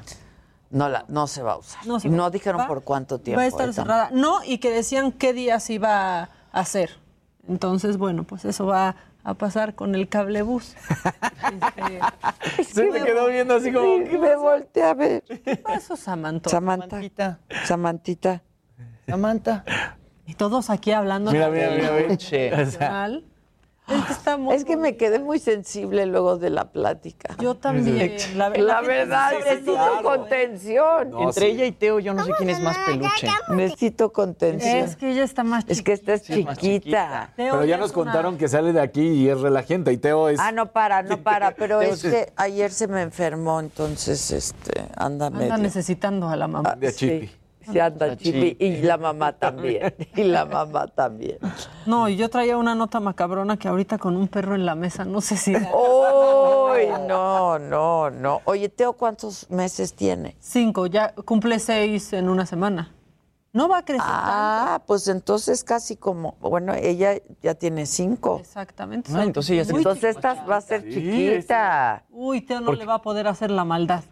No, 0.71 0.89
la, 0.89 1.05
no 1.09 1.29
se 1.29 1.43
va 1.43 1.53
a 1.53 1.57
usar. 1.59 1.87
No 1.87 1.95
No, 1.95 2.01
se 2.01 2.09
va 2.09 2.27
a- 2.27 2.31
dijeron 2.31 2.61
va- 2.63 2.67
por 2.67 2.83
cuánto 2.83 3.19
tiempo. 3.21 3.39
Va 3.39 3.45
a 3.45 3.47
estar 3.47 3.73
cerrada. 3.73 4.11
No, 4.13 4.43
y 4.45 4.59
que 4.59 4.71
decían 4.71 5.13
qué 5.13 5.33
días 5.33 5.71
iba 5.71 6.23
a 6.23 6.29
hacer. 6.53 6.91
Entonces, 7.49 7.97
bueno, 7.97 8.25
pues 8.25 8.45
eso 8.45 8.67
va 8.67 8.97
a 9.29 9.35
pasar 9.35 9.75
con 9.75 9.95
el 9.95 10.09
cablebús. 10.09 10.75
Este, 12.59 12.65
Se 12.65 12.91
te 12.91 13.05
quedó 13.05 13.29
viendo 13.29 13.55
así 13.55 13.73
como. 13.73 14.07
Sí, 14.07 14.19
me 14.19 14.37
volteé 14.37 14.83
a 14.83 14.95
ver. 14.95 15.23
¿Qué 15.23 15.57
pasó, 15.57 15.97
Samantha? 15.97 16.51
Samantha. 16.51 16.89
Samantita. 16.89 17.39
Samantita. 17.65 18.43
Samantha. 19.07 19.65
Y 20.27 20.35
todos 20.35 20.69
aquí 20.69 20.93
hablando 20.93 21.31
Mira, 21.31 21.49
de 21.51 21.71
mira, 21.71 21.93
mira, 21.93 22.17
mira. 22.81 23.21
Es 23.89 24.05
que 24.05 24.13
está 24.13 24.37
muy 24.37 24.55
Es 24.55 24.65
que 24.65 24.77
me 24.77 24.97
quedé 24.97 25.19
muy 25.19 25.39
sensible 25.39 26.05
luego 26.07 26.37
de 26.37 26.51
la 26.51 26.71
plática. 26.71 27.35
Yo 27.41 27.55
también. 27.57 28.17
La, 28.37 28.51
La 28.51 28.81
verdad, 28.83 29.33
necesito 29.39 29.73
claro. 29.75 30.03
contención. 30.03 31.11
No, 31.11 31.23
Entre 31.25 31.47
sí. 31.47 31.53
ella 31.53 31.67
y 31.67 31.73
Teo, 31.73 31.99
yo 32.01 32.15
no 32.15 32.25
sé 32.25 32.33
quién 32.37 32.51
es 32.51 32.61
más 32.61 32.77
peluche. 32.87 33.29
Necesito 33.49 34.13
contención. 34.13 34.77
Es 34.77 34.97
que 34.97 35.11
ella 35.13 35.25
está 35.25 35.45
más 35.45 35.65
Es 35.69 35.83
que 35.83 35.93
esta 35.93 36.15
es 36.15 36.23
Sí, 36.23 36.41
es 36.41 36.45
más 36.47 36.59
chiquita. 36.59 37.33
Pero 37.37 37.65
ya 37.65 37.77
nos 37.79 37.91
una- 37.91 37.95
contaron 38.05 38.37
que 38.39 38.49
sale 38.49 38.73
de 38.73 38.81
aquí 38.81 39.03
y 39.07 39.29
es 39.29 39.41
relajenta. 39.41 39.91
Y 39.93 39.97
Teo 39.97 40.29
es. 40.29 40.39
Ah, 40.41 40.53
no 40.53 40.71
para, 40.73 41.03
no 41.03 41.19
para, 41.23 41.53
pero 41.55 41.81
es 41.81 42.03
que 42.03 42.33
ayer 42.37 42.71
se 42.73 42.89
me 42.89 43.03
enfermó, 43.03 43.61
entonces 43.61 44.31
este 44.31 44.85
anda 44.97 45.27
Anda 45.27 45.31
medio. 45.31 45.57
necesitando 45.59 46.29
a 46.29 46.37
la 46.37 46.47
mamá. 46.49 46.75
de 46.77 46.93
chipi. 46.93 47.27
Sí, 47.27 47.33
sí 47.73 47.79
anda 47.79 48.17
chipi 48.17 48.57
y 48.59 48.83
la 48.83 48.97
mamá 48.97 49.33
también. 49.33 49.95
Y 50.17 50.25
la 50.25 50.45
mamá 50.45 50.87
también. 50.89 51.39
No, 51.87 52.09
y 52.09 52.17
yo 52.17 52.29
traía 52.29 52.57
una 52.57 52.75
nota 52.75 53.01
macabrona 53.01 53.57
que 53.57 53.69
ahorita 53.69 53.99
con 53.99 54.17
un 54.17 54.29
perro 54.29 54.55
en 54.55 54.67
la 54.67 54.75
mesa, 54.75 55.05
no 55.05 55.21
sé 55.21 55.37
si... 55.37 55.55
¡Uy! 55.55 56.87
No, 57.09 57.59
no, 57.59 58.11
no. 58.11 58.41
Oye, 58.45 58.69
Teo, 58.69 58.93
¿cuántos 58.95 59.51
meses 59.51 59.95
tiene? 59.95 60.37
Cinco, 60.41 60.87
ya 60.87 61.15
cumple 61.15 61.59
seis 61.59 62.13
en 62.13 62.29
una 62.29 62.47
semana. 62.47 62.93
No 63.53 63.67
va 63.69 63.79
a 63.79 63.85
crecer 63.85 64.05
Ah, 64.07 64.83
pues 64.87 65.09
entonces 65.09 65.65
casi 65.65 65.97
como, 65.97 66.37
bueno, 66.41 66.75
ella 66.75 67.15
ya 67.43 67.55
tiene 67.55 67.87
cinco. 67.87 68.33
tanto. 68.37 68.43
Exactamente. 68.43 69.11
Ah, 69.15 69.25
entonces 69.25 69.67
se- 69.67 69.73
Uy, 69.73 69.79
Entonces 69.79 70.17
esta 70.17 70.35
va 70.45 70.57
a 70.57 70.61
ser 70.61 70.83
Sí, 70.83 70.91
chiquita. 70.93 72.05
Uy, 72.11 72.43
Teo 72.43 72.61
no 72.61 72.73
le 72.73 72.85
va 72.85 72.95
a 72.97 73.03
poder 73.03 73.27
hacer 73.27 73.51
la 73.51 73.65
maldad. 73.65 74.05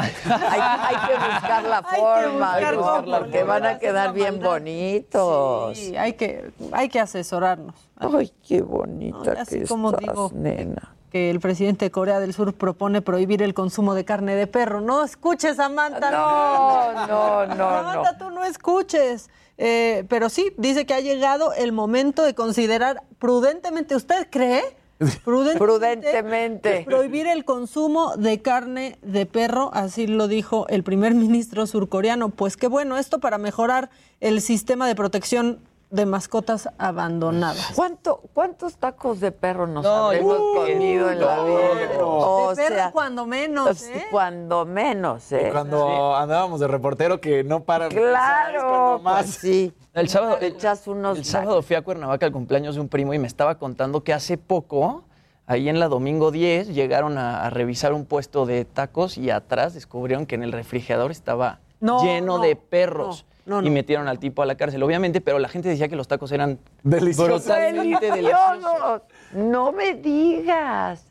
Hay, 0.00 0.60
hay 0.60 1.08
que 1.08 1.32
buscar 1.32 1.64
la 1.64 1.78
Hay 1.88 1.94
que 1.94 1.96
forma, 1.96 2.52
buscar 2.58 3.20
porque 3.20 3.42
van 3.42 3.62
va 3.62 3.68
a 3.70 3.78
quedar 3.78 4.12
bien 4.12 4.40
bonitos. 4.40 5.76
Sí, 5.78 5.96
hay 5.96 6.14
que, 6.14 6.50
hay 6.72 6.88
que 6.88 7.00
asesorarnos. 7.00 7.74
Ay, 7.96 8.32
qué 8.46 8.62
bonita 8.62 9.32
así 9.38 9.60
que 9.60 9.66
como 9.66 9.90
estás, 9.90 10.02
digo. 10.02 10.30
nena. 10.34 10.94
Que 11.10 11.30
el 11.30 11.40
presidente 11.40 11.86
de 11.86 11.90
Corea 11.90 12.20
del 12.20 12.32
Sur 12.32 12.54
propone 12.54 13.02
prohibir 13.02 13.42
el 13.42 13.52
consumo 13.52 13.94
de 13.94 14.04
carne 14.04 14.36
de 14.36 14.46
perro. 14.46 14.80
No 14.80 15.02
escuches, 15.02 15.56
Samantha. 15.56 16.10
No, 16.10 16.92
no, 16.92 17.46
no, 17.46 17.56
Samantha, 17.56 18.12
no. 18.12 18.18
tú 18.18 18.30
no 18.30 18.44
escuches. 18.44 19.28
Eh, 19.58 20.04
pero 20.08 20.28
sí, 20.28 20.52
dice 20.56 20.86
que 20.86 20.94
ha 20.94 21.00
llegado 21.00 21.52
el 21.52 21.72
momento 21.72 22.22
de 22.22 22.34
considerar 22.34 23.02
prudentemente, 23.18 23.96
¿usted 23.96 24.28
cree? 24.30 24.62
Prudentemente. 25.24 26.82
Prohibir 26.86 27.26
el 27.26 27.44
consumo 27.44 28.16
de 28.16 28.42
carne 28.42 28.98
de 29.02 29.26
perro, 29.26 29.70
así 29.72 30.06
lo 30.06 30.28
dijo 30.28 30.66
el 30.68 30.82
primer 30.82 31.14
ministro 31.14 31.66
surcoreano. 31.66 32.28
Pues 32.28 32.56
qué 32.56 32.68
bueno, 32.68 32.98
esto 32.98 33.18
para 33.18 33.38
mejorar 33.38 33.90
el 34.20 34.40
sistema 34.40 34.86
de 34.86 34.94
protección 34.94 35.60
de 35.90 36.06
mascotas 36.06 36.68
abandonadas. 36.78 37.72
¿Cuánto, 37.74 38.20
¿Cuántos 38.32 38.76
tacos 38.76 39.18
de 39.18 39.32
perro 39.32 39.66
nos 39.66 39.82
No, 39.82 40.06
habremos 40.06 40.36
comido 40.54 41.10
en 41.10 41.20
la 41.20 41.36
no, 41.36 41.44
vida? 41.44 41.58
no. 41.98 42.06
O 42.08 42.50
de 42.54 42.62
perro 42.62 42.74
sea, 42.76 42.90
cuando 42.92 43.26
menos, 43.26 43.82
¿eh? 43.82 44.06
cuando 44.10 44.64
menos, 44.66 45.32
¿eh? 45.32 45.48
Cuando 45.50 46.14
andábamos 46.14 46.60
de 46.60 46.68
reportero 46.68 47.20
que 47.20 47.42
no 47.42 47.56
es 47.58 47.62
Claro, 47.88 48.60
cuando 48.60 48.98
más. 49.00 49.22
pues 49.24 49.34
sí. 49.36 49.72
El 49.94 50.08
sábado, 50.08 50.38
echas 50.40 50.86
unos 50.86 51.18
el 51.18 51.24
sábado 51.24 51.62
fui 51.62 51.74
a 51.76 51.82
Cuernavaca 51.82 52.24
al 52.26 52.32
cumpleaños 52.32 52.76
de 52.76 52.80
un 52.80 52.88
primo 52.88 53.12
y 53.12 53.18
me 53.18 53.26
estaba 53.26 53.56
contando 53.58 54.04
que 54.04 54.12
hace 54.12 54.38
poco, 54.38 55.02
ahí 55.46 55.68
en 55.68 55.80
la 55.80 55.88
Domingo 55.88 56.30
10, 56.30 56.68
llegaron 56.68 57.18
a, 57.18 57.44
a 57.44 57.50
revisar 57.50 57.92
un 57.92 58.04
puesto 58.06 58.46
de 58.46 58.64
tacos 58.64 59.18
y 59.18 59.30
atrás 59.30 59.74
descubrieron 59.74 60.26
que 60.26 60.36
en 60.36 60.44
el 60.44 60.52
refrigerador 60.52 61.10
estaba 61.10 61.58
No, 61.80 62.04
lleno 62.04 62.36
no, 62.38 62.42
de 62.44 62.54
perros. 62.54 63.26
no, 63.46 63.60
no, 63.60 63.66
Y 63.66 63.70
metieron 63.70 64.06
al 64.06 64.20
tipo 64.20 64.42
a 64.42 64.46
la 64.46 64.54
cárcel, 64.54 64.80
obviamente, 64.84 65.20
pero 65.20 65.40
la 65.40 65.48
gente 65.48 65.68
decía 65.68 65.88
que 65.88 65.96
los 65.96 66.06
tacos 66.06 66.30
eran 66.30 66.60
Deliciosos. 66.84 67.44
brutalmente. 67.46 68.10
¡Deliciosos! 68.12 69.02
No 69.32 69.72
me 69.72 69.94
digas. 69.94 71.04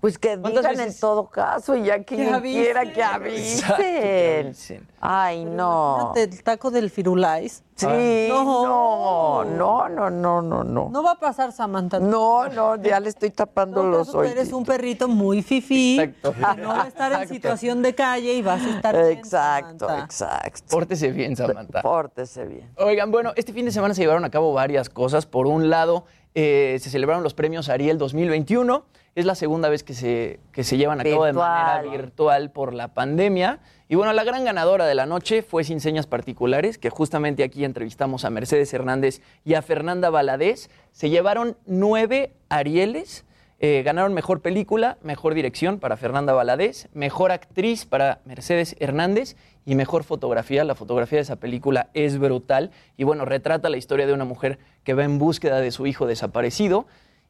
Pues 0.00 0.16
que 0.18 0.38
¿Cuántas 0.38 0.68
digan 0.70 0.88
en 0.88 0.98
todo 0.98 1.26
caso, 1.28 1.74
y 1.76 1.82
ya 1.84 2.02
quien 2.04 2.40
quiera 2.40 2.82
que 2.84 3.00
Exacto, 3.02 3.76
que 3.76 4.44
avisen. 4.46 4.86
Ay, 5.00 5.44
no. 5.44 6.12
El 6.16 6.42
taco 6.42 6.70
del 6.70 6.88
firulais. 6.88 7.62
Sí, 7.74 7.86
No. 8.28 9.44
no, 9.44 9.44
no, 9.44 9.88
no, 9.88 10.10
no, 10.10 10.42
no, 10.42 10.64
no. 10.64 10.88
No 10.90 11.02
va 11.02 11.12
a 11.12 11.18
pasar, 11.18 11.52
Samantha. 11.52 11.98
No, 11.98 12.46
no, 12.48 12.76
ya 12.76 13.00
le 13.00 13.08
estoy 13.08 13.30
tapando 13.30 13.80
todo 13.80 13.90
los 13.90 14.12
tú 14.12 14.22
eres 14.22 14.52
un 14.52 14.64
perrito 14.64 15.08
muy 15.08 15.42
fifí. 15.42 15.98
Exacto. 15.98 16.34
No 16.60 16.68
va 16.68 16.84
a 16.84 16.88
estar 16.88 17.12
en 17.22 17.28
situación 17.28 17.82
de 17.82 17.94
calle 17.94 18.34
y 18.34 18.42
vas 18.42 18.62
a 18.62 18.70
estar 18.76 18.94
bien, 18.94 19.18
Exacto, 19.18 19.86
Samantha. 19.86 20.04
exacto. 20.04 20.62
Pórtese 20.70 21.10
bien, 21.10 21.34
Samantha. 21.36 21.82
Pórtese 21.82 22.44
bien. 22.46 22.70
Oigan, 22.76 23.10
bueno, 23.10 23.32
este 23.36 23.52
fin 23.52 23.64
de 23.64 23.72
semana 23.72 23.94
se 23.94 24.02
llevaron 24.02 24.24
a 24.24 24.30
cabo 24.30 24.52
varias 24.52 24.88
cosas. 24.90 25.26
Por 25.26 25.46
un 25.46 25.70
lado, 25.70 26.04
eh, 26.34 26.78
se 26.80 26.88
celebraron 26.90 27.22
los 27.24 27.34
premios 27.34 27.68
Ariel 27.68 27.98
2021. 27.98 28.84
Es 29.16 29.26
la 29.26 29.34
segunda 29.34 29.68
vez 29.68 29.82
que 29.82 29.92
se, 29.92 30.38
que 30.52 30.62
se 30.62 30.76
llevan 30.76 31.00
a 31.00 31.04
cabo 31.04 31.24
de 31.24 31.32
manera 31.32 31.82
Virtual. 31.82 32.50
por 32.50 32.72
la 32.72 32.88
pandemia. 32.88 33.58
Y 33.88 33.96
bueno, 33.96 34.12
la 34.12 34.22
gran 34.22 34.44
ganadora 34.44 34.86
de 34.86 34.94
la 34.94 35.04
noche 35.04 35.42
fue 35.42 35.64
Sin 35.64 35.80
Señas 35.80 36.06
Particulares, 36.06 36.78
que 36.78 36.90
justamente 36.90 37.42
aquí 37.42 37.64
entrevistamos 37.64 38.24
a 38.24 38.30
Mercedes 38.30 38.72
Hernández 38.72 39.20
y 39.44 39.54
a 39.54 39.62
Fernanda 39.62 40.10
Valadez. 40.10 40.70
Se 40.92 41.10
llevaron 41.10 41.56
nueve 41.66 42.32
Arieles. 42.48 43.24
Eh, 43.62 43.82
ganaron 43.82 44.14
mejor 44.14 44.40
película, 44.40 44.96
mejor 45.02 45.34
dirección 45.34 45.80
para 45.80 45.98
Fernanda 45.98 46.32
Valadez, 46.32 46.88
mejor 46.94 47.30
actriz 47.30 47.84
para 47.84 48.20
Mercedes 48.24 48.74
Hernández 48.78 49.36
y 49.66 49.74
mejor 49.74 50.02
fotografía. 50.02 50.64
La 50.64 50.74
fotografía 50.74 51.18
de 51.18 51.24
esa 51.24 51.36
película 51.36 51.90
es 51.92 52.18
brutal 52.18 52.70
y 52.96 53.04
bueno, 53.04 53.26
retrata 53.26 53.68
la 53.68 53.76
historia 53.76 54.06
de 54.06 54.14
una 54.14 54.24
mujer 54.24 54.58
que 54.82 54.94
va 54.94 55.04
en 55.04 55.18
búsqueda 55.18 55.60
de 55.60 55.72
su 55.72 55.86
hijo 55.86 56.06
desaparecido. 56.06 56.86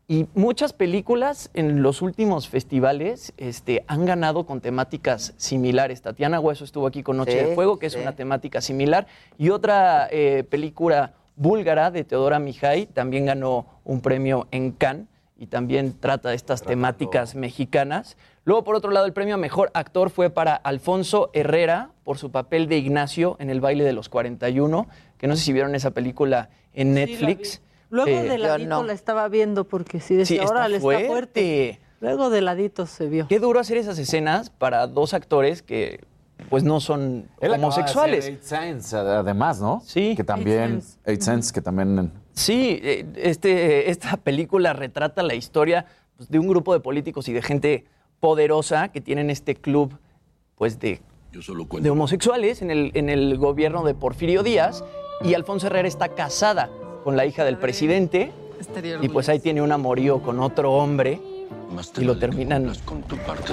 Y 0.09 0.27
muchas 0.35 0.73
películas 0.73 1.51
en 1.55 1.83
los 1.83 2.03
últimos 2.03 2.49
festivales 2.49 3.33
este, 3.37 3.85
han 3.87 4.07
ganado 4.07 4.45
con 4.45 4.61
temáticas 4.61 5.35
similares. 5.37 6.03
Tatiana 6.03 6.41
Hueso 6.41 6.65
estuvo 6.65 6.87
aquí 6.89 7.05
con 7.05 7.17
Noche 7.17 7.39
Sí, 7.39 7.47
de 7.47 7.55
Fuego, 7.55 7.79
que 7.79 7.87
es 7.87 7.93
sí. 7.93 8.01
una 8.01 8.17
temática 8.17 8.61
similar. 8.61 9.07
Y 9.39 9.51
otra 9.51 10.09
eh, 10.11 10.45
película 10.51 11.15
búlgara 11.37 11.91
de 11.91 12.05
Teodora 12.05 12.41
Mijay 12.41 12.87
también 12.87 13.27
ganó 13.27 13.67
un 13.85 14.01
premio 14.01 14.49
en 14.51 14.73
Cannes 14.73 15.07
y 15.39 15.47
también 15.47 15.99
trata 15.99 16.29
de 16.29 16.37
estas 16.37 16.63
temáticas 16.63 17.35
mexicanas. 17.35 18.19
Luego, 18.45 18.63
por 18.63 18.75
otro 18.75 18.91
lado, 18.91 19.07
el 19.07 19.15
premio 19.15 19.37
a 19.37 19.39
Mejor 19.39 19.71
Actor 19.73 20.11
fue 20.11 20.29
para 20.29 20.55
Alfonso 20.55 21.31
Herrera 21.33 21.93
por 22.05 22.19
su 22.19 22.31
papel 22.31 22.69
de 22.69 22.77
Ignacio 22.77 23.37
en 23.39 23.49
El 23.49 23.63
baile 23.63 23.85
de 23.85 23.95
los 23.95 24.11
41, 24.11 24.87
que 25.17 25.27
no 25.29 25.37
sé 25.37 25.45
si 25.45 25.53
vieron 25.55 25.75
esa 25.75 25.93
película 25.93 26.51
en 26.75 26.93
Netflix. 26.93 27.63
Luego 27.91 28.11
Eh, 28.11 28.23
de 28.29 28.39
ladito 28.39 28.83
la 28.85 28.93
estaba 28.93 29.29
viendo 29.29 29.65
porque 29.65 30.01
sí 30.01 30.15
decía, 30.15 30.37
Sí, 30.39 30.43
está 30.43 30.51
órale, 30.51 30.77
está 30.77 31.01
fuerte. 31.07 31.81
Luego 32.01 32.31
de 32.31 32.41
ladito 32.41 32.87
se 32.87 33.09
vio. 33.09 33.27
Qué 33.29 33.39
duro 33.39 33.61
hacer 33.61 33.77
esas 33.77 33.99
escenas 33.99 34.49
para 34.51 34.87
dos 34.87 35.13
actores 35.13 35.61
que 35.63 36.01
pues 36.49 36.65
no 36.65 36.81
son 36.81 37.29
Él 37.41 37.53
homosexuales. 37.53 38.21
hacer 38.21 38.33
Eight 38.33 38.43
Sense, 38.43 38.97
además, 38.97 39.61
¿no? 39.61 39.83
Sí. 39.85 40.15
Que 40.17 40.25
también, 40.25 40.83
Eight 41.05 41.21
Sense, 41.21 41.53
que 41.53 41.61
también... 41.61 42.13
Sí, 42.33 42.81
eh, 42.83 43.05
este, 43.17 43.91
esta 43.91 44.17
película 44.17 44.73
retrata 44.73 45.23
la 45.23 45.35
historia 45.35 45.85
pues, 46.17 46.31
de 46.31 46.39
un 46.39 46.49
grupo 46.49 46.73
de 46.73 46.81
políticos 46.81 47.29
y 47.29 47.35
de 47.35 47.43
gente 47.43 47.85
poderosa 48.21 48.89
que 48.89 49.03
tienen 49.03 49.29
este 49.29 49.55
club 49.55 49.99
pues, 50.55 50.79
de, 50.79 51.03
de 51.81 51.91
homosexuales 51.91 52.63
en 52.63 52.71
el, 52.71 52.91
en 52.95 53.11
el 53.11 53.37
gobierno 53.37 53.83
de 53.85 53.93
Porfirio 53.95 54.43
Díaz. 54.43 54.83
Y 55.23 55.35
Alfonso 55.35 55.67
Herrera 55.67 55.87
está 55.89 56.09
casada 56.15 56.71
con 57.05 57.17
la 57.17 57.27
hija 57.27 57.45
del 57.45 57.57
presidente. 57.59 58.33
Y 59.01 59.09
pues 59.09 59.29
ahí 59.29 59.41
tiene 59.41 59.63
un 59.63 59.73
amorío 59.73 60.21
con 60.23 60.39
otro 60.41 60.73
hombre. 60.73 61.21
Y 61.99 62.05
lo 62.05 62.19
terminan 62.19 62.71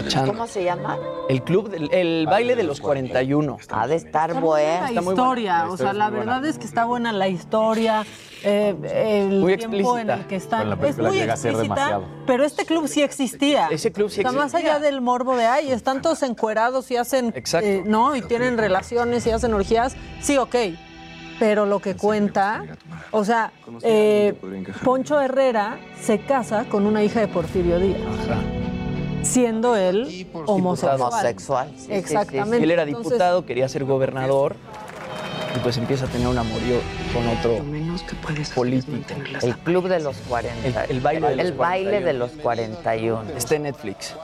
echando. 0.06 0.34
¿Cómo 0.34 0.48
se 0.48 0.64
llama? 0.64 0.98
El 1.30 1.44
club, 1.44 1.70
del- 1.70 1.92
el 1.94 2.26
baile 2.28 2.56
de 2.56 2.64
los 2.64 2.82
41. 2.82 3.58
Ha 3.70 3.88
de 3.88 3.96
estar 3.96 4.40
buena 4.40 4.90
la 4.92 5.02
historia, 5.02 5.68
o 5.70 5.78
sea, 5.78 5.94
la 5.94 6.10
verdad 6.10 6.44
es 6.46 6.58
que 6.58 6.66
está 6.66 6.86
buena 6.86 7.12
la 7.12 7.28
historia, 7.28 8.06
eh, 8.44 8.76
el 9.30 9.40
Muy 9.40 9.58
tiempo 9.58 9.98
en 9.98 10.10
explícita. 10.10 10.14
el 10.16 10.28
que 10.28 10.36
están. 10.36 10.72
Es 10.84 10.98
muy 10.98 11.20
explícita, 11.20 11.62
demasiado. 11.62 12.06
pero 12.26 12.44
este 12.44 12.66
club 12.66 12.88
sí 12.88 13.02
existía. 13.04 13.68
Ese 13.68 13.92
club 13.92 14.10
sí 14.10 14.22
sea, 14.22 14.32
más 14.32 14.54
existía. 14.54 14.76
allá 14.76 14.80
del 14.86 15.02
morbo 15.02 15.36
de, 15.36 15.46
ay, 15.46 15.72
están 15.72 16.02
todos 16.02 16.24
encuerados 16.24 16.90
y 16.92 16.98
hacen, 16.98 17.32
Exacto. 17.36 17.68
eh, 17.68 17.84
¿no? 17.86 18.16
Y 18.16 18.22
tienen 18.24 18.58
relaciones 18.58 19.26
y 19.28 19.32
hacen 19.32 19.54
orgías, 19.54 19.96
sí, 20.22 20.38
ok. 20.38 20.56
Pero 21.40 21.66
lo 21.66 21.80
que 21.80 21.96
cuenta, 21.96 22.64
o 23.12 23.24
sea, 23.24 23.52
eh, 23.84 24.34
Poncho 24.84 25.20
Herrera 25.22 25.78
se 26.02 26.20
casa 26.20 26.66
con 26.66 26.86
una 26.88 27.04
hija 27.04 27.20
de 27.20 27.28
Porfirio 27.28 27.80
Díaz, 27.80 28.00
siendo 29.22 29.76
él 29.76 30.28
homosexual. 30.48 31.02
Homosexual. 31.02 31.68
sí, 31.72 31.76
sí, 31.78 31.82
sí, 31.82 31.88
sí. 31.88 31.94
Exactamente. 31.94 32.64
Él 32.64 32.72
era 32.72 32.84
Entonces- 32.84 33.10
diputado, 33.12 33.46
quería 33.46 33.70
ser 33.70 33.84
gobernador 33.86 34.56
y 35.58 35.60
pues 35.60 35.78
empieza 35.78 36.06
a 36.06 36.08
tener 36.08 36.28
un 36.28 36.38
amorío 36.38 36.78
con 37.14 37.28
otro 37.28 37.64
político. 38.56 38.98
El 39.42 39.58
club 39.58 39.88
de 39.88 40.00
los 40.00 40.18
40. 40.30 40.86
El- 40.86 40.92
el 40.92 41.00
baile 41.02 41.28
de 41.30 41.36
los 41.36 41.46
El 41.46 41.52
baile 41.54 41.90
41. 41.90 42.06
de 42.06 42.14
los 42.14 42.32
41. 42.32 43.24
Está 43.36 43.56
en 43.56 43.64
Netflix. 43.64 44.16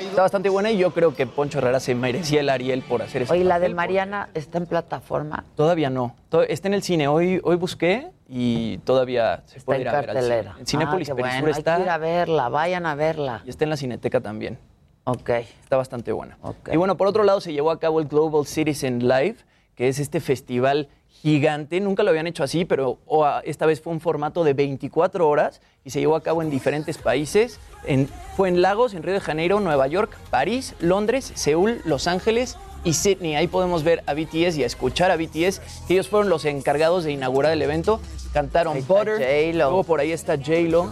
Está 0.00 0.22
bastante 0.22 0.48
buena 0.48 0.70
y 0.70 0.78
yo 0.78 0.92
creo 0.92 1.14
que 1.14 1.26
Poncho 1.26 1.58
Herrera 1.58 1.80
se 1.80 1.94
merecía 1.94 2.40
el 2.40 2.48
Ariel 2.48 2.82
por 2.82 3.02
hacer 3.02 3.22
ese 3.22 3.32
Oye, 3.32 3.44
la 3.44 3.58
de. 3.58 3.72
Mariana 3.72 4.28
está 4.34 4.58
en 4.58 4.66
plataforma. 4.66 5.44
Todavía 5.56 5.88
no. 5.88 6.14
Está 6.48 6.68
en 6.68 6.74
el 6.74 6.82
cine. 6.82 7.08
Hoy, 7.08 7.40
hoy 7.42 7.56
busqué 7.56 8.10
y 8.28 8.78
todavía 8.78 9.42
se 9.46 9.58
Está 9.58 9.66
puede 9.66 9.80
en 9.80 9.82
ir 9.82 9.88
a 9.88 9.92
ver 9.92 10.10
al 10.10 10.16
cine. 10.16 10.28
cartelera. 10.28 10.56
En 10.58 10.66
Cinépolis 10.66 11.10
ah, 11.10 11.14
bueno. 11.14 11.48
está 11.48 11.72
Hay 11.74 11.78
que 11.80 11.84
ir 11.84 11.90
a 11.90 11.98
verla, 11.98 12.48
vayan 12.50 12.84
a 12.86 12.94
verla. 12.94 13.42
y 13.46 13.50
está 13.50 13.64
en 13.64 13.70
la 13.70 13.76
Cineteca 13.76 14.20
también. 14.20 14.58
Ok. 15.04 15.30
Está 15.62 15.76
bastante 15.78 16.12
buena. 16.12 16.36
Y 16.70 16.76
bueno, 16.76 16.96
por 16.96 17.06
otro 17.08 17.24
lado 17.24 17.40
se 17.40 17.52
llevó 17.52 17.70
a 17.70 17.80
cabo 17.80 17.98
el 18.00 18.06
Global 18.08 18.46
Citizen 18.46 19.00
Live, 19.08 19.36
que 19.82 19.88
es 19.88 19.98
este 19.98 20.20
festival 20.20 20.86
gigante. 21.08 21.80
Nunca 21.80 22.04
lo 22.04 22.10
habían 22.10 22.28
hecho 22.28 22.44
así, 22.44 22.64
pero 22.64 22.98
ah, 23.24 23.42
esta 23.44 23.66
vez 23.66 23.80
fue 23.80 23.92
un 23.92 23.98
formato 23.98 24.44
de 24.44 24.54
24 24.54 25.28
horas 25.28 25.60
y 25.84 25.90
se 25.90 25.98
llevó 25.98 26.14
a 26.14 26.22
cabo 26.22 26.40
en 26.40 26.50
diferentes 26.50 26.98
países. 26.98 27.58
En- 27.84 28.06
fue 28.36 28.48
en 28.48 28.62
Lagos, 28.62 28.94
en 28.94 29.02
Río 29.02 29.14
de 29.14 29.18
Janeiro, 29.20 29.58
Nueva 29.58 29.88
York, 29.88 30.16
París, 30.30 30.76
Londres, 30.78 31.32
Seúl, 31.34 31.80
Los 31.84 32.06
Ángeles 32.06 32.56
y 32.84 32.94
Sydney. 32.94 33.36
Ahí 33.36 33.46
podemos 33.46 33.84
ver 33.84 34.02
a 34.06 34.14
BTS 34.14 34.56
y 34.56 34.62
a 34.62 34.66
escuchar 34.66 35.10
a 35.10 35.16
BTS, 35.16 35.60
que 35.86 35.94
ellos 35.94 36.08
fueron 36.08 36.28
los 36.28 36.44
encargados 36.44 37.04
de 37.04 37.12
inaugurar 37.12 37.52
el 37.52 37.62
evento. 37.62 38.00
Cantaron 38.32 38.78
está 38.78 38.94
Butter, 38.94 39.18
J-Lo. 39.18 39.52
luego 39.52 39.84
por 39.84 40.00
ahí 40.00 40.10
está 40.10 40.36
J-Lo. 40.38 40.90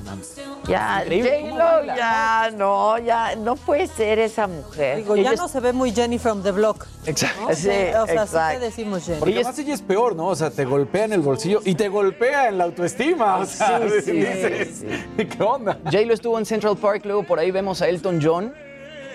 Ya, 0.68 1.02
J-Lo, 1.06 1.86
ya, 1.96 2.50
no, 2.54 2.98
ya, 2.98 3.34
no 3.34 3.56
puede 3.56 3.86
ser 3.86 4.18
esa 4.18 4.46
mujer. 4.46 4.98
Digo, 4.98 5.16
ya 5.16 5.32
no 5.32 5.48
se 5.48 5.58
ve 5.60 5.72
muy 5.72 5.90
Jenny 5.92 6.18
from 6.18 6.42
the 6.42 6.50
block. 6.50 6.86
Exacto. 7.06 7.48
¿no? 7.48 7.54
Sí, 7.54 7.68
o 7.68 8.06
sea, 8.06 8.26
sí 8.26 8.58
te 8.58 8.58
decimos 8.58 9.06
Jenny. 9.06 9.18
Porque 9.20 9.34
además 9.36 9.58
ella 9.58 9.74
es 9.74 9.80
peor, 9.80 10.14
¿no? 10.14 10.26
O 10.26 10.36
sea, 10.36 10.50
te 10.50 10.66
golpea 10.66 11.06
en 11.06 11.14
el 11.14 11.20
bolsillo 11.20 11.62
y 11.64 11.74
te 11.74 11.88
golpea 11.88 12.48
en 12.48 12.58
la 12.58 12.64
autoestima. 12.64 13.38
O 13.38 13.46
sea, 13.46 13.80
Sí, 13.88 14.00
sí, 14.04 14.12
dices, 14.12 14.84
¿qué 15.16 15.42
onda? 15.42 15.78
J-Lo 15.84 16.12
estuvo 16.12 16.38
en 16.38 16.44
Central 16.44 16.76
Park, 16.76 17.06
luego 17.06 17.22
por 17.22 17.38
ahí 17.38 17.50
vemos 17.50 17.80
a 17.80 17.88
Elton 17.88 18.20
John. 18.22 18.52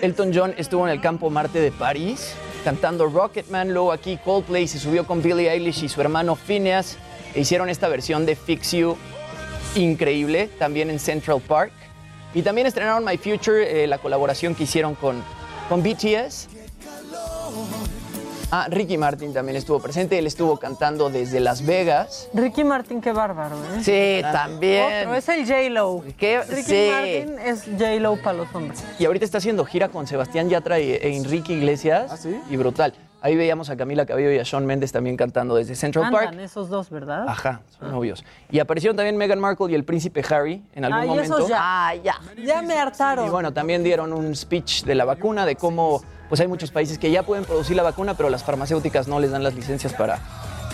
Elton 0.02 0.32
John 0.34 0.52
estuvo 0.58 0.84
en 0.86 0.92
el 0.92 1.00
Campo 1.00 1.30
Marte 1.30 1.60
de 1.60 1.70
París 1.70 2.34
cantando 2.66 3.06
Rocketman, 3.06 3.72
luego 3.72 3.92
aquí 3.92 4.18
Coldplay 4.24 4.66
se 4.66 4.80
subió 4.80 5.06
con 5.06 5.22
Billie 5.22 5.48
Eilish 5.48 5.84
y 5.84 5.88
su 5.88 6.00
hermano 6.00 6.34
Phineas 6.34 6.98
e 7.32 7.42
hicieron 7.42 7.68
esta 7.68 7.86
versión 7.86 8.26
de 8.26 8.34
Fix 8.34 8.72
You 8.72 8.96
increíble 9.76 10.48
también 10.58 10.90
en 10.90 10.98
Central 10.98 11.40
Park. 11.40 11.70
Y 12.34 12.42
también 12.42 12.66
estrenaron 12.66 13.04
My 13.04 13.18
Future, 13.18 13.84
eh, 13.84 13.86
la 13.86 13.98
colaboración 13.98 14.56
que 14.56 14.64
hicieron 14.64 14.96
con, 14.96 15.22
con 15.68 15.80
BTS. 15.80 16.48
Ah, 18.52 18.68
Ricky 18.70 18.96
Martin 18.96 19.34
también 19.34 19.56
estuvo 19.56 19.80
presente, 19.80 20.18
él 20.18 20.26
estuvo 20.26 20.56
cantando 20.56 21.10
desde 21.10 21.40
Las 21.40 21.66
Vegas. 21.66 22.28
Ricky 22.32 22.62
Martin, 22.62 23.00
qué 23.00 23.10
bárbaro, 23.12 23.56
¿eh? 23.56 23.82
Sí, 23.82 24.22
también. 24.22 25.08
Otro, 25.08 25.16
es 25.16 25.28
el 25.28 25.44
J-Lo. 25.46 26.02
Ricky 26.02 26.62
Sí. 26.62 26.88
Martin 26.92 27.38
es 27.40 27.64
J-Lo 27.64 28.16
para 28.22 28.38
los 28.38 28.54
hombres. 28.54 28.84
Y 29.00 29.04
ahorita 29.04 29.24
está 29.24 29.38
haciendo 29.38 29.64
gira 29.64 29.88
con 29.88 30.06
Sebastián 30.06 30.48
Yatra 30.48 30.78
e 30.78 30.94
e 30.94 31.16
Enrique 31.16 31.54
Iglesias. 31.54 32.10
¿Ah, 32.12 32.16
sí? 32.16 32.40
Y 32.48 32.56
brutal. 32.56 32.94
Ahí 33.20 33.34
veíamos 33.34 33.68
a 33.70 33.76
Camila 33.76 34.06
Cabello 34.06 34.30
y 34.30 34.38
a 34.38 34.44
Shawn 34.44 34.64
Mendes 34.64 34.92
también 34.92 35.16
cantando 35.16 35.56
desde 35.56 35.74
Central 35.74 36.04
Andan 36.04 36.24
Park. 36.26 36.38
esos 36.38 36.68
dos, 36.68 36.88
¿verdad? 36.90 37.24
Ajá, 37.26 37.62
son 37.80 37.90
novios. 37.90 38.24
Y 38.52 38.60
aparecieron 38.60 38.96
también 38.96 39.16
Meghan 39.16 39.40
Markle 39.40 39.72
y 39.72 39.74
el 39.74 39.82
príncipe 39.84 40.22
Harry 40.30 40.62
en 40.72 40.84
algún 40.84 41.00
Ay, 41.00 41.08
momento. 41.08 41.38
esos 41.38 41.48
ya. 41.48 41.58
Ah, 41.60 41.94
ya. 41.96 42.14
Ya 42.44 42.62
me 42.62 42.78
hartaron. 42.78 43.26
Y 43.26 43.30
bueno, 43.30 43.52
también 43.52 43.82
dieron 43.82 44.12
un 44.12 44.36
speech 44.36 44.84
de 44.84 44.94
la 44.94 45.04
vacuna, 45.04 45.44
de 45.44 45.56
cómo 45.56 46.02
pues 46.28 46.40
hay 46.40 46.48
muchos 46.48 46.70
países 46.70 46.98
que 46.98 47.10
ya 47.10 47.22
pueden 47.22 47.44
producir 47.44 47.76
la 47.76 47.82
vacuna, 47.82 48.14
pero 48.14 48.30
las 48.30 48.44
farmacéuticas 48.44 49.08
no 49.08 49.20
les 49.20 49.30
dan 49.30 49.42
las 49.42 49.54
licencias 49.54 49.92
para, 49.94 50.18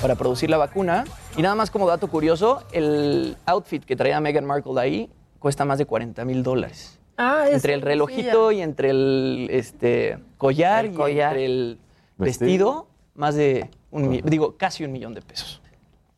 para 0.00 0.14
producir 0.14 0.48
la 0.50 0.56
vacuna. 0.56 1.04
Y 1.36 1.42
nada 1.42 1.54
más 1.54 1.70
como 1.70 1.86
dato 1.88 2.08
curioso, 2.08 2.62
el 2.72 3.36
outfit 3.46 3.84
que 3.84 3.96
traía 3.96 4.20
Meghan 4.20 4.44
Markle 4.44 4.80
ahí 4.80 5.10
cuesta 5.38 5.64
más 5.64 5.78
de 5.78 5.86
40 5.86 6.24
mil 6.24 6.42
dólares. 6.42 6.98
Ah, 7.18 7.44
es 7.48 7.54
Entre 7.56 7.74
el 7.74 7.82
relojito 7.82 8.52
y 8.52 8.62
entre 8.62 8.90
el 8.90 9.48
este, 9.50 10.18
collar, 10.38 10.86
El 10.86 10.92
y 10.92 11.20
entre 11.20 11.44
el 11.44 11.78
Vestido. 12.16 12.46
vestido, 12.46 12.86
más 13.14 13.34
de 13.34 13.70
un 13.90 14.08
mi- 14.08 14.22
digo, 14.22 14.56
casi 14.56 14.84
un 14.84 14.92
millón 14.92 15.12
de 15.14 15.20
pesos. 15.22 15.60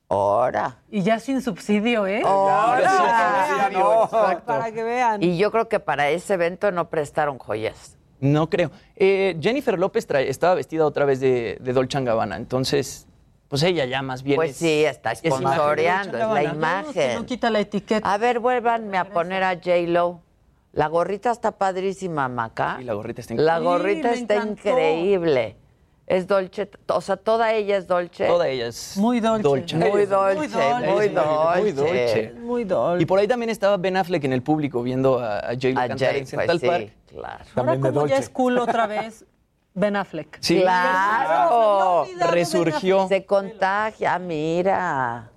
Ahora. 0.09 0.79
Y 0.91 1.03
ya 1.03 1.19
sin 1.19 1.43
subsidio, 1.43 2.07
¿eh? 2.07 2.23
Ahora. 2.25 3.71
No, 3.73 4.05
Exacto. 4.05 4.45
Para 4.47 4.71
que 4.71 4.83
vean. 4.85 5.23
Y 5.23 5.37
yo 5.39 5.51
creo 5.51 5.69
que 5.69 5.81
para 5.81 6.11
ese 6.11 6.35
evento 6.35 6.71
no 6.71 6.89
prestaron 6.89 7.39
joyas. 7.39 7.97
No 8.21 8.49
creo. 8.49 8.71
Eh, 8.97 9.37
Jennifer 9.41 9.79
López 9.79 10.09
trae- 10.09 10.29
estaba 10.29 10.55
vestida 10.55 10.87
otra 10.87 11.05
vez 11.05 11.21
de, 11.21 11.59
de 11.61 11.73
Dolce 11.73 12.01
Gabbana, 12.03 12.37
entonces, 12.37 13.07
pues 13.49 13.63
ella 13.63 13.85
ya 13.85 14.03
más 14.03 14.23
bien. 14.23 14.37
Pues 14.37 14.51
es- 14.53 14.57
sí, 14.57 14.85
está 14.85 15.15
sponsoreando, 15.15 16.19
es 16.19 16.29
la 16.29 16.45
imagen. 16.45 17.15
no 17.17 17.27
quita 17.27 17.51
la 17.51 17.61
etiqueta. 17.61 18.13
A 18.13 18.17
ver, 18.19 18.39
vuélvanme 18.41 18.97
a 18.99 19.05
poner 19.11 19.43
a 19.43 19.55
J-Lo. 19.55 20.21
La 20.73 20.89
gorrita 20.89 21.31
está 21.31 21.53
padrísima, 21.53 22.29
Maca. 22.29 22.79
Y 22.81 22.85
la 22.85 22.95
gorrita 22.95 23.21
está 23.21 23.35
La 23.35 23.59
increíble. 23.59 23.69
gorrita 23.69 24.09
Sí, 24.09 24.15
me 24.17 24.21
está 24.23 24.35
encantó. 24.35 24.69
increíble. 24.71 25.57
Es 26.07 26.27
dolce, 26.27 26.69
o 26.89 27.01
sea, 27.01 27.17
toda 27.17 27.53
ella 27.55 27.79
es 27.79 27.87
dolce. 27.87 28.27
Toda 28.27 28.47
ella 28.49 28.67
es 28.67 28.97
Muy 28.99 29.21
dolce. 29.21 29.43
dolce. 29.43 29.77
Muy 29.77 30.05
dolce, 30.05 30.37
Muy 30.37 30.49
muy 30.49 31.09
dolce. 31.09 31.61
Muy 31.61 31.73
dolce. 31.73 32.33
Muy 32.41 32.65
dolce. 32.65 33.03
Y 33.03 33.07
por 33.07 33.19
ahí 33.21 33.27
también 33.29 33.49
estaba 33.51 33.77
Ben 33.79 33.97
Affleck 33.97 34.23
en 34.25 34.33
el 34.35 34.43
público 34.43 34.83
viendo 34.83 35.19
a, 35.21 35.39
a 35.39 35.55
J-Lo 35.55 35.81
A 35.81 35.89
cantar 35.89 36.09
Jay, 36.11 36.19
en 36.21 36.27
Central 36.27 36.49
pues 36.49 36.61
sí, 36.61 36.67
Park. 36.67 36.93
Claro. 37.15 37.45
Ahora 37.57 37.79
como 37.81 38.07
ya 38.07 38.17
es 38.17 38.29
cool 38.29 38.59
otra 38.59 38.87
vez, 38.87 39.25
Ben 39.75 39.97
Affleck. 39.97 40.39
Sí. 40.41 40.61
Claro. 40.61 42.07
Resurgió. 42.31 43.09
Se 43.09 43.25
contagia, 43.27 44.19
mira. 44.19 45.31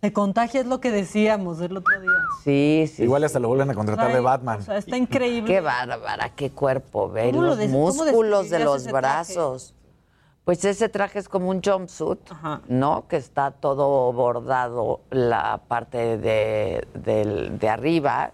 Se 0.00 0.12
contagia 0.12 0.60
es 0.62 0.66
lo 0.66 0.80
que 0.80 0.90
decíamos 0.90 1.60
el 1.60 1.76
otro 1.76 2.00
día. 2.00 2.10
Sí, 2.42 2.90
sí. 2.92 3.04
Igual 3.04 3.22
hasta 3.22 3.38
lo 3.38 3.48
vuelven 3.48 3.70
a 3.70 3.74
contratar 3.74 4.12
de 4.12 4.18
Batman. 4.20 4.58
O 4.60 4.62
sea, 4.62 4.76
está 4.78 4.96
increíble. 4.96 5.52
Qué 5.52 5.60
bárbara, 5.60 6.30
qué 6.34 6.50
cuerpo, 6.50 7.08
ve 7.08 7.30
¿Cómo 7.30 7.42
lo 7.42 7.54
los 7.54 7.68
músculos 7.68 8.50
de 8.50 8.58
los 8.60 8.90
brazos. 8.90 9.74
Pues 10.44 10.64
ese 10.64 10.88
traje 10.88 11.20
es 11.20 11.28
como 11.28 11.50
un 11.50 11.62
jumpsuit, 11.62 12.18
¿no? 12.66 13.06
Que 13.06 13.16
está 13.16 13.52
todo 13.52 14.12
bordado 14.12 15.02
la 15.10 15.60
parte 15.68 16.18
de, 16.18 16.84
del- 16.94 17.60
de 17.60 17.68
arriba, 17.68 18.32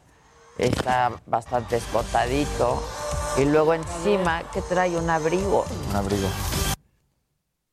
está 0.58 1.12
bastante 1.26 1.76
escotadito. 1.76 2.82
Y 3.38 3.44
luego 3.44 3.74
encima 3.74 4.42
que 4.52 4.60
trae 4.62 4.96
un 4.96 5.08
abrigo. 5.08 5.64
Un 5.90 5.96
abrigo. 5.96 6.28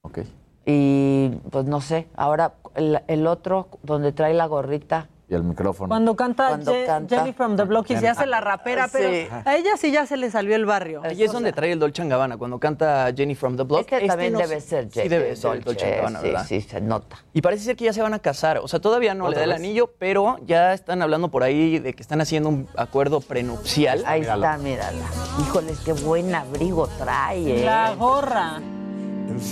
Ok. 0.02 0.20
Y 0.66 1.30
pues 1.52 1.66
no 1.66 1.82
sé, 1.82 2.08
ahora 2.16 2.54
el, 2.76 3.02
el 3.08 3.28
otro 3.28 3.68
donde 3.84 4.12
trae 4.12 4.34
la 4.34 4.46
gorrita. 4.46 5.10
Y 5.28 5.34
el 5.34 5.44
micrófono. 5.44 5.88
Cuando 5.88 6.16
canta, 6.16 6.50
Cuando 6.50 6.72
Je- 6.72 6.86
canta. 6.86 7.18
Jenny 7.18 7.34
from 7.34 7.56
the 7.56 7.64
Block 7.64 7.90
y 7.90 7.98
se 7.98 8.08
hace 8.08 8.28
la 8.28 8.42
rapera, 8.42 8.88
pero 8.92 9.10
Sí. 9.10 9.28
a 9.44 9.56
ella 9.56 9.72
sí 9.76 9.92
ya 9.92 10.06
se 10.06 10.18
le 10.18 10.30
salió 10.30 10.56
el 10.56 10.66
barrio. 10.68 11.02
Ahí 11.04 11.24
es 11.24 11.32
donde 11.32 11.52
trae 11.52 11.72
el 11.72 11.80
Dolce 11.80 12.08
Gabbana, 12.08 12.38
cuando 12.38 12.60
canta 12.60 13.12
Jenny 13.16 13.34
from 13.34 13.58
the 13.58 13.64
Block. 13.64 13.82
Es 13.82 13.88
que 13.88 13.96
Este 13.96 14.08
también 14.08 14.34
no 14.34 14.40
debe 14.40 14.62
ser 14.62 14.88
Sí, 14.92 15.00
Je- 15.00 15.10
debe 15.10 15.36
ser 15.36 15.56
el 15.56 15.64
Dolce, 15.64 15.96
Gabbana, 15.98 16.20
sí, 16.22 16.28
¿verdad? 16.28 16.46
sí, 16.48 16.62
se 16.62 16.80
nota. 16.80 17.18
Y 17.34 17.42
parece 17.42 17.64
ser 17.64 17.76
que 17.76 17.86
ya 17.86 17.94
se 17.94 18.04
van 18.04 18.14
a 18.14 18.20
casar. 18.20 18.60
O 18.60 18.68
sea, 18.68 18.80
todavía 18.80 19.16
no 19.16 19.24
le 19.26 19.30
¿Otra 19.30 19.40
da 19.40 19.46
el 19.46 19.52
anillo, 19.54 19.92
pero 19.98 20.38
ya 20.46 20.74
están 20.74 21.02
hablando 21.02 21.30
por 21.30 21.42
ahí 21.42 21.80
de 21.80 21.94
que 21.94 22.04
están 22.04 22.22
haciendo 22.22 22.50
un 22.50 22.68
acuerdo 22.78 23.20
prenupcial. 23.20 24.04
Ahí 24.06 24.22
está, 24.22 24.58
mírala. 24.60 25.06
Híjoles, 25.42 25.80
qué 25.80 25.94
buen 25.94 26.36
abrigo 26.36 26.88
trae, 27.00 27.62
¿eh? 27.62 27.66
La 27.66 27.96
gorra. 27.96 28.62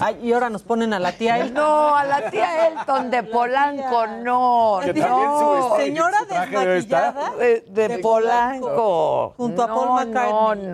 Ay, 0.01 0.17
y 0.23 0.33
ahora 0.33 0.49
nos 0.49 0.63
ponen 0.63 0.93
a 0.93 0.99
la 0.99 1.11
tía 1.11 1.37
Elton. 1.39 1.53
No, 1.55 1.95
a 1.95 2.03
la 2.03 2.29
tía 2.29 2.67
Elton 2.67 3.11
de 3.11 3.23
Polanco, 3.23 4.07
no, 4.23 4.79
Que 4.83 4.93
no. 4.93 5.75
Señora 5.77 6.17
desmaquillada 6.29 7.33
De, 7.37 7.61
de 7.67 7.99
Polanco. 7.99 9.33
junto 9.37 9.63
a 9.63 9.67
No, 9.67 9.75
Paul 9.75 9.89
McCartney. 10.07 10.67
No, 10.67 10.71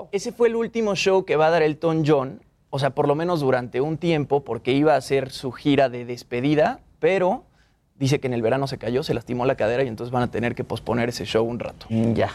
no. 0.00 0.08
Ese 0.12 0.32
fue 0.32 0.48
el 0.48 0.56
último 0.56 0.94
show 0.94 1.24
que 1.24 1.36
va 1.36 1.46
a 1.46 1.50
dar 1.50 1.62
Elton 1.62 2.04
John, 2.06 2.42
o 2.70 2.78
sea, 2.78 2.90
por 2.90 3.08
lo 3.08 3.14
menos 3.14 3.40
durante 3.40 3.80
un 3.80 3.96
tiempo, 3.96 4.44
porque 4.44 4.72
iba 4.72 4.94
a 4.94 4.96
hacer 4.96 5.30
su 5.30 5.52
gira 5.52 5.88
de 5.88 6.04
despedida, 6.04 6.80
pero 6.98 7.44
dice 7.96 8.20
que 8.20 8.26
en 8.26 8.34
el 8.34 8.42
verano 8.42 8.66
se 8.66 8.78
cayó, 8.78 9.02
se 9.02 9.14
lastimó 9.14 9.46
la 9.46 9.54
cadera 9.56 9.82
y 9.84 9.88
entonces 9.88 10.12
van 10.12 10.22
a 10.22 10.30
tener 10.30 10.54
que 10.54 10.64
posponer 10.64 11.08
ese 11.08 11.24
show 11.24 11.44
un 11.44 11.58
rato. 11.58 11.86
Ya. 11.88 12.30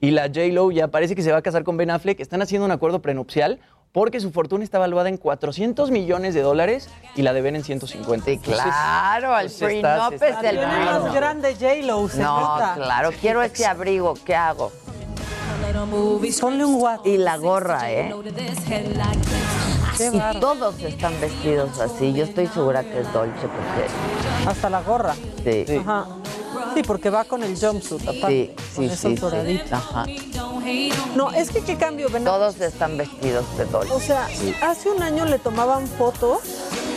Y 0.00 0.12
la 0.12 0.22
J-Lo 0.28 0.70
ya 0.70 0.88
parece 0.88 1.14
que 1.14 1.22
se 1.22 1.30
va 1.30 1.38
a 1.38 1.42
casar 1.42 1.62
con 1.62 1.76
Ben 1.76 1.90
Affleck. 1.90 2.20
Están 2.20 2.40
haciendo 2.40 2.64
un 2.64 2.70
acuerdo 2.72 3.00
prenupcial 3.02 3.60
porque 3.92 4.20
su 4.20 4.30
fortuna 4.30 4.62
está 4.64 4.78
valuada 4.78 5.08
en 5.08 5.16
400 5.16 5.90
millones 5.90 6.34
de 6.34 6.42
dólares 6.42 6.88
y 7.16 7.22
la 7.22 7.32
de 7.32 7.42
Ben 7.42 7.56
en 7.56 7.64
150. 7.64 8.24
Sí, 8.26 8.38
claro, 8.38 9.36
el 9.38 9.46
pues, 9.46 9.54
se 9.56 9.76
está- 9.76 9.94
prenup 10.08 10.18
se 10.20 10.26
es 10.28 10.30
está 10.34 10.42
del 10.42 10.58
Tiene 10.58 10.74
viendo. 10.76 11.00
más 11.02 11.14
grande 11.14 11.54
J-Lo, 11.58 12.08
se 12.08 12.22
No, 12.22 12.40
nota. 12.40 12.74
claro, 12.76 13.10
quiero 13.20 13.42
ese 13.42 13.66
abrigo, 13.66 14.14
¿qué 14.24 14.34
hago? 14.36 14.70
Ponle 16.40 16.64
un 16.64 16.78
guato. 16.78 17.08
Y 17.08 17.16
la 17.18 17.36
gorra, 17.36 17.90
¿eh? 17.92 18.12
Y 19.98 20.40
todos 20.40 20.78
están 20.80 21.12
vestidos 21.20 21.78
así. 21.80 22.12
Yo 22.12 22.24
estoy 22.24 22.46
segura 22.48 22.82
que 22.82 23.00
es 23.00 23.12
Dolce 23.12 23.40
porque 23.40 24.48
Hasta 24.50 24.70
la 24.70 24.80
gorra. 24.82 25.14
sí. 25.44 25.64
Ajá. 25.80 26.06
Sí, 26.74 26.82
porque 26.82 27.10
va 27.10 27.24
con 27.24 27.42
el 27.42 27.58
jumpsuit, 27.58 28.02
aparte. 28.02 28.54
Sí, 28.56 28.74
con 28.76 28.88
sí, 28.88 28.92
esos 29.12 29.32
sí, 29.32 29.60
sí. 29.66 29.72
Ajá. 29.72 30.06
No, 31.16 31.30
es 31.32 31.50
que 31.50 31.62
qué 31.62 31.76
cambio, 31.76 32.08
Ben 32.10 32.24
Todos 32.24 32.60
están 32.60 32.96
vestidos 32.96 33.44
de 33.56 33.64
Dolce. 33.66 33.92
O 33.92 34.00
sea, 34.00 34.28
hace 34.62 34.90
un 34.90 35.02
año 35.02 35.24
le 35.24 35.38
tomaban 35.38 35.86
fotos 35.86 36.38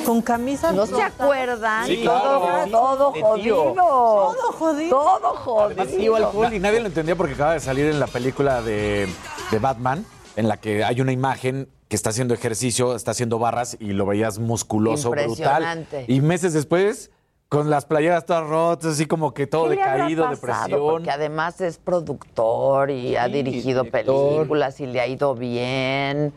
con 0.05 0.21
camisas. 0.21 0.73
¿No 0.73 0.85
se 0.85 1.01
acuerdan? 1.01 1.87
Sí, 1.87 2.01
todo 2.03 2.41
claro. 2.41 2.71
todo 2.71 3.11
jodido. 3.11 3.73
Todo 3.73 4.51
jodido. 4.53 4.89
Todo 4.89 5.35
jodido. 5.35 6.15
Alcohol 6.15 6.53
y 6.53 6.59
nadie 6.59 6.79
lo 6.79 6.87
entendía 6.87 7.15
porque 7.15 7.33
acaba 7.33 7.53
de 7.53 7.59
salir 7.59 7.87
en 7.87 7.99
la 7.99 8.07
película 8.07 8.61
de, 8.61 9.07
de 9.51 9.59
Batman, 9.59 10.05
en 10.35 10.47
la 10.47 10.57
que 10.57 10.83
hay 10.83 11.01
una 11.01 11.11
imagen 11.11 11.69
que 11.87 11.95
está 11.95 12.09
haciendo 12.09 12.33
ejercicio, 12.33 12.95
está 12.95 13.11
haciendo 13.11 13.39
barras 13.39 13.77
y 13.79 13.93
lo 13.93 14.05
veías 14.05 14.39
musculoso, 14.39 15.11
brutal. 15.11 15.29
Impresionante. 15.29 16.05
Y 16.07 16.21
meses 16.21 16.53
después, 16.53 17.11
con 17.53 17.69
las 17.69 17.85
playeras 17.85 18.25
todas 18.25 18.47
rotas, 18.49 18.93
así 18.93 19.05
como 19.05 19.33
que 19.33 19.45
todo 19.47 19.69
¿Qué 19.69 19.75
le 19.75 19.81
habrá 19.83 19.93
decaído, 20.05 20.23
pasado? 20.23 20.39
depresión. 20.65 20.79
Porque 20.81 21.11
además 21.11 21.61
es 21.61 21.77
productor 21.77 22.89
y 22.89 23.15
ha 23.15 23.27
dirigido 23.27 23.83
director. 23.83 24.37
películas 24.37 24.79
y 24.79 24.87
le 24.87 24.99
ha 24.99 25.07
ido 25.07 25.35
bien. 25.35 26.33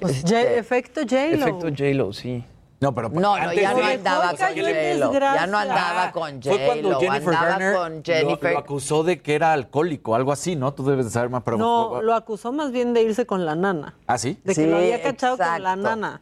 Pues 0.00 0.16
Este, 0.18 0.58
efecto 0.58 1.02
J-Lo. 1.02 1.36
Efecto 1.46 1.68
J-Lo, 1.68 2.12
sí. 2.12 2.44
No, 2.80 2.94
pero 2.94 3.08
No, 3.08 3.38
no, 3.38 3.52
ya 3.54 3.72
no 3.74 3.84
andaba 3.86 4.30
con 4.30 4.38
J-Lo. 4.48 5.12
Ya 5.12 5.46
no 5.46 5.58
andaba 5.58 6.12
con 6.12 6.42
Fue 6.42 6.66
cuando 6.66 6.92
J-Lo. 6.94 7.00
Jennifer 7.00 7.28
Andaba 7.34 7.48
Garner 7.48 7.74
con 7.76 7.94
lo- 7.96 8.02
Jennifer. 8.04 8.52
Lo, 8.52 8.58
acusó 8.58 9.02
de 9.04 9.22
que 9.22 9.34
era 9.36 9.52
alcohólico, 9.52 10.14
algo 10.14 10.32
así, 10.32 10.56
¿no? 10.56 10.74
Tú 10.74 10.84
debes 10.84 11.04
de 11.06 11.10
saber 11.12 11.30
más, 11.30 11.42
pero... 11.44 11.56
No, 11.58 12.02
lo 12.02 12.12
acusó 12.14 12.52
más 12.52 12.72
bien 12.72 12.92
de 12.92 13.02
irse 13.02 13.24
con 13.24 13.46
la 13.46 13.54
nana. 13.54 13.94
¿Ah, 14.08 14.18
sí? 14.18 14.38
De 14.44 14.54
que 14.54 14.62
Sí, 14.62 14.66
lo 14.66 14.76
había 14.78 15.00
cachado 15.00 15.38
con 15.38 15.62
la 15.62 15.76
nana. 15.76 16.20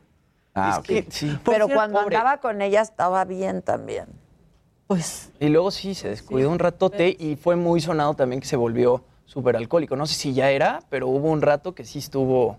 Ah, 0.55 0.81
sí. 0.87 1.05
Pero 1.45 1.67
cierto, 1.67 1.69
cuando 1.75 2.03
pobre. 2.03 2.17
andaba 2.17 2.37
con 2.41 2.63
ella 2.63 2.83
estaba 2.83 3.25
bien 3.25 3.61
también. 3.63 4.07
Pues 4.87 5.31
Y 5.41 5.49
luego 5.49 5.71
sí, 5.71 5.95
se 5.95 6.09
descuidó 6.11 6.51
un 6.51 6.59
ratote 6.59 7.17
y 7.19 7.37
fue 7.37 7.57
muy 7.57 7.81
sonado 7.81 8.15
también 8.15 8.41
que 8.41 8.47
se 8.47 8.57
volvió 8.57 9.03
súper 9.25 9.57
alcohólico. 9.57 9.97
No 9.97 10.07
sé 10.07 10.15
si 10.15 10.35
ya 10.35 10.51
era, 10.51 10.81
pero 10.91 11.09
hubo 11.09 11.31
un 11.31 11.41
rato 11.43 11.75
que 11.75 11.85
sí 11.85 11.99
estuvo 12.01 12.59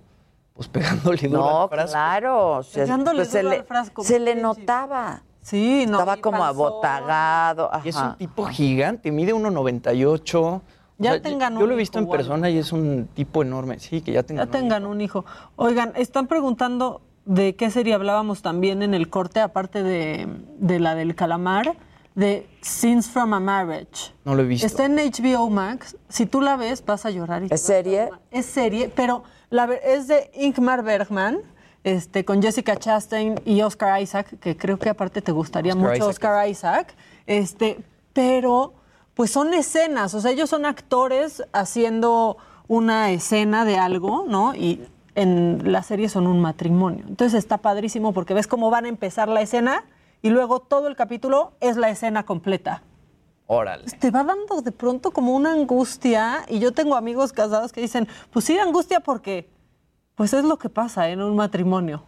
pues 0.54 0.68
pegándole 0.70 1.28
duro 1.28 1.42
No, 1.42 1.62
al 1.64 1.70
frasco. 1.70 1.92
claro. 1.92 2.64
se- 2.64 2.82
Pegándole 2.82 3.20
pues 3.20 3.30
se 3.30 3.40
duro 3.42 3.50
le, 3.52 3.60
al 3.60 3.66
frasco, 3.66 4.04
se 4.04 4.20
le 4.20 4.36
notaba. 4.36 5.22
sí, 5.42 5.86
no. 5.88 6.00
estaba 6.00 6.18
como 6.18 6.44
abotagado. 6.44 7.70
Y 7.84 7.90
es 7.90 7.96
un 7.98 8.16
tipo 8.16 8.46
gigante, 8.46 9.12
mide 9.12 9.34
1.98. 9.34 10.36
O 10.44 10.62
Ya 10.98 11.12
sea, 11.12 11.22
tengan 11.22 11.54
yo, 11.56 11.60
yo 11.62 11.68
lo 11.68 11.74
he 11.74 11.78
visto 11.78 12.00
hijo 12.00 12.06
en 12.06 12.10
o 12.10 12.14
algo. 12.14 12.18
persona 12.24 12.50
y 12.50 12.58
es 12.58 12.72
un 12.72 13.08
tipo 13.14 13.44
enorme. 13.44 13.80
Sí, 13.80 14.02
que 14.02 14.14
ya 14.14 14.24
tengan. 14.24 14.46
Ya 14.48 14.52
tengan 14.52 14.86
un 14.86 15.02
hijo. 15.02 15.26
Oigan, 15.58 15.92
están 15.96 16.28
preguntando 16.28 17.02
de 17.26 17.56
qué 17.56 17.70
serie 17.70 17.94
hablábamos 17.94 18.42
también 18.42 18.82
en 18.82 18.94
el 18.94 19.10
corte, 19.10 19.42
aparte 19.42 19.84
de, 19.84 20.28
de 20.58 20.80
la 20.80 20.96
del 20.96 21.16
calamar, 21.16 21.76
de 22.16 22.48
Scenes 22.62 23.08
from 23.10 23.34
a 23.34 23.40
Marriage. 23.40 24.12
No 24.24 24.36
lo 24.36 24.42
he 24.44 24.46
visto. 24.46 24.66
Está 24.66 24.86
en 24.86 24.96
HBO 24.96 25.50
Max. 25.50 25.98
Si 26.10 26.26
tú 26.26 26.42
la 26.42 26.56
ves, 26.56 26.84
vas 26.86 27.06
a 27.06 27.10
llorar. 27.12 27.44
y 27.44 27.48
¿Es 27.52 27.62
serie? 27.62 28.10
Es 28.32 28.46
serie, 28.46 28.92
pero 28.96 29.24
la, 29.50 29.66
ver- 29.66 29.82
es 29.86 30.08
de 30.08 30.32
Ingmar 30.34 30.82
Bergman, 30.84 31.40
este, 31.84 32.24
con 32.26 32.42
Jessica 32.42 32.78
Chastain 32.78 33.40
y 33.46 33.62
Oscar 33.62 34.02
Isaac, 34.02 34.40
que 34.40 34.56
creo 34.58 34.80
que 34.80 34.90
aparte 34.90 35.22
te 35.22 35.32
gustaría 35.32 35.74
Oscar 35.74 35.84
mucho 35.90 35.96
Isaac 35.98 36.10
Oscar 36.10 36.50
Isaac. 36.50 36.96
Este, 37.28 37.80
pero, 38.14 38.74
pues 39.14 39.30
son 39.32 39.54
escenas, 39.54 40.14
o 40.14 40.22
sea, 40.22 40.32
ellos 40.32 40.50
son 40.50 40.66
actores 40.66 41.44
haciendo 41.54 42.38
una 42.68 43.12
escena 43.12 43.66
de 43.66 43.78
algo, 43.78 44.26
¿no? 44.28 44.56
Y 44.56 44.82
en 45.16 45.72
la 45.72 45.84
serie 45.84 46.10
son 46.10 46.28
un 46.28 46.40
matrimonio. 46.42 47.06
Entonces 47.08 47.38
está 47.38 47.58
padrísimo 47.58 48.14
porque 48.14 48.34
ves 48.34 48.48
cómo 48.48 48.70
van 48.70 48.86
a 48.86 48.90
empezar 48.90 49.28
la 49.30 49.42
escena 49.42 49.84
y 50.26 50.32
luego 50.32 50.60
todo 50.60 50.88
el 50.88 50.96
capítulo 50.96 51.54
es 51.60 51.78
la 51.78 51.90
escena 51.92 52.26
completa 52.26 52.82
Órale. 53.46 53.84
te 54.00 54.10
va 54.10 54.24
dando 54.24 54.64
de 54.64 54.72
pronto 54.72 55.12
como 55.12 55.36
una 55.36 55.52
angustia 55.52 56.44
y 56.48 56.58
yo 56.58 56.72
tengo 56.72 56.96
amigos 56.96 57.32
casados 57.32 57.72
que 57.72 57.80
dicen, 57.80 58.08
pues 58.32 58.44
sí, 58.46 58.58
angustia 58.58 59.02
porque 59.02 59.48
pues 60.16 60.34
es 60.34 60.44
lo 60.44 60.58
que 60.58 60.68
pasa 60.68 61.10
en 61.10 61.22
un 61.22 61.36
matrimonio. 61.36 62.06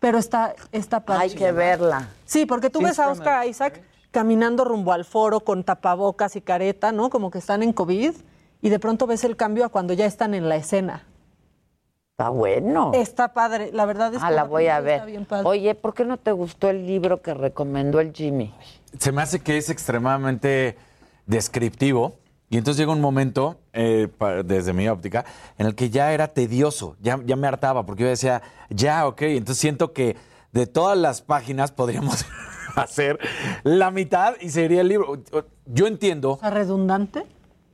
Pero 0.00 0.18
está, 0.18 0.56
está 0.72 1.04
padre. 1.04 1.22
Hay 1.22 1.34
que 1.36 1.52
verla. 1.52 2.08
Sí, 2.24 2.46
porque 2.46 2.68
tú 2.68 2.80
Sí, 2.80 2.86
ves 2.86 2.98
a 2.98 3.08
Oscar 3.08 3.46
Isaac 3.46 3.80
caminando 4.10 4.64
rumbo 4.64 4.92
al 4.92 5.04
foro 5.04 5.38
con 5.38 5.62
tapabocas 5.62 6.34
y 6.34 6.40
careta, 6.40 6.90
¿no? 6.90 7.10
Como 7.10 7.30
que 7.30 7.38
están 7.38 7.62
en 7.62 7.72
COVID 7.72 8.12
y 8.60 8.68
de 8.70 8.78
pronto 8.80 9.06
ves 9.06 9.22
el 9.22 9.36
cambio 9.36 9.64
a 9.64 9.68
cuando 9.68 9.92
ya 9.92 10.06
están 10.06 10.34
en 10.34 10.48
la 10.48 10.56
escena. 10.56 11.06
Está 12.12 12.28
bueno. 12.28 12.90
Está 12.94 13.32
padre, 13.32 13.70
la 13.72 13.86
verdad 13.86 14.12
es 14.14 14.20
Ah, 14.22 14.28
que 14.28 14.34
la 14.34 14.44
voy 14.44 14.66
a 14.66 14.80
ver. 14.80 14.94
está 14.96 15.06
bien 15.06 15.24
padre. 15.24 15.48
Oye, 15.48 15.74
¿por 15.74 15.94
qué 15.94 16.04
no 16.04 16.18
te 16.18 16.30
gustó 16.30 16.68
el 16.68 16.86
libro 16.86 17.22
que 17.22 17.32
recomendó 17.32 18.00
el 18.00 18.12
Jimmy? 18.12 18.52
Se 18.98 19.12
me 19.12 19.22
hace 19.22 19.40
que 19.40 19.56
es 19.56 19.70
extremadamente 19.70 20.76
descriptivo. 21.26 22.16
Y 22.50 22.58
entonces 22.58 22.78
llega 22.78 22.92
un 22.92 23.00
momento, 23.00 23.56
eh, 23.72 24.08
desde 24.44 24.74
mi 24.74 24.86
óptica, 24.88 25.24
en 25.56 25.66
el 25.66 25.74
que 25.74 25.88
ya 25.88 26.12
era 26.12 26.28
tedioso, 26.28 26.96
ya, 27.00 27.18
ya 27.24 27.34
me 27.34 27.46
hartaba, 27.48 27.86
porque 27.86 28.02
yo 28.02 28.10
decía, 28.10 28.42
ya, 28.68 29.06
ok, 29.06 29.22
entonces 29.22 29.56
siento 29.58 29.94
que 29.94 30.16
de 30.52 30.66
todas 30.66 30.98
las 30.98 31.22
páginas 31.22 31.72
podríamos 31.72 32.26
hacer 32.76 33.18
la 33.62 33.90
mitad 33.90 34.34
y 34.38 34.50
sería 34.50 34.82
el 34.82 34.88
libro. 34.88 35.14
Yo 35.64 35.86
entiendo, 35.86 36.36
sea, 36.42 36.50
redundante. 36.50 37.24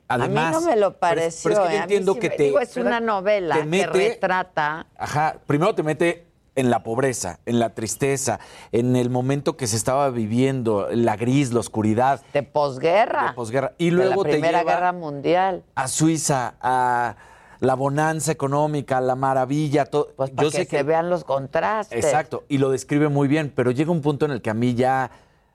Además... 0.09 0.57
a 0.57 0.59
mí 0.61 0.65
no 0.65 0.71
me 0.71 0.77
lo 0.77 0.93
pero 0.99 1.21
es- 1.21 1.43
pareció. 1.45 1.51
pero 1.51 1.65
es 1.65 1.69
que 1.69 1.75
¿eh? 1.75 1.79
yo 1.79 1.79
mí 1.79 1.83
entiendo 1.83 2.15
sí 2.15 2.21
que 2.21 2.29
me- 2.31 2.37
te... 2.37 2.43
digo, 2.45 2.61
es 2.61 2.77
una 2.77 3.01
novela 3.01 3.55
te 3.57 3.69
que 3.71 3.87
retrata. 3.87 4.87
Ajá, 4.99 5.37
primero 5.47 5.75
te 5.75 5.83
mete 5.83 6.27
en 6.57 6.71
la 6.71 6.83
pobreza, 6.83 7.39
en 7.47 7.61
la 7.61 7.71
tristeza, 7.75 8.41
en 8.73 8.97
el 8.97 9.11
momento 9.11 9.57
que 9.57 9.69
se 9.69 9.77
estaba 9.77 10.11
viviendo, 10.11 10.89
la 10.91 11.15
gris, 11.17 11.53
la 11.53 11.61
oscuridad. 11.61 12.21
De 12.33 12.43
posguerra. 12.43 13.29
De 13.29 13.33
posguerra. 13.35 13.75
Y 13.79 13.87
de 13.87 13.91
luego 13.93 14.25
la 14.25 14.31
te 14.31 14.33
Primera 14.37 14.59
lleva 14.59 14.73
Guerra 14.75 14.93
Mundial. 14.93 15.63
a 15.77 15.87
Suiza, 15.87 16.55
a 16.61 17.15
la 17.61 17.75
bonanza 17.75 18.33
económica, 18.33 19.01
la 19.01 19.15
maravilla, 19.15 19.85
todo. 19.85 20.09
Pues 20.17 20.31
para 20.31 20.51
que, 20.51 20.65
se 20.65 20.83
vean 20.83 21.09
los 21.11 21.23
contrastes. 21.23 22.05
Exacto, 22.05 22.43
y 22.49 22.59
lo 22.59 22.71
describe 22.71 23.09
muy 23.09 23.29
bien, 23.29 23.53
pero 23.55 23.71
llega 23.71 23.93
un 23.93 24.03
punto 24.03 24.27
en 24.27 24.33
el 24.33 24.43
que 24.43 24.51
a 24.51 24.55
mí 24.55 24.75
ya, 24.75 25.13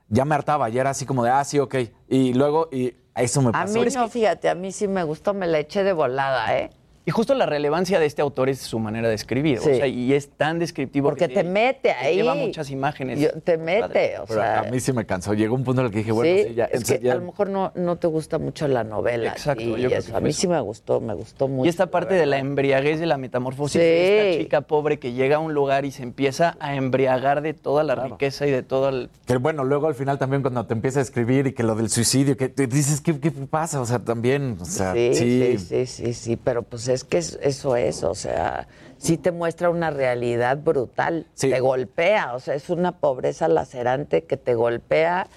ya 0.07 0.23
me 0.23 0.35
hartaba, 0.35 0.69
ya 0.69 0.79
era 0.81 0.91
así 0.91 1.05
como 1.05 1.25
de, 1.25 1.31
ah, 1.31 1.43
sí, 1.43 1.59
ok. 1.59 1.75
Y 2.07 2.33
luego, 2.33 2.69
y 2.71 2.95
eso 3.15 3.41
me 3.41 3.51
A 3.53 3.65
mí 3.65 3.85
no, 3.93 4.09
fíjate, 4.09 4.49
a 4.49 4.55
mí 4.55 4.71
sí 4.71 4.87
me 4.87 5.03
gustó, 5.03 5.33
me 5.33 5.47
la 5.47 5.59
eché 5.59 5.83
de 5.83 5.93
volada, 5.93 6.57
¿eh? 6.57 6.71
Y 7.05 7.11
justo 7.11 7.33
la 7.35 7.45
relevancia 7.45 7.99
de 7.99 8.05
este 8.05 8.21
autor 8.21 8.47
es 8.47 8.59
su 8.59 8.79
manera 8.79 9.09
de 9.09 9.15
escribir. 9.15 9.59
Sí. 9.59 9.69
O 9.71 9.75
sea, 9.75 9.87
y 9.87 10.13
es 10.13 10.29
tan 10.29 10.57
descriptivo. 10.57 11.09
Porque 11.09 11.27
que 11.27 11.33
te 11.33 11.43
mete 11.43 11.91
ahí. 11.91 12.15
Lleva 12.15 12.33
muchas 12.33 12.69
imágenes. 12.69 13.19
Yo- 13.19 13.31
te 13.41 13.57
mete, 13.57 14.19
o 14.19 14.25
Pero 14.25 14.39
sea. 14.39 14.59
a 14.61 14.63
mí 14.63 14.79
sí 14.79 14.93
me 14.93 15.05
cansó. 15.05 15.33
Llegó 15.33 15.55
un 15.55 15.63
punto 15.65 15.81
en 15.81 15.87
el 15.87 15.91
que 15.91 15.97
dije, 15.99 16.13
bueno, 16.13 16.33
sí, 16.43 16.47
sí, 16.49 16.53
ya. 16.55 16.65
es 16.65 16.83
que 16.85 16.99
ya- 16.99 17.11
a 17.11 17.15
lo 17.15 17.21
mejor 17.25 17.49
no, 17.49 17.73
no 17.75 17.97
te 17.97 18.07
gusta 18.07 18.37
mucho 18.39 18.67
la 18.69 18.85
novela. 18.85 19.31
Exacto, 19.31 19.61
y 19.63 19.67
yo 19.81 19.87
creo 19.89 19.99
eso. 19.99 20.11
que 20.11 20.17
A 20.17 20.19
mí 20.21 20.29
eso. 20.29 20.39
sí 20.41 20.47
me 20.47 20.59
gustó, 20.61 21.01
me 21.01 21.13
gustó 21.13 21.49
mucho. 21.49 21.65
Y 21.65 21.69
esta 21.69 21.87
parte 21.87 22.13
de 22.13 22.25
la 22.25 22.37
embriaguez 22.37 22.99
de 23.01 23.05
la 23.05 23.17
metamorfosis 23.17 23.73
Sí. 23.73 23.79
de 23.79 24.29
esta 24.31 24.41
chica 24.43 24.61
pobre 24.61 24.97
que 24.99 25.11
llega 25.11 25.35
a 25.35 25.39
un 25.39 25.53
lugar 25.53 25.83
y 25.83 25.91
se 25.91 26.03
empieza 26.03 26.55
a 26.61 26.75
embriagar 26.75 27.41
de 27.41 27.53
toda 27.53 27.83
la 27.83 27.95
riqueza 27.95 28.47
y 28.47 28.51
de 28.51 28.63
todo 28.63 28.87
el... 28.89 29.09
Que 29.25 29.35
bueno, 29.37 29.65
luego 29.65 29.87
al 29.87 29.95
final 29.95 30.17
también 30.19 30.41
cuando 30.41 30.65
te 30.65 30.73
empieza 30.73 30.99
a 30.99 31.01
escribir 31.01 31.47
y 31.47 31.53
que 31.53 31.63
lo 31.63 31.75
del 31.75 31.89
suicidio, 31.89 32.37
que 32.37 32.47
te 32.47 32.65
dices, 32.67 33.01
¿qué, 33.01 33.19
qué 33.19 33.31
pasa? 33.31 33.81
O 33.81 33.85
sea, 33.85 33.99
también, 33.99 34.57
o 34.61 34.65
sea, 34.65 34.93
Sí, 34.93 35.09
sí, 35.13 35.57
sí. 35.57 35.57
sí, 35.57 35.85
sí, 35.85 36.13
sí, 36.13 36.35
pero 36.37 36.63
pues 36.63 36.87
es 36.93 37.03
que 37.03 37.17
es- 37.17 37.37
eso 37.41 37.75
es, 37.75 38.03
o 38.03 38.15
sea, 38.15 38.67
sí 38.97 39.17
te 39.17 39.31
muestra 39.31 39.69
una 39.69 39.89
realidad 39.91 40.57
brutal, 40.63 41.27
te 41.37 41.59
golpea, 41.59 42.33
o 42.35 42.39
sea, 42.39 42.55
es 42.55 42.69
una 42.69 42.93
pobreza 42.99 43.47
lacerante 43.47 44.23
que 44.23 44.37
te 44.37 44.55
golpea 44.55 45.27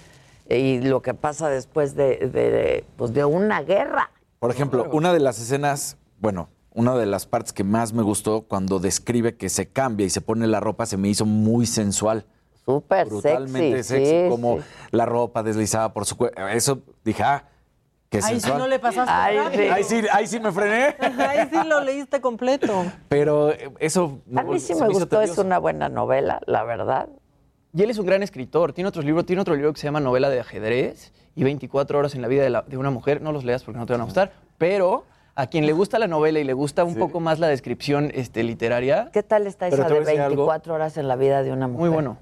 y 0.49 0.79
lo 0.79 1.01
que 1.01 1.13
pasa 1.13 1.49
después 1.49 1.95
de, 1.95 2.17
de, 2.17 2.85
pues, 2.95 3.13
de 3.13 3.25
una 3.25 3.61
guerra. 3.63 4.11
Por 4.39 4.51
ejemplo, 4.51 4.87
una 4.91 5.11
de 5.11 5.19
las 5.19 5.39
escenas, 5.39 5.97
bueno, 6.19 6.49
una 6.73 6.95
de 6.95 7.05
las 7.07 7.25
partes 7.25 7.51
que 7.53 7.63
más 7.63 7.91
me 7.91 8.03
gustó 8.03 8.43
cuando 8.43 8.79
describe 8.79 9.35
que 9.35 9.49
se 9.49 9.67
cambia 9.67 10.05
y 10.05 10.09
se 10.11 10.21
pone 10.21 10.45
la 10.47 10.59
ropa, 10.59 10.85
se 10.85 10.95
me 10.95 11.09
hizo 11.09 11.25
muy 11.25 11.65
sensual. 11.65 12.25
Súper 12.65 13.07
Brutalmente 13.07 13.81
sexy, 13.83 14.05
sexy, 14.05 14.23
sí, 14.23 14.29
como 14.29 14.57
sí. 14.57 14.63
la 14.91 15.05
ropa 15.05 15.41
deslizada 15.41 15.93
por 15.93 16.05
su 16.05 16.17
cuerpo. 16.17 16.39
Eso 16.49 16.81
dije, 17.03 17.23
ah, 17.23 17.45
qué 18.09 18.19
Ahí 18.23 18.39
sí 18.39 18.49
no 18.57 18.67
le 18.67 18.79
pasaste. 18.79 19.11
Ay. 19.13 19.37
Ahí 19.69 19.83
sí, 19.83 20.01
ahí 20.11 20.27
sí 20.27 20.39
me 20.39 20.51
frené. 20.51 20.95
Ahí 20.99 21.49
sí 21.51 21.67
lo 21.67 21.81
leíste 21.81 22.21
completo. 22.21 22.85
Pero 23.09 23.51
eh, 23.51 23.69
eso 23.79 24.19
A 24.35 24.43
mí 24.43 24.59
sí 24.59 24.73
me 24.75 24.87
gustó, 24.87 25.21
es 25.21 25.37
una 25.37 25.57
buena 25.59 25.89
novela, 25.89 26.39
la 26.45 26.63
verdad. 26.63 27.09
Y 27.73 27.83
él 27.83 27.89
es 27.89 27.97
un 27.97 28.05
gran 28.05 28.23
escritor. 28.23 28.73
Tiene 28.73 28.87
otros 28.87 29.05
libros, 29.05 29.25
tiene 29.25 29.41
otro 29.41 29.55
libro 29.55 29.73
que 29.73 29.79
se 29.79 29.85
llama 29.87 29.99
Novela 29.99 30.29
de 30.29 30.39
ajedrez 30.39 31.13
y 31.35 31.43
24 31.43 31.99
horas 31.99 32.15
en 32.15 32.21
la 32.21 32.27
vida 32.27 32.43
de, 32.43 32.49
la- 32.49 32.61
de 32.63 32.77
una 32.77 32.89
mujer. 32.89 33.21
No 33.21 33.31
los 33.31 33.43
leas 33.43 33.63
porque 33.63 33.77
no 33.79 33.85
te 33.85 33.93
van 33.93 34.01
a 34.01 34.05
gustar, 34.05 34.31
pero 34.57 35.03
a 35.35 35.45
quien 35.47 35.67
le 35.67 35.73
gusta 35.73 35.99
la 35.99 36.07
novela 36.07 36.39
y 36.39 36.43
le 36.43 36.53
gusta 36.53 36.83
un 36.83 36.95
poco 36.95 37.19
más 37.19 37.37
la 37.37 37.47
descripción 37.47 38.09
este, 38.15 38.41
literaria, 38.41 39.09
¿Qué 39.13 39.21
tal 39.21 39.45
está 39.45 39.67
esa 39.67 39.83
de 39.83 39.83
voy 39.83 39.97
a 39.97 39.99
decir 39.99 40.21
algo. 40.21 40.47
24 40.47 40.73
horas 40.73 40.97
en 40.97 41.07
la 41.07 41.15
vida 41.15 41.43
de 41.43 41.51
una 41.51 41.67
mujer? 41.67 41.79
muy 41.81 41.89
bueno. 41.89 42.17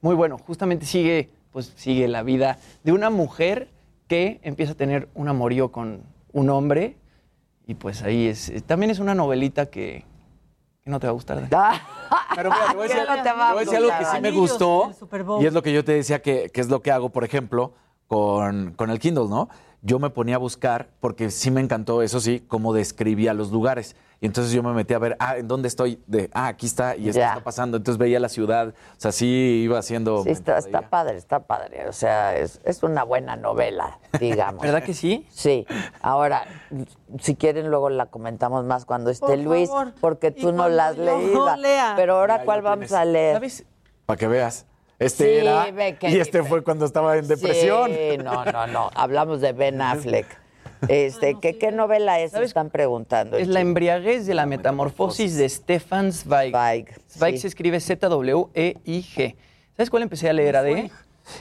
Muy 0.00 0.14
bueno. 0.16 0.38
Justamente 0.38 0.84
sigue, 0.86 1.30
pues, 1.52 1.72
sigue 1.76 2.08
la 2.08 2.24
vida 2.24 2.58
de 2.82 2.90
una 2.90 3.10
mujer 3.10 3.68
que 4.08 4.40
empieza 4.42 4.72
a 4.72 4.74
tener 4.76 5.08
un 5.14 5.28
amorío 5.28 5.70
con 5.70 6.02
un 6.32 6.50
hombre 6.50 6.96
y 7.66 7.74
pues 7.74 8.02
ahí 8.02 8.26
es. 8.26 8.48
eh, 8.48 8.60
También 8.60 8.90
es 8.90 8.98
una 8.98 9.14
novelita 9.14 9.66
que, 9.66 10.04
que 10.82 10.90
no 10.90 10.98
te 10.98 11.06
va 11.06 11.10
a 11.10 11.14
gustar. 11.14 11.46
Pero 12.34 12.50
mira, 12.50 12.66
te 12.70 12.76
voy 12.76 12.84
a 12.86 12.88
decir, 12.88 13.02
¿Qué 13.06 13.16
no 13.16 13.22
te 13.22 13.32
va 13.32 13.46
a 13.46 13.48
te 13.50 13.54
voy 13.54 13.62
a 13.62 13.64
decir 13.64 13.76
algo 13.76 13.88
que 13.98 14.04
sí 14.04 14.20
me 14.22 14.30
gustó. 14.30 14.90
Y 15.42 15.46
es 15.46 15.52
lo 15.52 15.62
que 15.62 15.72
yo 15.72 15.84
te 15.84 15.92
decía 15.92 16.20
que, 16.22 16.50
que 16.50 16.60
es 16.60 16.68
lo 16.68 16.80
que 16.82 16.90
hago, 16.90 17.10
por 17.10 17.24
ejemplo, 17.24 17.74
con, 18.06 18.72
con 18.72 18.90
el 18.90 18.98
Kindle, 18.98 19.28
¿no? 19.28 19.48
Yo 19.82 19.98
me 20.00 20.10
ponía 20.10 20.34
a 20.34 20.38
buscar, 20.38 20.88
porque 21.00 21.30
sí 21.30 21.50
me 21.52 21.60
encantó, 21.60 22.02
eso 22.02 22.18
sí, 22.20 22.44
cómo 22.48 22.72
describía 22.72 23.32
los 23.34 23.52
lugares. 23.52 23.94
Y 24.20 24.26
entonces 24.26 24.52
yo 24.52 24.64
me 24.64 24.72
metí 24.72 24.92
a 24.94 24.98
ver, 24.98 25.16
ah, 25.20 25.36
¿en 25.36 25.46
dónde 25.46 25.68
estoy? 25.68 26.02
De, 26.08 26.28
ah, 26.34 26.48
aquí 26.48 26.66
está, 26.66 26.96
y 26.96 27.08
esto 27.08 27.20
Ya. 27.20 27.28
está 27.28 27.44
pasando. 27.44 27.76
Entonces 27.76 27.96
veía 27.98 28.18
la 28.18 28.28
ciudad. 28.28 28.70
O 28.70 29.00
sea, 29.00 29.12
sí 29.12 29.60
iba 29.62 29.78
haciendo. 29.78 30.24
Sí, 30.24 30.30
está, 30.30 30.58
está 30.58 30.90
padre, 30.90 31.16
está 31.16 31.38
padre. 31.46 31.88
O 31.88 31.92
sea, 31.92 32.36
es, 32.36 32.60
es 32.64 32.82
una 32.82 33.04
buena 33.04 33.36
novela, 33.36 34.00
digamos. 34.18 34.62
¿Verdad 34.62 34.82
que 34.82 34.94
sí? 34.94 35.24
Sí. 35.30 35.64
Ahora, 36.02 36.44
si 37.20 37.36
quieren, 37.36 37.70
luego 37.70 37.90
la 37.90 38.06
comentamos 38.06 38.64
más 38.64 38.84
cuando 38.84 39.10
esté 39.10 39.26
Por 39.26 39.38
Luis, 39.38 39.68
favor. 39.68 39.92
porque 40.00 40.32
tú 40.32 40.50
no 40.50 40.68
la 40.68 40.88
has 40.88 40.98
leído. 40.98 41.54
lea. 41.56 41.92
Pero 41.96 42.16
ahora, 42.18 42.42
¿cuál 42.44 42.62
vamos 42.62 42.88
tienes. 42.88 43.00
a 43.00 43.04
leer? 43.04 43.34
¿Sabes? 43.36 43.64
Para 44.04 44.16
que 44.16 44.26
veas. 44.26 44.66
Este 44.98 45.24
Sí, 45.24 45.46
era. 45.46 45.70
ve 45.70 45.96
que- 45.96 46.10
y 46.10 46.16
este 46.18 46.42
fue 46.42 46.62
cuando 46.64 46.84
estaba 46.84 47.16
en 47.16 47.28
depresión. 47.28 47.90
Sí, 47.90 48.18
no, 48.18 48.44
no, 48.44 48.66
no. 48.66 48.90
Hablamos 48.94 49.40
de 49.40 49.52
Ben 49.52 49.80
Affleck. 49.80 50.26
Este, 50.88 51.36
¿qué, 51.40 51.58
¿Qué 51.58 51.72
novela 51.72 52.20
es? 52.20 52.34
Están 52.34 52.70
preguntando. 52.70 53.36
Es 53.36 53.48
la 53.48 53.60
embriaguez 53.60 54.26
de 54.26 54.34
la 54.34 54.46
metamorfosis 54.46 55.36
de 55.36 55.48
Stefan 55.48 56.12
Zweig. 56.12 56.52
Zweig, 56.52 56.86
Zweig 57.10 57.34
sí. 57.34 57.40
se 57.42 57.48
escribe 57.48 57.80
Z-W-E-I-G. 57.80 59.36
¿Sabes 59.76 59.90
cuál 59.90 60.02
empecé 60.04 60.28
a 60.28 60.32
leer, 60.32 60.56
Ade? 60.56 60.90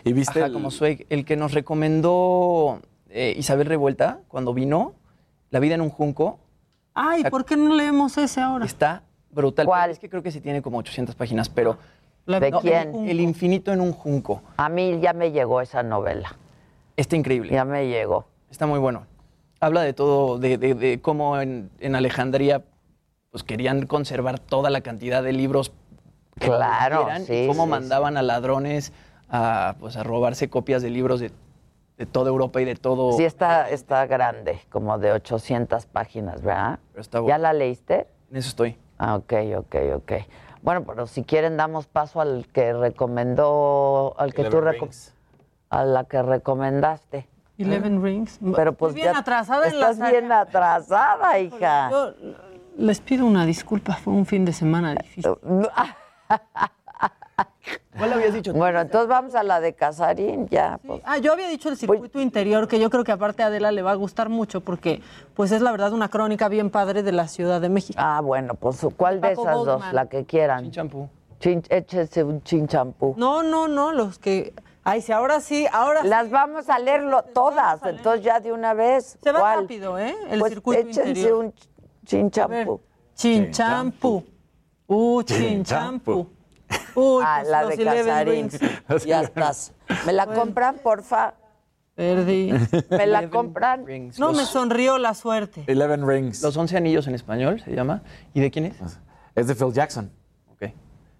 Y 0.03 0.13
viste. 0.13 0.39
Ajá, 0.39 0.47
el- 0.47 0.53
como 0.53 0.71
Zweig. 0.71 1.05
El 1.09 1.23
que 1.25 1.35
nos 1.35 1.53
recomendó 1.53 2.79
eh, 3.09 3.33
Isabel 3.37 3.67
Revuelta 3.67 4.19
cuando 4.27 4.53
vino, 4.53 4.93
La 5.49 5.59
vida 5.59 5.75
en 5.75 5.81
un 5.81 5.89
junco, 5.89 6.39
Ay, 6.93 7.23
¿por 7.25 7.45
qué 7.45 7.55
no 7.55 7.73
leemos 7.75 8.17
ese 8.17 8.41
ahora? 8.41 8.65
está 8.65 9.03
brutal. 9.31 9.65
¿Cuál? 9.65 9.91
Es 9.91 9.99
que 9.99 10.09
creo 10.09 10.21
que 10.23 10.31
sí 10.31 10.41
tiene 10.41 10.61
como 10.61 10.77
800 10.79 11.15
páginas, 11.15 11.47
pero... 11.47 11.77
La- 12.27 12.39
¿De 12.41 12.51
No, 12.51 12.59
quién? 12.59 12.93
El, 12.93 13.09
el 13.11 13.19
infinito 13.21 13.71
en 13.71 13.81
un 13.81 13.93
junco. 13.93 14.41
A 14.57 14.67
mí 14.69 14.99
ya 14.99 15.13
me 15.13 15.31
llegó 15.31 15.61
esa 15.61 15.81
novela. 15.81 16.35
Está 16.97 17.15
increíble. 17.15 17.53
Ya 17.53 17.63
me 17.65 17.87
llegó. 17.87 18.25
Está 18.51 18.67
muy 18.67 18.79
bueno. 18.79 19.05
Habla 19.61 19.81
de 19.81 19.93
todo, 19.93 20.37
de, 20.37 20.57
de- 20.57 20.75
de 20.75 21.01
cómo 21.01 21.39
en, 21.39 21.71
en 21.79 21.95
Alejandría 21.95 22.63
pues 23.31 23.43
querían 23.43 23.85
conservar 23.87 24.39
toda 24.39 24.69
la 24.69 24.81
cantidad 24.81 25.23
de 25.23 25.31
libros 25.31 25.71
que 26.39 26.47
Claro, 26.47 27.07
sí, 27.25 27.33
y 27.33 27.47
cómo 27.47 27.63
sí, 27.65 27.71
mandaban 27.71 28.17
a 28.17 28.21
ladrones 28.21 28.91
a, 29.29 29.75
pues, 29.79 29.95
a 29.97 30.03
robarse 30.03 30.49
copias 30.49 30.81
de 30.81 30.89
libros 30.89 31.19
de, 31.21 31.31
de 31.97 32.05
toda 32.05 32.29
Europa 32.29 32.61
y 32.61 32.65
de 32.65 32.75
todo. 32.75 33.13
Sí, 33.13 33.23
está, 33.23 33.69
está 33.69 34.05
grande, 34.05 34.59
como 34.69 34.97
de 34.99 35.13
800 35.13 35.85
páginas, 35.85 36.41
¿verdad? 36.41 36.79
Pero 36.91 37.01
está 37.01 37.17
¿Ya 37.19 37.23
bueno. 37.23 37.37
la 37.39 37.53
leíste? 37.53 38.07
En 38.31 38.37
eso 38.37 38.49
estoy. 38.49 38.77
Ah, 38.97 39.15
ok, 39.15 39.33
ok, 39.57 39.75
ok. 39.95 40.11
Bueno, 40.67 40.83
pero 40.83 41.07
si 41.07 41.23
quieren 41.23 41.55
damos 41.55 41.87
paso 41.87 42.19
al 42.19 42.45
que 42.51 42.73
recomendó, 42.73 44.13
al 44.17 44.33
que 44.33 44.43
tú 44.43 44.57
Eleven 44.57 44.73
reco- 44.75 44.81
Rings. 44.81 45.13
a 45.69 45.85
la 45.85 46.03
que 46.03 46.21
recomendaste. 46.21 47.25
Eleven 47.57 48.03
Rings. 48.03 48.37
Pero 48.53 48.73
pues 48.73 48.89
Estoy 48.89 49.03
bien 49.03 49.13
ya 49.13 49.19
atrasada 49.21 49.67
en 49.69 49.79
la 49.79 49.91
estás 49.91 50.11
bien 50.11 50.29
atrasada, 50.29 51.39
hija. 51.39 51.89
Yo 51.89 52.11
les 52.77 52.99
pido 52.99 53.25
una 53.25 53.45
disculpa, 53.45 53.93
fue 53.93 54.11
un 54.11 54.25
fin 54.25 54.43
de 54.43 54.51
semana 54.51 54.93
difícil. 54.93 55.31
¿Cuál 57.97 58.13
habías 58.13 58.33
dicho? 58.33 58.51
tú? 58.53 58.57
Bueno, 58.59 58.79
entonces 58.81 59.07
vamos 59.09 59.35
a 59.35 59.43
la 59.43 59.59
de 59.59 59.73
Casarín, 59.73 60.47
ya. 60.49 60.79
pues. 60.85 61.01
Ah, 61.05 61.17
yo 61.17 61.33
había 61.33 61.47
dicho 61.47 61.69
el 61.69 61.77
circuito 61.77 62.21
interior, 62.21 62.67
que 62.67 62.79
yo 62.79 62.89
creo 62.89 63.03
que 63.03 63.11
aparte 63.11 63.43
a 63.43 63.47
Adela 63.47 63.71
le 63.71 63.81
va 63.81 63.91
a 63.91 63.95
gustar 63.95 64.29
mucho, 64.29 64.61
porque 64.61 65.01
pues 65.33 65.51
es 65.51 65.61
la 65.61 65.71
verdad 65.71 65.93
una 65.93 66.09
crónica 66.09 66.47
bien 66.49 66.69
padre 66.69 67.03
de 67.03 67.11
la 67.11 67.27
Ciudad 67.27 67.59
de 67.59 67.69
México. 67.69 67.99
Ah, 68.01 68.21
bueno, 68.21 68.53
pues 68.53 68.85
¿cuál 68.95 69.19
de 69.21 69.31
esas 69.33 69.55
dos? 69.65 69.81
La 69.93 70.05
que 70.07 70.25
quieran. 70.25 70.61
Sin 70.65 70.71
champú. 70.71 71.09
Chin- 71.39 71.63
échese 71.69 72.23
un 72.23 72.41
chinchampú. 72.43 73.13
No, 73.17 73.43
no, 73.43 73.67
no, 73.67 73.91
los 73.93 74.17
que... 74.19 74.53
Ay, 74.83 75.01
sí, 75.01 75.11
ahora 75.11 75.41
sí, 75.41 75.67
ahora 75.71 76.01
sí. 76.03 76.07
Las 76.07 76.29
vamos 76.31 76.69
a 76.69 76.79
leerlo 76.79 77.21
todas, 77.33 77.81
entonces 77.85 78.23
ya 78.23 78.39
de 78.39 78.53
una 78.53 78.73
vez. 78.73 79.17
Se 79.21 79.31
va 79.33 79.39
¿Cuál? 79.39 79.61
rápido, 79.61 79.99
¿eh? 79.99 80.15
El 80.29 80.39
Pues 80.39 80.53
circuito 80.53 80.79
échense 80.81 81.07
interior. 81.09 81.33
un 81.45 81.53
chinchampú. 82.05 82.81
Chinchampú. 83.13 84.23
Uh, 84.87 85.23
chinchampú. 85.23 86.29
Uy, 86.95 87.23
Ah, 87.27 87.37
pues 87.41 87.51
la 87.51 87.65
de 87.65 87.73
Eleven 87.75 88.05
Casarín. 88.05 88.49
Rings. 88.89 89.05
Ya 89.05 89.21
estás. 89.21 89.73
¿Me 90.05 90.13
la 90.13 90.25
compran, 90.27 90.75
porfa? 90.83 91.33
Perdí. 91.95 92.53
¿Me 92.89 93.07
la 93.07 93.29
compran? 93.29 93.85
Rings. 93.85 94.19
No 94.19 94.27
Los- 94.27 94.37
me 94.37 94.45
sonrió 94.45 94.97
la 94.99 95.13
suerte. 95.15 95.63
Eleven 95.67 96.07
Rings. 96.07 96.43
Los 96.43 96.55
11 96.55 96.77
anillos 96.77 97.07
en 97.07 97.15
español 97.15 97.59
se 97.59 97.71
llama. 97.73 98.03
¿Y 98.33 98.39
de 98.41 98.51
quién 98.51 98.65
es? 98.65 98.75
Es 99.35 99.47
de 99.47 99.55
Phil 99.55 99.73
Jackson. 99.73 100.11
Ok. 100.51 100.71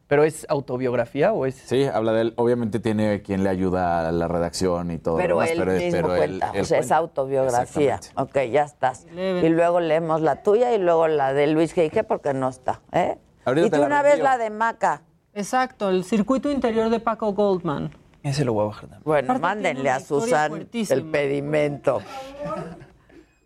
¿Pero 0.08 0.24
es 0.24 0.46
autobiografía 0.50 1.34
o 1.34 1.46
es...? 1.48 1.56
Sí, 1.56 1.84
habla 1.86 2.14
de 2.14 2.22
él. 2.22 2.34
Obviamente 2.38 2.80
tiene 2.80 3.22
quien 3.24 3.44
le 3.44 3.50
ayuda 3.50 4.08
a 4.08 4.12
la 4.12 4.28
redacción 4.28 4.92
y 4.92 5.00
todo. 5.00 5.18
Pero 5.18 5.36
lo 5.36 5.42
demás, 5.42 5.52
él 5.52 5.58
pero, 5.60 5.72
es- 5.74 5.84
mismo 5.84 5.98
pero 5.98 6.14
él- 6.14 6.20
cuenta, 6.40 6.52
él 6.54 6.62
o 6.62 6.66
sea, 6.66 6.80
es 6.80 6.92
autobiografía. 6.92 8.00
Ok, 8.16 8.38
ya 8.52 8.64
estás. 8.64 9.08
Y 9.16 9.50
luego 9.50 9.80
leemos 9.80 10.22
la 10.22 10.44
tuya 10.44 10.74
y 10.74 10.78
luego 10.78 11.08
la 11.08 11.34
de 11.34 11.48
Luis 11.48 11.76
G.I.G. 11.76 12.04
porque 12.04 12.34
no 12.34 12.50
está. 12.50 12.82
¿eh? 12.92 13.18
Ahorita 13.46 13.68
y 13.68 13.70
tú 13.72 13.78
la 13.80 13.86
una 13.88 14.02
vez 14.04 14.20
la 14.20 14.38
de 14.38 14.50
Maca. 14.52 15.02
Exacto, 15.38 15.90
el 15.90 16.04
circuito 16.04 16.52
interior 16.52 16.90
de 16.90 17.00
Paco 17.00 17.32
Goldman. 17.34 17.92
Ese 18.24 18.44
lo 18.44 18.54
voy 18.54 18.64
a 18.64 18.68
bajar 18.68 18.82
también. 18.90 19.02
Bueno, 19.06 19.26
Aparte 19.34 19.42
mándenle 19.42 19.90
a 19.92 20.00
Susan 20.00 20.50
fuertísima. 20.50 20.96
el 21.00 21.06
pedimento. 21.06 22.02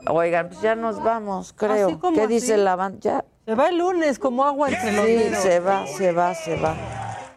Oigan, 0.07 0.47
pues 0.47 0.61
ya 0.61 0.73
nos 0.75 1.03
vamos, 1.03 1.53
creo. 1.53 1.87
Así 1.89 1.97
como 1.97 2.15
¿Qué 2.15 2.23
así. 2.23 2.33
dice 2.35 2.57
la 2.57 2.75
banda? 2.75 2.97
Ya. 3.01 3.25
Se 3.45 3.55
va 3.55 3.67
el 3.69 3.77
lunes 3.77 4.17
como 4.19 4.45
agua 4.45 4.69
entre 4.69 4.93
los 4.93 5.05
Sí, 5.05 5.11
dedos. 5.15 5.39
se 5.43 5.59
va, 5.59 5.85
se 5.87 6.11
va, 6.11 6.33
se 6.33 6.55
va. 6.59 6.75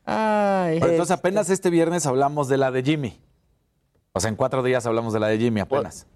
Ay. 0.07 0.79
Bueno, 0.79 0.93
entonces 0.95 1.11
apenas 1.17 1.51
este 1.51 1.71
viernes 1.71 2.07
hablamos 2.07 2.49
de 2.49 2.57
la 2.57 2.71
de 2.71 2.83
Jimmy. 2.83 3.21
O 4.13 4.21
sea, 4.21 4.29
en 4.31 4.37
cuatro 4.37 4.63
días 4.63 4.87
hablamos 4.87 5.13
de 5.13 5.21
la 5.21 5.27
de 5.29 5.39
Jimmy 5.39 5.61
apenas. 5.61 6.07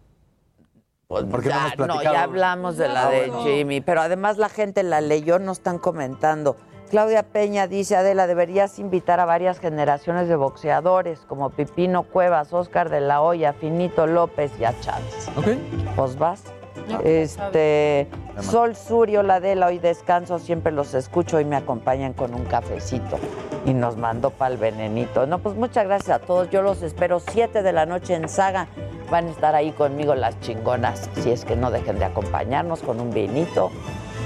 Porque 1.08 1.26
no 1.26 1.40
Ya, 1.42 1.56
hemos 1.58 1.72
platicado. 1.74 2.02
ya 2.14 2.22
hablamos 2.22 2.76
de 2.76 2.88
la 2.88 3.10
de. 3.10 3.32
Jimmy, 3.42 3.80
pero 3.80 4.00
además 4.02 4.36
la 4.38 4.48
gente 4.48 4.82
la 4.82 5.00
leyó, 5.00 5.38
no 5.38 5.52
están 5.52 5.78
comentando. 5.78 6.56
Claudia 6.88 7.22
Peña 7.22 7.66
dice, 7.66 7.96
Adela, 7.96 8.26
deberías 8.26 8.78
invitar 8.78 9.20
a 9.20 9.24
varias 9.24 9.60
generaciones 9.60 10.28
de 10.28 10.36
boxeadores, 10.36 11.20
como 11.20 11.50
Pipino 11.50 12.04
Cuevas, 12.04 12.52
Oscar 12.52 12.88
de 12.88 13.00
la 13.00 13.20
Hoya, 13.20 13.52
Finito 13.52 14.06
López 14.06 14.50
y 14.58 14.64
a 14.64 14.78
Chávez. 14.80 15.28
Ok. 15.36 15.46
Pues 15.96 16.18
vas. 16.18 16.42
Este, 17.04 18.08
Sol 18.40 18.74
Surio, 18.74 19.22
la 19.22 19.34
Adela, 19.34 19.66
hoy 19.66 19.78
descanso, 19.78 20.38
siempre 20.38 20.72
los 20.72 20.94
escucho 20.94 21.38
y 21.40 21.44
me 21.44 21.56
acompañan 21.56 22.14
con 22.14 22.34
un 22.34 22.44
cafecito. 22.46 23.18
Y 23.66 23.74
nos 23.74 23.98
mandó 23.98 24.30
para 24.30 24.54
el 24.54 24.58
venenito. 24.58 25.26
No, 25.26 25.40
pues 25.40 25.54
muchas 25.56 25.84
gracias 25.84 26.22
a 26.22 26.24
todos. 26.24 26.48
Yo 26.48 26.62
los 26.62 26.80
espero 26.82 27.20
7 27.20 27.62
de 27.62 27.72
la 27.72 27.84
noche 27.84 28.14
en 28.14 28.28
Saga. 28.28 28.68
Van 29.10 29.26
a 29.26 29.30
estar 29.30 29.54
ahí 29.54 29.72
conmigo 29.72 30.14
las 30.14 30.40
chingonas, 30.40 31.10
si 31.14 31.30
es 31.30 31.44
que 31.44 31.56
no 31.56 31.70
dejen 31.70 31.98
de 31.98 32.06
acompañarnos 32.06 32.80
con 32.80 33.00
un 33.00 33.10
vinito. 33.10 33.70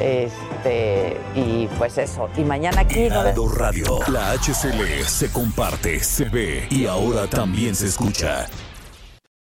Este, 0.02 1.16
y 1.36 1.68
pues 1.78 1.96
eso. 1.96 2.28
Y 2.36 2.42
mañana 2.42 2.80
aquí 2.80 3.04
Heraldo 3.04 3.48
Radio. 3.48 4.00
La 4.08 4.32
HCL 4.32 5.04
se 5.06 5.30
comparte, 5.30 6.02
se 6.02 6.24
ve 6.24 6.66
y 6.70 6.86
ahora 6.86 7.28
también 7.28 7.76
se 7.76 7.86
escucha. 7.86 8.48